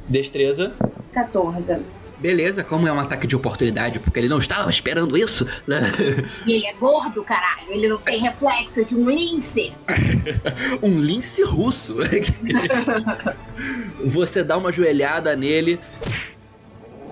Destreza. 0.08 0.72
14. 1.12 1.80
Beleza, 2.24 2.64
como 2.64 2.88
é 2.88 2.92
um 2.92 2.98
ataque 2.98 3.26
de 3.26 3.36
oportunidade, 3.36 3.98
porque 3.98 4.18
ele 4.18 4.30
não 4.30 4.38
estava 4.38 4.70
esperando 4.70 5.14
isso, 5.14 5.46
né? 5.66 5.92
E 6.46 6.54
ele 6.54 6.66
é 6.66 6.72
gordo, 6.72 7.22
caralho. 7.22 7.66
Ele 7.68 7.86
não 7.86 7.98
tem 7.98 8.18
reflexo 8.18 8.82
de 8.82 8.96
um 8.96 9.10
lince. 9.10 9.74
um 10.82 10.98
lince 11.02 11.42
russo. 11.42 11.96
Você 14.02 14.42
dá 14.42 14.56
uma 14.56 14.72
joelhada 14.72 15.36
nele 15.36 15.78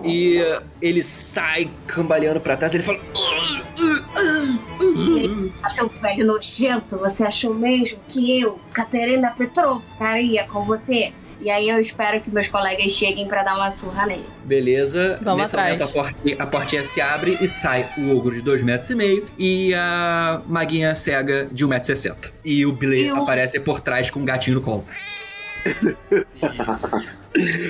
e 0.02 0.38
ele 0.80 1.02
sai 1.02 1.70
cambaleando 1.86 2.40
pra 2.40 2.56
trás. 2.56 2.72
Ele 2.72 2.82
fala: 2.82 2.98
Ah, 5.62 5.68
seu 5.68 5.90
velho 5.90 6.24
nojento, 6.24 6.98
você 6.98 7.26
achou 7.26 7.52
mesmo 7.52 8.00
que 8.08 8.40
eu, 8.40 8.58
Caterina 8.72 9.30
Petrov, 9.32 9.82
ficaria 9.82 10.46
com 10.46 10.64
você? 10.64 11.12
E 11.42 11.50
aí 11.50 11.68
eu 11.68 11.78
espero 11.80 12.20
que 12.20 12.30
meus 12.30 12.46
colegas 12.48 12.92
cheguem 12.92 13.26
pra 13.26 13.42
dar 13.42 13.56
uma 13.56 13.70
surra 13.72 14.06
nele. 14.06 14.24
Beleza. 14.44 15.18
Vamos 15.20 15.42
Nesse 15.42 15.54
atrás. 15.56 15.70
momento 15.72 15.82
a 15.82 15.92
portinha, 16.02 16.36
a 16.38 16.46
portinha 16.46 16.84
se 16.84 17.00
abre 17.00 17.36
e 17.40 17.48
sai 17.48 17.90
o 17.98 18.16
ogro 18.16 18.34
de 18.34 18.42
2,5 18.42 18.62
metros 18.64 18.90
e 18.90 18.94
meio 18.94 19.26
e 19.36 19.74
a 19.74 20.40
maguinha 20.46 20.94
cega 20.94 21.48
de 21.50 21.66
1,60m. 21.66 22.30
E 22.44 22.64
o 22.64 22.72
Blair 22.72 23.08
Eu- 23.08 23.16
aparece 23.16 23.58
por 23.58 23.80
trás 23.80 24.08
com 24.08 24.20
um 24.20 24.24
gatinho 24.24 24.54
no 24.56 24.62
colo. 24.62 24.84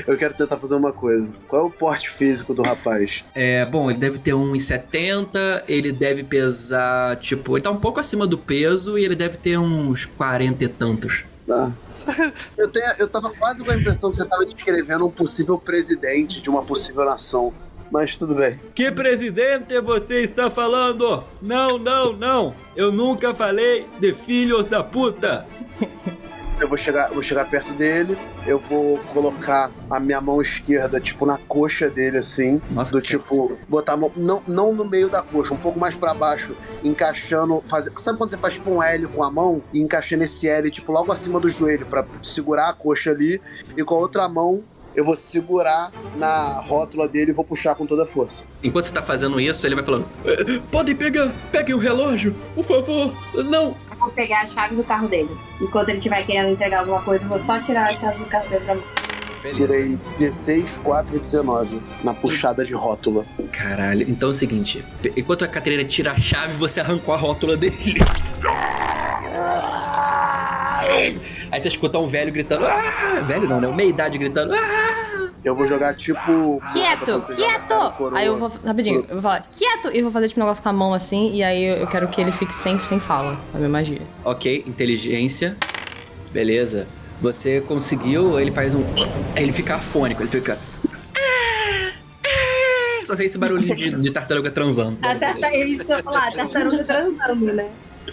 Eu 0.09 0.16
quero 0.16 0.35
tentar 0.35 0.57
fazer 0.57 0.74
uma 0.74 0.93
coisa. 0.93 1.32
Qual 1.47 1.62
é 1.62 1.65
o 1.66 1.70
porte 1.70 2.11
físico 2.11 2.53
do 2.53 2.62
rapaz? 2.62 3.24
É, 3.35 3.65
bom, 3.65 3.89
ele 3.90 3.99
deve 3.99 4.19
ter 4.19 4.32
1,70, 4.32 5.62
ele 5.69 5.93
deve 5.93 6.24
pesar, 6.24 7.16
tipo, 7.16 7.57
ele 7.57 7.62
tá 7.62 7.70
um 7.70 7.77
pouco 7.77 8.01
acima 8.01 8.27
do 8.27 8.36
peso 8.36 8.99
e 8.99 9.05
ele 9.05 9.15
deve 9.15 9.36
ter 9.36 9.57
uns 9.59 10.05
40 10.05 10.65
e 10.65 10.69
tantos. 10.69 11.24
Tá. 11.53 11.70
Eu, 12.57 12.69
tenho, 12.69 12.87
eu 12.99 13.09
tava 13.09 13.31
quase 13.31 13.62
com 13.62 13.70
a 13.70 13.77
impressão 13.77 14.11
que 14.11 14.16
você 14.16 14.24
tava 14.24 14.45
descrevendo 14.47 15.07
um 15.07 15.11
possível 15.11 15.59
presidente 15.59 16.41
de 16.41 16.49
uma 16.49 16.62
possível 16.62 17.05
nação. 17.05 17.53
Mas 17.91 18.16
tudo 18.16 18.35
bem. 18.35 18.59
Que 18.74 18.91
presidente 18.91 19.79
você 19.81 20.23
está 20.23 20.51
falando? 20.51 21.23
Não, 21.43 21.77
não, 21.77 22.15
não. 22.15 22.55
Eu 22.74 22.91
nunca 22.91 23.35
falei 23.35 23.87
de 24.01 24.15
filhos 24.15 24.65
da 24.65 24.83
puta. 24.83 25.47
Eu 26.62 26.68
vou 26.68 26.78
chegar, 26.78 27.09
vou 27.10 27.24
chegar 27.24 27.44
perto 27.47 27.72
dele, 27.72 28.16
eu 28.47 28.56
vou 28.56 28.97
colocar 29.12 29.68
a 29.90 29.98
minha 29.98 30.20
mão 30.20 30.40
esquerda, 30.40 31.01
tipo, 31.01 31.26
na 31.26 31.36
coxa 31.36 31.90
dele, 31.90 32.18
assim. 32.18 32.62
Nossa, 32.70 32.93
do 32.93 33.02
tipo, 33.02 33.59
botar 33.68 33.94
a 33.94 33.97
mão. 33.97 34.12
Não, 34.14 34.40
não 34.47 34.72
no 34.72 34.84
meio 34.84 35.09
da 35.09 35.20
coxa, 35.22 35.52
um 35.52 35.56
pouco 35.56 35.76
mais 35.80 35.93
pra 35.97 36.14
baixo, 36.14 36.55
encaixando. 36.84 37.60
Fazer, 37.66 37.90
sabe 38.01 38.16
quando 38.16 38.30
você 38.30 38.36
faz 38.39 38.55
tipo 38.55 38.70
um 38.70 38.80
L 38.80 39.09
com 39.09 39.24
a 39.24 39.30
mão 39.30 39.60
e 39.72 39.80
encaixando 39.80 40.22
esse 40.22 40.48
L, 40.48 40.70
tipo, 40.70 40.93
logo 40.93 41.10
acima 41.10 41.40
do 41.40 41.51
joelho, 41.51 41.84
pra 41.84 42.06
segurar 42.22 42.68
a 42.68 42.72
coxa 42.72 43.10
ali, 43.10 43.43
e 43.76 43.82
com 43.82 43.97
a 43.97 43.98
outra 43.98 44.28
mão. 44.28 44.62
Eu 44.94 45.06
vou 45.06 45.16
segurar 45.16 45.90
na 46.16 46.60
rótula 46.68 47.09
dele 47.09 47.30
e 47.30 47.34
vou 47.34 47.47
puxar 47.47 47.74
com 47.74 47.86
toda 47.86 48.02
a 48.02 48.06
força. 48.06 48.44
Enquanto 48.62 48.84
você 48.84 48.93
tá 48.93 49.01
fazendo 49.01 49.40
isso, 49.40 49.66
ele 49.66 49.74
vai 49.74 49.82
falando: 49.82 50.06
"Eh, 50.22 50.60
Podem 50.70 50.94
pegar, 50.94 51.32
peguem 51.51 51.74
o 51.74 51.78
relógio, 51.78 52.36
por 52.55 52.62
favor. 52.62 53.10
Não, 53.34 53.74
Eu 53.93 53.98
vou 53.98 54.10
pegar 54.10 54.40
a 54.43 54.47
chave 54.47 54.74
do 54.74 54.82
carro 54.82 55.06
dele. 55.06 55.31
Enquanto 55.60 55.90
ele 55.90 55.98
estiver 55.98 56.24
querendo 56.24 56.51
entregar 56.51 56.81
alguma 56.81 57.02
coisa, 57.02 57.24
eu 57.24 57.28
vou 57.28 57.39
só 57.39 57.60
tirar 57.60 57.90
a 57.90 57.94
chave 57.94 58.19
do 58.19 58.24
carro 58.27 58.48
dele 58.48 58.64
da 58.64 58.74
mão. 58.74 58.85
Tirei 59.55 59.98
16, 60.19 60.78
4 60.85 61.16
e 61.16 61.20
19 61.20 61.82
na 62.05 62.14
puxada 62.14 62.64
de 62.64 62.74
rótula. 62.74 63.27
Caralho, 63.52 64.09
então 64.09 64.28
é 64.28 64.32
o 64.32 64.35
seguinte: 64.35 64.85
enquanto 65.16 65.44
a 65.44 65.48
Catarina 65.48 65.85
tira 65.85 66.12
a 66.12 66.16
chave, 66.20 66.55
você 66.55 66.81
arrancou 66.81 67.12
a 67.12 67.19
rótula 67.19 67.56
dele. 67.56 67.98
Aí 71.51 71.60
você 71.60 71.69
escuta 71.69 71.98
um 71.98 72.06
velho 72.06 72.32
gritando. 72.32 72.66
"Ah!" 72.66 73.20
Velho 73.27 73.48
não, 73.48 73.60
né? 73.60 73.69
Meia 73.73 73.89
idade 73.89 74.16
gritando. 74.16 74.55
"Ah!" 74.55 75.22
Eu 75.44 75.56
vou 75.56 75.66
jogar 75.66 75.94
tipo. 75.94 76.62
Quieto, 76.73 77.20
quieto! 77.35 77.93
coroa. 77.97 78.19
Aí 78.19 78.27
eu 78.27 78.39
vou, 78.39 78.51
rapidinho, 78.64 79.01
eu 79.09 79.14
vou 79.14 79.23
falar, 79.23 79.48
quieto! 79.51 79.90
E 79.93 80.01
vou 80.01 80.10
fazer 80.12 80.28
tipo 80.28 80.40
um 80.40 80.44
negócio 80.44 80.62
com 80.62 80.69
a 80.69 80.73
mão 80.73 80.94
assim, 80.94 81.32
e 81.32 81.43
aí 81.43 81.64
eu 81.81 81.86
quero 81.89 82.06
que 82.09 82.20
ele 82.20 82.31
fique 82.31 82.55
sempre 82.55 82.85
sem 82.85 83.01
fala, 83.01 83.39
a 83.52 83.56
minha 83.56 83.69
magia. 83.69 84.02
Ok, 84.24 84.64
inteligência. 84.66 85.56
Beleza. 86.31 86.86
Você 87.20 87.60
conseguiu, 87.60 88.39
ele 88.39 88.52
faz 88.52 88.74
um. 88.74 88.85
Ele 89.36 89.52
fica 89.52 89.77
afônico, 89.77 90.23
ele 90.23 90.31
fica. 90.31 90.59
Só 93.05 93.16
sei 93.16 93.27
esse 93.27 93.36
barulhinho 93.36 93.74
de, 93.74 93.90
de 93.90 94.10
tartaruga 94.12 94.51
transando. 94.51 94.97
A 95.02 95.14
tarta... 95.16 95.47
É 95.48 95.64
isso 95.64 95.85
que 95.85 95.93
eu 95.93 95.97
ia 95.97 96.02
falar, 96.02 96.28
a 96.28 96.32
tartaruga 96.32 96.85
transando, 96.85 97.52
né? 97.52 97.69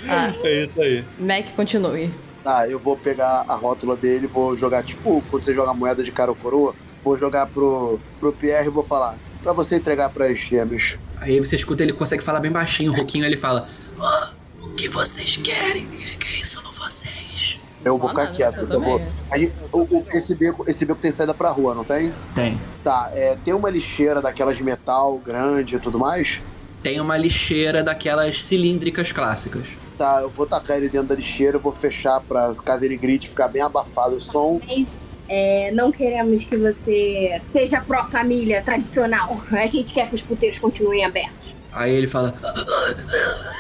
Ah, 0.07 0.34
É 0.43 0.64
isso 0.64 0.81
aí. 0.81 1.03
Mac, 1.19 1.51
continue. 1.56 2.11
Tá, 2.43 2.68
eu 2.68 2.80
vou 2.80 2.97
pegar 2.97 3.45
a 3.47 3.56
rótula 3.56 3.95
dele, 3.95 4.27
vou 4.27 4.56
jogar 4.57 4.84
tipo 4.84 5.23
quando 5.30 5.43
você 5.43 5.53
joga 5.53 5.73
moeda 5.73 6.03
de 6.03 6.11
cara 6.11 6.31
ou 6.31 6.35
coroa. 6.35 6.73
Vou 7.03 7.17
jogar 7.17 7.47
pro, 7.47 7.99
pro 8.19 8.31
Pierre 8.34 8.67
e 8.67 8.69
vou 8.69 8.84
falar. 8.84 9.15
Pra 9.41 9.53
você 9.53 9.76
entregar 9.77 10.09
pras 10.09 10.38
gêmeas. 10.39 10.97
Aí 11.17 11.39
você 11.39 11.55
escuta, 11.55 11.84
ele 11.84 11.93
consegue 11.93 12.23
falar 12.23 12.39
bem 12.39 12.51
baixinho, 12.51 12.91
um 12.91 12.95
pouquinho, 12.95 13.26
ele 13.26 13.38
fala. 13.38 13.69
"Ah, 13.99 14.31
o 14.61 14.69
que 14.69 14.88
vocês 14.88 15.38
querem? 15.38 15.88
Quem 16.19 16.43
são 16.45 16.61
vocês? 16.73 17.59
Eu 17.84 17.97
vou 17.97 18.07
Ah, 18.07 18.09
ficar 18.09 18.26
não, 18.26 18.31
quieto. 18.34 18.57
eu 18.57 18.67
Eu 18.67 18.81
vou, 18.81 18.99
também. 18.99 19.13
a 19.31 19.38
gente- 19.38 19.53
o- 19.71 19.97
o- 19.99 20.05
esse, 20.11 20.35
beco, 20.35 20.69
esse 20.69 20.85
beco 20.85 20.99
tem 20.99 21.11
saída 21.11 21.34
pra 21.34 21.49
rua, 21.49 21.73
não 21.73 21.85
tem? 21.85 22.13
Tem. 22.35 22.59
Tá, 22.84 23.09
é, 23.13 23.38
tem 23.38 23.53
uma 23.53 23.69
lixeira 23.69 24.21
daquelas 24.21 24.57
de 24.57 24.63
metal 24.63 25.17
grande 25.19 25.77
e 25.77 25.80
tudo 25.80 25.97
mais? 25.97 26.41
Tem 26.84 26.99
uma 26.99 27.15
lixeira 27.17 27.81
daquelas 27.81 28.43
cilíndricas 28.43 29.11
clássicas. 29.13 29.63
Tá, 29.97 30.19
eu 30.21 30.30
vou 30.30 30.45
tacar 30.45 30.77
ele 30.77 30.89
dentro 30.89 31.07
da 31.09 31.15
lixeira, 31.15 31.57
eu 31.57 31.61
vou 31.61 31.71
fechar 31.73 32.19
pra 32.21 32.51
caso 32.65 32.84
ele 32.84 32.97
grite 32.97 33.30
ficar 33.30 33.47
bem 33.47 33.61
abafado 33.61 34.15
o 34.15 34.21
som. 34.21 34.59
Mas 34.65 34.88
é, 35.30 35.72
não 35.72 35.91
queremos 35.91 36.43
que 36.45 36.57
você 36.57 37.39
seja 37.51 37.80
pró-família 37.81 38.61
tradicional. 38.64 39.39
A 39.51 39.68
gente 39.68 39.93
quer 39.93 40.10
que 40.10 40.15
os 40.15 40.22
puteiros 40.22 40.57
continuem 40.60 41.06
abertos. 41.06 41.53
Aí 41.72 41.93
ele 41.93 42.07
fala. 42.07 42.34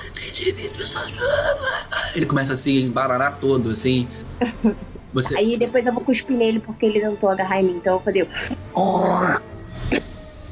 Entendi, 0.09 0.51
pessoal. 0.75 1.05
Ele 2.15 2.25
começa 2.25 2.53
assim 2.53 2.77
a 2.77 2.81
embaranar 2.81 3.37
todo, 3.39 3.69
assim. 3.69 4.07
Você. 5.13 5.35
Aí 5.37 5.57
depois 5.57 5.85
eu 5.85 5.93
vou 5.93 6.03
cuspir 6.03 6.35
nele 6.35 6.59
porque 6.59 6.85
ele 6.85 6.99
tentou 6.99 7.29
agarrar 7.29 7.59
em 7.61 7.63
mim. 7.65 7.75
Então 7.77 7.93
eu 7.93 7.99
vou 7.99 8.05
fazer. 8.05 8.27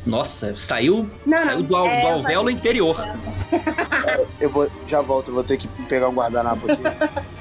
Nossa, 0.06 0.56
saiu. 0.56 1.10
Não, 1.26 1.38
saiu 1.40 1.60
não, 1.60 1.66
do, 1.66 1.76
al- 1.76 1.88
é, 1.88 2.02
do 2.02 2.08
eu 2.08 2.14
alvéolo 2.14 2.42
falei- 2.44 2.56
inferior. 2.56 2.98
Eu 4.40 4.50
vou, 4.50 4.70
já 4.88 5.02
volto, 5.02 5.30
eu 5.30 5.34
vou 5.34 5.44
ter 5.44 5.58
que 5.58 5.68
pegar 5.90 6.08
um 6.10 6.14
guardanapo 6.14 6.72
aqui. 6.72 6.82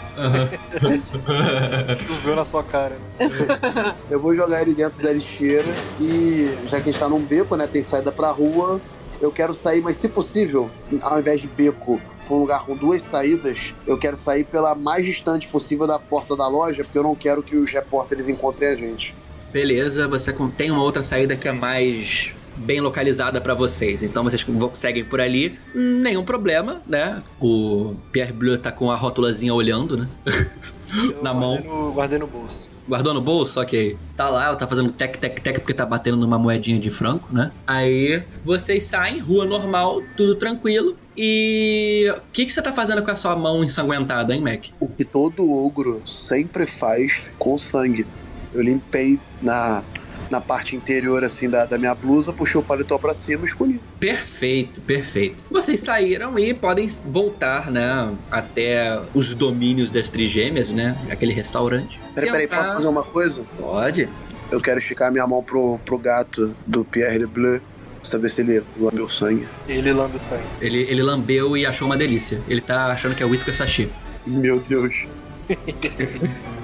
Choveu 1.96 2.36
na 2.36 2.44
sua 2.44 2.62
cara. 2.62 2.96
Eu 4.10 4.20
vou 4.20 4.34
jogar 4.34 4.62
ele 4.62 4.74
dentro 4.74 5.02
da 5.02 5.12
lixeira 5.12 5.68
e, 6.00 6.58
já 6.66 6.80
que 6.80 6.88
a 6.88 6.92
gente 6.92 6.98
tá 6.98 7.08
num 7.08 7.20
beco, 7.20 7.56
né, 7.56 7.66
tem 7.66 7.82
saída 7.82 8.10
pra 8.10 8.30
rua, 8.30 8.80
eu 9.20 9.32
quero 9.32 9.54
sair, 9.54 9.80
mas 9.80 9.96
se 9.96 10.08
possível, 10.08 10.70
ao 11.02 11.18
invés 11.18 11.40
de 11.40 11.48
beco, 11.48 12.00
for 12.24 12.36
um 12.36 12.40
lugar 12.40 12.64
com 12.66 12.76
duas 12.76 13.02
saídas, 13.02 13.72
eu 13.86 13.96
quero 13.96 14.16
sair 14.16 14.44
pela 14.44 14.74
mais 14.74 15.06
distante 15.06 15.48
possível 15.48 15.86
da 15.86 15.98
porta 15.98 16.36
da 16.36 16.46
loja, 16.48 16.84
porque 16.84 16.98
eu 16.98 17.02
não 17.02 17.14
quero 17.14 17.42
que 17.42 17.56
os 17.56 17.72
repórteres 17.72 18.28
encontrem 18.28 18.68
a 18.68 18.76
gente. 18.76 19.14
Beleza, 19.52 20.06
você 20.06 20.34
tem 20.56 20.70
uma 20.70 20.82
outra 20.82 21.02
saída 21.02 21.36
que 21.36 21.48
é 21.48 21.52
mais 21.52 22.32
bem 22.56 22.80
localizada 22.80 23.40
pra 23.40 23.54
vocês. 23.54 24.02
Então 24.02 24.24
vocês 24.24 24.44
seguem 24.74 25.04
por 25.04 25.20
ali, 25.20 25.58
nenhum 25.74 26.24
problema, 26.24 26.80
né? 26.86 27.22
O 27.40 27.94
Pierre 28.12 28.32
Bleu 28.32 28.58
tá 28.58 28.72
com 28.72 28.90
a 28.90 28.96
rótulazinha 28.96 29.52
olhando, 29.54 29.96
né? 29.96 30.08
Eu 30.26 31.22
Na 31.22 31.34
mão. 31.34 31.56
Guardei 31.56 31.70
no, 31.70 31.92
guardei 31.92 32.18
no 32.18 32.26
bolso. 32.26 32.70
Guardou 32.88 33.14
no 33.14 33.20
bolso? 33.20 33.60
Ok. 33.60 33.98
Tá 34.16 34.28
lá, 34.28 34.46
ela 34.46 34.56
tá 34.56 34.66
fazendo 34.66 34.92
tec, 34.92 35.18
tec, 35.18 35.40
tec, 35.40 35.58
porque 35.58 35.74
tá 35.74 35.84
batendo 35.84 36.16
numa 36.16 36.38
moedinha 36.38 36.78
de 36.78 36.90
franco, 36.90 37.28
né? 37.32 37.50
Aí 37.66 38.22
vocês 38.44 38.84
saem, 38.84 39.18
rua 39.18 39.44
normal, 39.44 40.02
tudo 40.16 40.36
tranquilo. 40.36 40.96
E 41.16 42.12
o 42.16 42.20
que, 42.32 42.46
que 42.46 42.52
você 42.52 42.62
tá 42.62 42.72
fazendo 42.72 43.02
com 43.02 43.10
a 43.10 43.16
sua 43.16 43.34
mão 43.34 43.64
ensanguentada, 43.64 44.34
hein, 44.34 44.40
Mac? 44.40 44.66
O 44.78 44.88
que 44.88 45.04
todo 45.04 45.50
ogro 45.50 46.02
sempre 46.04 46.66
faz 46.66 47.26
com 47.38 47.56
sangue. 47.56 48.06
Eu 48.54 48.62
limpei 48.62 49.18
na, 49.42 49.82
na 50.30 50.40
parte 50.40 50.76
interior, 50.76 51.24
assim, 51.24 51.48
da, 51.48 51.64
da 51.64 51.78
minha 51.78 51.94
blusa, 51.94 52.32
puxei 52.32 52.60
o 52.60 52.64
paletó 52.64 52.98
pra 52.98 53.14
cima 53.14 53.44
e 53.44 53.46
escolhi. 53.46 53.80
Perfeito, 53.98 54.80
perfeito. 54.80 55.42
Vocês 55.50 55.80
saíram 55.80 56.38
e 56.38 56.54
podem 56.54 56.88
voltar, 57.06 57.70
né, 57.70 58.14
até 58.30 59.00
os 59.14 59.34
domínios 59.34 59.90
das 59.90 60.08
trigêmeas, 60.08 60.70
né? 60.70 60.96
Aquele 61.10 61.32
restaurante. 61.32 62.00
Peraí, 62.14 62.30
peraí, 62.30 62.48
posso 62.48 62.72
fazer 62.72 62.88
uma 62.88 63.02
coisa? 63.02 63.44
Pode. 63.58 64.08
Eu 64.50 64.60
quero 64.60 64.78
esticar 64.78 65.10
minha 65.10 65.26
mão 65.26 65.42
pro, 65.42 65.78
pro 65.84 65.98
gato 65.98 66.54
do 66.66 66.84
Pierre 66.84 67.18
Lebleu, 67.18 67.60
saber 68.02 68.28
se 68.28 68.40
ele 68.40 68.62
lambeu 68.78 69.08
sangue. 69.08 69.46
Ele 69.68 69.92
lambe 69.92 70.16
o 70.16 70.20
sangue. 70.20 70.44
Ele, 70.60 70.82
ele 70.82 71.02
lambeu 71.02 71.56
e 71.56 71.66
achou 71.66 71.86
uma 71.86 71.96
delícia. 71.96 72.40
Ele 72.48 72.60
tá 72.60 72.86
achando 72.86 73.14
que 73.14 73.22
é 73.22 73.26
whisky 73.26 73.52
sashi. 73.52 73.90
Meu 74.26 74.60
Deus. 74.60 75.06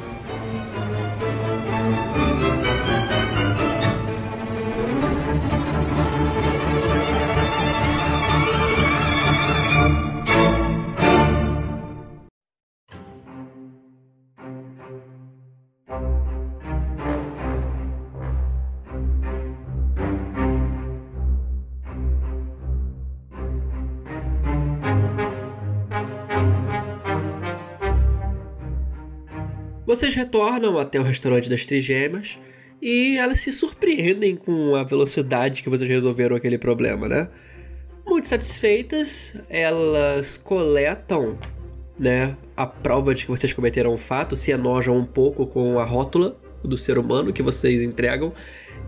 Vocês 29.93 30.15
retornam 30.15 30.79
até 30.79 30.99
o 30.99 31.03
restaurante 31.03 31.51
das 31.51 31.67
trigêmeas 31.67 32.39
e 32.81 33.19
elas 33.19 33.41
se 33.41 33.53
surpreendem 33.53 34.37
com 34.37 34.75
a 34.75 34.83
velocidade 34.83 35.63
que 35.63 35.69
vocês 35.69 35.87
resolveram 35.87 36.35
aquele 36.35 36.57
problema, 36.57 37.07
né? 37.07 37.29
Muito 38.07 38.27
satisfeitas, 38.27 39.37
elas 39.51 40.39
coletam, 40.39 41.39
né, 41.99 42.35
a 42.57 42.65
prova 42.67 43.15
de 43.15 43.27
que 43.27 43.31
vocês 43.31 43.53
cometeram 43.53 43.93
o 43.93 43.99
fato, 43.99 44.35
se 44.35 44.51
enojam 44.51 44.97
um 44.97 45.05
pouco 45.05 45.47
com 45.47 45.79
a 45.79 45.85
rótula 45.85 46.41
do 46.65 46.79
ser 46.79 46.97
humano 46.97 47.31
que 47.31 47.43
vocês 47.43 47.83
entregam 47.83 48.33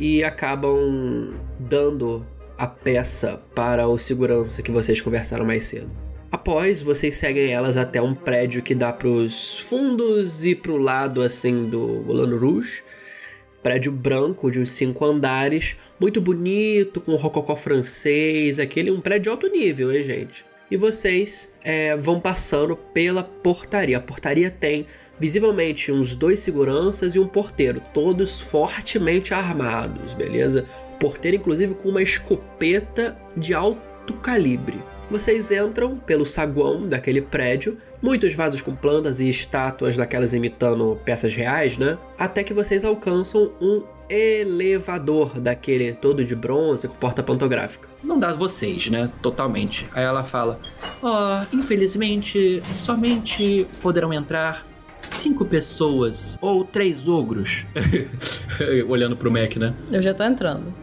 e 0.00 0.24
acabam 0.24 1.34
dando 1.60 2.26
a 2.56 2.66
peça 2.66 3.42
para 3.54 3.86
o 3.86 3.98
segurança 3.98 4.62
que 4.62 4.70
vocês 4.70 5.02
conversaram 5.02 5.44
mais 5.44 5.66
cedo. 5.66 6.13
Após, 6.34 6.82
vocês 6.82 7.14
seguem 7.14 7.52
elas 7.52 7.76
até 7.76 8.02
um 8.02 8.12
prédio 8.12 8.60
que 8.60 8.74
dá 8.74 8.92
pros 8.92 9.56
fundos 9.60 10.44
e 10.44 10.52
pro 10.52 10.76
lado 10.76 11.22
assim 11.22 11.66
do 11.66 12.02
Moulin 12.04 12.36
Rouge. 12.36 12.82
Prédio 13.62 13.92
branco 13.92 14.50
de 14.50 14.58
uns 14.58 14.72
cinco 14.72 15.04
andares, 15.04 15.76
muito 16.00 16.20
bonito, 16.20 17.00
com 17.00 17.14
rococó 17.14 17.54
francês, 17.54 18.58
aquele 18.58 18.90
um 18.90 19.00
prédio 19.00 19.22
de 19.22 19.28
alto 19.28 19.46
nível, 19.46 19.94
hein, 19.94 20.02
gente? 20.02 20.44
E 20.68 20.76
vocês 20.76 21.54
é, 21.62 21.96
vão 21.96 22.18
passando 22.18 22.74
pela 22.74 23.22
portaria. 23.22 23.98
A 23.98 24.00
portaria 24.00 24.50
tem 24.50 24.88
visivelmente 25.20 25.92
uns 25.92 26.16
dois 26.16 26.40
seguranças 26.40 27.14
e 27.14 27.20
um 27.20 27.28
porteiro, 27.28 27.80
todos 27.94 28.40
fortemente 28.40 29.32
armados, 29.32 30.12
beleza? 30.14 30.66
Porteiro, 30.98 31.36
inclusive, 31.36 31.74
com 31.74 31.90
uma 31.90 32.02
escopeta 32.02 33.16
de 33.36 33.54
alto 33.54 34.14
calibre. 34.14 34.80
Vocês 35.14 35.52
entram 35.52 35.96
pelo 35.96 36.26
saguão 36.26 36.88
daquele 36.88 37.22
prédio, 37.22 37.78
muitos 38.02 38.34
vasos 38.34 38.60
com 38.60 38.74
plantas 38.74 39.20
e 39.20 39.28
estátuas 39.28 39.96
daquelas 39.96 40.34
imitando 40.34 40.98
peças 41.04 41.32
reais, 41.32 41.78
né? 41.78 41.96
Até 42.18 42.42
que 42.42 42.52
vocês 42.52 42.84
alcançam 42.84 43.52
um 43.60 43.84
elevador 44.10 45.38
daquele 45.38 45.92
todo 45.92 46.24
de 46.24 46.34
bronze 46.34 46.88
com 46.88 46.96
porta 46.96 47.22
pantográfica. 47.22 47.88
Não 48.02 48.18
dá 48.18 48.34
vocês, 48.34 48.90
né? 48.90 49.08
Totalmente. 49.22 49.86
Aí 49.94 50.02
ela 50.02 50.24
fala: 50.24 50.58
Ó, 51.00 51.42
oh, 51.42 51.56
infelizmente, 51.56 52.60
somente 52.72 53.68
poderão 53.80 54.12
entrar 54.12 54.66
cinco 55.00 55.44
pessoas 55.44 56.36
ou 56.40 56.64
três 56.64 57.06
ogros. 57.06 57.64
Olhando 58.88 59.16
pro 59.16 59.30
Mac, 59.30 59.54
né? 59.58 59.74
Eu 59.92 60.02
já 60.02 60.12
tô 60.12 60.24
entrando. 60.24 60.74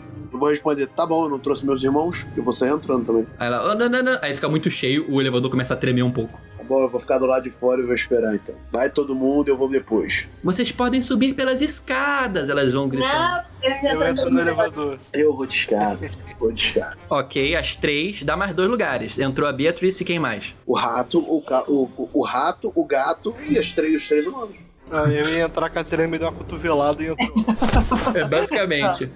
Eu 0.42 0.46
vou 0.46 0.50
responder, 0.50 0.88
tá 0.88 1.06
bom, 1.06 1.26
eu 1.26 1.30
não 1.30 1.38
trouxe 1.38 1.64
meus 1.64 1.84
irmãos, 1.84 2.26
eu 2.36 2.44
vou 2.44 2.52
sair 2.52 2.72
entrando 2.72 3.06
também. 3.06 3.28
Aí 3.38 3.46
ela, 3.46 3.72
oh, 3.72 3.76
não, 3.76 3.88
não, 3.88 4.02
não. 4.02 4.18
Aí 4.24 4.34
fica 4.34 4.50
muito 4.50 4.72
cheio, 4.72 5.06
o 5.08 5.22
elevador 5.22 5.52
começa 5.52 5.76
a 5.76 5.78
tremer 5.78 6.02
um 6.02 6.12
pouco. 6.12 6.34
Tá 6.58 6.64
bom, 6.64 6.82
eu 6.82 6.90
vou 6.90 7.00
ficar 7.00 7.20
do 7.20 7.28
lado 7.28 7.44
de 7.44 7.52
fora 7.52 7.80
e 7.80 7.86
vou 7.86 7.94
esperar 7.94 8.34
então. 8.34 8.56
Vai 8.72 8.90
todo 8.90 9.14
mundo, 9.14 9.50
eu 9.50 9.56
vou 9.56 9.70
depois. 9.70 10.28
Vocês 10.44 10.72
podem 10.72 11.00
subir 11.00 11.36
pelas 11.36 11.62
escadas, 11.62 12.50
elas 12.50 12.74
vão 12.74 12.90
gritando. 12.90 13.14
Não, 13.14 13.44
eu 13.84 14.04
entro 14.04 14.32
no 14.32 14.40
elevador. 14.40 15.00
Eu 15.14 15.32
vou 15.36 15.46
de 15.46 15.54
escada, 15.54 16.10
vou 16.40 16.52
de 16.52 16.60
escada. 16.60 16.98
Ok, 17.08 17.56
as 17.56 17.76
três, 17.76 18.24
dá 18.24 18.36
mais 18.36 18.56
dois 18.56 18.68
lugares. 18.68 19.20
Entrou 19.20 19.48
a 19.48 19.54
Beatrice 19.54 20.02
e 20.02 20.06
quem 20.08 20.18
mais? 20.18 20.56
O 20.66 20.74
rato, 20.74 21.20
o, 21.20 21.40
ca... 21.44 21.64
o, 21.68 21.84
o, 21.96 22.10
o 22.14 22.24
rato, 22.24 22.72
o 22.74 22.84
gato 22.84 23.36
e 23.48 23.60
as 23.60 23.72
três, 23.72 23.96
os 23.96 24.08
três 24.08 24.26
humanos. 24.26 24.56
Ah, 24.90 25.04
eu 25.04 25.30
ia 25.30 25.44
entrar, 25.44 25.68
a 25.68 25.70
Catarina 25.70 26.08
me 26.08 26.18
deu 26.18 26.28
uma 26.28 26.34
cotovelada 26.36 27.04
e 27.04 27.10
entrou. 27.10 27.46
É, 28.16 28.26
basicamente. 28.28 29.10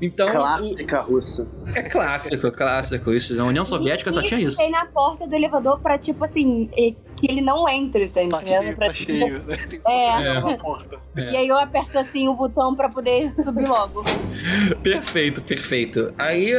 Então. 0.00 0.28
Clássica 0.28 1.00
russa. 1.02 1.48
É 1.74 1.82
clássico, 1.82 2.50
clássico. 2.52 3.12
Isso. 3.12 3.34
Na 3.34 3.44
União 3.44 3.64
Soviética 3.64 4.12
só 4.12 4.22
tinha 4.22 4.40
isso. 4.40 4.56
Tem 4.58 4.70
na 4.70 4.84
porta 4.86 5.26
do 5.26 5.34
elevador 5.34 5.78
pra, 5.80 5.96
tipo 5.98 6.24
assim, 6.24 6.68
que 7.16 7.26
ele 7.30 7.40
não 7.40 7.68
entre, 7.68 8.08
tá 8.08 8.20
Tá 8.20 8.42
entendendo? 8.42 8.62
cheio, 8.62 8.76
Pra, 8.76 8.86
tá 8.88 8.92
tipo, 8.92 9.12
cheio, 9.12 9.42
né? 9.44 9.56
Tem 9.68 9.80
que 9.80 9.88
É. 9.90 10.08
é. 10.22 10.40
na 10.40 10.58
porta. 10.58 10.98
E 11.16 11.36
aí 11.36 11.48
eu 11.48 11.58
aperto 11.58 11.98
assim 11.98 12.28
o 12.28 12.34
botão 12.34 12.74
pra 12.74 12.88
poder 12.88 13.32
subir 13.40 13.66
logo. 13.68 14.02
Perfeito, 14.82 15.40
perfeito. 15.42 16.12
Aí 16.18 16.52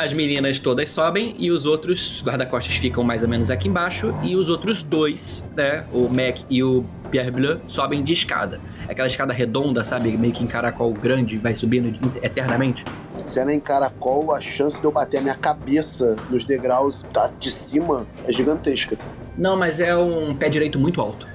as 0.00 0.14
meninas 0.14 0.58
todas 0.58 0.88
sobem 0.88 1.34
e 1.38 1.50
os 1.50 1.66
outros 1.66 2.22
guarda-costas 2.24 2.74
ficam 2.76 3.04
mais 3.04 3.22
ou 3.22 3.28
menos 3.28 3.50
aqui 3.50 3.68
embaixo 3.68 4.14
e 4.22 4.34
os 4.34 4.48
outros 4.48 4.82
dois, 4.82 5.44
né, 5.54 5.84
o 5.92 6.08
Mac 6.08 6.38
e 6.48 6.62
o 6.62 6.86
Pierre 7.10 7.30
Bleu, 7.30 7.60
sobem 7.66 8.02
de 8.02 8.14
escada. 8.14 8.58
Aquela 8.88 9.06
escada 9.06 9.30
redonda, 9.34 9.84
sabe, 9.84 10.16
meio 10.16 10.32
que 10.32 10.42
em 10.42 10.46
caracol 10.46 10.90
grande, 10.94 11.36
vai 11.36 11.54
subindo 11.54 11.98
eternamente. 12.22 12.82
Se 13.18 13.38
ela 13.38 13.52
é 13.52 13.54
em 13.54 13.60
caracol, 13.60 14.34
a 14.34 14.40
chance 14.40 14.80
de 14.80 14.86
eu 14.86 14.90
bater 14.90 15.18
a 15.18 15.20
minha 15.20 15.34
cabeça 15.34 16.16
nos 16.30 16.46
degraus 16.46 17.04
tá 17.12 17.30
de 17.38 17.50
cima 17.50 18.06
é 18.26 18.32
gigantesca. 18.32 18.96
Não, 19.36 19.54
mas 19.54 19.80
é 19.80 19.94
um 19.94 20.34
pé 20.34 20.48
direito 20.48 20.78
muito 20.78 21.00
alto. 21.00 21.28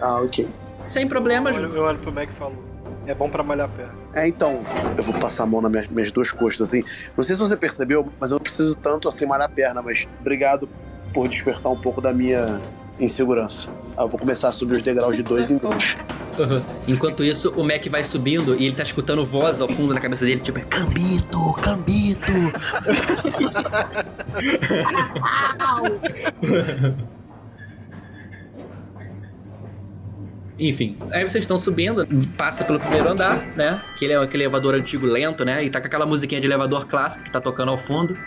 Ah, 0.00 0.20
ok. 0.20 0.48
Sem 0.88 1.06
problemas. 1.06 1.54
Eu 1.54 1.62
olho, 1.62 1.76
eu 1.76 1.82
olho 1.82 1.98
pro 1.98 2.12
Mac 2.12 2.28
e 2.28 2.32
falo: 2.32 2.56
é 3.06 3.14
bom 3.14 3.30
pra 3.30 3.44
malhar 3.44 3.66
a 3.66 3.68
perna. 3.68 4.07
É, 4.18 4.26
então, 4.26 4.64
eu 4.96 5.02
vou 5.04 5.14
passar 5.20 5.44
a 5.44 5.46
mão 5.46 5.60
nas 5.60 5.70
minhas, 5.70 5.86
minhas 5.86 6.10
duas 6.10 6.32
costas, 6.32 6.68
assim. 6.68 6.82
Não 7.16 7.22
sei 7.22 7.36
se 7.36 7.40
você 7.40 7.56
percebeu, 7.56 8.12
mas 8.18 8.30
eu 8.30 8.34
não 8.34 8.42
preciso 8.42 8.74
tanto 8.74 9.06
assim 9.06 9.24
malhar 9.26 9.46
a 9.46 9.48
perna, 9.48 9.80
mas 9.80 10.08
obrigado 10.20 10.68
por 11.14 11.28
despertar 11.28 11.70
um 11.70 11.80
pouco 11.80 12.00
da 12.00 12.12
minha 12.12 12.60
insegurança. 12.98 13.70
Ah, 13.96 14.02
eu 14.02 14.08
vou 14.08 14.18
começar 14.18 14.48
a 14.48 14.52
subir 14.52 14.74
os 14.74 14.82
degraus 14.82 15.14
de 15.14 15.22
dois 15.22 15.52
em 15.52 15.56
dois. 15.56 15.96
Uhum. 16.36 16.60
Enquanto 16.88 17.22
isso, 17.22 17.52
o 17.56 17.62
Mac 17.62 17.86
vai 17.88 18.02
subindo 18.02 18.56
e 18.56 18.66
ele 18.66 18.74
tá 18.74 18.82
escutando 18.82 19.24
voz 19.24 19.60
ao 19.60 19.68
fundo 19.68 19.94
na 19.94 20.00
cabeça 20.00 20.24
dele, 20.24 20.40
tipo, 20.40 20.58
Cambito, 20.66 21.52
Cambito. 21.62 22.24
Enfim, 30.58 30.98
aí 31.12 31.22
vocês 31.22 31.44
estão 31.44 31.56
subindo, 31.56 32.04
passa 32.36 32.64
pelo 32.64 32.80
primeiro 32.80 33.08
andar, 33.08 33.46
né? 33.56 33.80
Que 33.96 34.04
ele 34.04 34.14
é 34.14 34.16
aquele 34.16 34.42
elevador 34.42 34.74
antigo 34.74 35.06
lento, 35.06 35.44
né? 35.44 35.62
E 35.62 35.70
tá 35.70 35.80
com 35.80 35.86
aquela 35.86 36.04
musiquinha 36.04 36.40
de 36.40 36.48
elevador 36.48 36.86
clássico 36.86 37.22
que 37.22 37.30
tá 37.30 37.40
tocando 37.40 37.70
ao 37.70 37.78
fundo. 37.78 38.18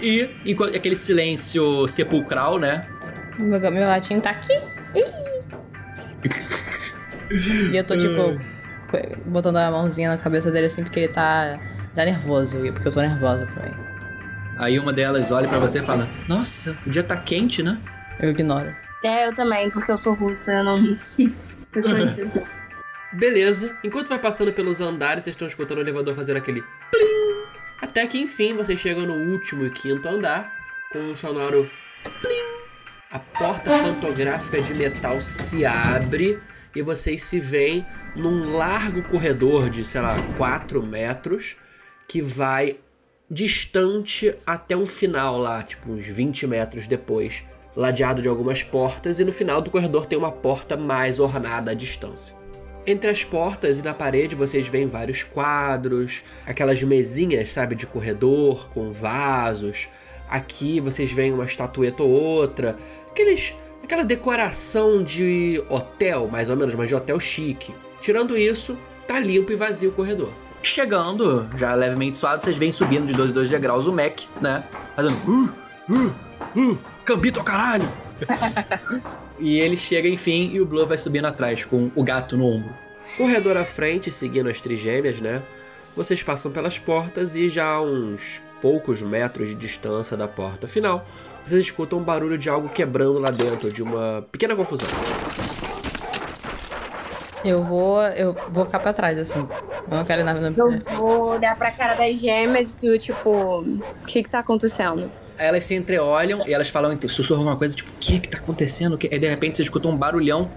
E, 0.00 0.30
e 0.44 0.54
com 0.54 0.62
aquele 0.62 0.94
silêncio 0.94 1.88
sepulcral, 1.88 2.60
né? 2.60 2.86
Meu, 3.36 3.58
meu 3.58 3.86
gatinho 3.86 4.20
tá 4.20 4.30
aqui. 4.30 4.52
e 7.72 7.76
eu 7.76 7.82
tô, 7.82 7.96
tipo, 7.96 8.40
botando 9.26 9.56
a 9.56 9.68
mãozinha 9.68 10.10
na 10.10 10.16
cabeça 10.16 10.48
dele 10.52 10.66
assim, 10.66 10.84
porque 10.84 11.00
ele 11.00 11.08
tá, 11.08 11.58
tá 11.92 12.04
nervoso. 12.04 12.64
E 12.64 12.70
porque 12.70 12.86
eu 12.86 12.92
tô 12.92 13.00
nervosa 13.00 13.44
também. 13.46 13.87
Aí 14.58 14.76
uma 14.78 14.92
delas 14.92 15.30
olha 15.30 15.48
pra 15.48 15.58
você 15.58 15.78
e 15.78 15.82
fala: 15.82 16.08
Nossa, 16.28 16.76
o 16.84 16.90
dia 16.90 17.04
tá 17.04 17.16
quente, 17.16 17.62
né? 17.62 17.80
Eu 18.20 18.30
ignoro. 18.30 18.74
É, 19.04 19.28
eu 19.28 19.34
também, 19.34 19.70
porque 19.70 19.90
eu 19.90 19.96
sou 19.96 20.14
russa, 20.14 20.52
eu 20.52 20.64
não. 20.64 20.98
eu 21.74 21.82
sou 21.82 22.06
disso. 22.10 22.42
Beleza, 23.12 23.74
enquanto 23.82 24.08
vai 24.08 24.18
passando 24.18 24.52
pelos 24.52 24.80
andares, 24.80 25.24
vocês 25.24 25.34
estão 25.34 25.48
escutando 25.48 25.78
o 25.78 25.80
elevador 25.80 26.14
fazer 26.14 26.36
aquele 26.36 26.62
plim. 26.90 27.48
Até 27.80 28.06
que 28.06 28.18
enfim 28.18 28.54
vocês 28.54 28.78
chegam 28.78 29.06
no 29.06 29.32
último 29.32 29.64
e 29.64 29.70
quinto 29.70 30.08
andar, 30.08 30.52
com 30.92 30.98
um 30.98 31.14
sonoro 31.14 31.70
plim. 32.20 32.48
A 33.10 33.18
porta 33.18 33.70
fotográfica 33.78 34.60
de 34.60 34.74
metal 34.74 35.22
se 35.22 35.64
abre 35.64 36.38
e 36.74 36.82
vocês 36.82 37.22
se 37.22 37.40
veem 37.40 37.86
num 38.14 38.56
largo 38.56 39.02
corredor 39.04 39.70
de, 39.70 39.84
sei 39.84 40.00
lá, 40.00 40.14
4 40.36 40.82
metros, 40.82 41.56
que 42.06 42.20
vai 42.20 42.76
distante 43.30 44.34
até 44.46 44.76
um 44.76 44.86
final 44.86 45.38
lá, 45.38 45.62
tipo 45.62 45.90
uns 45.90 46.06
20 46.06 46.46
metros 46.46 46.86
depois, 46.86 47.44
ladeado 47.76 48.22
de 48.22 48.28
algumas 48.28 48.62
portas, 48.62 49.20
e 49.20 49.24
no 49.24 49.32
final 49.32 49.60
do 49.60 49.70
corredor 49.70 50.06
tem 50.06 50.18
uma 50.18 50.32
porta 50.32 50.76
mais 50.76 51.20
ornada 51.20 51.72
à 51.72 51.74
distância. 51.74 52.34
Entre 52.86 53.10
as 53.10 53.22
portas 53.22 53.80
e 53.80 53.84
na 53.84 53.92
parede 53.92 54.34
vocês 54.34 54.66
veem 54.66 54.86
vários 54.86 55.22
quadros, 55.22 56.22
aquelas 56.46 56.82
mesinhas, 56.82 57.52
sabe, 57.52 57.74
de 57.74 57.86
corredor 57.86 58.70
com 58.70 58.90
vasos. 58.90 59.88
Aqui 60.26 60.80
vocês 60.80 61.12
veem 61.12 61.32
uma 61.34 61.44
estatueta 61.44 62.02
ou 62.02 62.08
outra, 62.08 62.78
aqueles, 63.10 63.54
aquela 63.84 64.04
decoração 64.04 65.04
de 65.04 65.62
hotel, 65.68 66.28
mais 66.28 66.48
ou 66.48 66.56
menos, 66.56 66.74
mas 66.74 66.88
de 66.88 66.94
hotel 66.94 67.20
chique. 67.20 67.74
Tirando 68.00 68.38
isso, 68.38 68.78
tá 69.06 69.20
limpo 69.20 69.52
e 69.52 69.56
vazio 69.56 69.90
o 69.90 69.92
corredor. 69.92 70.47
Chegando, 70.68 71.48
já 71.56 71.74
levemente 71.74 72.18
suado, 72.18 72.44
vocês 72.44 72.56
vêm 72.56 72.70
subindo 72.70 73.06
de 73.06 73.14
dois 73.14 73.30
em 73.30 73.32
dois 73.32 73.48
degraus 73.48 73.86
o 73.86 73.92
Mac, 73.92 74.20
né? 74.38 74.62
Fazendo. 74.94 75.16
Uh, 75.26 75.50
uh, 75.90 76.14
uh, 76.54 76.78
cambito 77.06 77.38
ao 77.38 77.44
caralho! 77.44 77.90
e 79.40 79.58
ele 79.58 79.78
chega, 79.78 80.06
enfim, 80.06 80.50
e 80.52 80.60
o 80.60 80.66
Blue 80.66 80.86
vai 80.86 80.98
subindo 80.98 81.24
atrás, 81.24 81.64
com 81.64 81.90
o 81.94 82.04
gato 82.04 82.36
no 82.36 82.44
ombro. 82.46 82.70
Corredor 83.16 83.56
à 83.56 83.64
frente, 83.64 84.12
seguindo 84.12 84.50
as 84.50 84.60
trigêmeas, 84.60 85.18
né? 85.20 85.42
Vocês 85.96 86.22
passam 86.22 86.52
pelas 86.52 86.78
portas 86.78 87.34
e 87.34 87.48
já 87.48 87.66
a 87.66 87.80
uns 87.80 88.42
poucos 88.60 89.00
metros 89.00 89.48
de 89.48 89.54
distância 89.54 90.18
da 90.18 90.28
porta 90.28 90.68
final, 90.68 91.04
vocês 91.46 91.64
escutam 91.64 91.98
um 91.98 92.02
barulho 92.02 92.36
de 92.36 92.50
algo 92.50 92.68
quebrando 92.68 93.18
lá 93.18 93.30
dentro, 93.30 93.72
de 93.72 93.82
uma 93.82 94.22
pequena 94.30 94.54
confusão. 94.54 94.88
Eu 97.44 97.62
vou. 97.62 98.02
Eu 98.02 98.36
vou 98.50 98.64
ficar 98.64 98.80
pra 98.80 98.92
trás, 98.92 99.18
assim. 99.18 99.46
Eu 99.90 99.96
não 99.96 100.04
quero 100.04 100.22
ir 100.22 100.24
na. 100.24 100.32
Eu 100.32 100.96
vou 100.96 101.30
olhar 101.30 101.56
pra 101.56 101.70
cara 101.70 101.94
das 101.94 102.18
gêmeas 102.18 102.74
e 102.74 102.78
tu, 102.78 102.98
tipo, 102.98 103.30
o 103.30 103.82
que 104.06 104.22
que 104.22 104.28
tá 104.30 104.40
acontecendo? 104.40 105.10
Aí 105.38 105.46
elas 105.46 105.64
se 105.64 105.74
entreolham 105.74 106.42
e 106.46 106.52
elas 106.52 106.68
falam, 106.68 106.98
sussurram 107.08 107.42
alguma 107.42 107.56
coisa, 107.56 107.76
tipo, 107.76 107.90
o 107.90 107.94
que 108.00 108.18
que 108.18 108.28
tá 108.28 108.38
acontecendo? 108.38 108.98
Aí 109.00 109.18
de 109.18 109.28
repente 109.28 109.56
você 109.56 109.62
escuta 109.62 109.86
um 109.86 109.96
barulhão. 109.96 110.50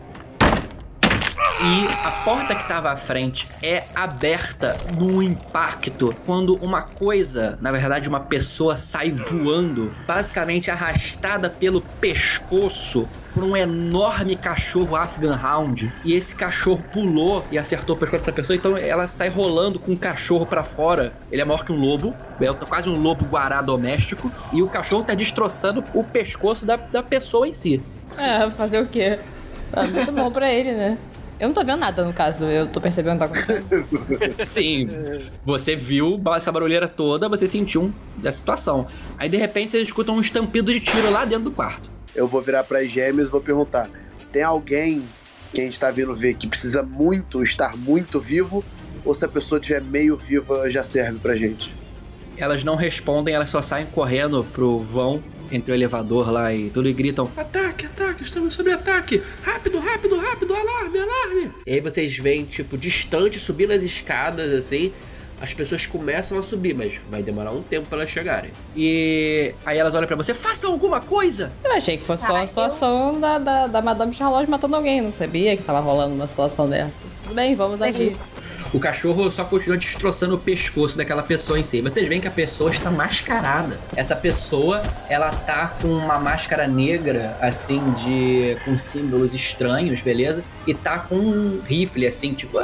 E 1.63 1.88
a 2.03 2.09
porta 2.23 2.55
que 2.55 2.63
estava 2.63 2.91
à 2.91 2.97
frente 2.97 3.47
é 3.61 3.83
aberta 3.93 4.75
no 4.97 5.21
impacto 5.21 6.11
quando 6.25 6.55
uma 6.55 6.81
coisa, 6.81 7.55
na 7.61 7.71
verdade 7.71 8.09
uma 8.09 8.19
pessoa, 8.19 8.75
sai 8.75 9.11
voando, 9.11 9.91
basicamente 10.07 10.71
arrastada 10.71 11.51
pelo 11.51 11.81
pescoço 12.01 13.07
por 13.31 13.43
um 13.43 13.55
enorme 13.55 14.35
cachorro 14.35 14.95
Afghan 14.95 15.39
Hound. 15.39 15.93
E 16.03 16.13
esse 16.13 16.33
cachorro 16.33 16.83
pulou 16.91 17.45
e 17.51 17.59
acertou 17.59 17.95
o 17.95 17.99
pescoço 17.99 18.21
dessa 18.21 18.33
pessoa, 18.33 18.55
então 18.55 18.75
ela 18.75 19.07
sai 19.07 19.29
rolando 19.29 19.77
com 19.77 19.93
o 19.93 19.97
cachorro 19.97 20.47
para 20.47 20.63
fora. 20.63 21.13
Ele 21.31 21.43
é 21.43 21.45
maior 21.45 21.63
que 21.63 21.71
um 21.71 21.79
lobo, 21.79 22.15
é 22.39 22.51
quase 22.65 22.89
um 22.89 22.99
lobo 22.99 23.23
guará 23.25 23.61
doméstico, 23.61 24.31
e 24.51 24.63
o 24.63 24.67
cachorro 24.67 25.03
tá 25.03 25.13
destroçando 25.13 25.83
o 25.93 26.03
pescoço 26.03 26.65
da, 26.65 26.75
da 26.75 27.03
pessoa 27.03 27.47
em 27.47 27.53
si. 27.53 27.79
É, 28.17 28.49
fazer 28.49 28.81
o 28.81 28.88
quê? 28.88 29.19
Tá 29.71 29.83
muito 29.83 30.11
bom 30.11 30.31
pra 30.31 30.51
ele, 30.51 30.71
né? 30.73 30.97
Eu 31.41 31.47
não 31.47 31.55
tô 31.55 31.63
vendo 31.63 31.80
nada, 31.80 32.05
no 32.05 32.13
caso. 32.13 32.45
Eu 32.45 32.68
tô 32.68 32.80
percebendo 32.80 33.26
o 33.26 33.27
que 33.27 33.47
tá 33.47 33.55
acontecendo. 33.55 34.45
Sim. 34.45 34.88
Você 35.43 35.76
viu 35.76 36.22
essa 36.35 36.51
barulheira 36.51 36.88
toda, 36.88 37.27
você 37.27 37.47
sentiu 37.47 37.91
a 38.23 38.31
situação. 38.31 38.85
Aí, 39.18 39.27
de 39.27 39.38
repente, 39.38 39.72
vocês 39.72 39.88
escutam 39.88 40.18
um 40.18 40.22
estampido 40.22 40.72
de 40.72 40.80
tiro 40.80 41.09
lá 41.09 41.26
dentro 41.26 41.45
do 41.45 41.51
quarto. 41.51 41.89
Eu 42.13 42.27
vou 42.27 42.43
virar 42.43 42.63
para 42.63 42.77
as 42.77 42.91
gêmeas 42.91 43.30
e 43.30 43.31
vou 43.31 43.41
perguntar: 43.41 43.89
tem 44.31 44.43
alguém 44.43 45.01
que 45.51 45.59
a 45.61 45.63
gente 45.63 45.80
tá 45.80 45.89
vindo 45.89 46.15
ver 46.15 46.35
que 46.35 46.47
precisa 46.47 46.84
muito 46.84 47.41
estar 47.41 47.76
muito 47.76 48.19
vivo? 48.19 48.63
Ou 49.03 49.15
se 49.15 49.26
a 49.26 49.27
pessoa 49.27 49.59
estiver 49.59 49.81
meio 49.81 50.15
viva 50.15 50.69
já 50.69 50.84
serve 50.84 51.18
pra 51.18 51.35
gente? 51.35 51.73
Elas 52.38 52.63
não 52.63 52.76
respondem, 52.76 53.34
elas 53.34 53.49
só 53.49 53.63
saem 53.63 53.88
correndo 53.88 54.45
pro 54.53 54.77
vão 54.80 55.23
entre 55.52 55.72
o 55.72 55.76
elevador 55.76 56.32
lá 56.32 56.53
e 56.53 56.69
tudo 56.69 56.88
e 56.88 56.94
gritam: 56.94 57.30
Ataque, 57.36 57.86
ataque, 57.86 58.23
estamos 58.23 58.53
sob 58.53 58.72
ataque! 58.72 59.22
Rápido, 59.44 59.80
rápido, 59.80 60.18
rápido, 60.18 60.56
alarme, 60.56 60.99
alarme! 60.99 61.52
E 61.65 61.73
aí 61.73 61.82
vocês 61.82 62.15
veem, 62.18 62.45
tipo, 62.45 62.78
distante, 62.78 63.40
subindo 63.40 63.72
as 63.72 63.84
escadas 63.84 64.52
assim. 64.53 64.91
As 65.41 65.56
pessoas 65.56 65.88
começam 65.88 66.38
a 66.38 66.44
subir, 66.44 66.76
mas 66.76 67.02
vai 67.10 67.23
demorar 67.23 67.52
um 67.52 67.64
tempo 67.64 67.88
para 67.88 67.99
elas 67.99 68.11
chegarem. 68.11 68.52
E 68.76 69.56
aí 69.65 69.76
elas 69.76 69.95
olham 69.95 70.06
para 70.06 70.15
você, 70.15 70.36
façam 70.36 70.72
alguma 70.72 71.02
coisa! 71.02 71.52
Eu 71.64 71.72
achei 71.72 71.98
que 71.98 72.03
fosse 72.03 72.28
só 72.28 72.36
a 72.36 72.45
situação 72.45 73.19
da, 73.19 73.40
da, 73.40 73.65
da 73.65 73.82
Madame 73.82 74.14
Charlotte 74.14 74.48
matando 74.48 74.76
alguém, 74.76 75.02
não 75.02 75.11
sabia 75.11 75.57
que 75.57 75.64
tava 75.64 75.80
rolando 75.80 76.14
uma 76.14 76.28
situação 76.28 76.69
dessa. 76.69 76.94
Tudo 77.23 77.34
bem, 77.34 77.56
vamos 77.56 77.82
agir. 77.82 78.15
O 78.73 78.80
cachorro 78.80 79.30
só 79.30 79.43
continua 79.43 79.77
destroçando 79.77 80.35
o 80.35 80.38
pescoço 80.38 80.98
daquela 80.98 81.22
pessoa 81.22 81.60
em 81.60 81.64
si. 81.64 81.81
Vocês 81.81 82.07
veem 82.07 82.22
que 82.22 82.27
a 82.27 82.31
pessoa 82.31 82.72
está 82.72 82.89
mascarada. 82.89 83.77
Essa 83.95 84.15
pessoa, 84.15 84.81
ela 85.10 85.30
tá 85.30 85.76
com 85.81 85.89
uma 85.89 86.18
máscara 86.18 86.68
negra, 86.68 87.38
assim, 87.41 87.81
de. 87.93 88.57
com 88.64 88.77
símbolos 88.77 89.34
estranhos, 89.34 90.02
beleza? 90.02 90.41
E 90.65 90.73
tá 90.73 90.99
com 90.99 91.15
um 91.15 91.61
rifle, 91.68 92.07
assim, 92.07 92.34
tipo. 92.34 92.57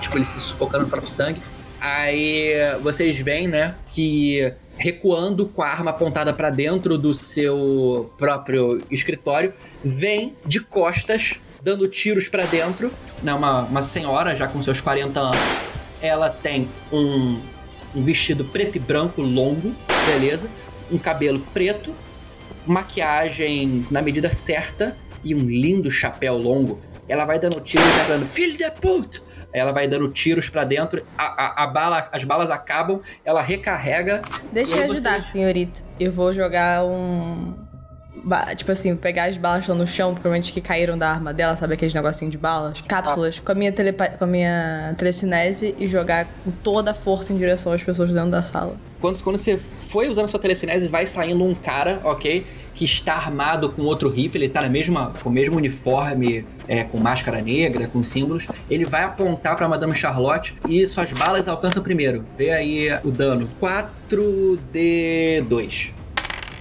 Tipo, 0.00 0.18
ele 0.18 0.24
se 0.24 0.40
sufocando 0.40 0.84
no 0.84 0.90
próprio 0.90 1.10
sangue. 1.10 1.40
Aí 1.80 2.52
vocês 2.82 3.18
veem, 3.18 3.48
né, 3.48 3.74
que 3.90 4.52
recuando 4.76 5.46
com 5.46 5.62
a 5.62 5.68
arma 5.68 5.90
apontada 5.90 6.32
para 6.32 6.50
dentro 6.50 6.98
do 6.98 7.14
seu 7.14 8.12
próprio 8.18 8.82
escritório, 8.90 9.52
vem 9.82 10.34
de 10.44 10.60
costas 10.60 11.40
dando 11.62 11.86
tiros 11.88 12.28
para 12.28 12.44
dentro, 12.44 12.92
né? 13.22 13.32
Uma, 13.32 13.62
uma 13.62 13.82
senhora 13.82 14.34
já 14.34 14.48
com 14.48 14.62
seus 14.62 14.80
40 14.80 15.18
anos. 15.18 15.36
Ela 16.00 16.28
tem 16.28 16.68
um, 16.92 17.40
um 17.94 18.02
vestido 18.02 18.44
preto 18.44 18.76
e 18.76 18.80
branco 18.80 19.22
longo, 19.22 19.74
beleza? 20.04 20.48
Um 20.90 20.98
cabelo 20.98 21.40
preto, 21.54 21.94
maquiagem 22.66 23.86
na 23.90 24.02
medida 24.02 24.30
certa 24.30 24.96
e 25.24 25.34
um 25.34 25.40
lindo 25.40 25.90
chapéu 25.90 26.36
longo. 26.36 26.80
Ela 27.08 27.24
vai 27.24 27.38
dando 27.38 27.60
tiros 27.60 27.86
e 27.86 27.98
tá 27.98 28.04
falando, 28.04 28.26
filho 28.26 28.56
de 28.56 28.70
puta! 28.72 29.20
Ela 29.52 29.70
vai 29.70 29.86
dando 29.86 30.08
tiros 30.08 30.48
para 30.48 30.64
dentro, 30.64 31.04
a, 31.16 31.24
a, 31.24 31.64
a, 31.64 31.66
bala, 31.66 32.08
as 32.10 32.24
balas 32.24 32.50
acabam, 32.50 33.02
ela 33.22 33.42
recarrega. 33.42 34.22
Deixa 34.50 34.74
eu 34.74 34.84
ajudar, 34.84 35.20
vocês... 35.20 35.26
senhorita. 35.26 35.82
Eu 36.00 36.10
vou 36.10 36.32
jogar 36.32 36.82
um, 36.84 37.52
Tipo 38.56 38.72
assim, 38.72 38.94
pegar 38.94 39.24
as 39.24 39.36
balas 39.36 39.66
no 39.68 39.86
chão, 39.86 40.14
provavelmente 40.14 40.52
que 40.52 40.60
caíram 40.60 40.96
da 40.96 41.10
arma 41.10 41.32
dela, 41.32 41.56
sabe 41.56 41.74
aqueles 41.74 41.94
negocinhos 41.94 42.30
de 42.30 42.38
balas? 42.38 42.80
Cápsulas, 42.82 43.40
com 43.40 43.50
a 43.50 43.54
minha, 43.54 43.72
telepa 43.72 44.08
com 44.08 44.24
a 44.24 44.26
minha 44.26 44.94
telecinese 44.96 45.74
e 45.78 45.88
jogar 45.88 46.26
com 46.44 46.50
toda 46.50 46.92
a 46.92 46.94
força 46.94 47.32
em 47.32 47.36
direção 47.36 47.72
às 47.72 47.82
pessoas 47.82 48.10
dentro 48.10 48.30
da 48.30 48.42
sala. 48.42 48.76
Quando, 49.00 49.20
quando 49.22 49.36
você 49.36 49.58
foi 49.80 50.08
usando 50.08 50.28
sua 50.28 50.38
telecinese, 50.38 50.86
vai 50.86 51.06
saindo 51.06 51.44
um 51.44 51.54
cara, 51.54 52.00
ok? 52.04 52.46
Que 52.74 52.84
está 52.84 53.14
armado 53.14 53.68
com 53.68 53.82
outro 53.82 54.08
rifle, 54.08 54.44
ele 54.44 54.48
tá 54.48 54.62
na 54.62 54.68
mesma, 54.68 55.12
com 55.20 55.28
o 55.28 55.32
mesmo 55.32 55.56
uniforme, 55.56 56.46
é, 56.68 56.84
com 56.84 56.98
máscara 56.98 57.42
negra, 57.42 57.88
com 57.88 58.04
símbolos. 58.04 58.46
Ele 58.70 58.84
vai 58.84 59.02
apontar 59.02 59.56
pra 59.56 59.68
Madame 59.68 59.96
Charlotte 59.96 60.54
e 60.68 60.86
suas 60.86 61.12
balas 61.12 61.48
alcançam 61.48 61.82
primeiro. 61.82 62.24
Vê 62.38 62.52
aí 62.52 62.88
o 63.02 63.10
dano. 63.10 63.48
4D2. 63.60 65.90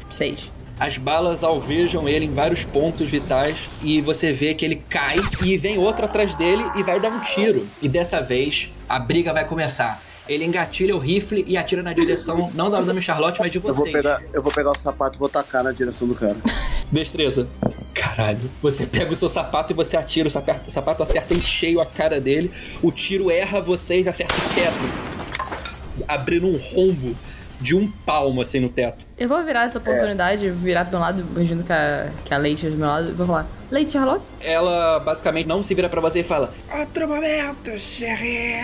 6 0.10 0.61
as 0.82 0.98
balas 0.98 1.44
alvejam 1.44 2.10
ele 2.10 2.26
em 2.26 2.34
vários 2.34 2.64
pontos 2.64 3.08
vitais 3.08 3.56
e 3.84 4.02
você 4.02 4.34
vê 4.34 4.56
que 4.56 4.66
ele 4.66 4.78
cai 4.90 5.16
e 5.46 5.56
vem 5.56 5.78
outro 5.78 6.06
atrás 6.06 6.34
dele 6.34 6.64
e 6.76 6.82
vai 6.82 7.00
dar 7.00 7.10
um 7.10 7.20
tiro. 7.20 7.68
E 7.80 7.88
dessa 7.88 8.20
vez 8.20 8.68
a 8.90 8.98
briga 8.98 9.32
vai 9.32 9.46
começar. 9.46 10.02
Ele 10.28 10.44
engatilha 10.44 10.96
o 10.96 10.98
rifle 10.98 11.46
e 11.48 11.56
atira 11.56 11.84
na 11.84 11.94
direção 11.94 12.50
não 12.56 12.72
da 12.72 12.80
Madame 12.80 13.00
Charlotte, 13.00 13.40
mas 13.40 13.52
de 13.52 13.60
vocês. 13.60 13.78
Eu 13.78 13.84
vou 13.84 13.94
pegar, 13.94 14.22
eu 14.34 14.42
vou 14.42 14.52
pegar 14.52 14.72
o 14.72 14.76
sapato 14.76 15.18
e 15.18 15.20
vou 15.20 15.30
tacar 15.30 15.64
na 15.64 15.72
direção 15.72 16.08
do 16.08 16.16
cara. 16.16 16.38
Destreza. 16.92 17.48
Caralho. 17.94 18.50
Você 18.60 18.88
pega 18.88 19.14
o 19.14 19.16
seu 19.16 19.30
sapato 19.30 19.74
e 19.74 19.76
você 19.76 19.96
atira. 19.96 20.30
O 20.30 20.32
sapato, 20.32 20.68
o 20.68 20.72
sapato 20.72 21.04
acerta 21.04 21.36
em 21.36 21.42
cheio 21.42 21.80
a 21.80 21.86
cara 21.86 22.20
dele. 22.20 22.52
O 22.82 22.92
tiro 22.92 23.30
erra 23.30 23.62
vocês, 23.62 24.08
acerta 24.08 24.34
o 24.34 24.56
teto. 24.56 26.04
Abrindo 26.08 26.48
um 26.48 26.58
rombo 26.58 27.16
de 27.62 27.76
um 27.76 27.90
palmo, 28.06 28.42
assim, 28.42 28.60
no 28.60 28.70
teto. 28.70 29.06
Eu 29.18 29.30
vou 29.30 29.44
virar 29.44 29.66
essa 29.66 29.78
oportunidade, 29.78 30.48
é. 30.48 30.52
virar 30.52 30.86
pro 30.86 30.92
meu 30.94 31.00
lado, 31.00 31.26
imagino 31.36 31.64
que 31.64 31.72
a, 31.72 32.10
que 32.26 32.34
a 32.34 32.38
Leite 32.38 32.66
é 32.66 32.70
do 32.70 32.78
meu 32.78 32.88
lado, 32.88 33.10
e 33.10 33.14
vou 33.14 33.26
falar, 33.26 33.48
Leite 33.70 33.94
Charlotte? 33.94 34.34
Ela, 34.42 35.00
basicamente, 35.00 35.48
não 35.48 35.62
se 35.62 35.74
vira 35.76 35.88
para 35.88 36.02
você 36.02 36.22
e 36.22 36.24
fala, 36.24 36.52
Outro 36.76 37.08
momento, 37.08 37.78
chérie. 37.78 38.60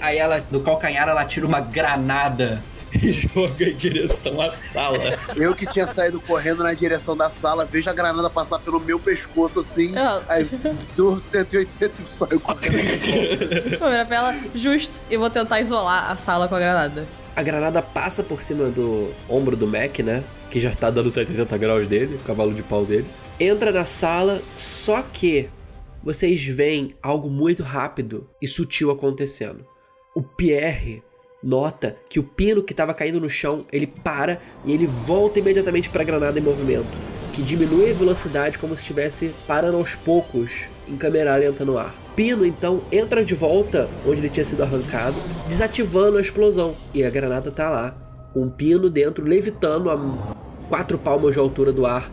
Aí 0.00 0.18
ela, 0.18 0.44
no 0.50 0.62
calcanhar, 0.62 1.08
ela 1.08 1.24
tira 1.24 1.46
uma 1.46 1.60
granada 1.60 2.62
e 3.00 3.12
joga 3.12 3.64
em 3.64 3.76
direção 3.76 4.40
à 4.40 4.50
sala. 4.50 5.18
Eu 5.36 5.54
que 5.54 5.66
tinha 5.66 5.86
saído 5.86 6.20
correndo 6.20 6.64
na 6.64 6.72
direção 6.72 7.16
da 7.16 7.30
sala, 7.30 7.64
vejo 7.64 7.88
a 7.88 7.92
granada 7.92 8.28
passar 8.28 8.58
pelo 8.58 8.80
meu 8.80 8.98
pescoço 8.98 9.60
assim, 9.60 9.94
oh. 9.96 10.22
aí 10.28 10.44
do 10.96 11.20
180 11.20 12.02
e 12.02 12.14
saio 12.14 12.40
correndo. 12.40 13.78
Vou 13.78 13.90
virar 13.90 14.06
pra 14.06 14.16
ela, 14.16 14.36
justo, 14.54 15.00
e 15.10 15.16
vou 15.16 15.30
tentar 15.30 15.60
isolar 15.60 16.10
a 16.10 16.16
sala 16.16 16.48
com 16.48 16.54
a 16.54 16.58
granada 16.58 17.06
a 17.34 17.42
granada 17.42 17.80
passa 17.80 18.22
por 18.22 18.42
cima 18.42 18.66
do 18.66 19.12
ombro 19.28 19.56
do 19.56 19.66
Mac, 19.66 19.98
né? 20.00 20.22
Que 20.50 20.60
já 20.60 20.74
tá 20.74 20.90
dando 20.90 21.10
180 21.10 21.56
graus 21.58 21.86
dele, 21.86 22.16
o 22.16 22.18
cavalo 22.20 22.52
de 22.52 22.62
pau 22.62 22.84
dele. 22.84 23.06
Entra 23.40 23.72
na 23.72 23.84
sala, 23.84 24.42
só 24.56 25.02
que 25.02 25.48
vocês 26.02 26.44
veem 26.44 26.94
algo 27.02 27.30
muito 27.30 27.62
rápido 27.62 28.28
e 28.40 28.46
sutil 28.46 28.90
acontecendo. 28.90 29.64
O 30.14 30.22
Pierre 30.22 31.02
nota 31.42 31.96
que 32.08 32.20
o 32.20 32.22
pino 32.22 32.62
que 32.62 32.72
estava 32.72 32.94
caindo 32.94 33.20
no 33.20 33.28
chão, 33.28 33.66
ele 33.72 33.86
para 34.04 34.40
e 34.64 34.72
ele 34.72 34.86
volta 34.86 35.38
imediatamente 35.38 35.90
para 35.90 36.02
a 36.02 36.04
granada 36.04 36.38
em 36.38 36.42
movimento, 36.42 36.96
que 37.32 37.42
diminui 37.42 37.90
a 37.90 37.94
velocidade 37.94 38.58
como 38.58 38.74
se 38.76 38.82
estivesse 38.82 39.34
parando 39.46 39.78
aos 39.78 39.94
poucos 39.94 40.66
em 40.88 40.96
câmera 40.96 41.36
lenta 41.36 41.64
no 41.64 41.78
ar. 41.78 41.94
Pino 42.14 42.44
então 42.44 42.82
entra 42.90 43.24
de 43.24 43.34
volta 43.34 43.86
onde 44.06 44.20
ele 44.20 44.28
tinha 44.28 44.44
sido 44.44 44.62
arrancado, 44.62 45.16
desativando 45.48 46.18
a 46.18 46.20
explosão. 46.20 46.74
E 46.92 47.04
a 47.04 47.10
granada 47.10 47.50
tá 47.50 47.70
lá, 47.70 47.94
com 48.32 48.42
o 48.44 48.50
Pino 48.50 48.90
dentro, 48.90 49.24
levitando 49.24 49.90
a 49.90 49.98
quatro 50.68 50.98
palmas 50.98 51.34
de 51.34 51.38
altura 51.38 51.72
do 51.72 51.86
ar, 51.86 52.10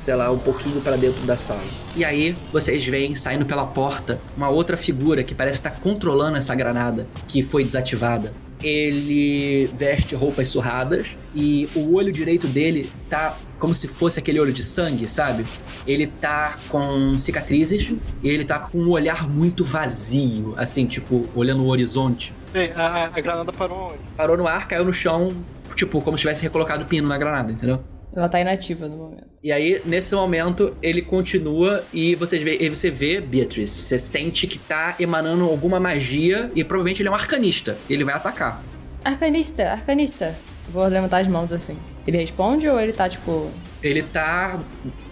sei 0.00 0.14
lá, 0.14 0.30
um 0.30 0.38
pouquinho 0.38 0.80
para 0.80 0.96
dentro 0.96 1.24
da 1.26 1.36
sala. 1.36 1.62
E 1.96 2.04
aí 2.04 2.36
vocês 2.52 2.84
veem 2.84 3.14
saindo 3.14 3.46
pela 3.46 3.66
porta 3.66 4.20
uma 4.36 4.48
outra 4.48 4.76
figura 4.76 5.22
que 5.22 5.34
parece 5.34 5.58
estar 5.58 5.70
controlando 5.80 6.36
essa 6.36 6.54
granada 6.54 7.06
que 7.28 7.42
foi 7.42 7.64
desativada 7.64 8.32
ele 8.68 9.66
veste 9.74 10.14
roupas 10.14 10.48
surradas 10.48 11.08
e 11.34 11.68
o 11.74 11.94
olho 11.94 12.10
direito 12.10 12.46
dele 12.46 12.90
tá 13.08 13.36
como 13.58 13.74
se 13.74 13.86
fosse 13.86 14.18
aquele 14.18 14.40
olho 14.40 14.52
de 14.52 14.62
sangue, 14.62 15.06
sabe? 15.08 15.44
Ele 15.86 16.06
tá 16.06 16.56
com 16.68 17.18
cicatrizes 17.18 17.94
e 18.22 18.28
ele 18.28 18.44
tá 18.44 18.58
com 18.58 18.78
um 18.78 18.90
olhar 18.90 19.28
muito 19.28 19.64
vazio, 19.64 20.54
assim, 20.56 20.86
tipo, 20.86 21.26
olhando 21.34 21.62
o 21.62 21.68
horizonte. 21.68 22.32
Ei, 22.54 22.72
a, 22.74 23.10
a 23.14 23.20
granada 23.20 23.52
parou 23.52 23.90
onde? 23.90 23.98
Parou 24.16 24.36
no 24.36 24.46
ar, 24.46 24.66
caiu 24.66 24.84
no 24.84 24.92
chão, 24.92 25.36
tipo, 25.74 26.00
como 26.00 26.16
se 26.16 26.22
tivesse 26.22 26.42
recolocado 26.42 26.84
o 26.84 26.86
pino 26.86 27.06
na 27.06 27.18
granada, 27.18 27.52
entendeu? 27.52 27.82
Ela 28.16 28.30
tá 28.30 28.40
inativa 28.40 28.88
no 28.88 28.96
momento. 28.96 29.26
E 29.44 29.52
aí, 29.52 29.82
nesse 29.84 30.14
momento, 30.14 30.74
ele 30.82 31.02
continua 31.02 31.84
e 31.92 32.14
você 32.14 32.38
vê, 32.38 32.56
e 32.58 32.68
você 32.70 32.90
vê 32.90 33.20
Beatrice. 33.20 33.82
Você 33.82 33.98
sente 33.98 34.46
que 34.46 34.58
tá 34.58 34.96
emanando 34.98 35.44
alguma 35.44 35.78
magia 35.78 36.50
e 36.54 36.64
provavelmente 36.64 37.02
ele 37.02 37.10
é 37.10 37.12
um 37.12 37.14
arcanista. 37.14 37.76
Ele 37.90 38.04
vai 38.04 38.14
atacar. 38.14 38.62
Arcanista, 39.04 39.70
arcanista. 39.70 40.34
Vou 40.72 40.86
levantar 40.86 41.18
as 41.18 41.28
mãos 41.28 41.52
assim. 41.52 41.76
Ele 42.06 42.16
responde 42.16 42.66
ou 42.66 42.80
ele 42.80 42.94
tá 42.94 43.06
tipo. 43.06 43.50
Ele 43.82 44.02
tá 44.02 44.58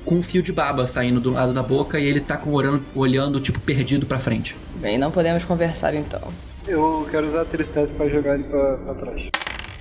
com 0.05 0.17
um 0.17 0.23
fio 0.23 0.43
de 0.43 0.53
baba 0.53 0.87
saindo 0.87 1.21
do 1.21 1.31
lado 1.31 1.53
da 1.53 1.63
boca 1.63 2.01
e 2.01 2.07
ele 2.07 2.21
tá 2.21 2.39
com 2.39 2.53
olhando, 2.53 2.83
olhando 2.95 3.39
tipo 3.39 3.61
perdido 3.61 4.07
pra 4.07 4.19
frente. 4.19 4.57
Bem, 4.77 4.97
não 4.97 5.11
podemos 5.11 5.45
conversar 5.45 5.95
então. 5.95 6.23
Eu 6.67 7.07
quero 7.11 7.27
usar 7.27 7.43
a 7.43 7.45
tristeza 7.45 7.93
pra 7.93 8.09
jogar 8.09 8.35
ele 8.35 8.45
pra, 8.45 8.77
pra 8.79 8.95
trás. 8.95 9.29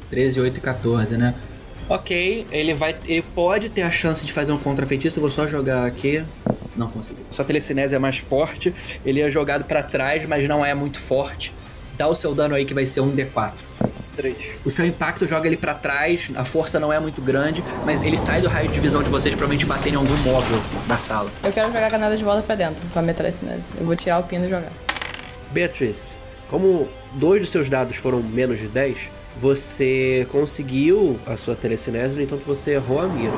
13, 0.10 0.42
8 0.42 0.58
e 0.58 0.62
14, 0.62 1.18
né? 1.18 1.34
Ok, 1.90 2.48
ele 2.52 2.74
vai. 2.74 2.96
Ele 3.06 3.22
pode 3.36 3.70
ter 3.70 3.82
a 3.82 3.92
chance 3.92 4.26
de 4.26 4.32
fazer 4.32 4.52
um 4.52 4.58
contra-feitiço. 4.58 5.20
Eu 5.20 5.22
vou 5.22 5.32
só 5.32 5.48
jogar 5.48 5.86
aqui. 5.86 6.24
Não 6.76 6.88
conseguiu. 6.88 7.24
Sua 7.30 7.46
telecinese 7.46 7.94
é 7.94 8.00
mais 8.00 8.18
forte. 8.18 8.74
Ele 9.06 9.22
é 9.22 9.30
jogado 9.30 9.66
pra 9.66 9.84
trás, 9.84 10.28
mas 10.28 10.48
não 10.48 10.66
é 10.66 10.74
muito 10.74 11.00
forte. 11.00 11.54
Dá 11.98 12.08
o 12.08 12.16
seu 12.16 12.34
dano 12.34 12.56
aí 12.56 12.66
que 12.66 12.74
vai 12.74 12.88
ser 12.88 13.02
um 13.02 13.16
D4. 13.16 13.52
3. 14.16 14.58
O 14.64 14.70
seu 14.70 14.86
impacto 14.86 15.28
joga 15.28 15.48
ele 15.48 15.58
pra 15.58 15.74
trás, 15.74 16.30
a 16.36 16.46
força 16.46 16.80
não 16.80 16.94
é 16.94 17.00
muito 17.00 17.22
grande, 17.22 17.64
mas 17.84 18.04
ele 18.04 18.18
sai 18.18 18.42
do 18.42 18.48
raio 18.48 18.70
de 18.70 18.80
visão 18.80 19.02
de 19.02 19.10
vocês, 19.10 19.34
provavelmente 19.34 19.66
bater 19.66 19.92
em 19.92 19.96
algum 19.96 20.16
móvel 20.18 20.60
da 20.88 20.98
sala. 20.98 21.32
Eu 21.44 21.52
quero 21.52 21.68
jogar 21.68 21.88
a 21.88 21.90
granada 21.90 22.16
de 22.16 22.24
volta 22.24 22.44
pra 22.44 22.56
dentro, 22.56 22.84
com 22.94 23.00
a 23.00 23.02
metalecinese. 23.02 23.64
Eu 23.80 23.86
vou 23.86 23.96
tirar 23.96 24.20
o 24.20 24.24
pino 24.24 24.46
e 24.46 24.50
jogar. 24.50 24.72
Beatrice, 25.52 26.16
como 26.48 26.88
dois 27.14 27.42
dos 27.42 27.50
seus 27.50 27.70
dados 27.70 27.98
foram 27.98 28.22
menos 28.22 28.60
de 28.60 28.68
10, 28.68 28.98
você 29.40 30.28
conseguiu 30.32 31.20
a 31.26 31.36
sua 31.36 31.56
telecinese, 31.56 32.16
no 32.16 32.22
entanto 32.22 32.44
você 32.46 32.72
errou 32.72 33.02
a 33.02 33.08
mira. 33.08 33.34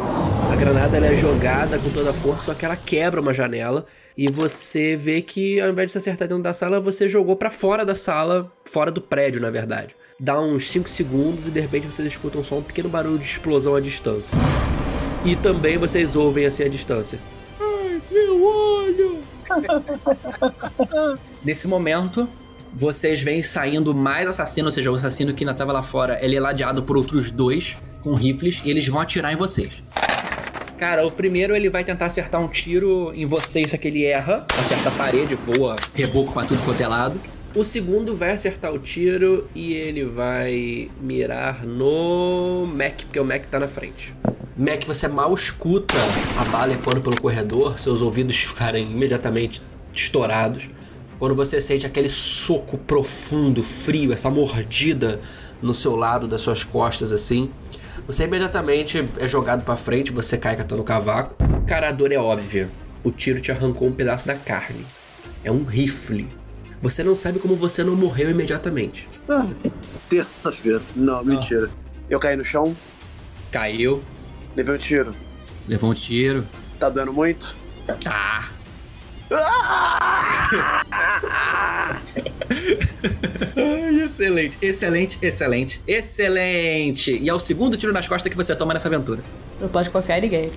A 0.51 0.55
granada 0.55 0.97
ela 0.97 1.07
é 1.07 1.15
jogada 1.15 1.79
com 1.79 1.89
toda 1.89 2.11
a 2.11 2.13
força, 2.13 2.45
só 2.45 2.53
que 2.53 2.65
ela 2.65 2.75
quebra 2.75 3.21
uma 3.21 3.33
janela 3.33 3.85
e 4.17 4.29
você 4.29 4.95
vê 4.95 5.21
que 5.21 5.59
ao 5.59 5.69
invés 5.69 5.87
de 5.87 5.91
se 5.93 5.97
acertar 5.97 6.27
dentro 6.27 6.43
da 6.43 6.53
sala, 6.53 6.79
você 6.79 7.09
jogou 7.09 7.35
pra 7.35 7.51
fora 7.51 7.85
da 7.85 7.95
sala, 7.95 8.51
fora 8.63 8.91
do 8.91 9.01
prédio, 9.01 9.41
na 9.41 9.49
verdade. 9.49 9.95
Dá 10.19 10.39
uns 10.39 10.69
5 10.69 10.87
segundos 10.87 11.47
e 11.47 11.51
de 11.51 11.59
repente 11.59 11.87
vocês 11.87 12.07
escutam 12.07 12.43
só 12.43 12.55
um 12.55 12.63
pequeno 12.63 12.87
barulho 12.87 13.19
de 13.19 13.25
explosão 13.25 13.75
à 13.75 13.81
distância. 13.81 14.37
E 15.25 15.35
também 15.35 15.77
vocês 15.77 16.15
ouvem 16.15 16.45
assim 16.45 16.63
à 16.63 16.69
distância. 16.69 17.19
Ai, 17.59 18.01
meu 18.09 18.43
olho! 18.43 19.19
Nesse 21.43 21.67
momento, 21.67 22.29
vocês 22.75 23.21
veem 23.21 23.41
saindo 23.41 23.95
mais 23.95 24.27
assassinos, 24.27 24.67
ou 24.67 24.75
seja, 24.75 24.91
o 24.91 24.95
assassino 24.95 25.33
que 25.33 25.43
ainda 25.43 25.53
estava 25.53 25.71
lá 25.71 25.81
fora, 25.81 26.19
ele 26.21 26.35
é 26.35 26.39
ladeado 26.39 26.83
por 26.83 26.97
outros 26.97 27.31
dois 27.31 27.77
com 28.01 28.13
rifles 28.13 28.61
e 28.65 28.69
eles 28.69 28.85
vão 28.87 28.99
atirar 28.99 29.31
em 29.31 29.37
vocês. 29.37 29.81
Cara, 30.77 31.07
o 31.07 31.11
primeiro 31.11 31.55
ele 31.55 31.69
vai 31.69 31.85
tentar 31.85 32.07
acertar 32.07 32.41
um 32.41 32.49
tiro 32.49 33.13
em 33.15 33.25
vocês, 33.25 33.71
só 33.71 33.77
que 33.77 33.87
ele 33.87 34.03
erra, 34.03 34.45
acerta 34.59 34.89
a 34.89 34.91
parede, 34.91 35.35
voa, 35.35 35.77
reboco 35.93 36.33
pra 36.33 36.43
tudo 36.43 36.61
quanto 36.65 36.81
é 36.81 36.87
lado. 36.87 37.19
O 37.55 37.63
segundo 37.63 38.13
vai 38.13 38.31
acertar 38.31 38.73
o 38.73 38.77
tiro 38.77 39.49
e 39.55 39.71
ele 39.71 40.03
vai 40.03 40.91
mirar 40.99 41.65
no 41.65 42.67
Mac, 42.67 43.03
porque 43.03 43.19
o 43.19 43.23
Mac 43.23 43.45
tá 43.45 43.57
na 43.57 43.69
frente. 43.69 44.13
Mac, 44.57 44.83
você 44.85 45.07
mal 45.07 45.33
escuta 45.33 45.95
a 46.37 46.43
bala 46.45 46.73
ecoando 46.73 46.99
pelo 46.99 47.21
corredor, 47.21 47.79
seus 47.79 48.01
ouvidos 48.01 48.35
ficarem 48.35 48.83
imediatamente 48.91 49.61
estourados. 49.93 50.69
Quando 51.19 51.33
você 51.35 51.61
sente 51.61 51.85
aquele 51.85 52.09
soco 52.09 52.77
profundo, 52.77 53.63
frio, 53.63 54.11
essa 54.11 54.29
mordida 54.29 55.21
no 55.61 55.73
seu 55.73 55.95
lado 55.95 56.27
das 56.27 56.41
suas 56.41 56.63
costas 56.63 57.11
assim, 57.13 57.49
você 58.05 58.25
imediatamente 58.25 59.07
é 59.17 59.27
jogado 59.27 59.63
pra 59.63 59.77
frente, 59.77 60.11
você 60.11 60.37
cai 60.37 60.55
catando 60.55 60.81
o 60.81 60.85
cavaco. 60.85 61.35
Cara, 61.65 61.89
a 61.89 61.91
dor 61.91 62.11
é 62.11 62.17
óbvia. 62.17 62.69
O 63.03 63.11
tiro 63.11 63.39
te 63.39 63.51
arrancou 63.51 63.87
um 63.87 63.93
pedaço 63.93 64.27
da 64.27 64.35
carne. 64.35 64.85
É 65.43 65.51
um 65.51 65.63
rifle. 65.63 66.27
Você 66.81 67.03
não 67.03 67.15
sabe 67.15 67.39
como 67.39 67.55
você 67.55 67.83
não 67.83 67.95
morreu 67.95 68.29
imediatamente. 68.29 69.07
Ah, 69.29 69.47
terça-feira. 70.09 70.81
Não, 70.95 71.23
mentira. 71.23 71.69
Eu 72.09 72.19
caí 72.19 72.35
no 72.35 72.45
chão, 72.45 72.75
Caiu, 73.51 74.03
levei 74.55 74.75
um 74.75 74.77
tiro. 74.77 75.15
levou 75.67 75.89
um 75.91 75.93
tiro. 75.93 76.45
Tá 76.79 76.89
doendo 76.89 77.13
muito? 77.13 77.55
Tá. 78.03 78.49
Ai, 83.55 84.03
excelente, 84.03 84.57
excelente, 84.61 85.17
excelente, 85.21 85.81
excelente. 85.87 87.11
E 87.11 87.29
é 87.29 87.33
o 87.33 87.39
segundo 87.39 87.77
tiro 87.77 87.91
nas 87.91 88.07
costas 88.07 88.29
que 88.29 88.37
você 88.37 88.55
toma 88.55 88.73
nessa 88.73 88.87
aventura. 88.87 89.23
Não 89.59 89.67
pode 89.67 89.89
confiar 89.89 90.19
em 90.19 90.21
ninguém. 90.21 90.51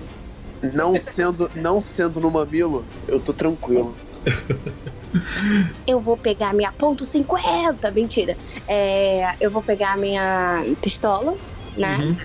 Não 0.73 0.95
sendo, 0.97 1.49
não 1.55 1.79
sendo 1.79 2.19
no 2.19 2.29
mamilo, 2.29 2.85
eu 3.07 3.19
tô 3.19 3.33
tranquilo. 3.33 3.95
Eu 5.87 5.99
vou 5.99 6.15
pegar 6.15 6.53
minha 6.53 6.71
ponto 6.71 7.03
.50, 7.03 7.91
mentira. 7.91 8.37
É, 8.67 9.33
eu 9.39 9.49
vou 9.49 9.63
pegar 9.63 9.97
minha 9.97 10.63
pistola, 10.81 11.35
né? 11.75 11.97
Uhum. 11.97 12.15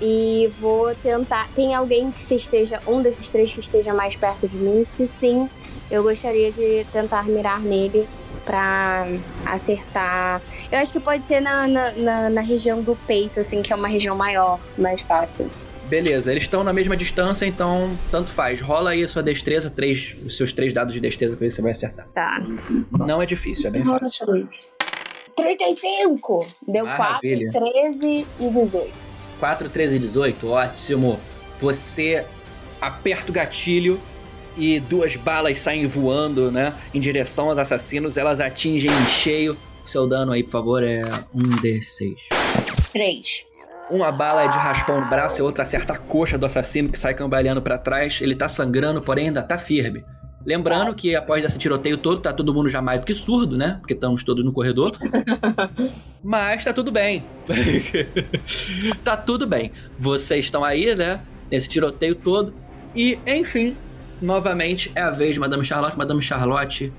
E 0.00 0.50
vou 0.60 0.94
tentar. 0.96 1.48
Tem 1.56 1.74
alguém 1.74 2.10
que 2.12 2.20
se 2.20 2.34
esteja, 2.34 2.82
um 2.86 3.00
desses 3.00 3.28
três 3.30 3.52
que 3.52 3.60
esteja 3.60 3.94
mais 3.94 4.14
perto 4.14 4.46
de 4.46 4.56
mim? 4.56 4.84
Se 4.84 5.10
sim, 5.18 5.48
eu 5.90 6.02
gostaria 6.02 6.52
de 6.52 6.84
tentar 6.92 7.24
mirar 7.26 7.60
nele 7.60 8.08
pra 8.44 9.06
acertar. 9.44 10.40
Eu 10.70 10.78
acho 10.78 10.92
que 10.92 11.00
pode 11.00 11.24
ser 11.24 11.40
na, 11.40 11.66
na, 11.66 11.92
na, 11.92 12.30
na 12.30 12.40
região 12.40 12.82
do 12.82 12.96
peito, 13.06 13.40
assim, 13.40 13.62
que 13.62 13.72
é 13.72 13.76
uma 13.76 13.88
região 13.88 14.16
maior, 14.16 14.60
mais 14.76 15.00
fácil. 15.02 15.50
Beleza, 15.88 16.30
eles 16.30 16.44
estão 16.44 16.62
na 16.62 16.72
mesma 16.72 16.94
distância, 16.94 17.46
então 17.46 17.96
tanto 18.10 18.30
faz. 18.30 18.60
Rola 18.60 18.90
aí 18.90 19.02
a 19.02 19.08
sua 19.08 19.22
destreza, 19.22 19.70
três, 19.70 20.14
os 20.24 20.36
seus 20.36 20.52
três 20.52 20.72
dados 20.72 20.92
de 20.92 21.00
destreza 21.00 21.34
pra 21.34 21.46
ver 21.46 21.50
se 21.50 21.56
você 21.56 21.62
vai 21.62 21.72
acertar. 21.72 22.06
Tá. 22.14 22.40
Não 22.98 23.22
é 23.22 23.26
difícil, 23.26 23.68
é 23.68 23.70
bem 23.70 23.84
fácil. 23.84 24.48
35! 25.34 26.38
Deu 26.66 26.84
4, 26.84 26.98
Maravilha. 26.98 27.52
13 27.52 28.26
e 28.38 28.50
18. 28.50 28.90
4, 29.40 29.68
13 29.68 29.96
e 29.96 29.98
18, 29.98 30.48
ótimo. 30.48 31.20
Você 31.58 32.26
aperta 32.80 33.30
o 33.30 33.32
gatilho 33.32 34.00
e 34.58 34.80
duas 34.80 35.16
balas 35.16 35.60
saem 35.60 35.86
voando, 35.86 36.50
né? 36.50 36.74
Em 36.92 37.00
direção 37.00 37.48
aos 37.48 37.58
assassinos, 37.58 38.16
elas 38.16 38.40
atingem 38.40 38.90
em 38.90 39.06
cheio. 39.06 39.56
O 39.84 39.88
seu 39.88 40.06
dano 40.06 40.32
aí, 40.32 40.42
por 40.42 40.50
favor, 40.50 40.82
é 40.82 41.02
um 41.34 41.48
D6. 41.62 42.16
3. 42.92 43.46
Uma 43.90 44.12
bala 44.12 44.42
é 44.42 44.48
de 44.48 44.58
raspão 44.58 45.00
no 45.00 45.08
braço 45.08 45.40
e 45.40 45.42
outra 45.42 45.62
acerta 45.62 45.94
a 45.94 45.98
coxa 45.98 46.36
do 46.36 46.44
assassino 46.44 46.90
que 46.90 46.98
sai 46.98 47.14
cambaleando 47.14 47.62
pra 47.62 47.78
trás. 47.78 48.18
Ele 48.20 48.34
tá 48.34 48.46
sangrando, 48.48 49.00
porém 49.00 49.28
ainda 49.28 49.42
tá 49.42 49.56
firme. 49.56 50.04
Lembrando 50.44 50.94
que 50.94 51.14
após 51.14 51.44
esse 51.44 51.58
tiroteio 51.58 51.96
todo, 51.96 52.20
tá 52.20 52.32
todo 52.32 52.52
mundo 52.52 52.68
já 52.68 52.80
mais 52.80 53.00
do 53.00 53.06
que 53.06 53.14
surdo, 53.14 53.56
né? 53.56 53.76
Porque 53.80 53.94
estamos 53.94 54.22
todos 54.24 54.44
no 54.44 54.52
corredor. 54.52 54.92
Mas 56.22 56.64
tá 56.64 56.72
tudo 56.72 56.92
bem. 56.92 57.24
tá 59.04 59.16
tudo 59.16 59.46
bem. 59.46 59.72
Vocês 59.98 60.44
estão 60.44 60.64
aí, 60.64 60.94
né? 60.94 61.20
Nesse 61.50 61.68
tiroteio 61.68 62.14
todo. 62.14 62.54
E, 62.94 63.18
enfim, 63.26 63.76
novamente 64.20 64.90
é 64.94 65.00
a 65.00 65.10
vez 65.10 65.34
de 65.34 65.40
Madame 65.40 65.64
Charlotte. 65.64 65.96
Madame 65.96 66.22
Charlotte 66.22 66.92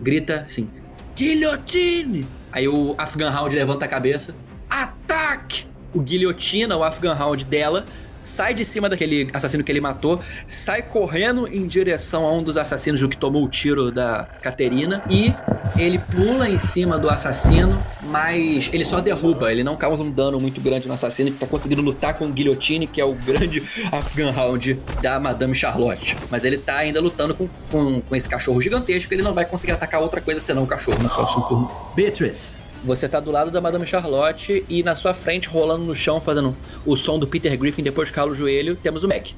grita 0.00 0.44
assim: 0.46 0.70
Guilhotine! 1.14 2.26
Aí 2.52 2.68
o 2.68 2.94
Afghan 2.96 3.30
Hound 3.30 3.54
levanta 3.54 3.84
a 3.84 3.88
cabeça. 3.88 4.34
Ataque! 4.68 5.66
O 5.94 6.00
guilhotina, 6.00 6.76
o 6.76 6.84
Afghan 6.84 7.14
Hound 7.14 7.44
dela, 7.44 7.84
sai 8.26 8.52
de 8.52 8.64
cima 8.64 8.88
daquele 8.88 9.30
assassino 9.32 9.64
que 9.64 9.72
ele 9.72 9.80
matou, 9.80 10.20
sai 10.46 10.82
correndo 10.82 11.46
em 11.48 11.66
direção 11.66 12.26
a 12.26 12.32
um 12.32 12.42
dos 12.42 12.58
assassinos 12.58 13.02
que 13.06 13.16
tomou 13.16 13.44
o 13.44 13.48
tiro 13.48 13.92
da 13.92 14.24
Caterina 14.42 15.02
e 15.08 15.32
ele 15.78 15.98
pula 15.98 16.48
em 16.48 16.58
cima 16.58 16.98
do 16.98 17.08
assassino, 17.08 17.80
mas 18.02 18.68
ele 18.72 18.84
só 18.84 19.00
derruba, 19.00 19.52
ele 19.52 19.62
não 19.62 19.76
causa 19.76 20.02
um 20.02 20.10
dano 20.10 20.40
muito 20.40 20.60
grande 20.60 20.88
no 20.88 20.94
assassino 20.94 21.30
que 21.30 21.38
tá 21.38 21.46
conseguindo 21.46 21.82
lutar 21.82 22.14
com 22.14 22.26
o 22.26 22.32
guilhotine, 22.32 22.86
que 22.86 23.00
é 23.00 23.04
o 23.04 23.14
grande 23.14 23.62
Afghan 23.92 24.32
Hound 24.36 24.78
da 25.00 25.20
Madame 25.20 25.54
Charlotte. 25.54 26.16
Mas 26.30 26.44
ele 26.44 26.58
tá 26.58 26.76
ainda 26.78 27.00
lutando 27.00 27.34
com, 27.34 27.48
com, 27.70 28.00
com 28.00 28.16
esse 28.16 28.28
cachorro 28.28 28.60
gigantesco, 28.60 29.12
ele 29.12 29.22
não 29.22 29.34
vai 29.34 29.44
conseguir 29.44 29.72
atacar 29.72 30.00
outra 30.00 30.20
coisa 30.20 30.40
senão 30.40 30.64
o 30.64 30.66
cachorro 30.66 31.02
no 31.02 31.08
próximo 31.08 31.42
turno. 31.44 31.70
Beatrice. 31.94 32.65
Você 32.86 33.08
tá 33.08 33.18
do 33.18 33.32
lado 33.32 33.50
da 33.50 33.60
Madame 33.60 33.84
Charlotte 33.84 34.64
e 34.68 34.80
na 34.80 34.94
sua 34.94 35.12
frente, 35.12 35.48
rolando 35.48 35.84
no 35.84 35.92
chão, 35.92 36.20
fazendo 36.20 36.56
o 36.86 36.96
som 36.96 37.18
do 37.18 37.26
Peter 37.26 37.58
Griffin 37.58 37.82
depois 37.82 38.06
de 38.06 38.14
cala 38.14 38.30
o 38.30 38.34
joelho, 38.34 38.76
temos 38.76 39.02
o 39.02 39.08
Mac. 39.08 39.30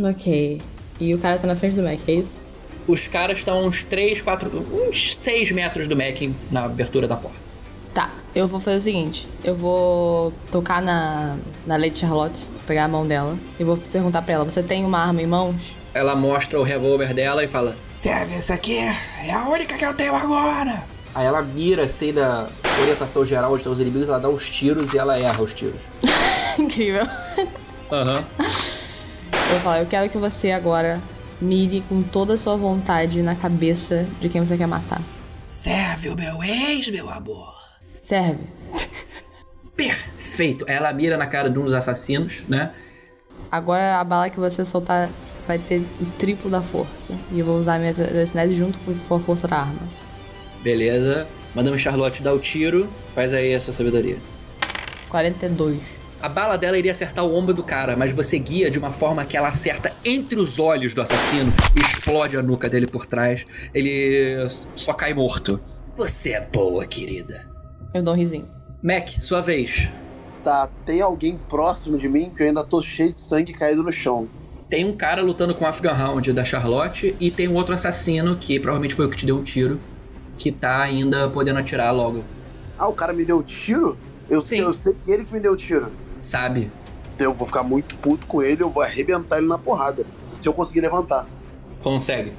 Ok. 0.00 0.60
E 1.00 1.12
o 1.12 1.18
cara 1.18 1.36
tá 1.36 1.44
na 1.48 1.56
frente 1.56 1.74
do 1.74 1.82
Mac, 1.82 1.98
é 2.06 2.12
isso? 2.12 2.40
Os 2.86 3.08
caras 3.08 3.38
estão 3.38 3.66
uns 3.66 3.82
3, 3.82 4.20
4, 4.20 4.48
uns 4.88 5.16
6 5.16 5.50
metros 5.50 5.88
do 5.88 5.96
Mac 5.96 6.20
na 6.52 6.66
abertura 6.66 7.08
da 7.08 7.16
porta. 7.16 7.36
Tá, 7.92 8.12
eu 8.32 8.46
vou 8.46 8.60
fazer 8.60 8.76
o 8.76 8.80
seguinte: 8.80 9.26
eu 9.42 9.56
vou 9.56 10.32
tocar 10.52 10.80
na, 10.80 11.36
na 11.66 11.76
Lady 11.76 11.98
Charlotte, 11.98 12.46
pegar 12.64 12.84
a 12.84 12.88
mão 12.88 13.04
dela, 13.04 13.36
e 13.58 13.64
vou 13.64 13.76
perguntar 13.76 14.22
pra 14.22 14.34
ela: 14.34 14.44
você 14.44 14.62
tem 14.62 14.84
uma 14.84 15.00
arma 15.00 15.20
em 15.20 15.26
mãos? 15.26 15.56
Ela 15.92 16.14
mostra 16.14 16.60
o 16.60 16.62
revólver 16.62 17.12
dela 17.12 17.42
e 17.42 17.48
fala: 17.48 17.76
Serve, 17.96 18.34
essa 18.34 18.54
aqui 18.54 18.78
é 18.78 19.32
a 19.32 19.48
única 19.48 19.76
que 19.76 19.84
eu 19.84 19.94
tenho 19.94 20.14
agora. 20.14 20.93
Aí 21.14 21.24
ela 21.24 21.42
mira 21.42 21.84
assim 21.84 22.12
na 22.12 22.48
orientação 22.80 23.24
geral 23.24 23.50
onde 23.50 23.60
estão 23.60 23.72
os 23.72 23.80
inimigos, 23.80 24.08
ela 24.08 24.18
dá 24.18 24.28
uns 24.28 24.50
tiros 24.50 24.92
e 24.94 24.98
ela 24.98 25.18
erra 25.18 25.42
os 25.42 25.54
tiros. 25.54 25.80
Incrível. 26.58 27.06
Aham. 27.92 28.24
Eu 28.38 29.50
vou 29.50 29.60
falar: 29.60 29.80
eu 29.80 29.86
quero 29.86 30.10
que 30.10 30.18
você 30.18 30.50
agora 30.50 31.00
mire 31.40 31.82
com 31.88 32.02
toda 32.02 32.34
a 32.34 32.38
sua 32.38 32.56
vontade 32.56 33.22
na 33.22 33.36
cabeça 33.36 34.06
de 34.20 34.28
quem 34.28 34.44
você 34.44 34.56
quer 34.56 34.66
matar. 34.66 35.00
Serve 35.46 36.08
o 36.08 36.16
meu 36.16 36.42
ex, 36.42 36.88
meu 36.88 37.08
amor. 37.08 37.54
Serve. 38.02 38.40
Perfeito. 39.76 40.64
Ela 40.68 40.92
mira 40.92 41.16
na 41.16 41.26
cara 41.26 41.50
de 41.50 41.58
um 41.58 41.64
dos 41.64 41.74
assassinos, 41.74 42.42
né? 42.48 42.72
Agora 43.50 44.00
a 44.00 44.04
bala 44.04 44.30
que 44.30 44.40
você 44.40 44.64
soltar 44.64 45.08
vai 45.46 45.58
ter 45.58 45.80
o 46.00 46.06
triplo 46.18 46.50
da 46.50 46.62
força. 46.62 47.12
E 47.30 47.38
eu 47.38 47.46
vou 47.46 47.56
usar 47.56 47.76
a 47.76 47.78
minha 47.78 47.94
telecinese 47.94 48.56
junto 48.56 48.78
com 48.78 49.14
a 49.14 49.20
força 49.20 49.46
da 49.46 49.58
arma. 49.58 50.03
Beleza. 50.64 51.28
Madame 51.54 51.78
Charlotte 51.78 52.22
dá 52.22 52.32
o 52.32 52.38
tiro. 52.38 52.88
Faz 53.14 53.34
aí 53.34 53.54
a 53.54 53.60
sua 53.60 53.74
sabedoria. 53.74 54.16
42. 55.10 55.78
A 56.22 56.28
bala 56.28 56.56
dela 56.56 56.78
iria 56.78 56.90
acertar 56.90 57.22
o 57.22 57.34
ombro 57.34 57.52
do 57.52 57.62
cara, 57.62 57.94
mas 57.94 58.14
você 58.14 58.38
guia 58.38 58.70
de 58.70 58.78
uma 58.78 58.90
forma 58.90 59.26
que 59.26 59.36
ela 59.36 59.48
acerta 59.48 59.92
entre 60.02 60.40
os 60.40 60.58
olhos 60.58 60.94
do 60.94 61.02
assassino 61.02 61.52
e 61.76 61.80
explode 61.80 62.38
a 62.38 62.42
nuca 62.42 62.66
dele 62.66 62.86
por 62.86 63.04
trás. 63.04 63.44
Ele 63.74 64.48
só 64.74 64.94
cai 64.94 65.12
morto. 65.12 65.60
Você 65.94 66.30
é 66.30 66.40
boa, 66.40 66.86
querida. 66.86 67.46
Eu 67.92 68.02
dou 68.02 68.14
um 68.14 68.16
risinho. 68.16 68.48
Mac, 68.82 69.10
sua 69.20 69.42
vez. 69.42 69.90
Tá, 70.42 70.68
tem 70.86 71.02
alguém 71.02 71.38
próximo 71.48 71.98
de 71.98 72.08
mim 72.08 72.32
que 72.34 72.42
eu 72.42 72.46
ainda 72.46 72.64
tô 72.64 72.80
cheio 72.80 73.10
de 73.10 73.18
sangue 73.18 73.52
caído 73.52 73.82
no 73.82 73.92
chão. 73.92 74.26
Tem 74.70 74.84
um 74.84 74.96
cara 74.96 75.20
lutando 75.20 75.54
com 75.54 75.66
o 75.66 75.68
Afghan 75.68 75.92
Hound 75.92 76.32
da 76.32 76.42
Charlotte 76.42 77.14
e 77.20 77.30
tem 77.30 77.48
um 77.48 77.54
outro 77.54 77.74
assassino 77.74 78.34
que 78.36 78.58
provavelmente 78.58 78.94
foi 78.94 79.04
o 79.04 79.10
que 79.10 79.18
te 79.18 79.26
deu 79.26 79.36
um 79.36 79.44
tiro, 79.44 79.78
que 80.38 80.50
tá 80.50 80.82
ainda 80.82 81.28
podendo 81.28 81.58
atirar 81.58 81.94
logo. 81.94 82.24
Ah, 82.78 82.88
o 82.88 82.92
cara 82.92 83.12
me 83.12 83.24
deu 83.24 83.42
tiro? 83.42 83.96
Eu, 84.28 84.42
eu 84.52 84.74
sei 84.74 84.94
que 84.94 85.10
ele 85.10 85.24
que 85.24 85.32
me 85.32 85.40
deu 85.40 85.52
o 85.52 85.56
tiro. 85.56 85.90
Sabe? 86.20 86.70
Eu 87.18 87.32
vou 87.32 87.46
ficar 87.46 87.62
muito 87.62 87.94
puto 87.96 88.26
com 88.26 88.42
ele, 88.42 88.62
eu 88.62 88.70
vou 88.70 88.82
arrebentar 88.82 89.38
ele 89.38 89.46
na 89.46 89.58
porrada. 89.58 90.04
Se 90.36 90.48
eu 90.48 90.52
conseguir 90.52 90.80
levantar. 90.80 91.26
Consegue. 91.82 92.32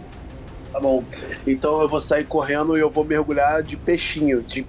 Tá 0.72 0.80
bom. 0.80 1.04
Então 1.48 1.82
eu 1.82 1.88
vou 1.88 2.02
sair 2.02 2.26
correndo 2.26 2.78
e 2.78 2.82
eu 2.82 2.90
vou 2.90 3.06
mergulhar 3.06 3.64
de 3.64 3.78
peixinho, 3.78 4.42
de 4.42 4.66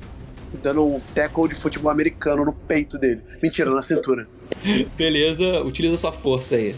dando 0.62 0.86
um 0.86 1.01
tackle 1.15 1.48
de 1.48 1.55
futebol 1.55 1.90
americano 1.90 2.44
no 2.44 2.53
peito 2.53 2.98
dele. 2.98 3.23
Mentira, 3.43 3.70
na 3.70 3.82
cintura. 3.82 4.28
Beleza, 4.97 5.62
utiliza 5.62 5.97
sua 5.97 6.12
força 6.12 6.55
aí. 6.55 6.74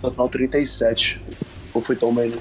Total 0.00 0.28
37. 0.28 1.20
Ou 1.72 1.80
foi 1.80 1.94
tão 1.94 2.12
bem, 2.12 2.30
né? 2.30 2.38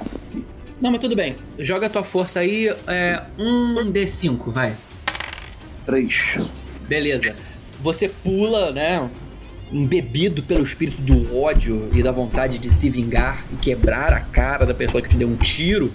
Não, 0.80 0.91
mas 0.91 1.02
tudo 1.02 1.16
bem. 1.16 1.36
Joga 1.58 1.88
a 1.88 1.90
tua 1.90 2.04
força 2.04 2.40
aí, 2.40 2.68
é 2.88 3.24
um 3.38 3.91
D5, 3.91 4.52
vai. 4.52 4.76
3. 5.86 6.40
Beleza. 6.88 7.36
Você 7.82 8.10
pula, 8.10 8.72
né? 8.72 9.10
Embebido 9.72 10.44
pelo 10.44 10.64
espírito 10.64 11.02
do 11.02 11.36
ódio 11.36 11.90
e 11.94 12.04
da 12.04 12.12
vontade 12.12 12.58
de 12.60 12.70
se 12.70 12.90
vingar 12.90 13.44
e 13.52 13.56
quebrar 13.56 14.14
a 14.14 14.20
cara 14.20 14.66
da 14.66 14.74
pessoa 14.74 15.02
que 15.02 15.10
te 15.10 15.18
deu 15.18 15.28
um 15.28 15.36
tiro 15.36 15.91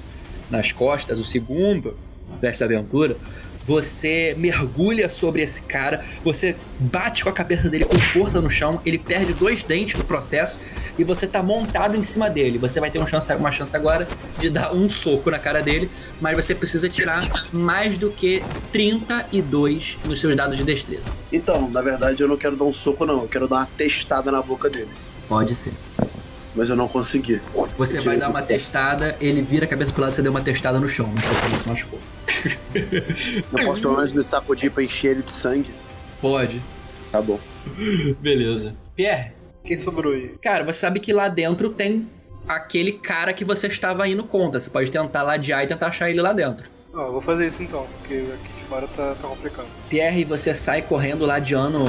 nas 0.50 0.72
costas, 0.72 1.18
o 1.18 1.24
segundo 1.24 1.96
desta 2.40 2.64
aventura. 2.64 3.16
Você 3.64 4.34
mergulha 4.38 5.08
sobre 5.08 5.42
esse 5.42 5.62
cara, 5.62 6.04
você 6.24 6.56
bate 6.78 7.22
com 7.22 7.30
a 7.30 7.32
cabeça 7.32 7.68
dele 7.68 7.84
com 7.84 7.98
força 7.98 8.40
no 8.40 8.50
chão, 8.50 8.80
ele 8.84 8.98
perde 8.98 9.32
dois 9.32 9.62
dentes 9.62 9.96
no 9.96 10.04
processo 10.04 10.58
e 10.98 11.04
você 11.04 11.26
tá 11.26 11.42
montado 11.42 11.96
em 11.96 12.04
cima 12.04 12.28
dele. 12.28 12.58
Você 12.58 12.80
vai 12.80 12.90
ter 12.90 12.98
uma 12.98 13.08
chance, 13.08 13.32
uma 13.34 13.52
chance 13.52 13.76
agora 13.76 14.08
de 14.38 14.50
dar 14.50 14.74
um 14.74 14.88
soco 14.88 15.30
na 15.30 15.38
cara 15.38 15.62
dele, 15.62 15.90
mas 16.20 16.36
você 16.36 16.54
precisa 16.54 16.88
tirar 16.88 17.48
mais 17.52 17.96
do 17.96 18.10
que 18.10 18.42
32 18.72 19.98
nos 20.04 20.20
seus 20.20 20.34
dados 20.36 20.56
de 20.56 20.64
destreza. 20.64 21.04
Então, 21.32 21.68
na 21.70 21.82
verdade, 21.82 22.20
eu 22.20 22.28
não 22.28 22.36
quero 22.36 22.56
dar 22.56 22.64
um 22.64 22.72
soco, 22.72 23.06
não. 23.06 23.22
Eu 23.22 23.28
quero 23.28 23.48
dar 23.48 23.56
uma 23.56 23.66
testada 23.66 24.30
na 24.30 24.42
boca 24.42 24.68
dele. 24.68 24.90
Pode 25.28 25.54
ser. 25.54 25.72
Mas 26.54 26.68
eu 26.68 26.76
não 26.76 26.86
consegui. 26.88 27.40
Você 27.86 27.98
vai 27.98 28.16
dar 28.16 28.28
uma 28.28 28.42
testada, 28.42 29.16
ele 29.20 29.42
vira 29.42 29.64
a 29.64 29.68
cabeça 29.68 29.92
pro 29.92 30.02
lado 30.02 30.12
e 30.12 30.14
você 30.14 30.22
deu 30.22 30.30
uma 30.30 30.40
testada 30.40 30.78
no 30.78 30.88
chão, 30.88 31.12
mas 31.12 31.24
você 31.24 31.48
não 31.48 31.58
se 31.58 31.68
machucou. 31.68 31.98
Eu 32.72 33.66
posso 33.66 33.80
pelo 33.80 33.96
menos 33.96 34.12
me 34.12 34.22
sacudir 34.22 34.70
pra 34.70 34.84
encher 34.84 35.10
ele 35.10 35.22
de 35.22 35.32
sangue? 35.32 35.74
Pode. 36.20 36.62
Tá 37.10 37.20
bom. 37.20 37.40
Beleza. 38.20 38.72
Pierre. 38.94 39.32
Quem 39.64 39.74
sobrou 39.74 40.12
aí? 40.12 40.36
Cara, 40.40 40.62
você 40.62 40.78
sabe 40.78 41.00
que 41.00 41.12
lá 41.12 41.26
dentro 41.26 41.70
tem 41.70 42.08
aquele 42.46 42.92
cara 42.92 43.32
que 43.32 43.44
você 43.44 43.66
estava 43.66 44.06
indo 44.06 44.22
contra. 44.22 44.60
Você 44.60 44.70
pode 44.70 44.88
tentar 44.88 45.24
ladear 45.24 45.64
e 45.64 45.66
tentar 45.66 45.88
achar 45.88 46.08
ele 46.08 46.22
lá 46.22 46.32
dentro. 46.32 46.70
Ah, 46.94 47.02
eu 47.02 47.12
vou 47.12 47.20
fazer 47.20 47.48
isso 47.48 47.64
então, 47.64 47.86
porque 47.98 48.14
aqui 48.14 48.52
de 48.56 48.62
fora 48.62 48.86
tá, 48.86 49.16
tá 49.20 49.26
complicado. 49.26 49.66
Pierre, 49.88 50.24
você 50.24 50.54
sai 50.54 50.82
correndo 50.82 51.26
ladeando 51.26 51.86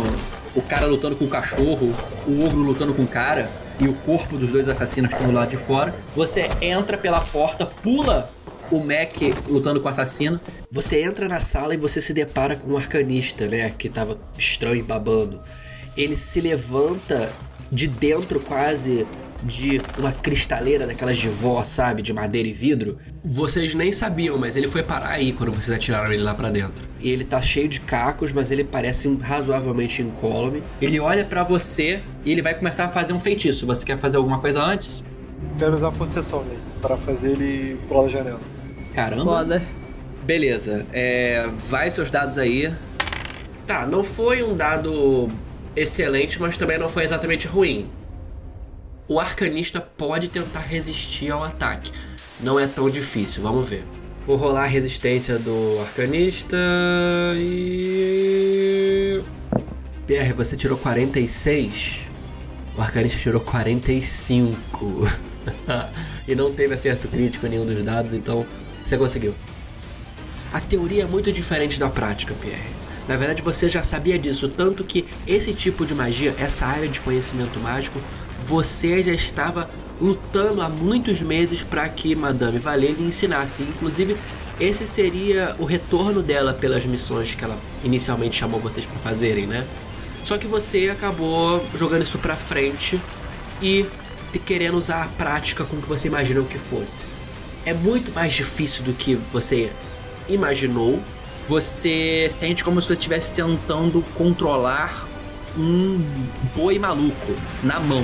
o 0.56 0.62
cara 0.64 0.88
lutando 0.88 1.16
com 1.16 1.26
o 1.26 1.30
cachorro, 1.30 1.94
o 2.28 2.46
ogro 2.46 2.60
lutando 2.60 2.96
com 2.96 3.04
o 3.04 3.08
cara 3.08 3.48
e 3.80 3.88
o 3.88 3.94
corpo 3.94 4.38
dos 4.38 4.50
dois 4.52 4.68
assassinos 4.70 5.10
que 5.10 5.16
estão 5.16 5.32
do 5.32 5.36
lado 5.36 5.50
de 5.50 5.58
fora. 5.58 5.94
Você 6.16 6.50
entra 6.62 6.98
pela 6.98 7.20
porta, 7.20 7.66
pula 7.66 8.30
o 8.72 8.80
Mac 8.80 9.16
lutando 9.48 9.80
com 9.80 9.88
o 9.88 9.90
assassino. 9.90 10.40
Você 10.72 11.04
entra 11.04 11.28
na 11.28 11.40
sala 11.40 11.74
e 11.74 11.78
você 11.78 12.02
se 12.02 12.14
depara 12.14 12.56
com 12.56 12.72
um 12.72 12.78
arcanista, 12.78 13.48
né? 13.48 13.72
Que 13.78 13.90
tava 13.90 14.18
estranho 14.38 14.78
e 14.78 14.84
babando. 14.84 15.42
Ele 15.96 16.16
se 16.16 16.42
levanta 16.42 17.32
de 17.72 17.88
dentro 17.88 18.40
quase 18.40 19.06
de 19.44 19.82
uma 19.98 20.12
cristaleira 20.12 20.88
daquelas 20.88 21.18
de 21.18 21.28
vó, 21.28 21.64
sabe? 21.64 22.02
De 22.02 22.14
madeira 22.14 22.48
e 22.48 22.54
vidro. 22.54 22.98
Vocês 23.24 23.74
nem 23.76 23.92
sabiam, 23.92 24.38
mas 24.38 24.56
ele 24.56 24.68
foi 24.68 24.84
parar 24.84 25.10
aí 25.10 25.34
quando 25.34 25.52
vocês 25.52 25.76
atiraram 25.76 26.12
ele 26.12 26.24
lá 26.24 26.34
para 26.34 26.50
dentro. 26.50 26.86
E 27.00 27.10
ele 27.10 27.26
tá 27.26 27.42
cheio 27.42 27.68
de 27.68 27.82
cacos, 27.82 28.32
mas 28.32 28.52
ele 28.52 28.64
parece 28.64 29.14
razoavelmente 29.16 30.02
incólume. 30.02 30.64
Ele 30.82 31.00
olha 31.00 31.26
para 31.26 31.44
você 31.44 32.00
e 32.24 32.32
ele 32.32 32.42
vai 32.42 32.56
começar 32.56 32.86
a 32.86 32.90
fazer 32.90 33.14
um 33.14 33.20
feitiço. 33.20 33.66
Você 33.68 33.86
quer 33.86 33.98
fazer 33.98 34.18
alguma 34.18 34.40
coisa 34.40 34.62
antes? 34.62 35.04
Quero 35.58 35.76
usar 35.76 35.90
a 35.90 35.92
possessão 35.92 36.44
nele, 36.44 36.60
para 36.82 36.96
fazer 36.96 37.32
ele 37.32 37.78
pular 37.88 38.04
da 38.04 38.10
janela. 38.10 38.40
Caramba. 38.94 39.24
Foda. 39.24 39.62
Beleza, 40.24 40.86
é, 40.94 41.50
vai 41.70 41.92
seus 41.92 42.10
dados 42.10 42.38
aí. 42.38 42.74
Tá, 43.68 43.86
não 43.86 44.04
foi 44.04 44.42
um 44.42 44.56
dado 44.56 45.28
excelente, 45.76 46.40
mas 46.40 46.56
também 46.56 46.78
não 46.78 46.90
foi 46.90 47.04
exatamente 47.04 47.46
ruim. 47.46 47.90
O 49.06 49.20
arcanista 49.20 49.82
pode 49.82 50.30
tentar 50.30 50.62
resistir 50.62 51.30
ao 51.30 51.44
ataque. 51.44 51.92
Não 52.40 52.58
é 52.58 52.66
tão 52.68 52.90
difícil, 52.90 53.44
vamos 53.44 53.68
ver. 53.68 53.84
Vou 54.26 54.38
rolar 54.38 54.64
a 54.64 54.68
resistência 54.68 55.38
do 55.38 55.82
arcanista 55.82 56.56
e. 57.36 59.22
Pierre, 60.08 60.32
você 60.32 60.56
tirou 60.56 60.78
46. 60.78 62.00
O 62.78 62.82
arcanista 62.82 63.20
tirou 63.20 63.42
45. 63.42 65.10
e 66.26 66.34
não 66.34 66.54
teve 66.54 66.74
acerto 66.74 67.10
crítico 67.10 67.46
em 67.46 67.50
nenhum 67.50 67.66
dos 67.66 67.84
dados, 67.84 68.14
então 68.14 68.46
você 68.86 68.98
conseguiu. 68.98 69.36
A 70.54 70.62
teoria 70.62 71.04
é 71.04 71.08
muito 71.08 71.30
diferente 71.30 71.78
da 71.78 71.90
prática, 71.90 72.34
Pierre. 72.36 72.84
Na 73.06 73.18
verdade, 73.18 73.42
você 73.42 73.68
já 73.68 73.84
sabia 73.84 74.18
disso, 74.18 74.48
tanto 74.48 74.86
que 74.86 75.06
esse 75.28 75.54
tipo 75.54 75.86
de 75.86 75.94
magia, 75.94 76.34
essa 76.38 76.66
área 76.66 76.88
de 76.88 77.02
conhecimento 77.02 77.60
mágico, 77.60 78.00
você 78.46 79.02
já 79.02 79.14
estava 79.14 79.70
lutando 80.02 80.62
há 80.62 80.70
muitos 80.70 81.22
meses 81.22 81.62
para 81.62 81.88
que 81.88 82.16
Madame 82.16 82.60
Valet 82.60 82.94
lhe 82.94 83.08
ensinasse. 83.08 83.64
Inclusive, 83.64 84.18
esse 84.60 84.86
seria 84.86 85.56
o 85.58 85.66
retorno 85.66 86.22
dela 86.22 86.54
pelas 86.54 86.86
missões 86.86 87.34
que 87.34 87.44
ela 87.44 87.58
inicialmente 87.84 88.36
chamou 88.36 88.60
vocês 88.60 88.86
para 88.86 89.00
fazerem, 89.00 89.48
né? 89.48 89.66
Só 90.26 90.38
que 90.38 90.48
você 90.48 90.90
acabou 90.90 91.66
jogando 91.78 92.04
isso 92.04 92.18
para 92.18 92.36
frente 92.36 93.00
e 93.62 93.86
querendo 94.46 94.78
usar 94.78 95.04
a 95.04 95.08
prática 95.08 95.64
com 95.64 95.78
que 95.78 95.88
você 95.88 96.08
imaginou 96.08 96.46
que 96.46 96.58
fosse. 96.58 97.06
É 97.66 97.74
muito 97.74 98.12
mais 98.12 98.34
difícil 98.34 98.84
do 98.84 98.94
que 98.94 99.16
você 99.32 99.72
imaginou. 100.28 101.00
Você 101.48 102.28
sente 102.30 102.64
como 102.64 102.82
se 102.82 102.88
você 102.88 102.94
estivesse 102.94 103.34
tentando 103.34 104.04
controlar 104.16 105.08
um 105.58 106.02
boi 106.56 106.80
maluco 106.80 107.36
na 107.64 107.80
mão. 107.80 108.04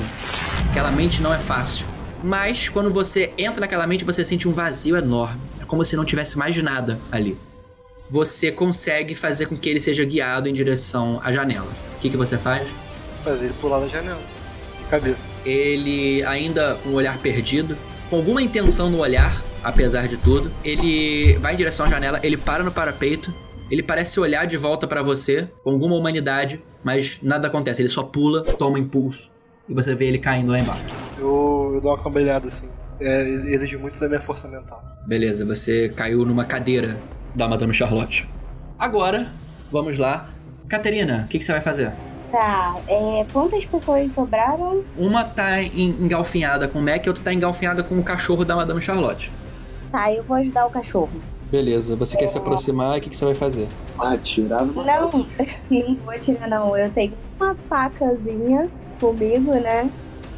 Aquela 0.69 0.91
mente 0.91 1.21
não 1.21 1.33
é 1.33 1.39
fácil. 1.39 1.85
Mas 2.23 2.69
quando 2.69 2.91
você 2.91 3.31
entra 3.37 3.61
naquela 3.61 3.87
mente, 3.87 4.03
você 4.03 4.25
sente 4.25 4.47
um 4.47 4.51
vazio 4.51 4.97
enorme. 4.97 5.39
É 5.61 5.65
como 5.65 5.83
se 5.85 5.95
não 5.95 6.05
tivesse 6.05 6.37
mais 6.37 6.61
nada 6.61 6.99
ali. 7.11 7.37
Você 8.09 8.51
consegue 8.51 9.15
fazer 9.15 9.45
com 9.45 9.55
que 9.55 9.69
ele 9.69 9.79
seja 9.79 10.03
guiado 10.03 10.49
em 10.49 10.53
direção 10.53 11.21
à 11.23 11.31
janela. 11.31 11.69
O 11.95 11.99
que, 11.99 12.09
que 12.09 12.17
você 12.17 12.37
faz? 12.37 12.67
Fazer 13.23 13.45
ele 13.45 13.55
pular 13.61 13.79
da 13.79 13.87
janela. 13.87 14.21
De 14.79 14.85
cabeça. 14.85 15.33
Ele, 15.45 16.23
ainda 16.23 16.75
com 16.83 16.89
o 16.89 16.93
olhar 16.93 17.17
perdido, 17.19 17.77
com 18.09 18.15
alguma 18.15 18.41
intenção 18.41 18.89
no 18.89 18.99
olhar, 18.99 19.41
apesar 19.63 20.07
de 20.07 20.17
tudo, 20.17 20.51
ele 20.63 21.37
vai 21.37 21.53
em 21.53 21.57
direção 21.57 21.85
à 21.85 21.89
janela, 21.89 22.19
ele 22.23 22.35
para 22.35 22.63
no 22.63 22.71
parapeito, 22.71 23.33
ele 23.69 23.83
parece 23.83 24.19
olhar 24.19 24.45
de 24.45 24.57
volta 24.57 24.87
para 24.87 25.01
você 25.01 25.47
com 25.63 25.71
alguma 25.71 25.95
humanidade, 25.95 26.61
mas 26.83 27.17
nada 27.21 27.47
acontece. 27.47 27.81
Ele 27.81 27.89
só 27.89 28.03
pula, 28.03 28.43
toma 28.43 28.79
impulso 28.79 29.31
e 29.67 29.73
você 29.73 29.93
vê 29.95 30.05
ele 30.05 30.17
caindo 30.19 30.51
lá 30.51 30.59
embaixo. 30.59 30.83
Eu, 31.17 31.71
eu 31.75 31.81
dou 31.81 31.91
uma 31.91 31.97
cambaleada 32.03 32.47
assim. 32.47 32.67
É, 32.99 33.21
exige 33.29 33.77
muito 33.77 33.99
da 33.99 34.07
minha 34.07 34.21
força 34.21 34.47
mental. 34.47 34.83
Beleza, 35.07 35.45
você 35.45 35.89
caiu 35.89 36.25
numa 36.25 36.43
cadeira 36.45 36.99
da 37.35 37.47
Madame 37.47 37.73
Charlotte. 37.73 38.27
Agora, 38.77 39.31
vamos 39.71 39.97
lá. 39.97 40.27
Caterina, 40.67 41.23
o 41.25 41.29
que, 41.29 41.39
que 41.39 41.45
você 41.45 41.51
vai 41.51 41.61
fazer? 41.61 41.93
Tá, 42.31 42.75
é, 42.87 43.25
quantas 43.33 43.65
pessoas 43.65 44.11
sobraram? 44.11 44.83
Uma 44.97 45.23
tá 45.23 45.61
en- 45.63 45.95
engalfinhada 45.99 46.67
com 46.67 46.77
o 46.79 46.81
Mac 46.81 47.03
e 47.05 47.09
outra 47.09 47.23
tá 47.23 47.33
engalfinhada 47.33 47.83
com 47.83 47.97
o 47.97 48.03
cachorro 48.03 48.45
da 48.45 48.55
Madame 48.55 48.81
Charlotte. 48.81 49.31
Tá, 49.91 50.13
eu 50.13 50.21
vou 50.23 50.37
ajudar 50.37 50.67
o 50.67 50.69
cachorro. 50.69 51.09
Beleza, 51.51 51.95
você 51.95 52.15
quer 52.15 52.27
se 52.27 52.37
aproximar 52.37 52.95
e 52.95 52.99
o 52.99 53.01
que, 53.01 53.09
que 53.09 53.17
você 53.17 53.25
vai 53.25 53.35
fazer? 53.35 53.67
Atirar 53.97 54.65
Não, 54.65 55.25
não 55.69 55.95
vou 55.95 56.13
atirar 56.13 56.47
não. 56.47 56.77
Eu 56.77 56.91
tenho 56.91 57.13
uma 57.39 57.55
facazinha 57.55 58.69
comigo, 58.99 59.53
né? 59.53 59.89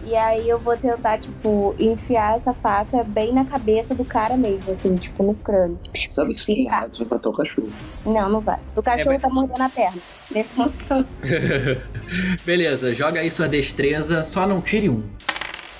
E 0.05 0.15
aí 0.15 0.49
eu 0.49 0.57
vou 0.57 0.75
tentar, 0.75 1.19
tipo, 1.19 1.75
enfiar 1.77 2.35
essa 2.35 2.53
faca 2.53 3.03
bem 3.03 3.31
na 3.31 3.45
cabeça 3.45 3.93
do 3.93 4.03
cara 4.03 4.35
mesmo, 4.35 4.71
assim, 4.71 4.95
tipo, 4.95 5.21
no 5.21 5.35
crânio. 5.35 5.75
Sabe 6.07 6.33
que 6.33 6.39
isso 6.39 6.51
é 6.51 6.55
errado, 6.55 6.95
você 6.95 7.03
vai 7.03 7.17
matar 7.17 7.29
o 7.29 7.33
cachorro. 7.33 7.69
Não, 8.03 8.27
não 8.29 8.39
vai. 8.41 8.57
O 8.75 8.81
cachorro 8.81 9.11
mas- 9.13 9.21
tá 9.21 9.29
mordendo 9.29 9.61
a 9.61 9.69
perna. 9.69 10.01
Nesse 10.31 10.57
momento. 10.57 11.05
Beleza, 12.43 12.95
joga 12.95 13.19
aí 13.19 13.29
sua 13.29 13.47
destreza, 13.47 14.23
só 14.23 14.47
não 14.47 14.59
tire 14.59 14.89
um. 14.89 15.03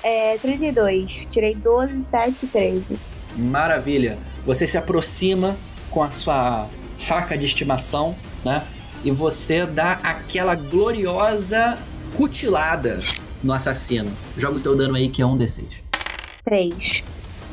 É, 0.04 0.36
32. 0.38 1.26
Tirei 1.30 1.54
12, 1.54 2.00
7 2.00 2.44
e 2.44 2.48
13. 2.48 2.98
Maravilha. 3.36 4.18
Você 4.44 4.66
se 4.66 4.76
aproxima 4.76 5.56
com 5.90 6.02
a 6.02 6.10
sua 6.10 6.68
faca 6.98 7.36
de 7.36 7.46
estimação, 7.46 8.16
né? 8.44 8.64
E 9.04 9.10
você 9.10 9.66
dá 9.66 9.92
aquela 10.02 10.54
gloriosa 10.54 11.78
cutilada 12.16 13.00
no 13.42 13.52
assassino. 13.52 14.10
Joga 14.36 14.58
o 14.58 14.60
teu 14.60 14.76
dano 14.76 14.96
aí 14.96 15.08
que 15.08 15.22
é 15.22 15.26
um 15.26 15.36
D6. 15.36 15.64
3. 16.44 17.04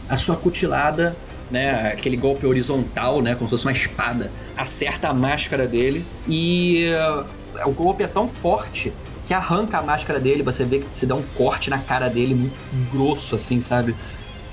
A 0.07 0.15
sua 0.15 0.35
cutilada, 0.35 1.15
né, 1.49 1.91
aquele 1.91 2.17
golpe 2.17 2.45
horizontal, 2.45 3.21
né, 3.21 3.35
como 3.35 3.47
se 3.47 3.51
fosse 3.51 3.65
uma 3.65 3.71
espada, 3.71 4.31
acerta 4.57 5.09
a 5.09 5.13
máscara 5.13 5.67
dele 5.67 6.05
e 6.27 6.85
eh, 6.85 7.65
o 7.65 7.71
golpe 7.71 8.03
é 8.03 8.07
tão 8.07 8.27
forte 8.27 8.91
que 9.25 9.33
arranca 9.33 9.77
a 9.77 9.81
máscara 9.81 10.19
dele, 10.19 10.41
você 10.41 10.65
vê 10.65 10.79
que 10.79 10.87
se 10.93 11.05
dá 11.05 11.13
um 11.13 11.21
corte 11.35 11.69
na 11.69 11.77
cara 11.77 12.09
dele 12.09 12.33
muito 12.33 12.57
grosso 12.91 13.35
assim, 13.35 13.61
sabe? 13.61 13.95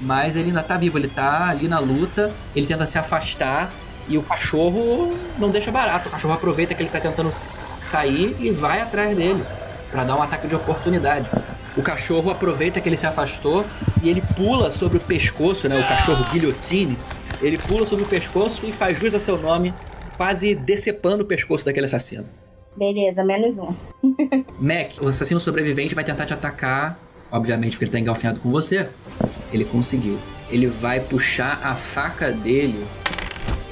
Mas 0.00 0.36
ele 0.36 0.48
ainda 0.48 0.62
tá 0.62 0.76
vivo, 0.76 0.98
ele 0.98 1.08
tá 1.08 1.48
ali 1.48 1.68
na 1.68 1.78
luta, 1.78 2.32
ele 2.54 2.66
tenta 2.66 2.86
se 2.86 2.98
afastar 2.98 3.72
e 4.08 4.18
o 4.18 4.22
cachorro 4.22 5.14
não 5.38 5.50
deixa 5.50 5.70
barato. 5.70 6.08
O 6.08 6.12
cachorro 6.12 6.34
aproveita 6.34 6.74
que 6.74 6.82
ele 6.82 6.90
tá 6.90 7.00
tentando 7.00 7.32
sair 7.80 8.36
e 8.38 8.50
vai 8.50 8.80
atrás 8.80 9.16
dele 9.16 9.42
pra 9.90 10.04
dar 10.04 10.16
um 10.16 10.22
ataque 10.22 10.46
de 10.46 10.54
oportunidade. 10.54 11.28
O 11.76 11.82
cachorro 11.82 12.30
aproveita 12.30 12.80
que 12.80 12.88
ele 12.88 12.96
se 12.96 13.06
afastou 13.06 13.64
e 14.02 14.08
ele 14.08 14.22
pula 14.34 14.70
sobre 14.72 14.98
o 14.98 15.00
pescoço, 15.00 15.68
né? 15.68 15.78
O 15.78 15.86
cachorro 15.86 16.24
guilhotine. 16.32 16.96
Ele 17.42 17.58
pula 17.58 17.86
sobre 17.86 18.04
o 18.04 18.08
pescoço 18.08 18.64
e 18.64 18.72
faz 18.72 18.98
jus 18.98 19.14
a 19.14 19.20
seu 19.20 19.36
nome, 19.36 19.74
quase 20.16 20.54
decepando 20.54 21.22
o 21.22 21.26
pescoço 21.26 21.66
daquele 21.66 21.86
assassino. 21.86 22.26
Beleza, 22.76 23.22
menos 23.24 23.56
um. 23.58 23.74
Mac, 24.58 24.92
o 25.00 25.08
assassino 25.08 25.40
sobrevivente 25.40 25.94
vai 25.94 26.04
tentar 26.04 26.26
te 26.26 26.32
atacar, 26.32 26.98
obviamente 27.30 27.72
porque 27.72 27.84
ele 27.84 27.92
tá 27.92 27.98
engalfinhado 27.98 28.40
com 28.40 28.50
você. 28.50 28.88
Ele 29.52 29.64
conseguiu. 29.64 30.18
Ele 30.50 30.66
vai 30.66 31.00
puxar 31.00 31.60
a 31.62 31.74
faca 31.74 32.30
dele. 32.30 32.86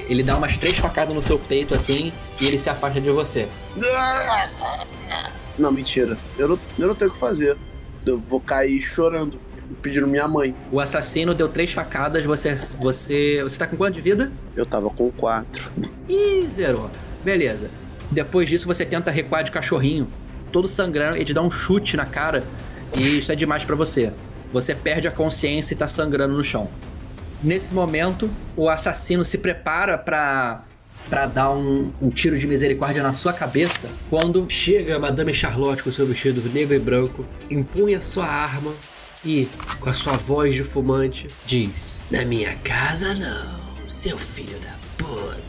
Ele 0.08 0.22
dá 0.22 0.36
umas 0.36 0.56
três 0.56 0.76
facadas 0.76 1.14
no 1.14 1.22
seu 1.22 1.38
peito 1.38 1.74
assim 1.74 2.12
e 2.40 2.46
ele 2.46 2.58
se 2.58 2.68
afasta 2.68 3.00
de 3.00 3.10
você. 3.10 3.48
Não, 5.58 5.70
mentira. 5.70 6.18
Eu 6.36 6.48
não, 6.48 6.58
eu 6.78 6.88
não 6.88 6.94
tenho 6.96 7.10
o 7.10 7.14
que 7.14 7.20
fazer. 7.20 7.56
Eu 8.04 8.18
vou 8.18 8.40
cair 8.40 8.82
chorando, 8.82 9.38
pedindo 9.80 10.06
minha 10.06 10.26
mãe. 10.26 10.54
O 10.72 10.80
assassino 10.80 11.32
deu 11.32 11.48
três 11.48 11.72
facadas, 11.72 12.24
você. 12.24 12.54
Você. 12.80 13.40
Você 13.42 13.58
tá 13.58 13.66
com 13.66 13.76
quanto 13.76 13.94
de 13.94 14.00
vida? 14.00 14.32
Eu 14.56 14.66
tava 14.66 14.90
com 14.90 15.10
quatro. 15.12 15.70
Ih, 16.08 16.48
zerou. 16.52 16.90
Beleza. 17.22 17.70
Depois 18.10 18.48
disso 18.48 18.66
você 18.66 18.84
tenta 18.84 19.10
recuar 19.10 19.44
de 19.44 19.50
cachorrinho, 19.50 20.08
todo 20.52 20.68
sangrando, 20.68 21.16
ele 21.16 21.24
te 21.24 21.34
dá 21.34 21.42
um 21.42 21.50
chute 21.50 21.96
na 21.96 22.06
cara 22.06 22.44
e 22.96 23.18
isso 23.18 23.32
é 23.32 23.34
demais 23.34 23.64
pra 23.64 23.74
você. 23.74 24.12
Você 24.52 24.74
perde 24.74 25.08
a 25.08 25.10
consciência 25.10 25.74
e 25.74 25.76
tá 25.76 25.86
sangrando 25.86 26.34
no 26.34 26.44
chão. 26.44 26.68
Nesse 27.42 27.74
momento, 27.74 28.30
o 28.56 28.68
assassino 28.68 29.24
se 29.24 29.38
prepara 29.38 29.98
pra 29.98 30.64
para 31.08 31.26
dar 31.26 31.50
um, 31.50 31.92
um 32.00 32.08
tiro 32.08 32.38
de 32.38 32.46
misericórdia 32.46 33.02
na 33.02 33.12
sua 33.12 33.32
cabeça 33.32 33.88
quando 34.08 34.46
chega 34.48 34.98
Madame 34.98 35.34
Charlotte 35.34 35.82
com 35.82 35.92
seu 35.92 36.06
vestido 36.06 36.42
negro 36.50 36.74
e 36.74 36.78
branco, 36.78 37.26
empunha 37.50 38.00
sua 38.00 38.26
arma 38.26 38.72
e, 39.24 39.48
com 39.80 39.88
a 39.88 39.94
sua 39.94 40.14
voz 40.14 40.54
de 40.54 40.62
fumante, 40.62 41.26
diz: 41.46 41.98
Na 42.10 42.24
minha 42.24 42.54
casa 42.56 43.14
não, 43.14 43.60
seu 43.88 44.18
filho 44.18 44.58
da 44.58 44.74
puta. 44.98 45.44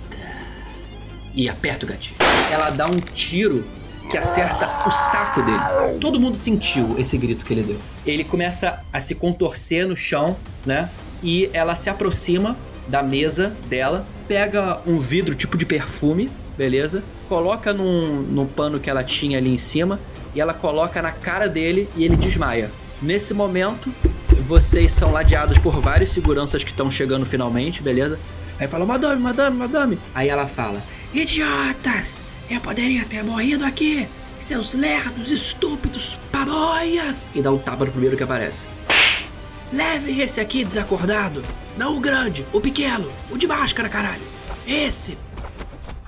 E 1.34 1.50
aperta 1.50 1.86
o 1.86 1.90
gatilho. 1.90 2.16
Ela 2.52 2.70
dá 2.70 2.86
um 2.88 2.98
tiro 3.14 3.66
que 4.10 4.18
acerta 4.18 4.88
o 4.88 4.92
saco 4.92 5.42
dele. 5.42 5.98
Todo 6.00 6.20
mundo 6.20 6.38
sentiu 6.38 6.96
esse 6.98 7.18
grito 7.18 7.46
que 7.46 7.54
ele 7.54 7.64
deu. 7.64 7.78
Ele 8.06 8.24
começa 8.24 8.82
a 8.92 9.00
se 9.00 9.16
contorcer 9.16 9.88
no 9.88 9.96
chão, 9.96 10.38
né? 10.66 10.90
E 11.24 11.50
ela 11.54 11.76
se 11.76 11.90
aproxima 11.90 12.56
da 12.88 13.02
mesa 13.02 13.56
dela, 13.68 14.06
pega 14.28 14.80
um 14.86 15.00
vidro 15.00 15.34
tipo 15.34 15.58
de 15.58 15.66
perfume, 15.66 16.30
beleza? 16.58 17.04
Coloca 17.28 17.74
num, 17.74 18.22
num 18.22 18.46
pano 18.46 18.80
que 18.80 18.90
ela 18.90 19.04
tinha 19.04 19.38
ali 19.38 19.54
em 19.54 19.58
cima 19.58 20.00
e 20.36 20.42
ela 20.42 20.54
coloca 20.54 21.02
na 21.02 21.12
cara 21.12 21.48
dele 21.48 21.90
e 21.96 22.04
ele 22.04 22.16
desmaia. 22.16 22.72
Nesse 23.02 23.34
momento, 23.34 23.92
vocês 24.48 24.92
são 24.92 25.12
ladeados 25.12 25.58
por 25.58 25.80
vários 25.82 26.12
seguranças 26.12 26.64
que 26.64 26.70
estão 26.70 26.92
chegando 26.92 27.26
finalmente, 27.26 27.82
beleza? 27.82 28.20
Aí 28.60 28.68
fala, 28.68 28.86
madame, 28.86 29.22
madame, 29.22 29.58
madame. 29.58 30.00
Aí 30.14 30.30
ela 30.30 30.48
fala, 30.48 30.82
idiotas, 31.14 32.22
eu 32.50 32.60
poderia 32.62 33.06
ter 33.06 33.24
morrido 33.24 33.66
aqui, 33.66 34.08
seus 34.40 34.74
lerdos, 34.74 35.32
estúpidos, 35.32 36.18
pamonhas. 36.32 37.30
E 37.34 37.42
dá 37.42 37.52
um 37.52 37.58
tapa 37.58 37.86
no 37.86 37.92
primeiro 37.92 38.16
que 38.16 38.24
aparece. 38.24 38.60
Levem 39.74 40.20
esse 40.22 40.40
aqui 40.40 40.64
desacordado. 40.64 41.44
Não 41.78 41.98
o 41.98 42.00
grande, 42.00 42.46
o 42.54 42.62
pequeno, 42.62 43.12
o 43.32 43.38
de 43.38 43.48
máscara, 43.48 43.90
caralho. 43.90 44.24
Esse. 44.68 45.18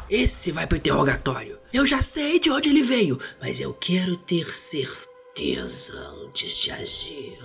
Esse 0.09 0.51
vai 0.51 0.65
pro 0.65 0.77
interrogatório. 0.77 1.57
Eu 1.73 1.85
já 1.85 2.01
sei 2.01 2.39
de 2.39 2.49
onde 2.49 2.69
ele 2.69 2.81
veio, 2.81 3.19
mas 3.41 3.59
eu 3.59 3.73
quero 3.73 4.15
ter 4.15 4.53
certeza 4.53 5.97
antes 6.23 6.57
de 6.57 6.71
agir. 6.71 7.37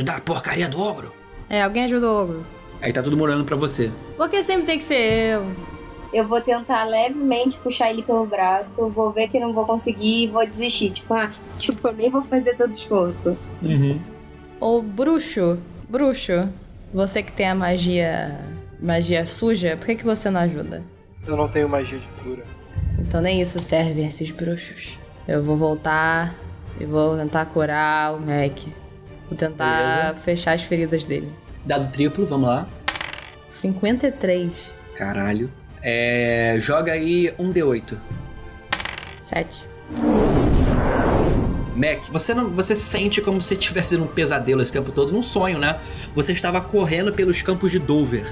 Ajudar 0.00 0.16
a 0.16 0.20
porcaria 0.20 0.68
do 0.68 0.80
ogro? 0.80 1.12
É, 1.48 1.62
alguém 1.62 1.84
ajuda 1.84 2.10
o 2.10 2.22
ogro. 2.22 2.46
Aí 2.80 2.92
tá 2.92 3.02
todo 3.02 3.16
mundo 3.16 3.26
olhando 3.26 3.44
pra 3.44 3.56
você. 3.56 3.90
Porque 4.16 4.42
sempre 4.42 4.64
tem 4.64 4.78
que 4.78 4.84
ser 4.84 5.34
eu. 5.34 5.46
Eu 6.12 6.26
vou 6.26 6.40
tentar 6.40 6.84
levemente 6.84 7.60
puxar 7.60 7.90
ele 7.90 8.02
pelo 8.02 8.26
braço, 8.26 8.88
vou 8.88 9.12
ver 9.12 9.28
que 9.28 9.38
não 9.38 9.52
vou 9.52 9.64
conseguir 9.64 10.24
e 10.24 10.26
vou 10.26 10.44
desistir. 10.44 10.90
Tipo, 10.90 11.14
ah, 11.14 11.30
tipo, 11.58 11.86
eu 11.86 11.92
nem 11.92 12.10
vou 12.10 12.22
fazer 12.22 12.56
todo 12.56 12.72
esforço. 12.72 13.38
Ô, 14.58 14.82
bruxo, 14.82 15.58
bruxo, 15.88 16.48
você 16.92 17.22
que 17.22 17.30
tem 17.30 17.48
a 17.48 17.54
magia. 17.54 18.40
magia 18.80 19.24
suja, 19.26 19.76
por 19.76 19.86
que, 19.86 19.96
que 19.96 20.04
você 20.04 20.30
não 20.30 20.40
ajuda? 20.40 20.82
Eu 21.26 21.36
não 21.36 21.48
tenho 21.48 21.68
magia 21.68 21.98
de 21.98 22.08
cura. 22.22 22.44
Então 22.98 23.20
nem 23.20 23.40
isso 23.40 23.60
serve 23.60 24.02
esses 24.04 24.30
bruxos. 24.30 24.98
Eu 25.28 25.42
vou 25.44 25.54
voltar 25.54 26.34
e 26.80 26.84
vou 26.84 27.16
tentar 27.16 27.44
curar 27.46 28.14
o 28.14 28.20
Mac. 28.20 28.66
Vou 29.30 29.38
tentar 29.38 30.16
fechar 30.16 30.54
as 30.54 30.62
feridas 30.62 31.04
dele. 31.04 31.32
Dado 31.64 31.90
triplo, 31.92 32.26
vamos 32.26 32.48
lá. 32.48 32.66
53. 33.48 34.74
Caralho. 34.96 35.48
É. 35.80 36.56
Joga 36.58 36.92
aí 36.92 37.32
um 37.38 37.52
D8. 37.52 37.96
7. 39.22 39.62
Mac, 41.76 42.02
você 42.10 42.34
não, 42.34 42.50
você 42.50 42.74
se 42.74 42.82
sente 42.82 43.22
como 43.22 43.40
se 43.40 43.54
estivesse 43.54 43.96
num 43.96 44.08
pesadelo 44.08 44.60
esse 44.60 44.72
tempo 44.72 44.90
todo, 44.90 45.12
num 45.12 45.22
sonho, 45.22 45.58
né? 45.58 45.78
Você 46.14 46.32
estava 46.32 46.60
correndo 46.60 47.12
pelos 47.12 47.40
campos 47.40 47.70
de 47.70 47.78
Dover, 47.78 48.30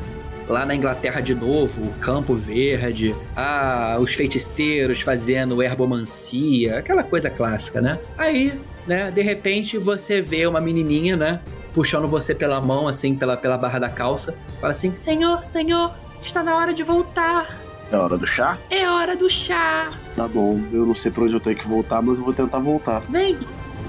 lá 0.48 0.66
na 0.66 0.74
Inglaterra 0.74 1.20
de 1.20 1.34
novo, 1.34 1.82
o 1.82 1.92
Campo 1.94 2.34
Verde, 2.34 3.14
ah, 3.34 3.96
os 4.00 4.12
feiticeiros 4.14 5.00
fazendo 5.00 5.62
herbomancia, 5.62 6.78
aquela 6.78 7.02
coisa 7.02 7.30
clássica, 7.30 7.80
né? 7.80 7.98
Aí, 8.18 8.52
né, 8.88 9.10
de 9.10 9.22
repente 9.22 9.76
você 9.78 10.20
vê 10.20 10.46
uma 10.46 10.60
menininha, 10.60 11.16
né, 11.16 11.40
puxando 11.74 12.08
você 12.08 12.34
pela 12.34 12.60
mão, 12.60 12.88
assim, 12.88 13.14
pela, 13.14 13.36
pela 13.36 13.58
barra 13.58 13.78
da 13.78 13.90
calça, 13.90 14.36
fala 14.60 14.72
assim: 14.72 14.96
Senhor, 14.96 15.44
senhor, 15.44 15.94
está 16.22 16.42
na 16.42 16.56
hora 16.56 16.72
de 16.72 16.82
voltar. 16.82 17.60
É 17.90 17.96
hora 17.96 18.18
do 18.18 18.26
chá? 18.26 18.58
É 18.68 18.88
hora 18.88 19.14
do 19.14 19.30
chá. 19.30 19.90
Tá 20.14 20.26
bom, 20.26 20.60
eu 20.72 20.84
não 20.84 20.94
sei 20.94 21.10
pra 21.10 21.24
onde 21.24 21.34
eu 21.34 21.40
tenho 21.40 21.56
que 21.56 21.66
voltar, 21.66 22.02
mas 22.02 22.18
eu 22.18 22.24
vou 22.24 22.34
tentar 22.34 22.58
voltar. 22.58 23.00
Vem, 23.08 23.38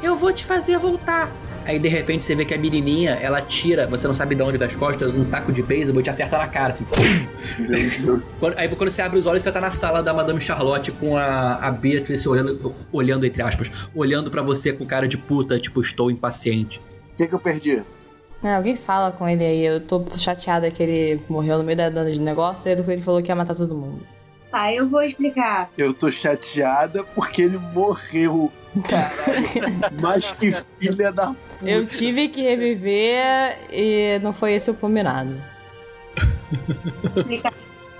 eu 0.04 0.16
vou 0.16 0.32
te 0.32 0.46
fazer 0.46 0.78
voltar. 0.78 1.32
Aí 1.70 1.78
de 1.78 1.88
repente 1.88 2.26
você 2.26 2.34
vê 2.34 2.46
que 2.46 2.54
a 2.54 2.58
menininha, 2.58 3.12
ela 3.22 3.41
tira, 3.44 3.86
você 3.86 4.08
não 4.08 4.14
sabe 4.16 4.34
de 4.34 4.41
onde 4.41 4.58
das 4.58 4.76
costas, 4.76 5.14
um 5.14 5.24
taco 5.26 5.52
de 5.52 5.62
beisebol 5.62 6.02
e 6.02 6.04
te 6.04 6.10
acerta 6.10 6.36
na 6.40 6.48
cara, 6.48 6.74
assim. 6.74 6.84
Quando- 8.40 8.58
aí 8.58 8.68
quando 8.70 8.90
você 8.90 9.04
abre 9.04 9.20
os 9.20 9.26
olhos, 9.28 9.44
você 9.44 9.52
tá 9.52 9.62
na 9.62 9.72
sala 9.72 10.02
da 10.02 10.12
Madame 10.12 10.41
Charlotte 10.41 10.91
com 10.91 11.16
a, 11.16 11.56
a 11.58 11.72
Beatrice 11.72 12.28
olhando, 12.28 12.74
olhando, 12.91 13.24
entre 13.26 13.41
aspas, 13.44 13.70
olhando 13.94 14.32
pra 14.32 14.41
você 14.41 14.74
com 14.74 14.84
cara 14.84 15.08
de 15.08 15.16
puta, 15.18 15.60
tipo, 15.60 15.80
estou 15.82 16.10
impaciente. 16.10 16.80
O 17.14 17.18
que, 17.18 17.28
que 17.28 17.36
eu 17.36 17.40
perdi? 17.40 17.84
É, 18.41 18.56
alguém 18.56 18.76
fala 18.76 19.12
com 19.12 19.28
ele 19.30 19.44
aí. 19.44 19.64
Eu 19.66 19.80
tô 19.82 20.04
chateada 20.18 20.72
que 20.72 20.82
ele 20.82 21.22
morreu 21.30 21.60
no 21.60 21.64
meio 21.64 21.78
da 21.78 21.90
dano 21.90 22.12
de 22.12 22.20
negócio 22.20 22.68
e 22.68 22.72
ele 22.72 23.02
falou 23.02 23.22
que 23.22 23.30
ia 23.30 23.36
matar 23.36 23.56
todo 23.56 23.76
mundo. 23.76 24.00
Tá, 24.50 24.74
eu 24.74 24.88
vou 24.88 25.04
explicar. 25.04 25.70
Eu 25.78 25.94
tô 25.94 26.10
chateada 26.12 27.04
porque 27.04 27.44
ele 27.44 27.60
morreu. 27.76 28.52
Caralho. 28.90 30.02
Mas 30.02 30.32
que 30.32 30.52
filha 30.80 31.12
da 31.12 31.28
puta. 31.28 31.49
Eu 31.61 31.86
tive 31.86 32.30
que 32.30 32.41
reviver 32.41 33.57
e 33.72 34.19
não 34.22 34.34
foi 34.34 34.53
esse 34.53 34.72
o 34.72 34.73
combinado. 34.73 35.36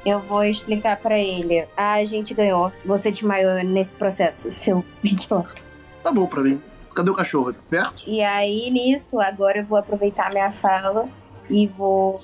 Eu 0.06 0.20
vou 0.20 0.44
explicar 0.44 0.98
pra 0.98 1.20
ele. 1.20 1.66
A 1.76 2.04
gente 2.06 2.34
ganhou. 2.34 2.72
Você 2.86 3.12
desmaiou 3.12 3.64
nesse 3.64 3.96
processo, 3.96 4.52
seu 4.52 4.84
idiota. 5.04 5.64
Tá 6.02 6.12
bom 6.12 6.26
pra 6.26 6.42
mim. 6.42 6.62
Cadê 6.96 7.10
o 7.10 7.14
cachorro? 7.14 7.54
Perto? 7.70 8.04
E 8.08 8.22
aí, 8.22 8.70
nisso, 8.72 9.20
agora 9.20 9.60
eu 9.60 9.66
vou 9.66 9.78
aproveitar 9.78 10.32
minha 10.32 10.52
fala 10.52 11.08
e 11.50 11.68
vou. 11.68 12.16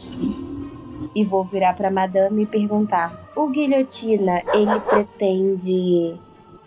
E 1.14 1.24
vou 1.24 1.44
virar 1.44 1.74
pra 1.74 1.92
madame 1.92 2.44
e 2.44 2.46
perguntar: 2.46 3.30
O 3.36 3.48
guilhotina, 3.50 4.42
ele 4.54 4.80
pretende 4.80 6.16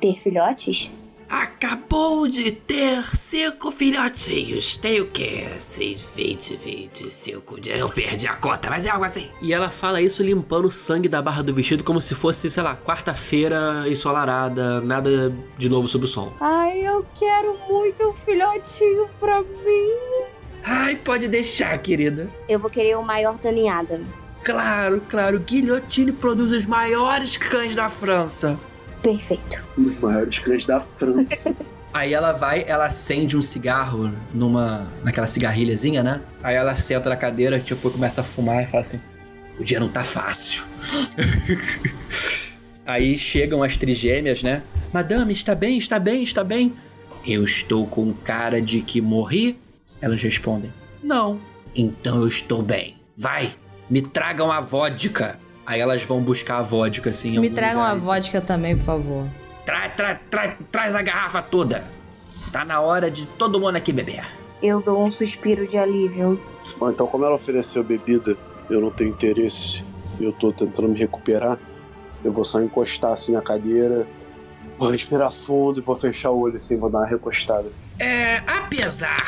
ter 0.00 0.18
filhotes? 0.18 0.92
Acabou 1.28 2.26
de 2.26 2.50
ter 2.50 3.04
cinco 3.14 3.70
filhotinhos. 3.70 4.78
Tem 4.78 5.00
o 5.00 5.06
quê? 5.10 5.46
6, 5.58 6.06
20, 6.16 6.56
25. 6.56 7.56
Eu 7.66 7.90
perdi 7.90 8.26
a 8.26 8.34
conta, 8.34 8.70
mas 8.70 8.86
é 8.86 8.90
algo 8.90 9.04
assim. 9.04 9.28
E 9.42 9.52
ela 9.52 9.68
fala 9.68 10.00
isso 10.00 10.22
limpando 10.22 10.68
o 10.68 10.72
sangue 10.72 11.08
da 11.08 11.20
barra 11.20 11.42
do 11.42 11.52
vestido 11.52 11.84
como 11.84 12.00
se 12.00 12.14
fosse, 12.14 12.50
sei 12.50 12.62
lá, 12.62 12.74
quarta-feira 12.74 13.84
ensolarada, 13.86 14.80
nada 14.80 15.30
de 15.58 15.68
novo 15.68 15.86
sob 15.86 16.06
o 16.06 16.08
sol. 16.08 16.32
Ai, 16.40 16.80
eu 16.80 17.04
quero 17.14 17.58
muito 17.68 18.08
um 18.08 18.14
filhotinho 18.14 19.08
pra 19.20 19.42
mim. 19.42 20.24
Ai, 20.64 20.96
pode 20.96 21.28
deixar, 21.28 21.76
querida. 21.78 22.30
Eu 22.48 22.58
vou 22.58 22.70
querer 22.70 22.96
o 22.96 23.02
maior 23.02 23.36
da 23.36 23.52
ninhada. 23.52 24.00
Claro, 24.42 25.02
claro. 25.08 25.38
Guilhotine 25.40 26.12
produz 26.12 26.52
os 26.52 26.64
maiores 26.64 27.36
cães 27.36 27.74
da 27.74 27.90
França. 27.90 28.58
Perfeito. 29.02 29.64
Um 29.76 29.84
dos 29.84 29.98
maiores 29.98 30.38
cães 30.38 30.66
da 30.66 30.80
França. 30.80 31.54
Aí 31.92 32.12
ela 32.12 32.32
vai, 32.32 32.64
ela 32.66 32.86
acende 32.86 33.36
um 33.36 33.42
cigarro 33.42 34.12
numa. 34.32 34.86
naquela 35.02 35.26
cigarrilhazinha, 35.26 36.02
né? 36.02 36.20
Aí 36.42 36.54
ela 36.54 36.76
senta 36.76 37.08
na 37.08 37.16
cadeira, 37.16 37.58
tipo, 37.58 37.90
começa 37.90 38.20
a 38.20 38.24
fumar 38.24 38.62
e 38.62 38.66
fala 38.66 38.84
assim: 38.84 39.00
O 39.58 39.64
dia 39.64 39.80
não 39.80 39.88
tá 39.88 40.04
fácil. 40.04 40.62
Aí 42.86 43.18
chegam 43.18 43.62
as 43.62 43.76
trigêmeas, 43.76 44.42
né? 44.42 44.62
Madame, 44.92 45.32
está 45.32 45.54
bem, 45.54 45.78
está 45.78 45.98
bem, 45.98 46.22
está 46.22 46.44
bem. 46.44 46.74
Eu 47.26 47.44
estou 47.44 47.86
com 47.86 48.12
cara 48.12 48.60
de 48.60 48.80
que 48.80 49.00
morri? 49.00 49.58
Elas 50.00 50.22
respondem: 50.22 50.72
Não. 51.02 51.40
Então 51.74 52.20
eu 52.20 52.28
estou 52.28 52.62
bem. 52.62 52.96
Vai, 53.16 53.54
me 53.88 54.02
tragam 54.02 54.52
a 54.52 54.60
vodka. 54.60 55.38
Aí 55.68 55.82
elas 55.82 56.02
vão 56.02 56.22
buscar 56.22 56.60
a 56.60 56.62
vodka, 56.62 57.10
assim. 57.10 57.38
Me 57.38 57.50
tragam 57.50 57.82
lugar. 57.82 57.94
uma 57.94 58.00
vodka 58.00 58.40
também, 58.40 58.74
por 58.74 58.84
favor. 58.86 59.28
Tra, 59.66 59.90
tra, 59.90 60.14
tra, 60.30 60.56
traz 60.72 60.94
a 60.94 61.02
garrafa 61.02 61.42
toda. 61.42 61.84
Tá 62.50 62.64
na 62.64 62.80
hora 62.80 63.10
de 63.10 63.26
todo 63.26 63.60
mundo 63.60 63.76
aqui 63.76 63.92
beber. 63.92 64.24
Eu 64.62 64.80
dou 64.80 65.04
um 65.04 65.10
suspiro 65.10 65.68
de 65.68 65.76
alívio. 65.76 66.40
Bom, 66.78 66.90
então 66.90 67.06
como 67.06 67.26
ela 67.26 67.34
ofereceu 67.34 67.84
bebida, 67.84 68.34
eu 68.70 68.80
não 68.80 68.90
tenho 68.90 69.10
interesse, 69.10 69.84
eu 70.18 70.32
tô 70.32 70.54
tentando 70.54 70.88
me 70.88 70.98
recuperar, 70.98 71.58
eu 72.24 72.32
vou 72.32 72.46
só 72.46 72.62
encostar 72.62 73.12
assim 73.12 73.32
na 73.32 73.42
cadeira, 73.42 74.06
vou 74.78 74.88
respirar 74.88 75.30
fundo 75.30 75.80
e 75.80 75.82
vou 75.82 75.94
fechar 75.94 76.30
o 76.30 76.40
olho 76.40 76.56
assim, 76.56 76.78
vou 76.78 76.88
dar 76.88 77.00
uma 77.00 77.06
recostada. 77.06 77.70
É, 77.98 78.38
apesar. 78.46 79.18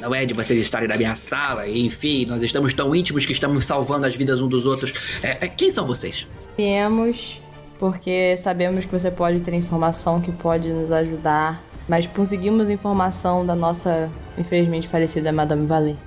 Não 0.00 0.14
é 0.14 0.26
de 0.26 0.34
vocês 0.34 0.60
estarem 0.60 0.88
na 0.88 0.96
minha 0.96 1.16
sala, 1.16 1.68
enfim, 1.68 2.26
nós 2.26 2.42
estamos 2.42 2.74
tão 2.74 2.94
íntimos 2.94 3.24
que 3.24 3.32
estamos 3.32 3.64
salvando 3.64 4.06
as 4.06 4.14
vidas 4.14 4.40
um 4.40 4.48
dos 4.48 4.66
outros. 4.66 4.92
É, 5.22 5.46
é, 5.46 5.48
quem 5.48 5.70
são 5.70 5.86
vocês? 5.86 6.26
Viemos 6.56 7.40
porque 7.78 8.36
sabemos 8.36 8.84
que 8.84 8.92
você 8.92 9.10
pode 9.10 9.40
ter 9.40 9.54
informação 9.54 10.20
que 10.20 10.32
pode 10.32 10.72
nos 10.72 10.90
ajudar, 10.90 11.62
mas 11.88 12.06
conseguimos 12.06 12.70
informação 12.70 13.44
da 13.44 13.54
nossa, 13.54 14.10
infelizmente 14.36 14.88
falecida 14.88 15.32
Madame 15.32 15.66
Valet. 15.66 15.98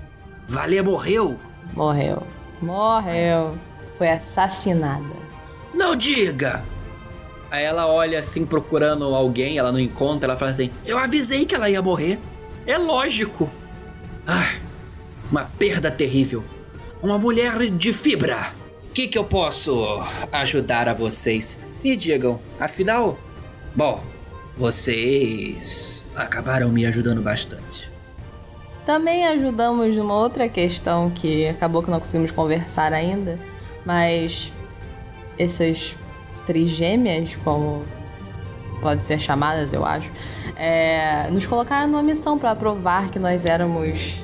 Valer 0.48 0.84
morreu? 0.84 1.38
Morreu. 1.74 2.24
Morreu. 2.62 3.56
Foi 3.94 4.10
assassinada. 4.10 5.06
Não 5.74 5.96
diga! 5.96 6.64
Aí 7.52 7.64
ela 7.64 7.88
olha 7.88 8.20
assim 8.20 8.46
procurando 8.46 9.04
alguém, 9.06 9.58
ela 9.58 9.72
não 9.72 9.80
encontra, 9.80 10.28
ela 10.28 10.38
fala 10.38 10.52
assim: 10.52 10.72
Eu 10.86 10.98
avisei 10.98 11.46
que 11.46 11.56
ela 11.56 11.70
ia 11.70 11.82
morrer. 11.82 12.20
É 12.66 12.78
lógico. 12.78 13.50
Ah, 14.32 14.54
uma 15.32 15.46
perda 15.46 15.90
terrível. 15.90 16.44
Uma 17.02 17.18
mulher 17.18 17.68
de 17.72 17.92
fibra. 17.92 18.54
O 18.84 18.92
que, 18.94 19.08
que 19.08 19.18
eu 19.18 19.24
posso 19.24 20.04
ajudar 20.32 20.88
a 20.88 20.94
vocês? 20.94 21.58
Me 21.84 21.98
digam, 21.98 22.40
afinal, 22.60 23.18
bom, 23.76 24.04
vocês 24.56 26.06
acabaram 26.16 26.70
me 26.70 26.86
ajudando 26.86 27.24
bastante. 27.24 27.90
Também 28.86 29.26
ajudamos 29.26 29.98
numa 29.98 30.16
outra 30.16 30.48
questão 30.48 31.10
que 31.10 31.48
acabou 31.48 31.82
que 31.82 31.90
não 31.90 32.00
conseguimos 32.00 32.30
conversar 32.30 32.94
ainda, 32.94 33.40
mas 33.84 34.54
essas 35.40 35.98
trigêmeas, 36.46 37.36
como 37.38 37.84
pode 38.82 39.02
ser 39.02 39.20
chamadas, 39.20 39.74
eu 39.74 39.86
acho, 39.86 40.10
é, 40.56 41.30
nos 41.32 41.46
colocaram 41.46 41.88
numa 41.88 42.04
missão 42.04 42.38
para 42.38 42.56
provar 42.56 43.10
que 43.10 43.20
nós 43.20 43.46
éramos 43.46 44.24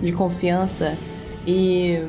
de 0.00 0.12
confiança 0.12 0.96
e 1.46 2.02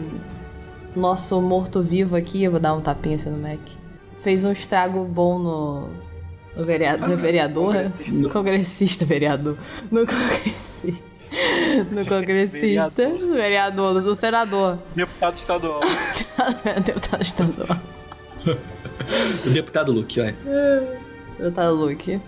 nosso 0.95 1.41
morto-vivo 1.41 2.15
aqui, 2.15 2.43
eu 2.43 2.51
vou 2.51 2.59
dar 2.59 2.73
um 2.73 2.81
tapinha 2.81 3.15
assim 3.15 3.29
no 3.29 3.37
Mac, 3.37 3.59
fez 4.19 4.43
um 4.43 4.51
estrago 4.51 5.05
bom 5.05 5.39
no, 5.39 5.89
no 6.55 6.65
vereador, 6.65 7.17
vereador, 7.17 7.75
no 8.07 8.29
congressista, 8.29 9.05
vereador, 9.05 9.57
no 9.91 10.05
congressista. 10.05 11.13
No 11.89 12.05
congressista, 12.05 13.09
vereador, 13.33 13.95
no 13.95 14.13
senador. 14.13 14.77
Deputado 14.95 15.33
estadual. 15.33 15.81
Deputado 16.85 17.21
estadual. 17.21 17.79
O 19.45 19.49
deputado 19.49 19.91
Luke, 19.91 20.19
olha. 20.19 20.35
Deputado 21.37 21.75
Luke. 21.75 22.21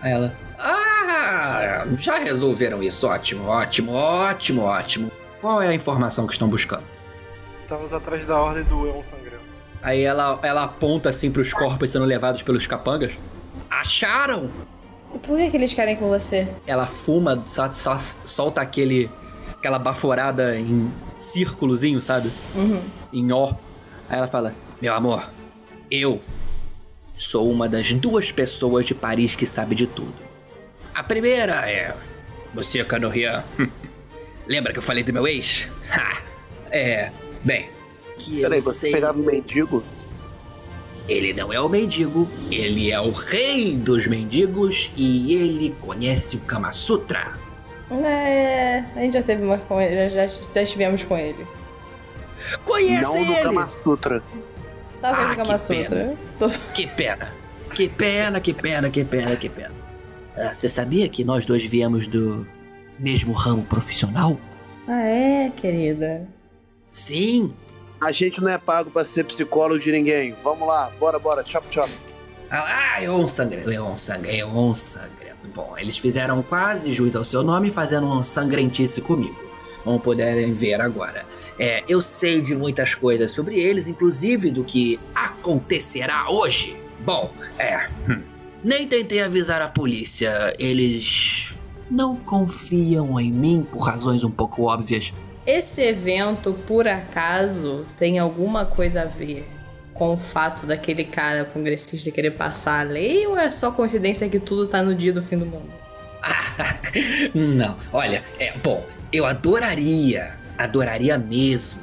Aí 0.00 0.12
ela. 0.12 0.34
Ah, 0.58 1.84
já 1.98 2.18
resolveram 2.18 2.82
isso. 2.82 3.06
Ótimo, 3.06 3.46
ótimo, 3.46 3.92
ótimo, 3.92 4.62
ótimo. 4.62 5.12
Qual 5.40 5.62
é 5.62 5.68
a 5.68 5.74
informação 5.74 6.26
que 6.26 6.32
estão 6.32 6.48
buscando? 6.48 6.82
Estamos 7.62 7.92
atrás 7.92 8.24
da 8.26 8.40
ordem 8.40 8.64
do 8.64 8.86
Elon 8.86 9.02
Sangrento. 9.02 9.38
Aí 9.82 10.02
ela, 10.02 10.38
ela 10.42 10.64
aponta 10.64 11.08
assim 11.10 11.30
pros 11.30 11.52
corpos 11.52 11.90
sendo 11.90 12.04
levados 12.04 12.42
pelos 12.42 12.66
capangas. 12.66 13.12
Acharam? 13.70 14.50
Por 15.22 15.36
que, 15.38 15.50
que 15.50 15.56
eles 15.56 15.72
querem 15.72 15.96
com 15.96 16.08
você? 16.08 16.48
Ela 16.66 16.86
fuma, 16.86 17.42
só, 17.46 17.70
só- 17.72 17.98
solta 18.24 18.60
aquele. 18.60 19.10
aquela 19.52 19.78
baforada 19.78 20.56
em 20.58 20.92
círculozinho, 21.16 22.00
sabe? 22.02 22.30
Uhum. 22.56 22.82
Em 23.12 23.32
ó. 23.32 23.52
Aí 24.08 24.18
ela 24.18 24.26
fala: 24.26 24.54
Meu 24.82 24.94
amor, 24.94 25.28
eu 25.90 26.20
sou 27.18 27.50
uma 27.50 27.68
das 27.68 27.92
duas 27.92 28.32
pessoas 28.32 28.86
de 28.86 28.94
Paris 28.94 29.36
que 29.36 29.44
sabe 29.44 29.74
de 29.74 29.86
tudo. 29.86 30.14
A 30.94 31.02
primeira 31.02 31.68
é. 31.68 31.94
Você, 32.54 32.82
Canorian. 32.84 33.44
Lembra 34.46 34.72
que 34.72 34.78
eu 34.78 34.82
falei 34.82 35.02
do 35.02 35.12
meu 35.12 35.26
ex? 35.26 35.68
Ha! 35.90 36.22
É. 36.70 37.10
Bem. 37.42 37.68
Que 38.18 38.42
Peraí, 38.42 38.58
eu 38.58 38.62
você 38.62 38.78
sei... 38.78 38.92
pegava 38.92 39.18
um 39.18 39.22
mendigo? 39.22 39.82
Ele 41.08 41.32
não 41.32 41.50
é 41.50 41.58
o 41.58 41.68
mendigo, 41.68 42.28
ele 42.50 42.90
é 42.90 43.00
o 43.00 43.10
rei 43.10 43.74
dos 43.74 44.06
mendigos 44.06 44.90
e 44.94 45.32
ele 45.32 45.74
conhece 45.80 46.36
o 46.36 46.40
Kama 46.40 46.70
Sutra. 46.70 47.38
É, 47.90 48.84
a 48.94 49.00
gente 49.00 49.14
já 49.14 49.22
teve 49.22 49.42
uma 49.42 49.56
com 49.56 49.80
ele, 49.80 50.06
já, 50.10 50.26
já, 50.26 50.42
já 50.54 50.62
estivemos 50.62 51.02
com 51.02 51.16
ele. 51.16 51.46
Conhece 52.64 53.02
Não 53.02 53.14
no 53.14 53.32
ele? 53.32 53.42
Kama 53.42 53.66
Sutra. 53.66 54.22
Talvez 55.00 55.26
Ah, 55.26 55.28
no 55.30 55.36
Kama 55.36 55.54
que 55.54 55.58
Sutra. 55.58 56.16
Que 56.74 56.86
pena. 56.86 57.32
Que 57.74 57.88
pena, 57.88 58.40
que 58.40 58.54
pena, 58.54 58.90
que 58.90 59.04
pena, 59.04 59.36
que 59.36 59.48
pena. 59.48 59.72
Ah, 60.36 60.54
Você 60.54 60.68
sabia 60.68 61.08
que 61.08 61.24
nós 61.24 61.44
dois 61.44 61.62
viemos 61.64 62.06
do 62.08 62.46
mesmo 62.98 63.32
ramo 63.32 63.62
profissional? 63.64 64.38
Ah, 64.86 65.02
é, 65.02 65.50
querida? 65.50 66.26
Sim. 66.90 67.52
A 68.00 68.12
gente 68.12 68.40
não 68.40 68.48
é 68.48 68.58
pago 68.58 68.90
pra 68.90 69.04
ser 69.04 69.24
psicólogo 69.24 69.78
de 69.80 69.90
ninguém. 69.92 70.34
Vamos 70.42 70.66
lá, 70.66 70.90
bora, 70.98 71.18
bora, 71.18 71.44
chop 71.46 71.66
chop. 71.70 71.90
Ah, 72.50 73.02
é 73.02 73.10
um 73.10 73.28
sangrento, 73.28 73.70
é 73.70 73.80
um 73.82 73.96
sangrento, 73.96 74.36
é 74.40 74.46
um 74.46 74.74
sangrento. 74.74 75.18
bom. 75.54 75.74
Eles 75.76 75.98
fizeram 75.98 76.42
quase 76.42 76.92
juiz 76.92 77.14
ao 77.14 77.24
seu 77.24 77.42
nome 77.42 77.70
fazendo 77.70 78.06
um 78.06 78.22
sangrentice 78.22 79.02
comigo. 79.02 79.36
Como 79.84 79.98
puderem 80.00 80.52
ver 80.54 80.80
agora. 80.80 81.26
É, 81.58 81.82
eu 81.88 82.00
sei 82.00 82.40
de 82.40 82.54
muitas 82.54 82.94
coisas 82.94 83.30
sobre 83.30 83.58
eles, 83.58 83.86
inclusive 83.86 84.50
do 84.50 84.62
que 84.62 84.98
acontecerá 85.14 86.30
hoje. 86.30 86.76
Bom, 87.00 87.32
é. 87.58 87.88
hum, 88.08 88.22
Nem 88.62 88.88
tentei 88.88 89.22
avisar 89.22 89.62
a 89.62 89.68
polícia. 89.68 90.54
Eles 90.58 91.54
não 91.90 92.16
confiam 92.16 93.18
em 93.20 93.30
mim 93.30 93.66
por 93.70 93.78
razões 93.78 94.24
um 94.24 94.30
pouco 94.30 94.64
óbvias. 94.64 95.12
Esse 95.46 95.80
evento, 95.80 96.52
por 96.66 96.86
acaso, 96.86 97.86
tem 97.96 98.18
alguma 98.18 98.66
coisa 98.66 99.02
a 99.02 99.04
ver 99.04 99.48
com 99.94 100.12
o 100.12 100.16
fato 100.18 100.66
daquele 100.66 101.04
cara 101.04 101.44
congressista 101.44 102.10
querer 102.10 102.32
passar 102.32 102.80
a 102.80 102.82
lei 102.82 103.26
ou 103.26 103.36
é 103.38 103.50
só 103.50 103.70
coincidência 103.70 104.28
que 104.28 104.38
tudo 104.38 104.68
tá 104.68 104.82
no 104.82 104.94
dia 104.94 105.12
do 105.12 105.22
fim 105.22 105.38
do 105.38 105.46
mundo? 105.46 105.70
Não, 107.34 107.76
olha, 107.92 108.22
é 108.38 108.56
bom, 108.58 108.84
eu 109.12 109.24
adoraria, 109.24 110.34
adoraria 110.58 111.16
mesmo, 111.16 111.80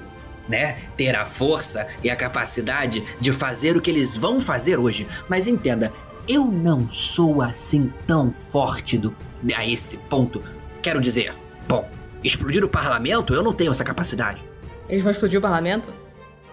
né? 0.48 0.78
Ter 0.96 1.16
a 1.16 1.26
força 1.26 1.88
e 2.04 2.10
a 2.10 2.16
capacidade 2.16 3.04
de 3.20 3.32
fazer 3.32 3.76
o 3.76 3.82
que 3.82 3.90
eles 3.90 4.16
vão 4.16 4.40
fazer 4.40 4.78
hoje. 4.78 5.08
Mas 5.28 5.48
entenda, 5.48 5.92
eu 6.28 6.46
não 6.46 6.90
sou 6.92 7.42
assim 7.42 7.92
tão 8.06 8.32
forte 8.32 8.98
do, 8.98 9.16
a 9.56 9.66
esse 9.66 9.98
ponto. 9.98 10.44
Quero 10.82 11.00
dizer, 11.02 11.34
bom, 11.68 11.90
explodir 12.24 12.64
o 12.64 12.70
parlamento 12.70 13.34
eu 13.34 13.42
não 13.42 13.54
tenho 13.54 13.72
essa 13.72 13.84
capacidade. 13.84 14.44
Eles 14.88 15.04
vão 15.04 15.12
explodir 15.12 15.40
o 15.40 15.42
parlamento? 15.42 15.90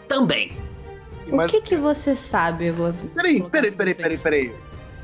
Também. 0.08 0.56
O 1.30 1.46
que 1.46 1.60
que 1.60 1.76
você 1.76 2.14
sabe? 2.14 2.66
Eu 2.66 2.74
vou... 2.74 2.92
Peraí, 2.92 3.42
peraí, 3.42 3.70
peraí, 3.70 3.94
peraí, 3.94 4.18
peraí. 4.18 4.52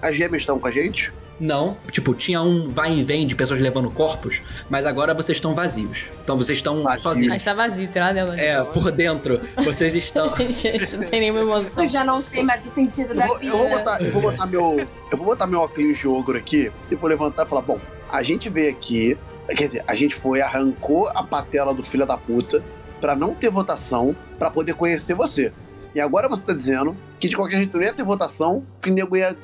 As 0.03 0.15
gêmeas 0.15 0.43
estão 0.43 0.59
com 0.59 0.67
a 0.67 0.71
gente? 0.71 1.13
Não, 1.41 1.77
tipo, 1.93 2.15
tinha 2.15 2.43
um 2.43 2.67
vai 2.67 2.99
e 2.99 3.03
vem 3.05 3.27
de 3.27 3.35
pessoas 3.37 3.61
levando 3.61 3.89
corpos, 3.91 4.41
mas 4.69 4.85
agora 4.85 5.15
vocês 5.15 5.39
estão 5.39 5.55
vazios. 5.55 6.05
Então 6.25 6.37
vocês 6.37 6.59
estão 6.59 6.83
sozinhos. 6.99 7.35
Mas 7.35 7.45
tá 7.45 7.55
vazio, 7.55 7.89
tem 7.89 8.03
nada 8.03 8.25
dentro. 8.27 8.41
É, 8.41 8.65
por 8.65 8.91
dentro, 8.91 9.41
vocês 9.65 9.95
estão. 9.97 10.29
Gente, 10.51 10.97
não 10.97 11.05
tem 11.05 11.21
nenhuma 11.21 11.41
emoção. 11.41 11.85
Eu 11.85 11.89
já 11.89 12.03
não 12.05 12.21
sei 12.21 12.43
mais 12.43 12.67
o 12.67 12.69
sentido 12.69 13.11
Eu 13.13 13.17
da 13.17 13.27
vou, 13.27 13.39
vida. 13.39 13.53
eu 13.53 13.59
vou 13.59 13.69
botar, 13.71 14.03
eu 14.03 14.13
vou 14.13 14.23
botar 14.23 14.47
meu, 14.47 14.87
eu 15.13 15.17
vou 15.17 15.27
botar 15.27 15.47
meu 15.47 15.61
óculos 15.61 15.97
de 15.99 16.09
ogro 16.09 16.37
aqui 16.37 16.73
e 16.91 16.97
vou 16.97 17.09
levantar 17.09 17.47
e 17.47 17.49
falar, 17.49 17.63
bom, 17.63 17.79
a 18.11 18.23
gente 18.23 18.49
veio 18.49 18.71
aqui, 18.71 19.17
quer 19.49 19.67
dizer, 19.67 19.85
a 19.87 19.95
gente 19.95 20.17
foi 20.17 20.41
arrancou 20.41 21.09
a 21.15 21.23
patela 21.23 21.73
do 21.73 21.85
filho 21.85 22.05
da 22.05 22.19
puta 22.19 22.63
pra 23.01 23.15
não 23.15 23.33
ter 23.33 23.49
votação, 23.49 24.15
pra 24.41 24.51
poder 24.51 24.75
conhecer 24.75 25.15
você. 25.15 25.53
E 25.95 26.01
agora 26.01 26.29
você 26.29 26.45
tá 26.45 26.53
dizendo 26.53 26.97
que 27.21 27.29
de 27.29 27.37
qualquer 27.37 27.59
jeito 27.59 27.77
não 27.77 27.85
ia 27.85 27.93
ter 27.93 28.03
votação, 28.03 28.65
que 28.83 28.91
o 28.91 28.95
nego 28.95 29.17
ia 29.17 29.37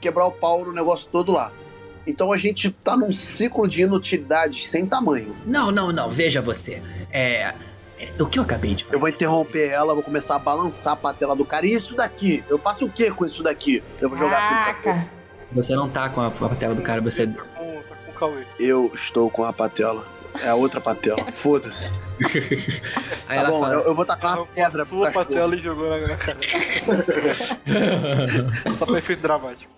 quebrar 0.00 0.26
o 0.26 0.32
pau 0.32 0.64
no 0.64 0.72
negócio 0.72 1.08
todo 1.10 1.32
lá. 1.32 1.52
Então 2.06 2.32
a 2.32 2.38
gente 2.38 2.70
tá 2.70 2.96
num 2.96 3.12
ciclo 3.12 3.68
de 3.68 3.82
inutilidades 3.82 4.68
sem 4.68 4.86
tamanho. 4.86 5.36
Não, 5.46 5.70
não, 5.70 5.92
não, 5.92 6.10
veja 6.10 6.40
você. 6.40 6.82
É. 7.12 7.54
é, 7.98 8.08
O 8.18 8.26
que 8.26 8.38
eu 8.38 8.42
acabei 8.42 8.74
de 8.74 8.84
fazer? 8.84 8.96
Eu 8.96 9.00
vou 9.00 9.08
interromper 9.08 9.68
ela, 9.70 9.94
vou 9.94 10.02
começar 10.02 10.34
a 10.36 10.38
balançar 10.38 10.94
a 10.94 10.96
patela 10.96 11.36
do 11.36 11.44
cara. 11.44 11.66
E 11.66 11.72
isso 11.74 11.94
daqui? 11.94 12.42
Eu 12.48 12.58
faço 12.58 12.86
o 12.86 12.90
que 12.90 13.10
com 13.10 13.26
isso 13.26 13.42
daqui? 13.42 13.82
Eu 14.00 14.08
vou 14.08 14.18
jogar 14.18 14.70
assim. 14.72 14.82
pra- 14.82 15.06
Você 15.52 15.74
não 15.74 15.88
tá 15.88 16.08
com 16.08 16.20
a, 16.22 16.30
com 16.30 16.44
a 16.46 16.54
tela 16.54 16.74
do 16.74 16.82
cara, 16.82 17.00
você. 17.00 17.28
Eu 18.58 18.90
estou 18.94 19.30
com 19.30 19.44
a 19.44 19.52
patela. 19.52 20.06
É 20.42 20.48
a 20.48 20.54
outra 20.54 20.80
patela. 20.80 21.24
Foda-se. 21.32 21.92
Aí 23.28 23.38
tá 23.38 23.44
ela 23.44 23.50
bom, 23.50 23.60
fala- 23.60 23.74
eu, 23.74 23.80
eu 23.84 23.94
vou 23.94 24.04
tacar 24.04 24.36
uma 24.38 24.46
pedra 24.46 24.82
A 24.82 24.86
sua 24.86 25.10
patela 25.10 25.56
e 25.56 25.58
jogou 25.58 25.88
na, 25.88 26.08
na 26.08 26.16
cara. 26.16 26.38
Só 28.74 28.86
pra 28.86 28.98
efeito 28.98 29.22
dramático. 29.22 29.70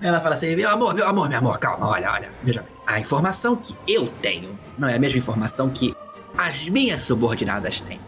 Ela 0.00 0.20
fala 0.20 0.34
assim: 0.34 0.54
meu 0.54 0.68
amor, 0.68 0.94
meu 0.94 1.06
amor, 1.08 1.28
meu 1.28 1.38
amor, 1.38 1.58
calma, 1.58 1.88
olha, 1.88 2.10
olha, 2.10 2.30
veja 2.42 2.62
bem. 2.62 2.70
A 2.86 3.00
informação 3.00 3.56
que 3.56 3.74
eu 3.88 4.08
tenho 4.20 4.58
não 4.78 4.88
é 4.88 4.96
a 4.96 4.98
mesma 4.98 5.18
informação 5.18 5.70
que 5.70 5.94
as 6.36 6.64
minhas 6.68 7.00
subordinadas 7.02 7.80
têm. 7.80 8.00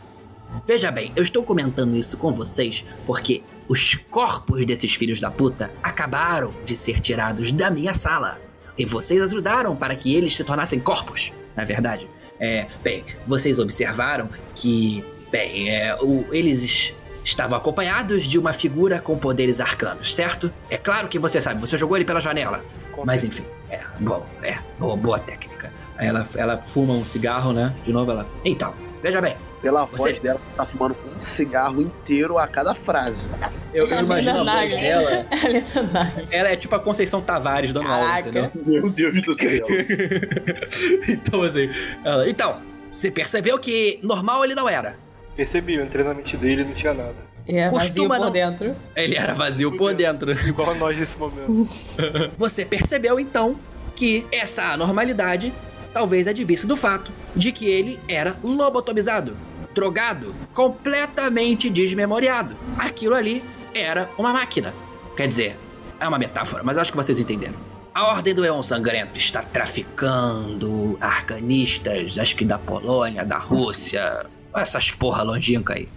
Veja 0.66 0.90
bem, 0.90 1.12
eu 1.16 1.22
estou 1.22 1.42
comentando 1.42 1.96
isso 1.96 2.16
com 2.16 2.32
vocês 2.32 2.84
porque 3.06 3.42
os 3.68 3.94
corpos 4.10 4.64
desses 4.64 4.94
filhos 4.94 5.20
da 5.20 5.30
puta 5.30 5.70
acabaram 5.82 6.54
de 6.64 6.76
ser 6.76 7.00
tirados 7.00 7.52
da 7.52 7.70
minha 7.70 7.94
sala. 7.94 8.38
E 8.78 8.84
vocês 8.84 9.20
ajudaram 9.22 9.74
para 9.74 9.94
que 9.94 10.14
eles 10.14 10.36
se 10.36 10.44
tornassem 10.44 10.78
corpos, 10.78 11.32
na 11.56 11.64
verdade. 11.64 12.08
É, 12.38 12.66
bem, 12.82 13.04
vocês 13.26 13.58
observaram 13.58 14.28
que, 14.54 15.02
bem, 15.30 15.70
é, 15.70 15.96
o- 16.00 16.26
eles 16.32 16.62
es- 16.62 16.94
estavam 17.24 17.56
acompanhados 17.56 18.26
de 18.26 18.38
uma 18.38 18.52
figura 18.52 19.00
com 19.00 19.16
poderes 19.18 19.58
arcanos, 19.58 20.14
certo? 20.14 20.52
É 20.70 20.76
claro 20.76 21.08
que 21.08 21.18
você 21.18 21.40
sabe, 21.40 21.60
você 21.60 21.76
jogou 21.78 21.96
ele 21.96 22.04
pela 22.04 22.20
janela. 22.20 22.62
Mas 23.06 23.24
enfim, 23.24 23.44
é, 23.70 23.80
bom, 24.00 24.24
é, 24.42 24.58
boa, 24.78 24.96
boa 24.96 25.18
técnica. 25.18 25.72
Ela, 25.98 26.26
ela 26.36 26.58
fuma 26.66 26.92
um 26.92 27.02
cigarro, 27.02 27.52
né? 27.52 27.74
De 27.84 27.92
novo 27.92 28.10
ela. 28.10 28.26
Então, 28.44 28.74
veja 29.06 29.20
bem. 29.20 29.36
Pela 29.62 29.84
Você- 29.86 29.96
voz 29.96 30.20
dela, 30.20 30.40
tá 30.56 30.64
fumando 30.64 30.96
um 31.16 31.20
cigarro 31.20 31.80
inteiro 31.80 32.38
a 32.38 32.46
cada 32.46 32.74
frase. 32.74 33.28
Eu, 33.72 33.86
eu 33.86 34.00
imagino 34.02 34.40
a 34.40 34.54
voz 34.56 34.70
dela. 34.70 35.26
Ela 35.42 36.12
é. 36.30 36.36
Ela 36.38 36.48
é 36.50 36.56
tipo 36.56 36.74
a 36.74 36.80
Conceição 36.80 37.20
Tavares 37.20 37.72
dando 37.72 37.88
aula, 37.88 38.06
Caraca. 38.06 38.28
entendeu? 38.28 38.50
Meu 38.66 38.90
Deus 38.90 39.22
do 39.22 39.34
céu. 39.34 39.66
então, 41.08 41.42
assim. 41.42 41.70
ela, 42.04 42.28
então, 42.28 42.60
você 42.92 43.10
percebeu 43.10 43.58
que 43.58 43.98
normal 44.02 44.44
ele 44.44 44.54
não 44.54 44.68
era. 44.68 44.96
Percebi, 45.36 45.74
eu 45.74 45.84
entrei 45.84 46.04
na 46.04 46.14
mente 46.14 46.36
dele 46.36 46.62
e 46.62 46.64
não 46.64 46.72
tinha 46.74 46.94
nada. 46.94 47.14
É 47.46 47.68
vazio 47.70 47.78
Costuma 47.78 48.16
por 48.16 48.24
não. 48.24 48.30
dentro. 48.32 48.76
Ele 48.96 49.14
era 49.16 49.32
vazio 49.34 49.76
por 49.76 49.94
dentro. 49.94 50.32
Igual 50.48 50.74
nós 50.74 50.96
nesse 50.96 51.16
momento. 51.18 51.68
Você 52.36 52.64
percebeu 52.64 53.20
então 53.20 53.56
que 53.94 54.26
essa 54.32 54.72
anormalidade 54.72 55.52
talvez 55.96 56.28
advisse 56.28 56.66
do 56.66 56.76
fato 56.76 57.10
de 57.34 57.50
que 57.50 57.64
ele 57.64 57.98
era 58.06 58.36
lobotomizado, 58.44 59.34
drogado, 59.74 60.34
completamente 60.52 61.70
desmemoriado. 61.70 62.54
Aquilo 62.76 63.14
ali 63.14 63.42
era 63.74 64.10
uma 64.18 64.30
máquina. 64.30 64.74
Quer 65.16 65.26
dizer, 65.26 65.56
é 65.98 66.06
uma 66.06 66.18
metáfora, 66.18 66.62
mas 66.62 66.76
acho 66.76 66.90
que 66.90 66.98
vocês 66.98 67.18
entenderam. 67.18 67.54
A 67.94 68.08
Ordem 68.08 68.34
do 68.34 68.44
Eon 68.44 68.62
Sangrento 68.62 69.16
está 69.16 69.40
traficando 69.40 70.98
arcanistas, 71.00 72.18
acho 72.18 72.36
que 72.36 72.44
da 72.44 72.58
Polônia, 72.58 73.24
da 73.24 73.38
Rússia, 73.38 74.26
essas 74.54 74.90
porra 74.90 75.22
longínqua 75.22 75.76
aí. 75.76 75.88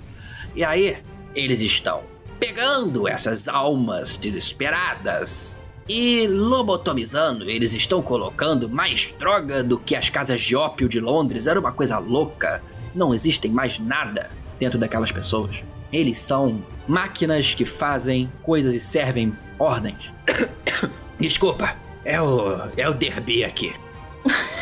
E 0.55 0.63
aí, 0.63 0.95
eles 1.35 1.59
estão 1.59 2.03
pegando 2.39 3.05
essas 3.05 3.49
almas 3.49 4.15
desesperadas 4.15 5.61
e 5.89 6.27
lobotomizando. 6.27 7.49
Eles 7.49 7.73
estão 7.73 7.99
colocando 8.01 8.69
mais 8.69 9.11
droga 9.17 9.63
do 9.63 9.79
que 9.79 9.95
as 9.95 10.07
casas 10.09 10.39
de 10.39 10.55
ópio 10.55 10.87
de 10.87 10.99
Londres. 10.99 11.47
Era 11.47 11.59
uma 11.59 11.71
coisa 11.71 11.97
louca. 11.97 12.61
Não 12.93 13.13
existem 13.13 13.51
mais 13.51 13.79
nada 13.79 14.29
dentro 14.59 14.77
daquelas 14.77 15.11
pessoas. 15.11 15.55
Eles 15.91 16.19
são 16.19 16.63
máquinas 16.87 17.55
que 17.55 17.65
fazem 17.65 18.31
coisas 18.43 18.75
e 18.75 18.79
servem 18.79 19.35
ordens. 19.57 20.13
Desculpa, 21.19 21.75
é 22.05 22.21
o. 22.21 22.61
é 22.77 22.87
o 22.87 22.93
Derby 22.93 23.43
aqui. 23.43 23.73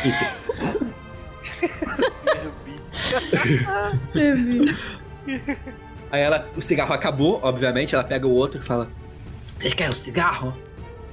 Enfim. 0.04 0.26
Aí 6.10 6.22
ela, 6.22 6.48
o 6.56 6.62
cigarro 6.62 6.94
acabou, 6.94 7.38
obviamente, 7.42 7.94
ela 7.94 8.02
pega 8.02 8.26
o 8.26 8.32
outro 8.32 8.60
e 8.60 8.64
fala: 8.64 8.88
Vocês 9.58 9.74
querem 9.74 9.92
um 9.92 9.96
cigarro? 9.96 10.56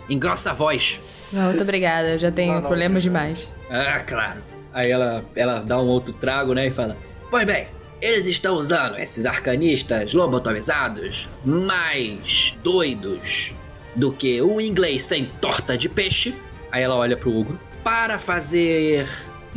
Engrossa 0.09 0.51
a 0.51 0.53
voz. 0.53 0.99
Não, 1.33 1.45
muito 1.45 1.61
obrigada. 1.61 2.09
Eu 2.09 2.19
já 2.19 2.31
tenho 2.31 2.61
problemas 2.61 3.03
demais. 3.03 3.51
Ah, 3.69 3.99
claro. 3.99 4.41
Aí 4.73 4.91
ela, 4.91 5.23
ela 5.35 5.59
dá 5.61 5.79
um 5.81 5.87
outro 5.87 6.13
trago, 6.13 6.53
né, 6.53 6.67
e 6.67 6.71
fala: 6.71 6.97
Pois 7.31 7.45
bem, 7.45 7.67
eles 8.01 8.25
estão 8.25 8.55
usando 8.55 8.99
esses 8.99 9.25
arcanistas 9.25 10.13
lobotomizados 10.13 11.29
mais 11.43 12.57
doidos 12.61 13.53
do 13.95 14.11
que 14.11 14.41
o 14.41 14.59
inglês 14.59 15.03
sem 15.03 15.25
torta 15.25 15.77
de 15.77 15.87
peixe. 15.87 16.35
Aí 16.71 16.83
ela 16.83 16.95
olha 16.95 17.15
pro 17.15 17.35
Ogro. 17.35 17.59
Para 17.83 18.19
fazer 18.19 19.07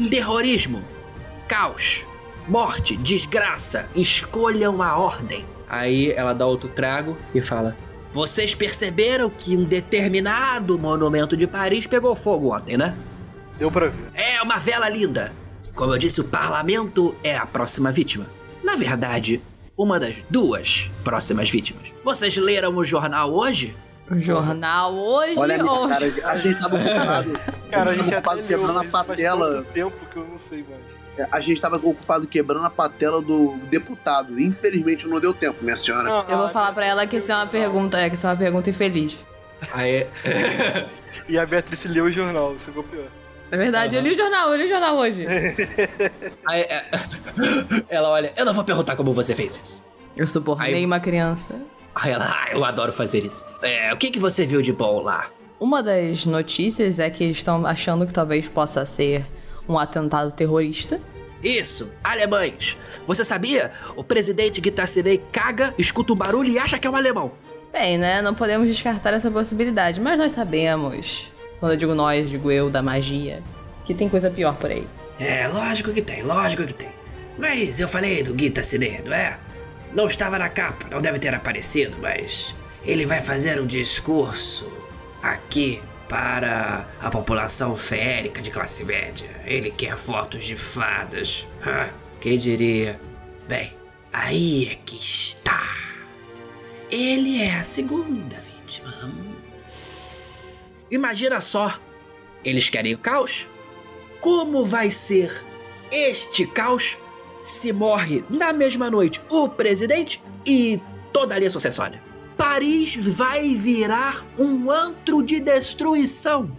terrorismo, 0.09 0.85
caos, 1.49 2.05
morte, 2.47 2.97
desgraça. 2.97 3.89
Escolham 3.95 4.81
a 4.81 4.97
ordem. 4.97 5.45
Aí 5.69 6.13
ela 6.13 6.33
dá 6.33 6.47
outro 6.47 6.69
trago 6.69 7.19
e 7.35 7.41
fala: 7.41 7.77
Vocês 8.13 8.55
perceberam 8.55 9.29
que 9.29 9.57
um 9.57 9.65
determinado 9.65 10.79
monumento 10.79 11.37
de 11.37 11.47
Paris 11.47 11.87
pegou 11.87 12.17
fogo 12.17 12.55
ontem, 12.55 12.77
né? 12.77 12.97
Deu 13.59 13.71
pra 13.71 13.89
ver. 13.89 14.11
É 14.15 14.41
uma 14.43 14.59
vela 14.59 14.89
linda. 14.89 15.33
Como 15.75 15.93
eu 15.95 15.99
disse, 15.99 16.21
o 16.21 16.25
parlamento 16.25 17.15
é 17.23 17.37
a 17.37 17.47
próxima 17.47 17.93
vítima. 17.93 18.27
Na 18.65 18.77
verdade, 18.77 19.41
uma 19.77 20.01
das 20.01 20.17
duas 20.29 20.91
próximas 21.05 21.49
vítimas. 21.51 21.89
Vocês 22.05 22.37
leram 22.37 22.77
o 22.77 22.85
jornal 22.85 23.33
hoje? 23.33 23.77
O 24.11 24.19
jornal 24.19 24.95
hoje 24.95 25.35
Olha, 25.37 25.65
ou... 25.65 25.87
cara, 25.89 26.07
a 26.25 26.39
gente 26.39 26.61
tava 26.61 26.77
ocupado. 26.77 27.41
Cara, 27.71 27.91
a 27.91 27.95
gente 27.95 28.15
ocupado 28.15 28.43
quebrando 28.45 28.79
a 28.79 28.83
mas 28.83 28.91
faz 28.91 29.07
patela. 29.07 29.53
tanto 29.53 29.73
tempo 29.73 30.07
que 30.07 30.17
eu 30.17 30.25
não 30.27 30.39
sei 30.39 30.65
mais. 30.69 30.83
A 31.31 31.41
gente 31.41 31.61
tava 31.61 31.77
ocupado 31.77 32.27
quebrando 32.27 32.65
a 32.67 32.71
patela 32.71 33.21
do 33.21 33.57
deputado. 33.71 34.39
Infelizmente 34.41 35.07
não 35.07 35.21
deu 35.21 35.33
tempo, 35.35 35.63
minha 35.63 35.77
senhora. 35.77 36.09
Eu 36.29 36.39
vou 36.39 36.49
falar 36.49 36.73
pra 36.73 36.87
ela 36.87 37.07
que 37.07 37.17
isso 37.17 37.33
é 37.33 37.35
uma 37.35 37.47
pergunta, 37.47 37.99
é 37.99 38.09
que 38.09 38.17
isso 38.17 38.27
é 38.27 38.31
uma 38.31 38.37
pergunta 38.37 38.71
infeliz. 38.71 39.19
Aí. 39.73 40.07
E 41.29 41.39
a 41.39 41.45
Beatriz 41.45 41.85
leu 41.87 42.05
o 42.05 42.11
jornal, 42.13 42.55
ficou 42.59 42.83
pior. 42.85 43.07
É 43.51 43.57
verdade, 43.57 43.97
eu 43.97 44.03
li 44.03 44.13
o 44.13 44.15
jornal, 44.15 44.51
eu 44.51 44.57
li 44.59 44.65
o 44.65 44.69
jornal 44.69 44.97
hoje. 44.97 45.27
Aí, 46.47 46.61
é, 46.63 46.85
ela 47.89 48.11
olha, 48.11 48.33
eu 48.37 48.45
não 48.45 48.53
vou 48.53 48.63
perguntar 48.63 48.95
como 48.95 49.11
você 49.13 49.35
fez 49.35 49.61
isso. 49.65 49.83
Eu 50.17 50.27
subornei 50.27 50.75
Aí- 50.75 50.87
uma 50.87 51.01
criança. 51.01 51.55
Aí 51.95 52.13
ela, 52.13 52.27
ah, 52.31 52.53
eu 52.53 52.65
adoro 52.65 52.93
fazer 52.93 53.25
isso. 53.25 53.45
É, 53.63 53.93
o 53.93 53.97
que, 53.97 54.11
que 54.11 54.21
você 54.21 54.47
viu 54.47 54.63
de 54.63 54.73
bom 54.73 55.03
lá? 55.03 55.29
Uma 55.59 55.83
das 55.83 56.25
notícias 56.27 57.01
é 57.01 57.11
que 57.11 57.25
estão 57.25 57.67
achando 57.67 58.07
que 58.07 58.13
talvez 58.13 58.47
possa 58.47 58.85
ser 58.85 59.25
um 59.69 59.79
atentado 59.79 60.33
terrorista. 60.33 61.01
Isso, 61.43 61.91
alemães. 62.03 62.77
Você 63.07 63.25
sabia? 63.25 63.71
O 63.95 64.03
presidente 64.03 64.61
Guitarcinei 64.61 65.23
caga, 65.31 65.73
escuta 65.79 66.13
um 66.13 66.17
barulho 66.17 66.51
e 66.51 66.59
acha 66.59 66.79
que 66.79 66.87
é 66.87 66.91
um 66.91 66.97
alemão. 66.97 67.33
Bem, 67.73 67.99
né? 67.99 68.23
Não 68.23 68.35
podemos 68.35 68.67
descartar 68.67 69.13
essa 69.13 69.31
possibilidade, 69.31 70.01
mas 70.01 70.19
nós 70.19 70.33
sabemos. 70.33 71.31
Quando 71.61 71.73
eu 71.73 71.77
digo 71.77 71.95
nós, 71.95 72.29
digo 72.29 72.51
eu, 72.51 72.71
da 72.71 72.83
magia, 72.83 73.43
que 73.85 73.95
tem 73.95 74.09
coisa 74.09 74.31
pior 74.31 74.57
por 74.57 74.71
aí. 74.71 74.87
É, 75.19 75.47
lógico 75.49 75.93
que 75.93 76.03
tem, 76.03 76.23
lógico 76.23 76.65
que 76.65 76.75
tem. 76.75 76.91
Mas 77.37 77.79
eu 77.79 77.89
falei 77.89 78.23
do 78.23 78.35
Guita 78.35 78.63
Cine, 78.63 79.01
não 79.05 79.13
é? 79.13 79.39
Não 79.95 80.07
estava 80.07 80.39
na 80.39 80.49
capa, 80.49 80.87
não 80.91 81.01
deve 81.01 81.19
ter 81.19 81.35
aparecido, 81.35 81.97
mas 82.01 82.55
ele 82.85 83.07
vai 83.07 83.21
fazer 83.21 83.61
um 83.61 83.67
discurso 83.67 84.71
aqui 85.23 85.81
para 86.09 86.89
a 87.01 87.11
população 87.11 87.77
feérica 87.77 88.41
de 88.41 88.51
classe 88.51 88.85
média. 88.85 89.29
Ele 89.45 89.71
quer 89.71 89.97
fotos 89.97 90.45
de 90.45 90.57
fadas. 90.57 91.47
Hã? 91.65 91.91
Quem 92.21 92.39
diria? 92.39 92.99
Bem, 93.47 93.73
aí 94.13 94.69
é 94.69 94.75
que 94.75 94.97
está. 94.97 95.63
Ele 96.91 97.43
é 97.43 97.53
a 97.53 97.65
segunda 97.65 98.37
vítima. 98.41 98.95
Imagina 100.91 101.41
só, 101.41 101.79
eles 102.43 102.71
querem 102.71 102.95
o 102.95 102.99
caos? 102.99 103.47
Como 104.21 104.65
vai 104.65 104.91
ser 104.91 105.45
este 105.91 106.47
caos 106.47 106.97
se 107.43 107.73
morre 107.73 108.25
na 108.29 108.53
mesma 108.53 108.91
noite 108.91 109.21
o 109.29 109.49
presidente 109.49 110.23
e 110.45 110.81
toda 111.13 111.35
a 111.35 111.39
linha 111.39 111.51
sucessória? 111.51 112.08
Paris 112.39 112.95
vai 112.95 113.57
virar 113.57 114.25
um 114.39 114.71
antro 114.71 115.25
de 115.25 115.41
destruição. 115.41 116.57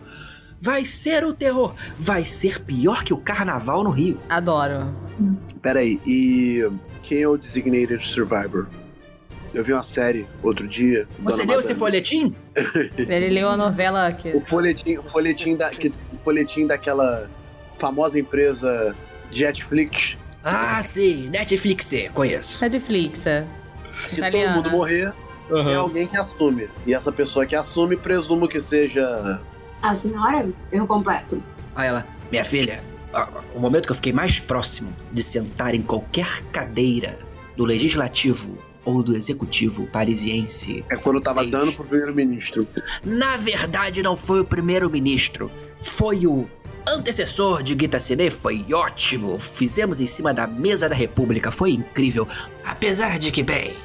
Vai 0.62 0.86
ser 0.86 1.24
o 1.24 1.34
terror. 1.34 1.74
Vai 1.98 2.26
ser 2.26 2.62
pior 2.62 3.06
que 3.06 3.14
o 3.14 3.18
carnaval 3.18 3.82
no 3.82 3.90
Rio. 3.90 4.20
Adoro. 4.28 4.94
Peraí, 5.62 6.02
e 6.06 6.70
quem 7.02 7.22
é 7.22 7.28
o 7.30 7.38
Designated 7.38 8.06
Survivor? 8.06 8.68
Eu 9.54 9.64
vi 9.64 9.72
uma 9.72 9.82
série 9.82 10.28
outro 10.44 10.68
dia. 10.68 11.08
Você 11.20 11.46
leu 11.46 11.62
esse 11.62 11.74
folhetim? 11.74 12.36
Ele 12.98 13.30
leu 13.30 13.48
a 13.48 13.56
novela 13.56 14.12
que. 14.12 14.36
O 14.36 14.42
folhetim, 14.42 14.98
o 14.98 15.04
folhetim, 15.04 15.56
da, 15.56 15.70
que, 15.70 15.94
o 16.14 16.18
folhetim 16.18 16.68
daquela 16.68 17.30
famosa 17.78 18.20
empresa 18.20 18.94
Jetflix. 19.32 20.18
Ah, 20.44 20.84
sim, 20.84 21.30
Netflix, 21.30 21.92
conheço. 22.14 22.62
Netflix, 22.62 23.26
é. 23.26 23.48
Se 24.08 24.18
Italiana. 24.18 24.54
todo 24.54 24.64
mundo 24.64 24.72
morrer, 24.78 25.14
é 25.52 25.76
alguém 25.76 26.08
que 26.08 26.18
assume. 26.18 26.70
E 26.86 26.94
essa 26.94 27.12
pessoa 27.12 27.46
que 27.46 27.56
assume, 27.56 27.98
presumo 27.98 28.48
que 28.48 28.60
seja. 28.60 29.42
A 29.82 29.96
senhora? 29.96 30.50
Eu 30.72 30.86
completo. 30.86 31.42
Aí 31.76 31.88
ela, 31.88 32.06
minha 32.32 32.46
filha, 32.46 32.84
o 33.56 33.60
momento 33.60 33.86
que 33.86 33.92
eu 33.92 33.96
fiquei 33.96 34.14
mais 34.14 34.40
próximo 34.40 34.94
de 35.12 35.24
sentar 35.24 35.74
em 35.74 35.82
qualquer 35.82 36.44
cadeira 36.52 37.20
do 37.56 37.66
legislativo 37.66 38.58
ou 38.86 39.04
do 39.04 39.16
executivo 39.16 39.88
parisiense. 39.88 40.84
É 40.90 40.96
quando 40.96 41.22
tava 41.22 41.42
francês, 41.42 41.52
dando 41.52 41.74
pro 41.74 41.84
primeiro-ministro. 41.84 42.68
Na 43.04 43.38
verdade, 43.38 44.02
não 44.02 44.16
foi 44.16 44.42
o 44.42 44.46
primeiro-ministro, 44.46 45.52
foi 45.82 46.26
o 46.26 46.50
antecessor 46.88 47.62
de 47.62 47.76
Guita 47.76 48.00
Cine, 48.00 48.32
foi 48.32 48.66
ótimo. 48.74 49.40
Fizemos 49.40 50.02
em 50.02 50.08
cima 50.08 50.34
da 50.34 50.48
mesa 50.48 50.90
da 50.90 50.96
República, 50.96 51.52
foi 51.52 51.72
incrível. 51.72 52.28
Apesar 52.64 53.20
de 53.20 53.32
que, 53.32 53.44
bem, 53.44 53.76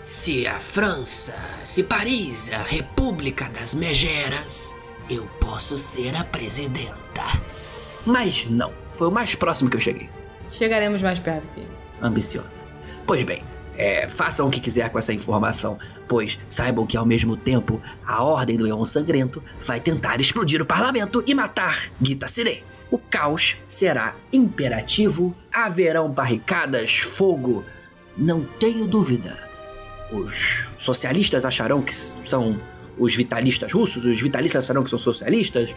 se 0.00 0.46
a 0.46 0.60
França, 0.60 1.34
se 1.64 1.82
Paris, 1.82 2.50
a 2.52 2.62
República 2.62 3.48
das 3.48 3.74
Megeras, 3.74 4.74
eu 5.10 5.26
posso 5.40 5.76
ser 5.76 6.14
a 6.16 6.24
presidenta. 6.24 7.24
Mas 8.06 8.46
não, 8.48 8.72
foi 8.96 9.08
o 9.08 9.12
mais 9.12 9.34
próximo 9.34 9.68
que 9.68 9.76
eu 9.76 9.80
cheguei. 9.80 10.08
Chegaremos 10.50 11.02
mais 11.02 11.18
perto 11.18 11.48
que 11.48 11.66
Ambiciosa. 12.00 12.60
Pois 13.06 13.22
bem, 13.24 13.42
é, 13.76 14.08
façam 14.08 14.46
o 14.46 14.50
que 14.50 14.60
quiser 14.60 14.88
com 14.90 14.98
essa 14.98 15.12
informação, 15.12 15.78
pois 16.06 16.38
saibam 16.48 16.86
que 16.86 16.96
ao 16.96 17.04
mesmo 17.04 17.36
tempo 17.36 17.82
a 18.06 18.22
Ordem 18.22 18.56
do 18.56 18.64
Leão 18.64 18.84
Sangrento 18.84 19.42
vai 19.64 19.80
tentar 19.80 20.20
explodir 20.20 20.62
o 20.62 20.66
parlamento 20.66 21.22
e 21.26 21.34
matar 21.34 21.90
Gita 22.00 22.28
Sire. 22.28 22.64
O 22.90 22.98
caos 22.98 23.56
será 23.68 24.14
imperativo, 24.32 25.34
haverão 25.52 26.10
barricadas, 26.10 26.98
fogo. 26.98 27.64
Não 28.16 28.44
tenho 28.44 28.86
dúvida. 28.86 29.47
Os 30.10 30.64
socialistas 30.78 31.44
acharão 31.44 31.82
que 31.82 31.94
são 31.94 32.58
os 32.98 33.14
vitalistas 33.14 33.72
russos, 33.72 34.04
os 34.04 34.20
vitalistas 34.20 34.64
acharão 34.64 34.82
que 34.82 34.90
são 34.90 34.98
socialistas, 34.98 35.74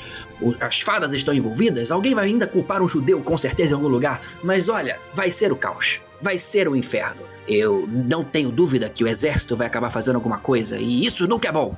as 0.59 0.81
fadas 0.81 1.13
estão 1.13 1.33
envolvidas, 1.33 1.91
alguém 1.91 2.15
vai 2.15 2.25
ainda 2.25 2.47
culpar 2.47 2.81
um 2.81 2.87
judeu 2.87 3.21
com 3.21 3.37
certeza 3.37 3.71
em 3.71 3.75
algum 3.75 3.87
lugar, 3.87 4.21
mas 4.43 4.67
olha, 4.67 4.97
vai 5.13 5.29
ser 5.29 5.51
o 5.51 5.55
caos, 5.55 6.01
vai 6.21 6.39
ser 6.39 6.67
o 6.67 6.75
inferno. 6.75 7.21
Eu 7.47 7.87
não 7.87 8.23
tenho 8.23 8.51
dúvida 8.51 8.89
que 8.89 9.03
o 9.03 9.07
exército 9.07 9.55
vai 9.55 9.67
acabar 9.67 9.89
fazendo 9.89 10.15
alguma 10.15 10.37
coisa, 10.37 10.77
e 10.77 11.05
isso 11.05 11.27
nunca 11.27 11.49
é 11.49 11.51
bom. 11.51 11.75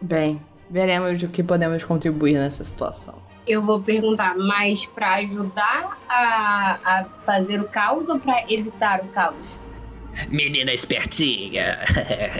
Bem, 0.00 0.40
veremos 0.70 1.22
o 1.22 1.28
que 1.28 1.42
podemos 1.42 1.84
contribuir 1.84 2.34
nessa 2.34 2.64
situação. 2.64 3.14
Eu 3.46 3.62
vou 3.62 3.80
perguntar, 3.80 4.36
mas 4.36 4.84
pra 4.84 5.14
ajudar 5.16 5.98
a, 6.08 6.78
a 6.84 7.04
fazer 7.18 7.60
o 7.60 7.64
caos 7.64 8.08
ou 8.08 8.18
pra 8.18 8.44
evitar 8.48 9.00
o 9.00 9.08
caos? 9.08 9.67
Menina 10.28 10.72
espertinha. 10.72 11.78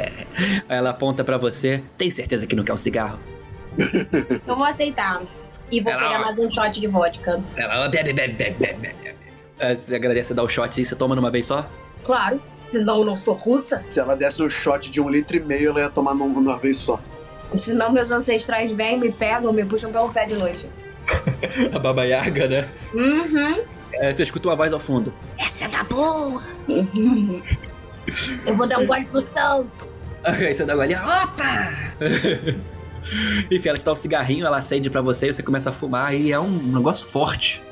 Ela 0.69 0.91
aponta 0.91 1.23
pra 1.25 1.39
você. 1.39 1.83
Tem 1.97 2.11
certeza 2.11 2.47
que 2.47 2.57
não 2.57 2.65
quer 2.65 2.73
um 2.73 2.77
cigarro? 2.79 3.19
Eu 4.47 4.57
vou 4.57 4.65
aceitar. 4.65 5.23
E 5.71 5.81
vou 5.81 5.93
Ela- 5.93 6.03
pegar 6.03 6.19
mais 6.21 6.39
um 6.39 6.51
shot 6.51 6.81
de 6.81 6.87
vodka. 6.87 7.41
Ela 7.57 7.87
"Oh, 7.87 7.91
bebe, 7.91 8.13
bebe, 8.13 8.33
bebe, 8.35 8.57
bebe, 8.59 8.79
bebe. 8.81 9.15
É, 9.59 9.75
Você 9.75 9.95
agradece 9.95 10.33
dar 10.35 10.43
o 10.43 10.49
shot 10.49 10.81
e 10.81 10.87
você 10.87 10.95
toma 10.97 11.15
numa 11.15 11.31
vez 11.31 11.47
só? 11.47 11.69
Claro, 12.05 12.41
senão 12.71 12.99
eu 12.99 13.05
não 13.05 13.17
sou 13.17 13.35
russa. 13.35 13.83
Se 13.89 14.01
ela 14.01 14.17
desse 14.17 14.43
um 14.43 14.49
shot 14.49 14.91
de 14.91 15.01
um 15.01 15.09
litro 15.11 15.37
e 15.37 15.41
meio, 15.41 15.71
ela 15.71 15.81
ia 15.81 15.91
tomar 15.91 16.15
num- 16.15 16.29
numa 16.41 16.59
vez 16.59 16.77
só. 16.79 16.99
Senão 17.55 17.93
meus 17.93 18.11
ancestrais 18.11 18.73
vêm, 18.73 18.99
me 18.99 19.11
pegam, 19.13 19.53
me 19.53 19.65
puxam 19.65 19.91
pelo 19.93 20.11
pé 20.13 20.27
de 20.27 20.35
noite. 20.37 20.69
A 21.75 21.79
Baba 21.79 22.05
Yaga, 22.05 22.47
né? 22.49 22.69
Uhum. 22.95 23.63
É, 23.93 24.13
você 24.13 24.23
escuta 24.23 24.49
uma 24.49 24.57
voz 24.57 24.73
ao 24.73 24.79
fundo. 24.79 25.13
Essa 25.39 25.65
é 25.65 25.69
da 25.69 25.83
boa. 25.85 26.43
Eu 28.47 28.57
vou 28.57 28.67
dar 28.67 28.79
um 28.79 28.87
gole 28.87 29.05
pro 29.07 29.21
santo. 29.23 29.89
Aí 30.25 30.53
você 30.53 30.65
dá 30.65 30.75
uma 30.75 30.85
olhada. 30.85 31.25
Opa! 31.25 31.73
Enfim, 33.51 33.69
ela 33.69 33.79
te 33.79 33.85
dá 33.85 33.93
um 33.93 33.97
cigarrinho, 33.97 34.47
ela 34.47 34.59
acende 34.59 34.91
pra 34.91 35.01
você 35.01 35.33
você 35.33 35.43
começa 35.43 35.71
a 35.71 35.73
fumar 35.73 36.15
e 36.15 36.33
é 36.33 36.39
um 36.39 36.49
negócio 36.49 37.07
forte. 37.07 37.63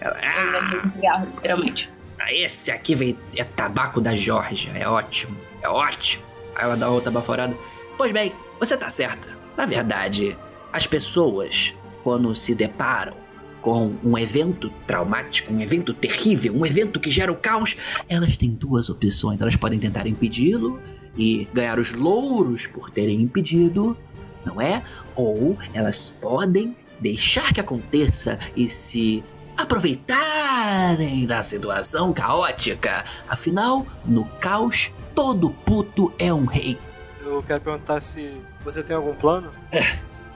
Ela, 0.00 0.60
gosto 0.60 0.82
de 0.82 0.90
cigarro, 0.90 1.26
literalmente. 1.26 1.90
Ah, 2.18 2.32
esse 2.32 2.70
aqui 2.70 2.94
vem, 2.94 3.16
é 3.36 3.44
tabaco 3.44 4.00
da 4.00 4.14
Georgia, 4.14 4.72
é 4.74 4.88
ótimo, 4.88 5.36
é 5.62 5.68
ótimo. 5.68 6.24
Aí 6.54 6.64
ela 6.64 6.76
dá 6.76 6.88
outra 6.88 7.10
baforada. 7.10 7.56
Pois 7.96 8.12
bem, 8.12 8.32
você 8.58 8.76
tá 8.76 8.90
certa. 8.90 9.28
Na 9.56 9.66
verdade, 9.66 10.36
as 10.72 10.86
pessoas, 10.86 11.74
quando 12.02 12.34
se 12.34 12.54
deparam 12.54 13.14
com 13.60 13.94
um 14.04 14.16
evento 14.16 14.70
traumático, 14.86 15.52
um 15.52 15.60
evento 15.60 15.92
terrível, 15.92 16.54
um 16.54 16.64
evento 16.64 17.00
que 17.00 17.10
gera 17.10 17.32
o 17.32 17.36
caos, 17.36 17.76
elas 18.08 18.36
têm 18.36 18.50
duas 18.50 18.88
opções. 18.88 19.40
Elas 19.40 19.56
podem 19.56 19.78
tentar 19.78 20.06
impedi-lo 20.06 20.80
e 21.16 21.48
ganhar 21.52 21.78
os 21.78 21.92
louros 21.92 22.66
por 22.66 22.90
terem 22.90 23.20
impedido, 23.20 23.96
não 24.44 24.60
é? 24.60 24.82
Ou 25.16 25.58
elas 25.74 26.12
podem 26.20 26.76
deixar 27.00 27.52
que 27.52 27.60
aconteça 27.60 28.38
e 28.56 28.68
se 28.68 29.22
aproveitarem 29.56 31.26
da 31.26 31.42
situação 31.42 32.12
caótica. 32.12 33.04
Afinal, 33.28 33.84
no 34.04 34.24
caos, 34.24 34.92
todo 35.14 35.50
puto 35.50 36.12
é 36.18 36.32
um 36.32 36.44
rei. 36.44 36.78
Eu 37.20 37.42
quero 37.42 37.60
perguntar 37.60 38.00
se 38.00 38.32
você 38.64 38.82
tem 38.82 38.96
algum 38.96 39.14
plano? 39.14 39.50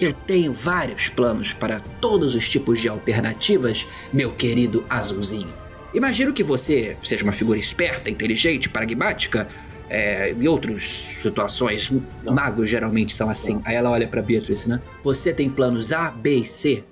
Eu 0.03 0.13
tenho 0.13 0.53
vários 0.53 1.09
planos 1.09 1.53
para 1.53 1.79
todos 1.79 2.35
os 2.35 2.51
tipos 2.51 2.81
de 2.81 2.89
alternativas, 2.89 3.87
meu 4.13 4.33
querido 4.33 4.85
azulzinho. 4.91 5.55
Imagino 5.95 6.33
que 6.33 6.43
você 6.43 6.97
seja 7.05 7.23
uma 7.23 7.33
figura 7.33 7.57
esperta, 7.57 8.11
inteligente, 8.11 8.69
pragmática. 8.69 9.47
É, 9.89 10.33
em 10.33 10.49
outras 10.49 11.19
situações, 11.23 11.89
magos 12.25 12.69
geralmente 12.69 13.15
são 13.15 13.31
assim. 13.31 13.63
Aí 13.65 13.77
ela 13.77 13.93
olha 13.93 14.09
para 14.09 14.21
Beatrice, 14.21 14.69
né? 14.69 14.83
Você 15.05 15.33
tem 15.33 15.49
planos 15.49 15.93
A, 15.93 16.11
B 16.11 16.39
e 16.39 16.47
C 16.47 16.83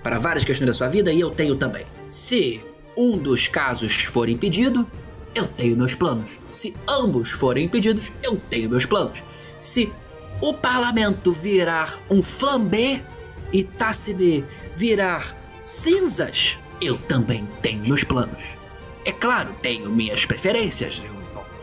para 0.00 0.18
várias 0.18 0.44
questões 0.44 0.68
da 0.68 0.74
sua 0.74 0.86
vida 0.86 1.12
e 1.12 1.18
eu 1.18 1.30
tenho 1.30 1.56
também. 1.56 1.84
Se 2.10 2.60
um 2.96 3.18
dos 3.18 3.48
casos 3.48 4.02
for 4.02 4.28
impedido, 4.28 4.86
eu 5.34 5.48
tenho 5.48 5.76
meus 5.76 5.96
planos. 5.96 6.30
Se 6.52 6.76
ambos 6.88 7.28
forem 7.30 7.64
impedidos, 7.64 8.12
eu 8.22 8.40
tenho 8.48 8.70
meus 8.70 8.86
planos. 8.86 9.20
Se 9.58 9.90
o 10.42 10.52
parlamento 10.52 11.32
virar 11.32 12.00
um 12.10 12.20
flambé 12.20 13.00
e 13.52 13.62
Tassine 13.62 14.44
virar 14.74 15.36
cinzas, 15.62 16.58
eu 16.80 16.98
também 16.98 17.46
tenho 17.62 17.86
meus 17.86 18.02
planos. 18.02 18.42
É 19.04 19.12
claro, 19.12 19.54
tenho 19.62 19.88
minhas 19.88 20.26
preferências, 20.26 21.00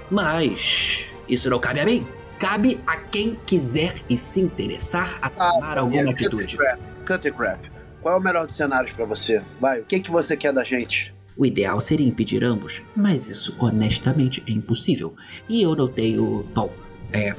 mas 0.10 1.04
isso 1.28 1.50
não 1.50 1.60
cabe 1.60 1.82
a 1.82 1.86
mim. 1.86 2.08
Cabe 2.40 2.80
a 2.88 2.96
quem 2.96 3.38
quiser 3.46 3.96
e 4.10 4.18
se 4.18 4.40
interessar 4.40 5.20
a 5.22 5.30
tomar 5.30 5.78
alguma 5.78 6.12
atitude. 6.12 6.58
Cutter 7.06 7.34
Crap, 7.34 7.70
qual 8.02 8.16
é 8.16 8.18
o 8.18 8.22
melhor 8.22 8.46
dos 8.46 8.56
cenários 8.56 8.94
pra 8.94 9.04
você? 9.04 9.42
Vai, 9.60 9.82
o 9.82 9.86
que, 9.86 10.00
que 10.00 10.10
você 10.10 10.38
quer 10.38 10.54
da 10.54 10.64
gente? 10.64 11.14
O 11.36 11.46
ideal 11.46 11.82
seria 11.82 12.08
impedir 12.08 12.46
ambos, 12.46 12.82
mas 12.96 13.28
isso 13.28 13.54
honestamente 13.60 14.42
é 14.48 14.52
impossível. 14.52 15.16
E 15.50 15.62
eu 15.62 15.76
não 15.76 15.88
tenho, 15.90 16.46
bom, 16.54 16.72
é, 17.12 17.36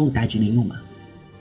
vontade 0.00 0.38
nenhuma 0.38 0.82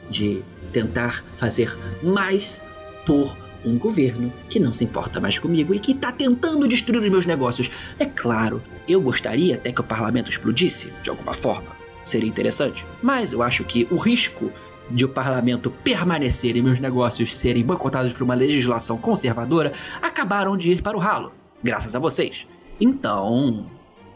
de 0.09 0.43
tentar 0.73 1.23
fazer 1.37 1.77
mais 2.03 2.61
por 3.05 3.37
um 3.63 3.77
governo 3.77 4.31
que 4.49 4.59
não 4.59 4.73
se 4.73 4.83
importa 4.83 5.19
mais 5.19 5.39
comigo 5.39 5.73
e 5.73 5.79
que 5.79 5.91
está 5.91 6.11
tentando 6.11 6.67
destruir 6.67 7.01
os 7.01 7.09
meus 7.09 7.25
negócios. 7.25 7.71
É 7.97 8.05
claro, 8.05 8.61
eu 8.87 9.01
gostaria 9.01 9.55
até 9.55 9.71
que 9.71 9.81
o 9.81 9.83
parlamento 9.83 10.29
explodisse 10.29 10.91
de 11.03 11.09
alguma 11.09 11.33
forma. 11.33 11.69
Seria 12.05 12.29
interessante. 12.29 12.85
Mas 13.01 13.33
eu 13.33 13.41
acho 13.41 13.63
que 13.63 13.87
o 13.91 13.97
risco 13.97 14.51
de 14.89 15.05
o 15.05 15.09
parlamento 15.09 15.69
permanecer 15.69 16.55
e 16.57 16.61
meus 16.61 16.79
negócios 16.79 17.37
serem 17.37 17.63
boicotados 17.63 18.11
por 18.11 18.23
uma 18.23 18.33
legislação 18.33 18.97
conservadora 18.97 19.73
acabaram 20.01 20.57
de 20.57 20.71
ir 20.71 20.81
para 20.81 20.97
o 20.97 20.99
ralo, 20.99 21.31
graças 21.63 21.93
a 21.93 21.99
vocês. 21.99 22.47
Então, 22.81 23.69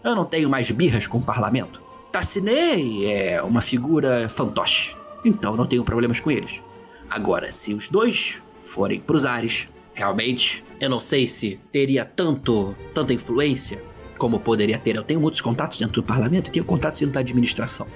eu 0.03 0.15
não 0.15 0.26
tenho 0.26 0.49
mais 0.49 0.72
birras 0.72 1.06
com 1.06 1.20
o 1.20 1.26
parlamento. 1.26 1.82
Tassinei 2.14 3.11
é 3.11 3.41
uma 3.41 3.60
figura 3.60 4.30
fantoche, 4.30 4.95
então 5.26 5.57
não 5.57 5.65
tenho 5.65 5.84
problemas 5.84 6.19
com 6.19 6.30
eles. 6.30 6.61
Agora, 7.10 7.49
se 7.49 7.73
os 7.73 7.88
dois 7.88 8.38
forem 8.68 8.99
pros 8.99 9.26
ares, 9.26 9.65
realmente, 9.95 10.64
eu 10.80 10.91
não 10.91 10.99
sei 10.99 11.27
se 11.27 11.60
teria 11.72 12.06
tanto, 12.06 12.76
tanta 12.94 13.15
influência 13.15 13.84
como 14.19 14.40
poderia 14.40 14.77
ter. 14.77 14.95
Eu 14.95 15.02
tenho 15.02 15.19
muitos 15.19 15.41
contatos 15.41 15.80
dentro 15.80 15.95
do 15.95 16.03
parlamento 16.03 16.49
e 16.49 16.52
tenho 16.52 16.65
contatos 16.65 16.99
dentro 16.99 17.15
da 17.15 17.19
administração. 17.19 17.88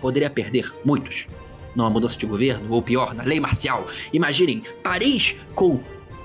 Poderia 0.00 0.30
perder 0.30 0.72
muitos. 0.84 1.26
Numa 1.74 1.90
mudança 1.90 2.16
de 2.16 2.26
governo, 2.26 2.72
ou 2.72 2.80
pior, 2.80 3.12
na 3.12 3.24
lei 3.24 3.40
marcial. 3.40 3.88
Imaginem, 4.12 4.62
Paris 4.84 5.34
com 5.52 5.80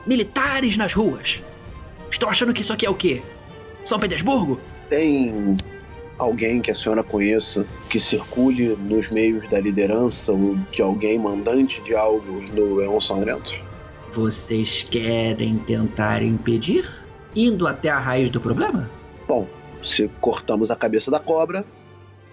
militares 0.05 0.77
nas 0.77 0.93
ruas. 0.93 1.41
Estão 2.11 2.29
achando 2.29 2.53
que 2.53 2.61
isso 2.61 2.73
aqui 2.73 2.85
é 2.85 2.89
o 2.91 2.93
quê? 2.93 3.23
São 3.83 3.99
Petersburgo? 3.99 4.59
Tem 4.87 5.57
alguém 6.19 6.61
que 6.61 6.69
a 6.69 6.75
senhora 6.75 7.01
conheça 7.03 7.65
que 7.89 7.99
circule 7.99 8.75
nos 8.75 9.09
meios 9.09 9.47
da 9.49 9.59
liderança 9.59 10.31
ou 10.31 10.55
de 10.71 10.81
alguém 10.81 11.17
mandante 11.17 11.81
de 11.81 11.95
algo 11.95 12.41
no 12.53 12.81
Eon 12.81 12.99
Sangrento? 12.99 13.53
Vocês 14.13 14.83
querem 14.83 15.57
tentar 15.59 16.21
impedir? 16.21 16.87
Indo 17.35 17.65
até 17.65 17.89
a 17.89 17.97
raiz 17.99 18.29
do 18.29 18.41
problema? 18.41 18.89
Bom, 19.27 19.47
se 19.81 20.09
cortamos 20.19 20.69
a 20.69 20.75
cabeça 20.75 21.09
da 21.09 21.19
cobra, 21.19 21.63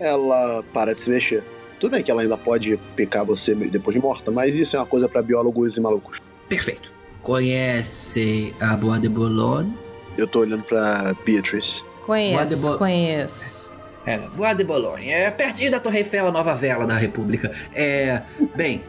ela 0.00 0.62
para 0.74 0.94
de 0.94 1.00
se 1.02 1.10
mexer. 1.10 1.44
Tudo 1.78 1.92
bem 1.92 2.02
que 2.02 2.10
ela 2.10 2.22
ainda 2.22 2.36
pode 2.36 2.78
picar 2.96 3.24
você 3.24 3.54
depois 3.54 3.94
de 3.94 4.00
morta, 4.02 4.30
mas 4.32 4.54
isso 4.56 4.74
é 4.76 4.80
uma 4.80 4.86
coisa 4.86 5.08
pra 5.08 5.20
biólogos 5.22 5.76
e 5.76 5.80
malucos. 5.80 6.20
Perfeito. 6.48 6.90
Conhece 7.22 8.54
a 8.58 8.74
Bois 8.76 9.00
de 9.00 9.08
Boulogne? 9.08 9.76
Eu 10.16 10.26
tô 10.26 10.40
olhando 10.40 10.62
pra 10.62 11.14
Beatrice. 11.26 11.84
Conheço, 12.06 12.34
Guadebo- 12.38 12.78
conheço. 12.78 13.65
É, 14.06 14.18
Bois 14.18 14.56
de 14.56 14.62
Boulogne. 14.62 15.10
É 15.10 15.30
pertinho 15.32 15.72
da 15.72 15.80
Torre 15.80 15.98
Eiffel, 15.98 16.28
a 16.28 16.32
nova 16.32 16.54
vela 16.54 16.86
da 16.86 16.96
República. 16.96 17.50
É. 17.74 18.22
Bem. 18.54 18.82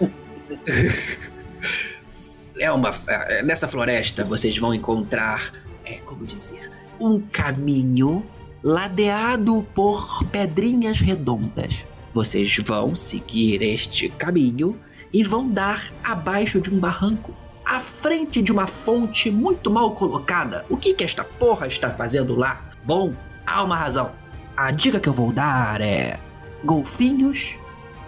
é 2.60 2.72
uma. 2.72 2.91
é, 3.07 3.41
Nessa 3.41 3.68
floresta 3.68 4.23
vocês 4.23 4.56
vão 4.57 4.73
encontrar. 4.76 5.52
É, 5.84 5.95
como 6.06 6.23
dizer? 6.23 6.72
Um 6.99 7.19
caminho 7.19 8.23
ladeado 8.61 9.65
por 9.73 10.23
pedrinhas 10.26 10.99
redondas. 10.99 11.85
Vocês 12.14 12.56
vão 12.57 12.95
seguir 12.95 13.61
este 13.61 14.10
caminho 14.10 14.80
e 15.11 15.23
vão 15.23 15.49
dar 15.49 15.91
abaixo 16.03 16.60
de 16.60 16.69
um 16.69 16.80
barranco, 16.80 17.34
à 17.65 17.80
frente 17.80 18.41
de 18.41 18.52
uma 18.52 18.68
fonte 18.68 19.31
muito 19.31 19.72
mal 19.72 19.91
colocada. 19.91 20.65
O 20.69 20.77
que 20.77 20.94
que 20.94 21.03
esta 21.03 21.23
porra 21.23 21.68
está 21.68 21.89
fazendo 21.89 22.35
lá? 22.35 22.69
Bom, 22.84 23.14
há 23.45 23.64
uma 23.64 23.77
razão. 23.77 24.11
A 24.58 24.72
dica 24.72 25.00
que 25.00 25.08
eu 25.08 25.14
vou 25.14 25.32
dar 25.32 25.80
é: 25.82 26.20
golfinhos 26.64 27.56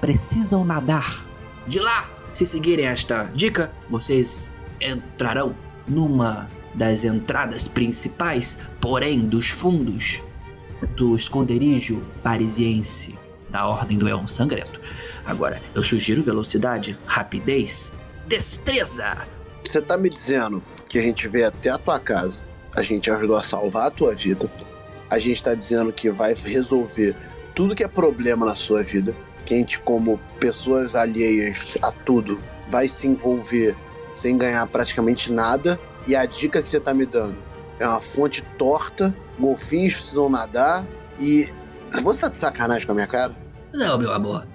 precisam 0.02 0.66
nadar. 0.66 1.24
De 1.68 1.78
lá, 1.78 2.10
se 2.34 2.44
seguirem 2.44 2.88
esta 2.88 3.26
dica, 3.26 3.72
vocês 3.88 4.52
entrarão 4.82 5.56
numa 5.88 6.50
das 6.74 7.06
entradas 7.06 7.68
principais, 7.68 8.58
porém 8.82 9.20
dos 9.20 9.50
fundos 9.50 10.24
do 10.96 11.16
esconderijo 11.16 12.02
parisiense 12.24 13.16
da 13.48 13.68
Ordem 13.68 14.00
do 14.00 14.08
Elmo 14.08 14.28
Sangrento. 14.28 14.82
Agora, 15.24 15.62
eu 15.76 15.84
sugiro 15.84 16.24
velocidade, 16.24 16.98
rapidez, 17.06 17.94
destreza. 18.28 19.28
Você 19.64 19.80
tá 19.80 19.96
me 19.96 20.10
dizendo 20.10 20.64
que 20.88 20.98
a 20.98 21.02
gente 21.04 21.28
veio 21.28 21.48
até 21.48 21.70
a 21.70 21.78
tua 21.78 22.00
casa, 22.00 22.42
a 22.76 22.82
gente 22.82 23.12
ajudou 23.12 23.36
a 23.36 23.44
salvar 23.44 23.88
a 23.88 23.92
tua 23.92 24.16
vida, 24.16 24.50
a 25.10 25.18
gente 25.20 25.44
tá 25.44 25.54
dizendo 25.54 25.92
que 25.92 26.10
vai 26.10 26.34
resolver 26.34 27.16
tudo 27.56 27.76
que 27.76 27.84
é 27.84 27.88
problema 27.88 28.46
na 28.46 28.56
sua 28.56 28.84
vida, 28.84 29.16
que 29.46 29.54
a 29.54 29.58
gente, 29.58 29.80
como 29.80 30.20
pessoas 30.40 30.96
alheias 30.96 31.78
a 31.82 31.92
tudo, 31.92 32.40
vai 32.70 32.88
se 32.88 33.08
envolver 33.08 33.76
sem 34.16 34.38
ganhar 34.38 34.66
praticamente 34.68 35.32
nada, 35.32 35.80
e 36.06 36.16
a 36.16 36.26
dica 36.26 36.62
que 36.62 36.70
você 36.70 36.80
tá 36.80 36.94
me 36.94 37.06
dando 37.06 37.38
é 37.80 37.88
uma 37.88 38.02
fonte 38.02 38.42
torta, 38.58 39.16
golfinhos 39.40 39.94
precisam 39.94 40.30
nadar, 40.30 40.86
e. 41.20 41.50
Você 42.04 42.22
tá 42.22 42.30
de 42.30 42.38
sacanagem 42.38 42.86
com 42.86 42.92
a 42.92 42.96
minha 42.96 43.08
cara? 43.08 43.36
Não, 43.74 43.98
meu 43.98 44.12
amor. 44.12 44.48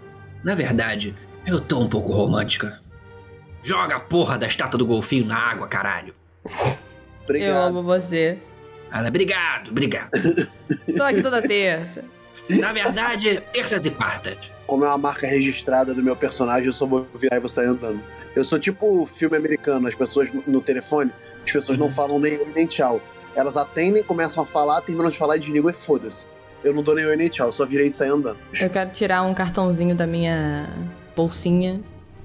Na 0.44 0.55
verdade, 0.55 1.16
eu 1.47 1.60
tô 1.60 1.81
um 1.81 1.89
pouco 1.89 2.12
romântica. 2.12 2.81
Joga 3.62 3.97
a 3.97 4.01
porra 4.01 4.39
da 4.39 4.47
estátua 4.47 4.78
do 4.78 4.86
golfinho 4.86 5.26
na 5.26 5.36
água, 5.36 5.66
caralho. 5.66 6.14
Eu 7.28 7.56
amo 7.56 7.82
você. 7.82 8.39
Ana, 8.95 9.09
obrigado, 9.09 9.71
obrigado. 9.71 10.11
Tô 10.97 11.03
aqui 11.03 11.21
toda 11.21 11.43
terça. 11.43 12.05
Na 12.49 12.73
verdade, 12.73 13.41
terças 13.53 13.85
e 13.85 13.91
quartas. 13.91 14.37
Como 14.66 14.85
é 14.85 14.89
uma 14.89 14.97
marca 14.99 15.27
registrada 15.27 15.93
do 15.93 16.03
meu 16.03 16.15
personagem, 16.15 16.66
eu 16.66 16.73
só 16.73 16.87
vou 16.87 17.07
virar 17.19 17.37
e 17.37 17.41
vou 17.41 17.49
sair 17.49 17.66
andando. 17.66 18.01
Eu 18.37 18.45
sou 18.45 18.59
tipo 18.59 19.03
o 19.03 19.05
filme 19.07 19.37
americano, 19.37 19.89
as 19.89 19.95
pessoas 19.97 20.31
no- 20.47 20.61
telefone, 20.61 21.11
as 21.45 21.51
pessoas 21.51 21.77
não 21.77 21.91
falam 21.91 22.19
nem 22.21 22.39
oi 22.39 22.53
nem 22.55 22.66
tchau. 22.66 23.01
Elas 23.35 23.57
atendem, 23.57 24.03
começam 24.03 24.45
a 24.45 24.47
falar, 24.47 24.81
terminam 24.83 25.11
de 25.11 25.19
falar 25.19 25.37
e 25.37 25.41
desligam 25.41 25.69
e 25.71 25.75
foda-se. 25.75 26.25
Eu 26.62 26.73
não 26.73 26.83
dou 26.83 26.95
nem 26.95 27.05
oi 27.05 27.16
nem 27.16 27.29
tchau, 27.29 27.49
eu 27.49 27.53
só 27.53 27.66
virei 27.66 27.87
e 27.87 27.91
saí 27.91 28.09
andando. 28.09 28.39
Eu 28.61 28.71
quero 28.71 28.91
tirar 28.91 29.23
um 29.23 29.35
cartãozinho 29.35 29.95
da 29.97 30.07
minha 30.07 30.69
bolsinha, 31.16 31.81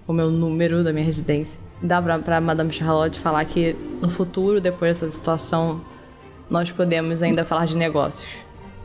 o 0.05 0.13
meu 0.13 0.29
número 0.29 0.83
da 0.83 0.93
minha 0.93 1.05
residência. 1.05 1.59
Dá 1.81 1.99
pra, 2.01 2.19
pra 2.19 2.39
Madame 2.39 2.71
Charlotte 2.71 3.17
falar 3.19 3.43
que 3.45 3.73
no 4.01 4.09
futuro, 4.09 4.61
depois 4.61 4.99
dessa 4.99 5.11
situação, 5.11 5.81
nós 6.49 6.71
podemos 6.71 7.21
ainda 7.21 7.45
falar 7.45 7.65
de 7.65 7.77
negócios. 7.77 8.29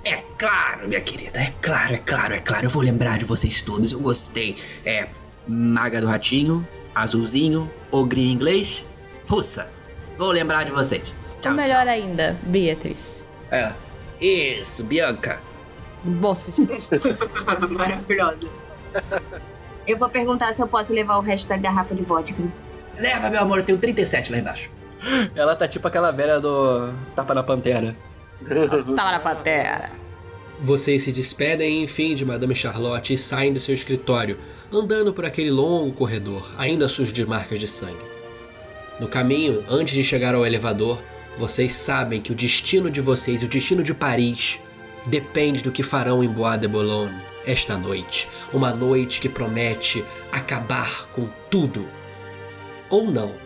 É 0.05 0.23
claro, 0.39 0.87
minha 0.87 1.01
querida, 1.01 1.41
é 1.41 1.53
claro, 1.63 1.95
é 1.95 1.99
claro, 1.99 2.35
é 2.35 2.39
claro. 2.39 2.67
Eu 2.67 2.71
vou 2.71 2.83
lembrar 2.83 3.19
de 3.19 3.25
vocês 3.25 3.63
todos, 3.63 3.93
eu 3.93 4.01
gostei. 4.01 4.57
É 4.85 5.09
Maga 5.49 6.01
do 6.01 6.07
Ratinho, 6.07 6.67
Azulzinho, 6.95 7.71
Ogrinho 7.91 8.31
Inglês, 8.31 8.85
Russa. 9.27 9.71
Vou 10.19 10.31
lembrar 10.31 10.65
de 10.65 10.73
vocês. 10.73 11.03
Ou 11.45 11.53
melhor 11.53 11.89
ainda, 11.89 12.39
Beatriz. 12.43 13.25
É. 13.51 13.73
Isso, 14.21 14.85
Bianca. 14.85 15.41
Bom 16.03 16.35
suficiente. 16.35 16.89
Maravilhosa. 17.71 18.49
Eu 19.87 19.99
vou 19.99 20.09
perguntar 20.09 20.53
se 20.53 20.63
eu 20.63 20.69
posso 20.69 20.93
levar 20.93 21.17
o 21.17 21.21
resto 21.21 21.49
da 21.49 21.57
garrafa 21.57 21.95
de 21.95 22.03
vodka. 22.03 22.43
Leva, 22.99 23.29
meu 23.29 23.41
amor, 23.41 23.59
eu 23.59 23.65
tenho 23.65 23.79
37 23.79 24.31
lá 24.31 24.39
embaixo. 24.39 24.71
Ela 25.35 25.55
tá 25.57 25.69
tipo 25.69 25.87
aquela 25.87 26.11
velha 26.11 26.41
do 26.41 26.93
Tapa 27.15 27.35
na 27.35 27.43
Pantera. 27.43 27.97
Tava 28.97 29.13
na 29.13 29.21
patera. 29.21 29.91
Vocês 30.61 31.03
se 31.03 31.13
despedem, 31.13 31.83
enfim, 31.83 32.15
de 32.15 32.25
Madame 32.25 32.55
Charlotte 32.55 33.13
e 33.13 33.19
saem 33.19 33.53
do 33.53 33.61
seu 33.61 33.75
escritório, 33.75 34.39
andando 34.73 35.13
por 35.13 35.25
aquele 35.25 35.51
longo 35.51 35.93
corredor, 35.93 36.51
ainda 36.57 36.89
sujo 36.89 37.13
de 37.13 37.27
marcas 37.27 37.59
de 37.59 37.67
sangue. 37.67 38.05
No 39.01 39.09
caminho, 39.09 39.65
antes 39.69 39.95
de 39.95 40.05
chegar 40.05 40.35
ao 40.35 40.47
elevador, 40.47 41.01
vocês 41.37 41.73
sabem 41.73 42.21
que 42.21 42.31
o 42.31 42.35
destino 42.35 42.91
de 42.91 43.01
vocês 43.01 43.43
e 43.43 43.45
o 43.45 43.49
destino 43.49 43.83
de 43.83 43.93
Paris 43.93 44.61
depende 45.07 45.63
do 45.63 45.73
que 45.73 45.83
farão 45.83 46.23
em 46.23 46.29
Bois 46.29 46.61
de 46.61 46.69
Boulogne 46.69 47.21
esta 47.45 47.77
noite. 47.77 48.29
Uma 48.53 48.71
noite 48.71 49.21
que 49.21 49.29
promete 49.29 50.05
acabar 50.31 51.09
com 51.13 51.29
tudo. 51.51 51.87
Ou 52.89 53.11
não. 53.11 53.44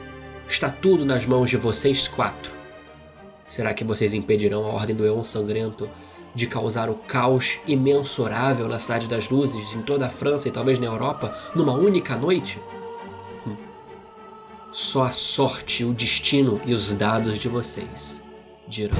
Está 0.48 0.70
tudo 0.70 1.04
nas 1.04 1.26
mãos 1.26 1.50
de 1.50 1.56
vocês 1.56 2.08
quatro. 2.08 2.50
Será 3.46 3.74
que 3.74 3.84
vocês 3.84 4.14
impedirão 4.14 4.64
a 4.64 4.72
Ordem 4.72 4.96
do 4.96 5.04
Eon 5.04 5.22
Sangrento 5.22 5.88
de 6.34 6.46
causar 6.46 6.88
o 6.88 6.94
caos 6.94 7.58
imensurável 7.66 8.66
na 8.68 8.78
Cidade 8.78 9.08
das 9.08 9.28
Luzes, 9.28 9.74
em 9.74 9.82
toda 9.82 10.06
a 10.06 10.10
França 10.10 10.48
e 10.48 10.52
talvez 10.52 10.78
na 10.78 10.86
Europa, 10.86 11.36
numa 11.54 11.72
única 11.72 12.16
noite? 12.16 12.58
Hum. 13.46 13.56
Só 14.72 15.04
a 15.04 15.10
sorte, 15.10 15.84
o 15.84 15.92
destino 15.92 16.60
e 16.64 16.74
os 16.74 16.94
dados 16.94 17.38
de 17.38 17.48
vocês 17.48 18.22
dirão. 18.66 18.98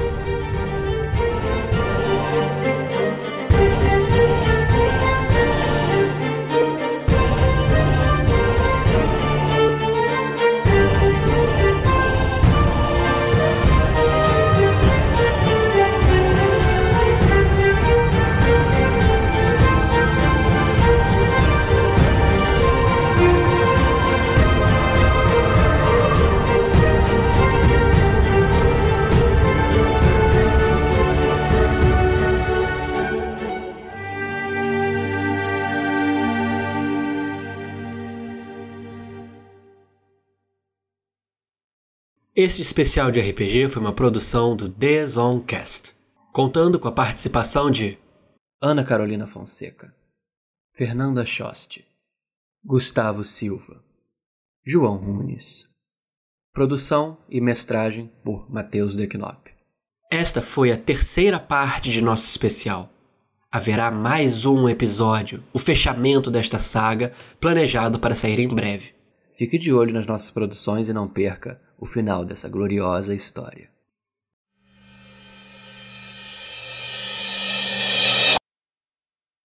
Este 42.40 42.62
especial 42.62 43.10
de 43.10 43.20
RPG 43.20 43.68
foi 43.68 43.82
uma 43.82 43.92
produção 43.92 44.54
do 44.54 44.68
The 44.68 45.04
Zonecast, 45.04 45.92
contando 46.32 46.78
com 46.78 46.86
a 46.86 46.92
participação 46.92 47.68
de 47.68 47.98
Ana 48.62 48.84
Carolina 48.84 49.26
Fonseca, 49.26 49.92
Fernanda 50.72 51.24
Schost, 51.26 51.84
Gustavo 52.64 53.24
Silva, 53.24 53.82
João 54.64 55.02
Nunes. 55.02 55.66
Produção 56.52 57.18
e 57.28 57.40
mestragem 57.40 58.08
por 58.22 58.48
Matheus 58.48 58.94
Deknop. 58.94 59.48
Esta 60.08 60.40
foi 60.40 60.70
a 60.70 60.78
terceira 60.78 61.40
parte 61.40 61.90
de 61.90 62.00
nosso 62.00 62.28
especial. 62.28 62.88
Haverá 63.50 63.90
mais 63.90 64.44
um 64.44 64.68
episódio, 64.68 65.42
o 65.52 65.58
fechamento 65.58 66.30
desta 66.30 66.60
saga, 66.60 67.12
planejado 67.40 67.98
para 67.98 68.14
sair 68.14 68.38
em 68.38 68.46
breve. 68.46 68.94
Fique 69.34 69.58
de 69.58 69.72
olho 69.72 69.92
nas 69.92 70.06
nossas 70.06 70.30
produções 70.30 70.88
e 70.88 70.92
não 70.92 71.08
perca 71.08 71.66
o 71.78 71.86
final 71.86 72.24
dessa 72.24 72.48
gloriosa 72.48 73.14
história. 73.14 73.70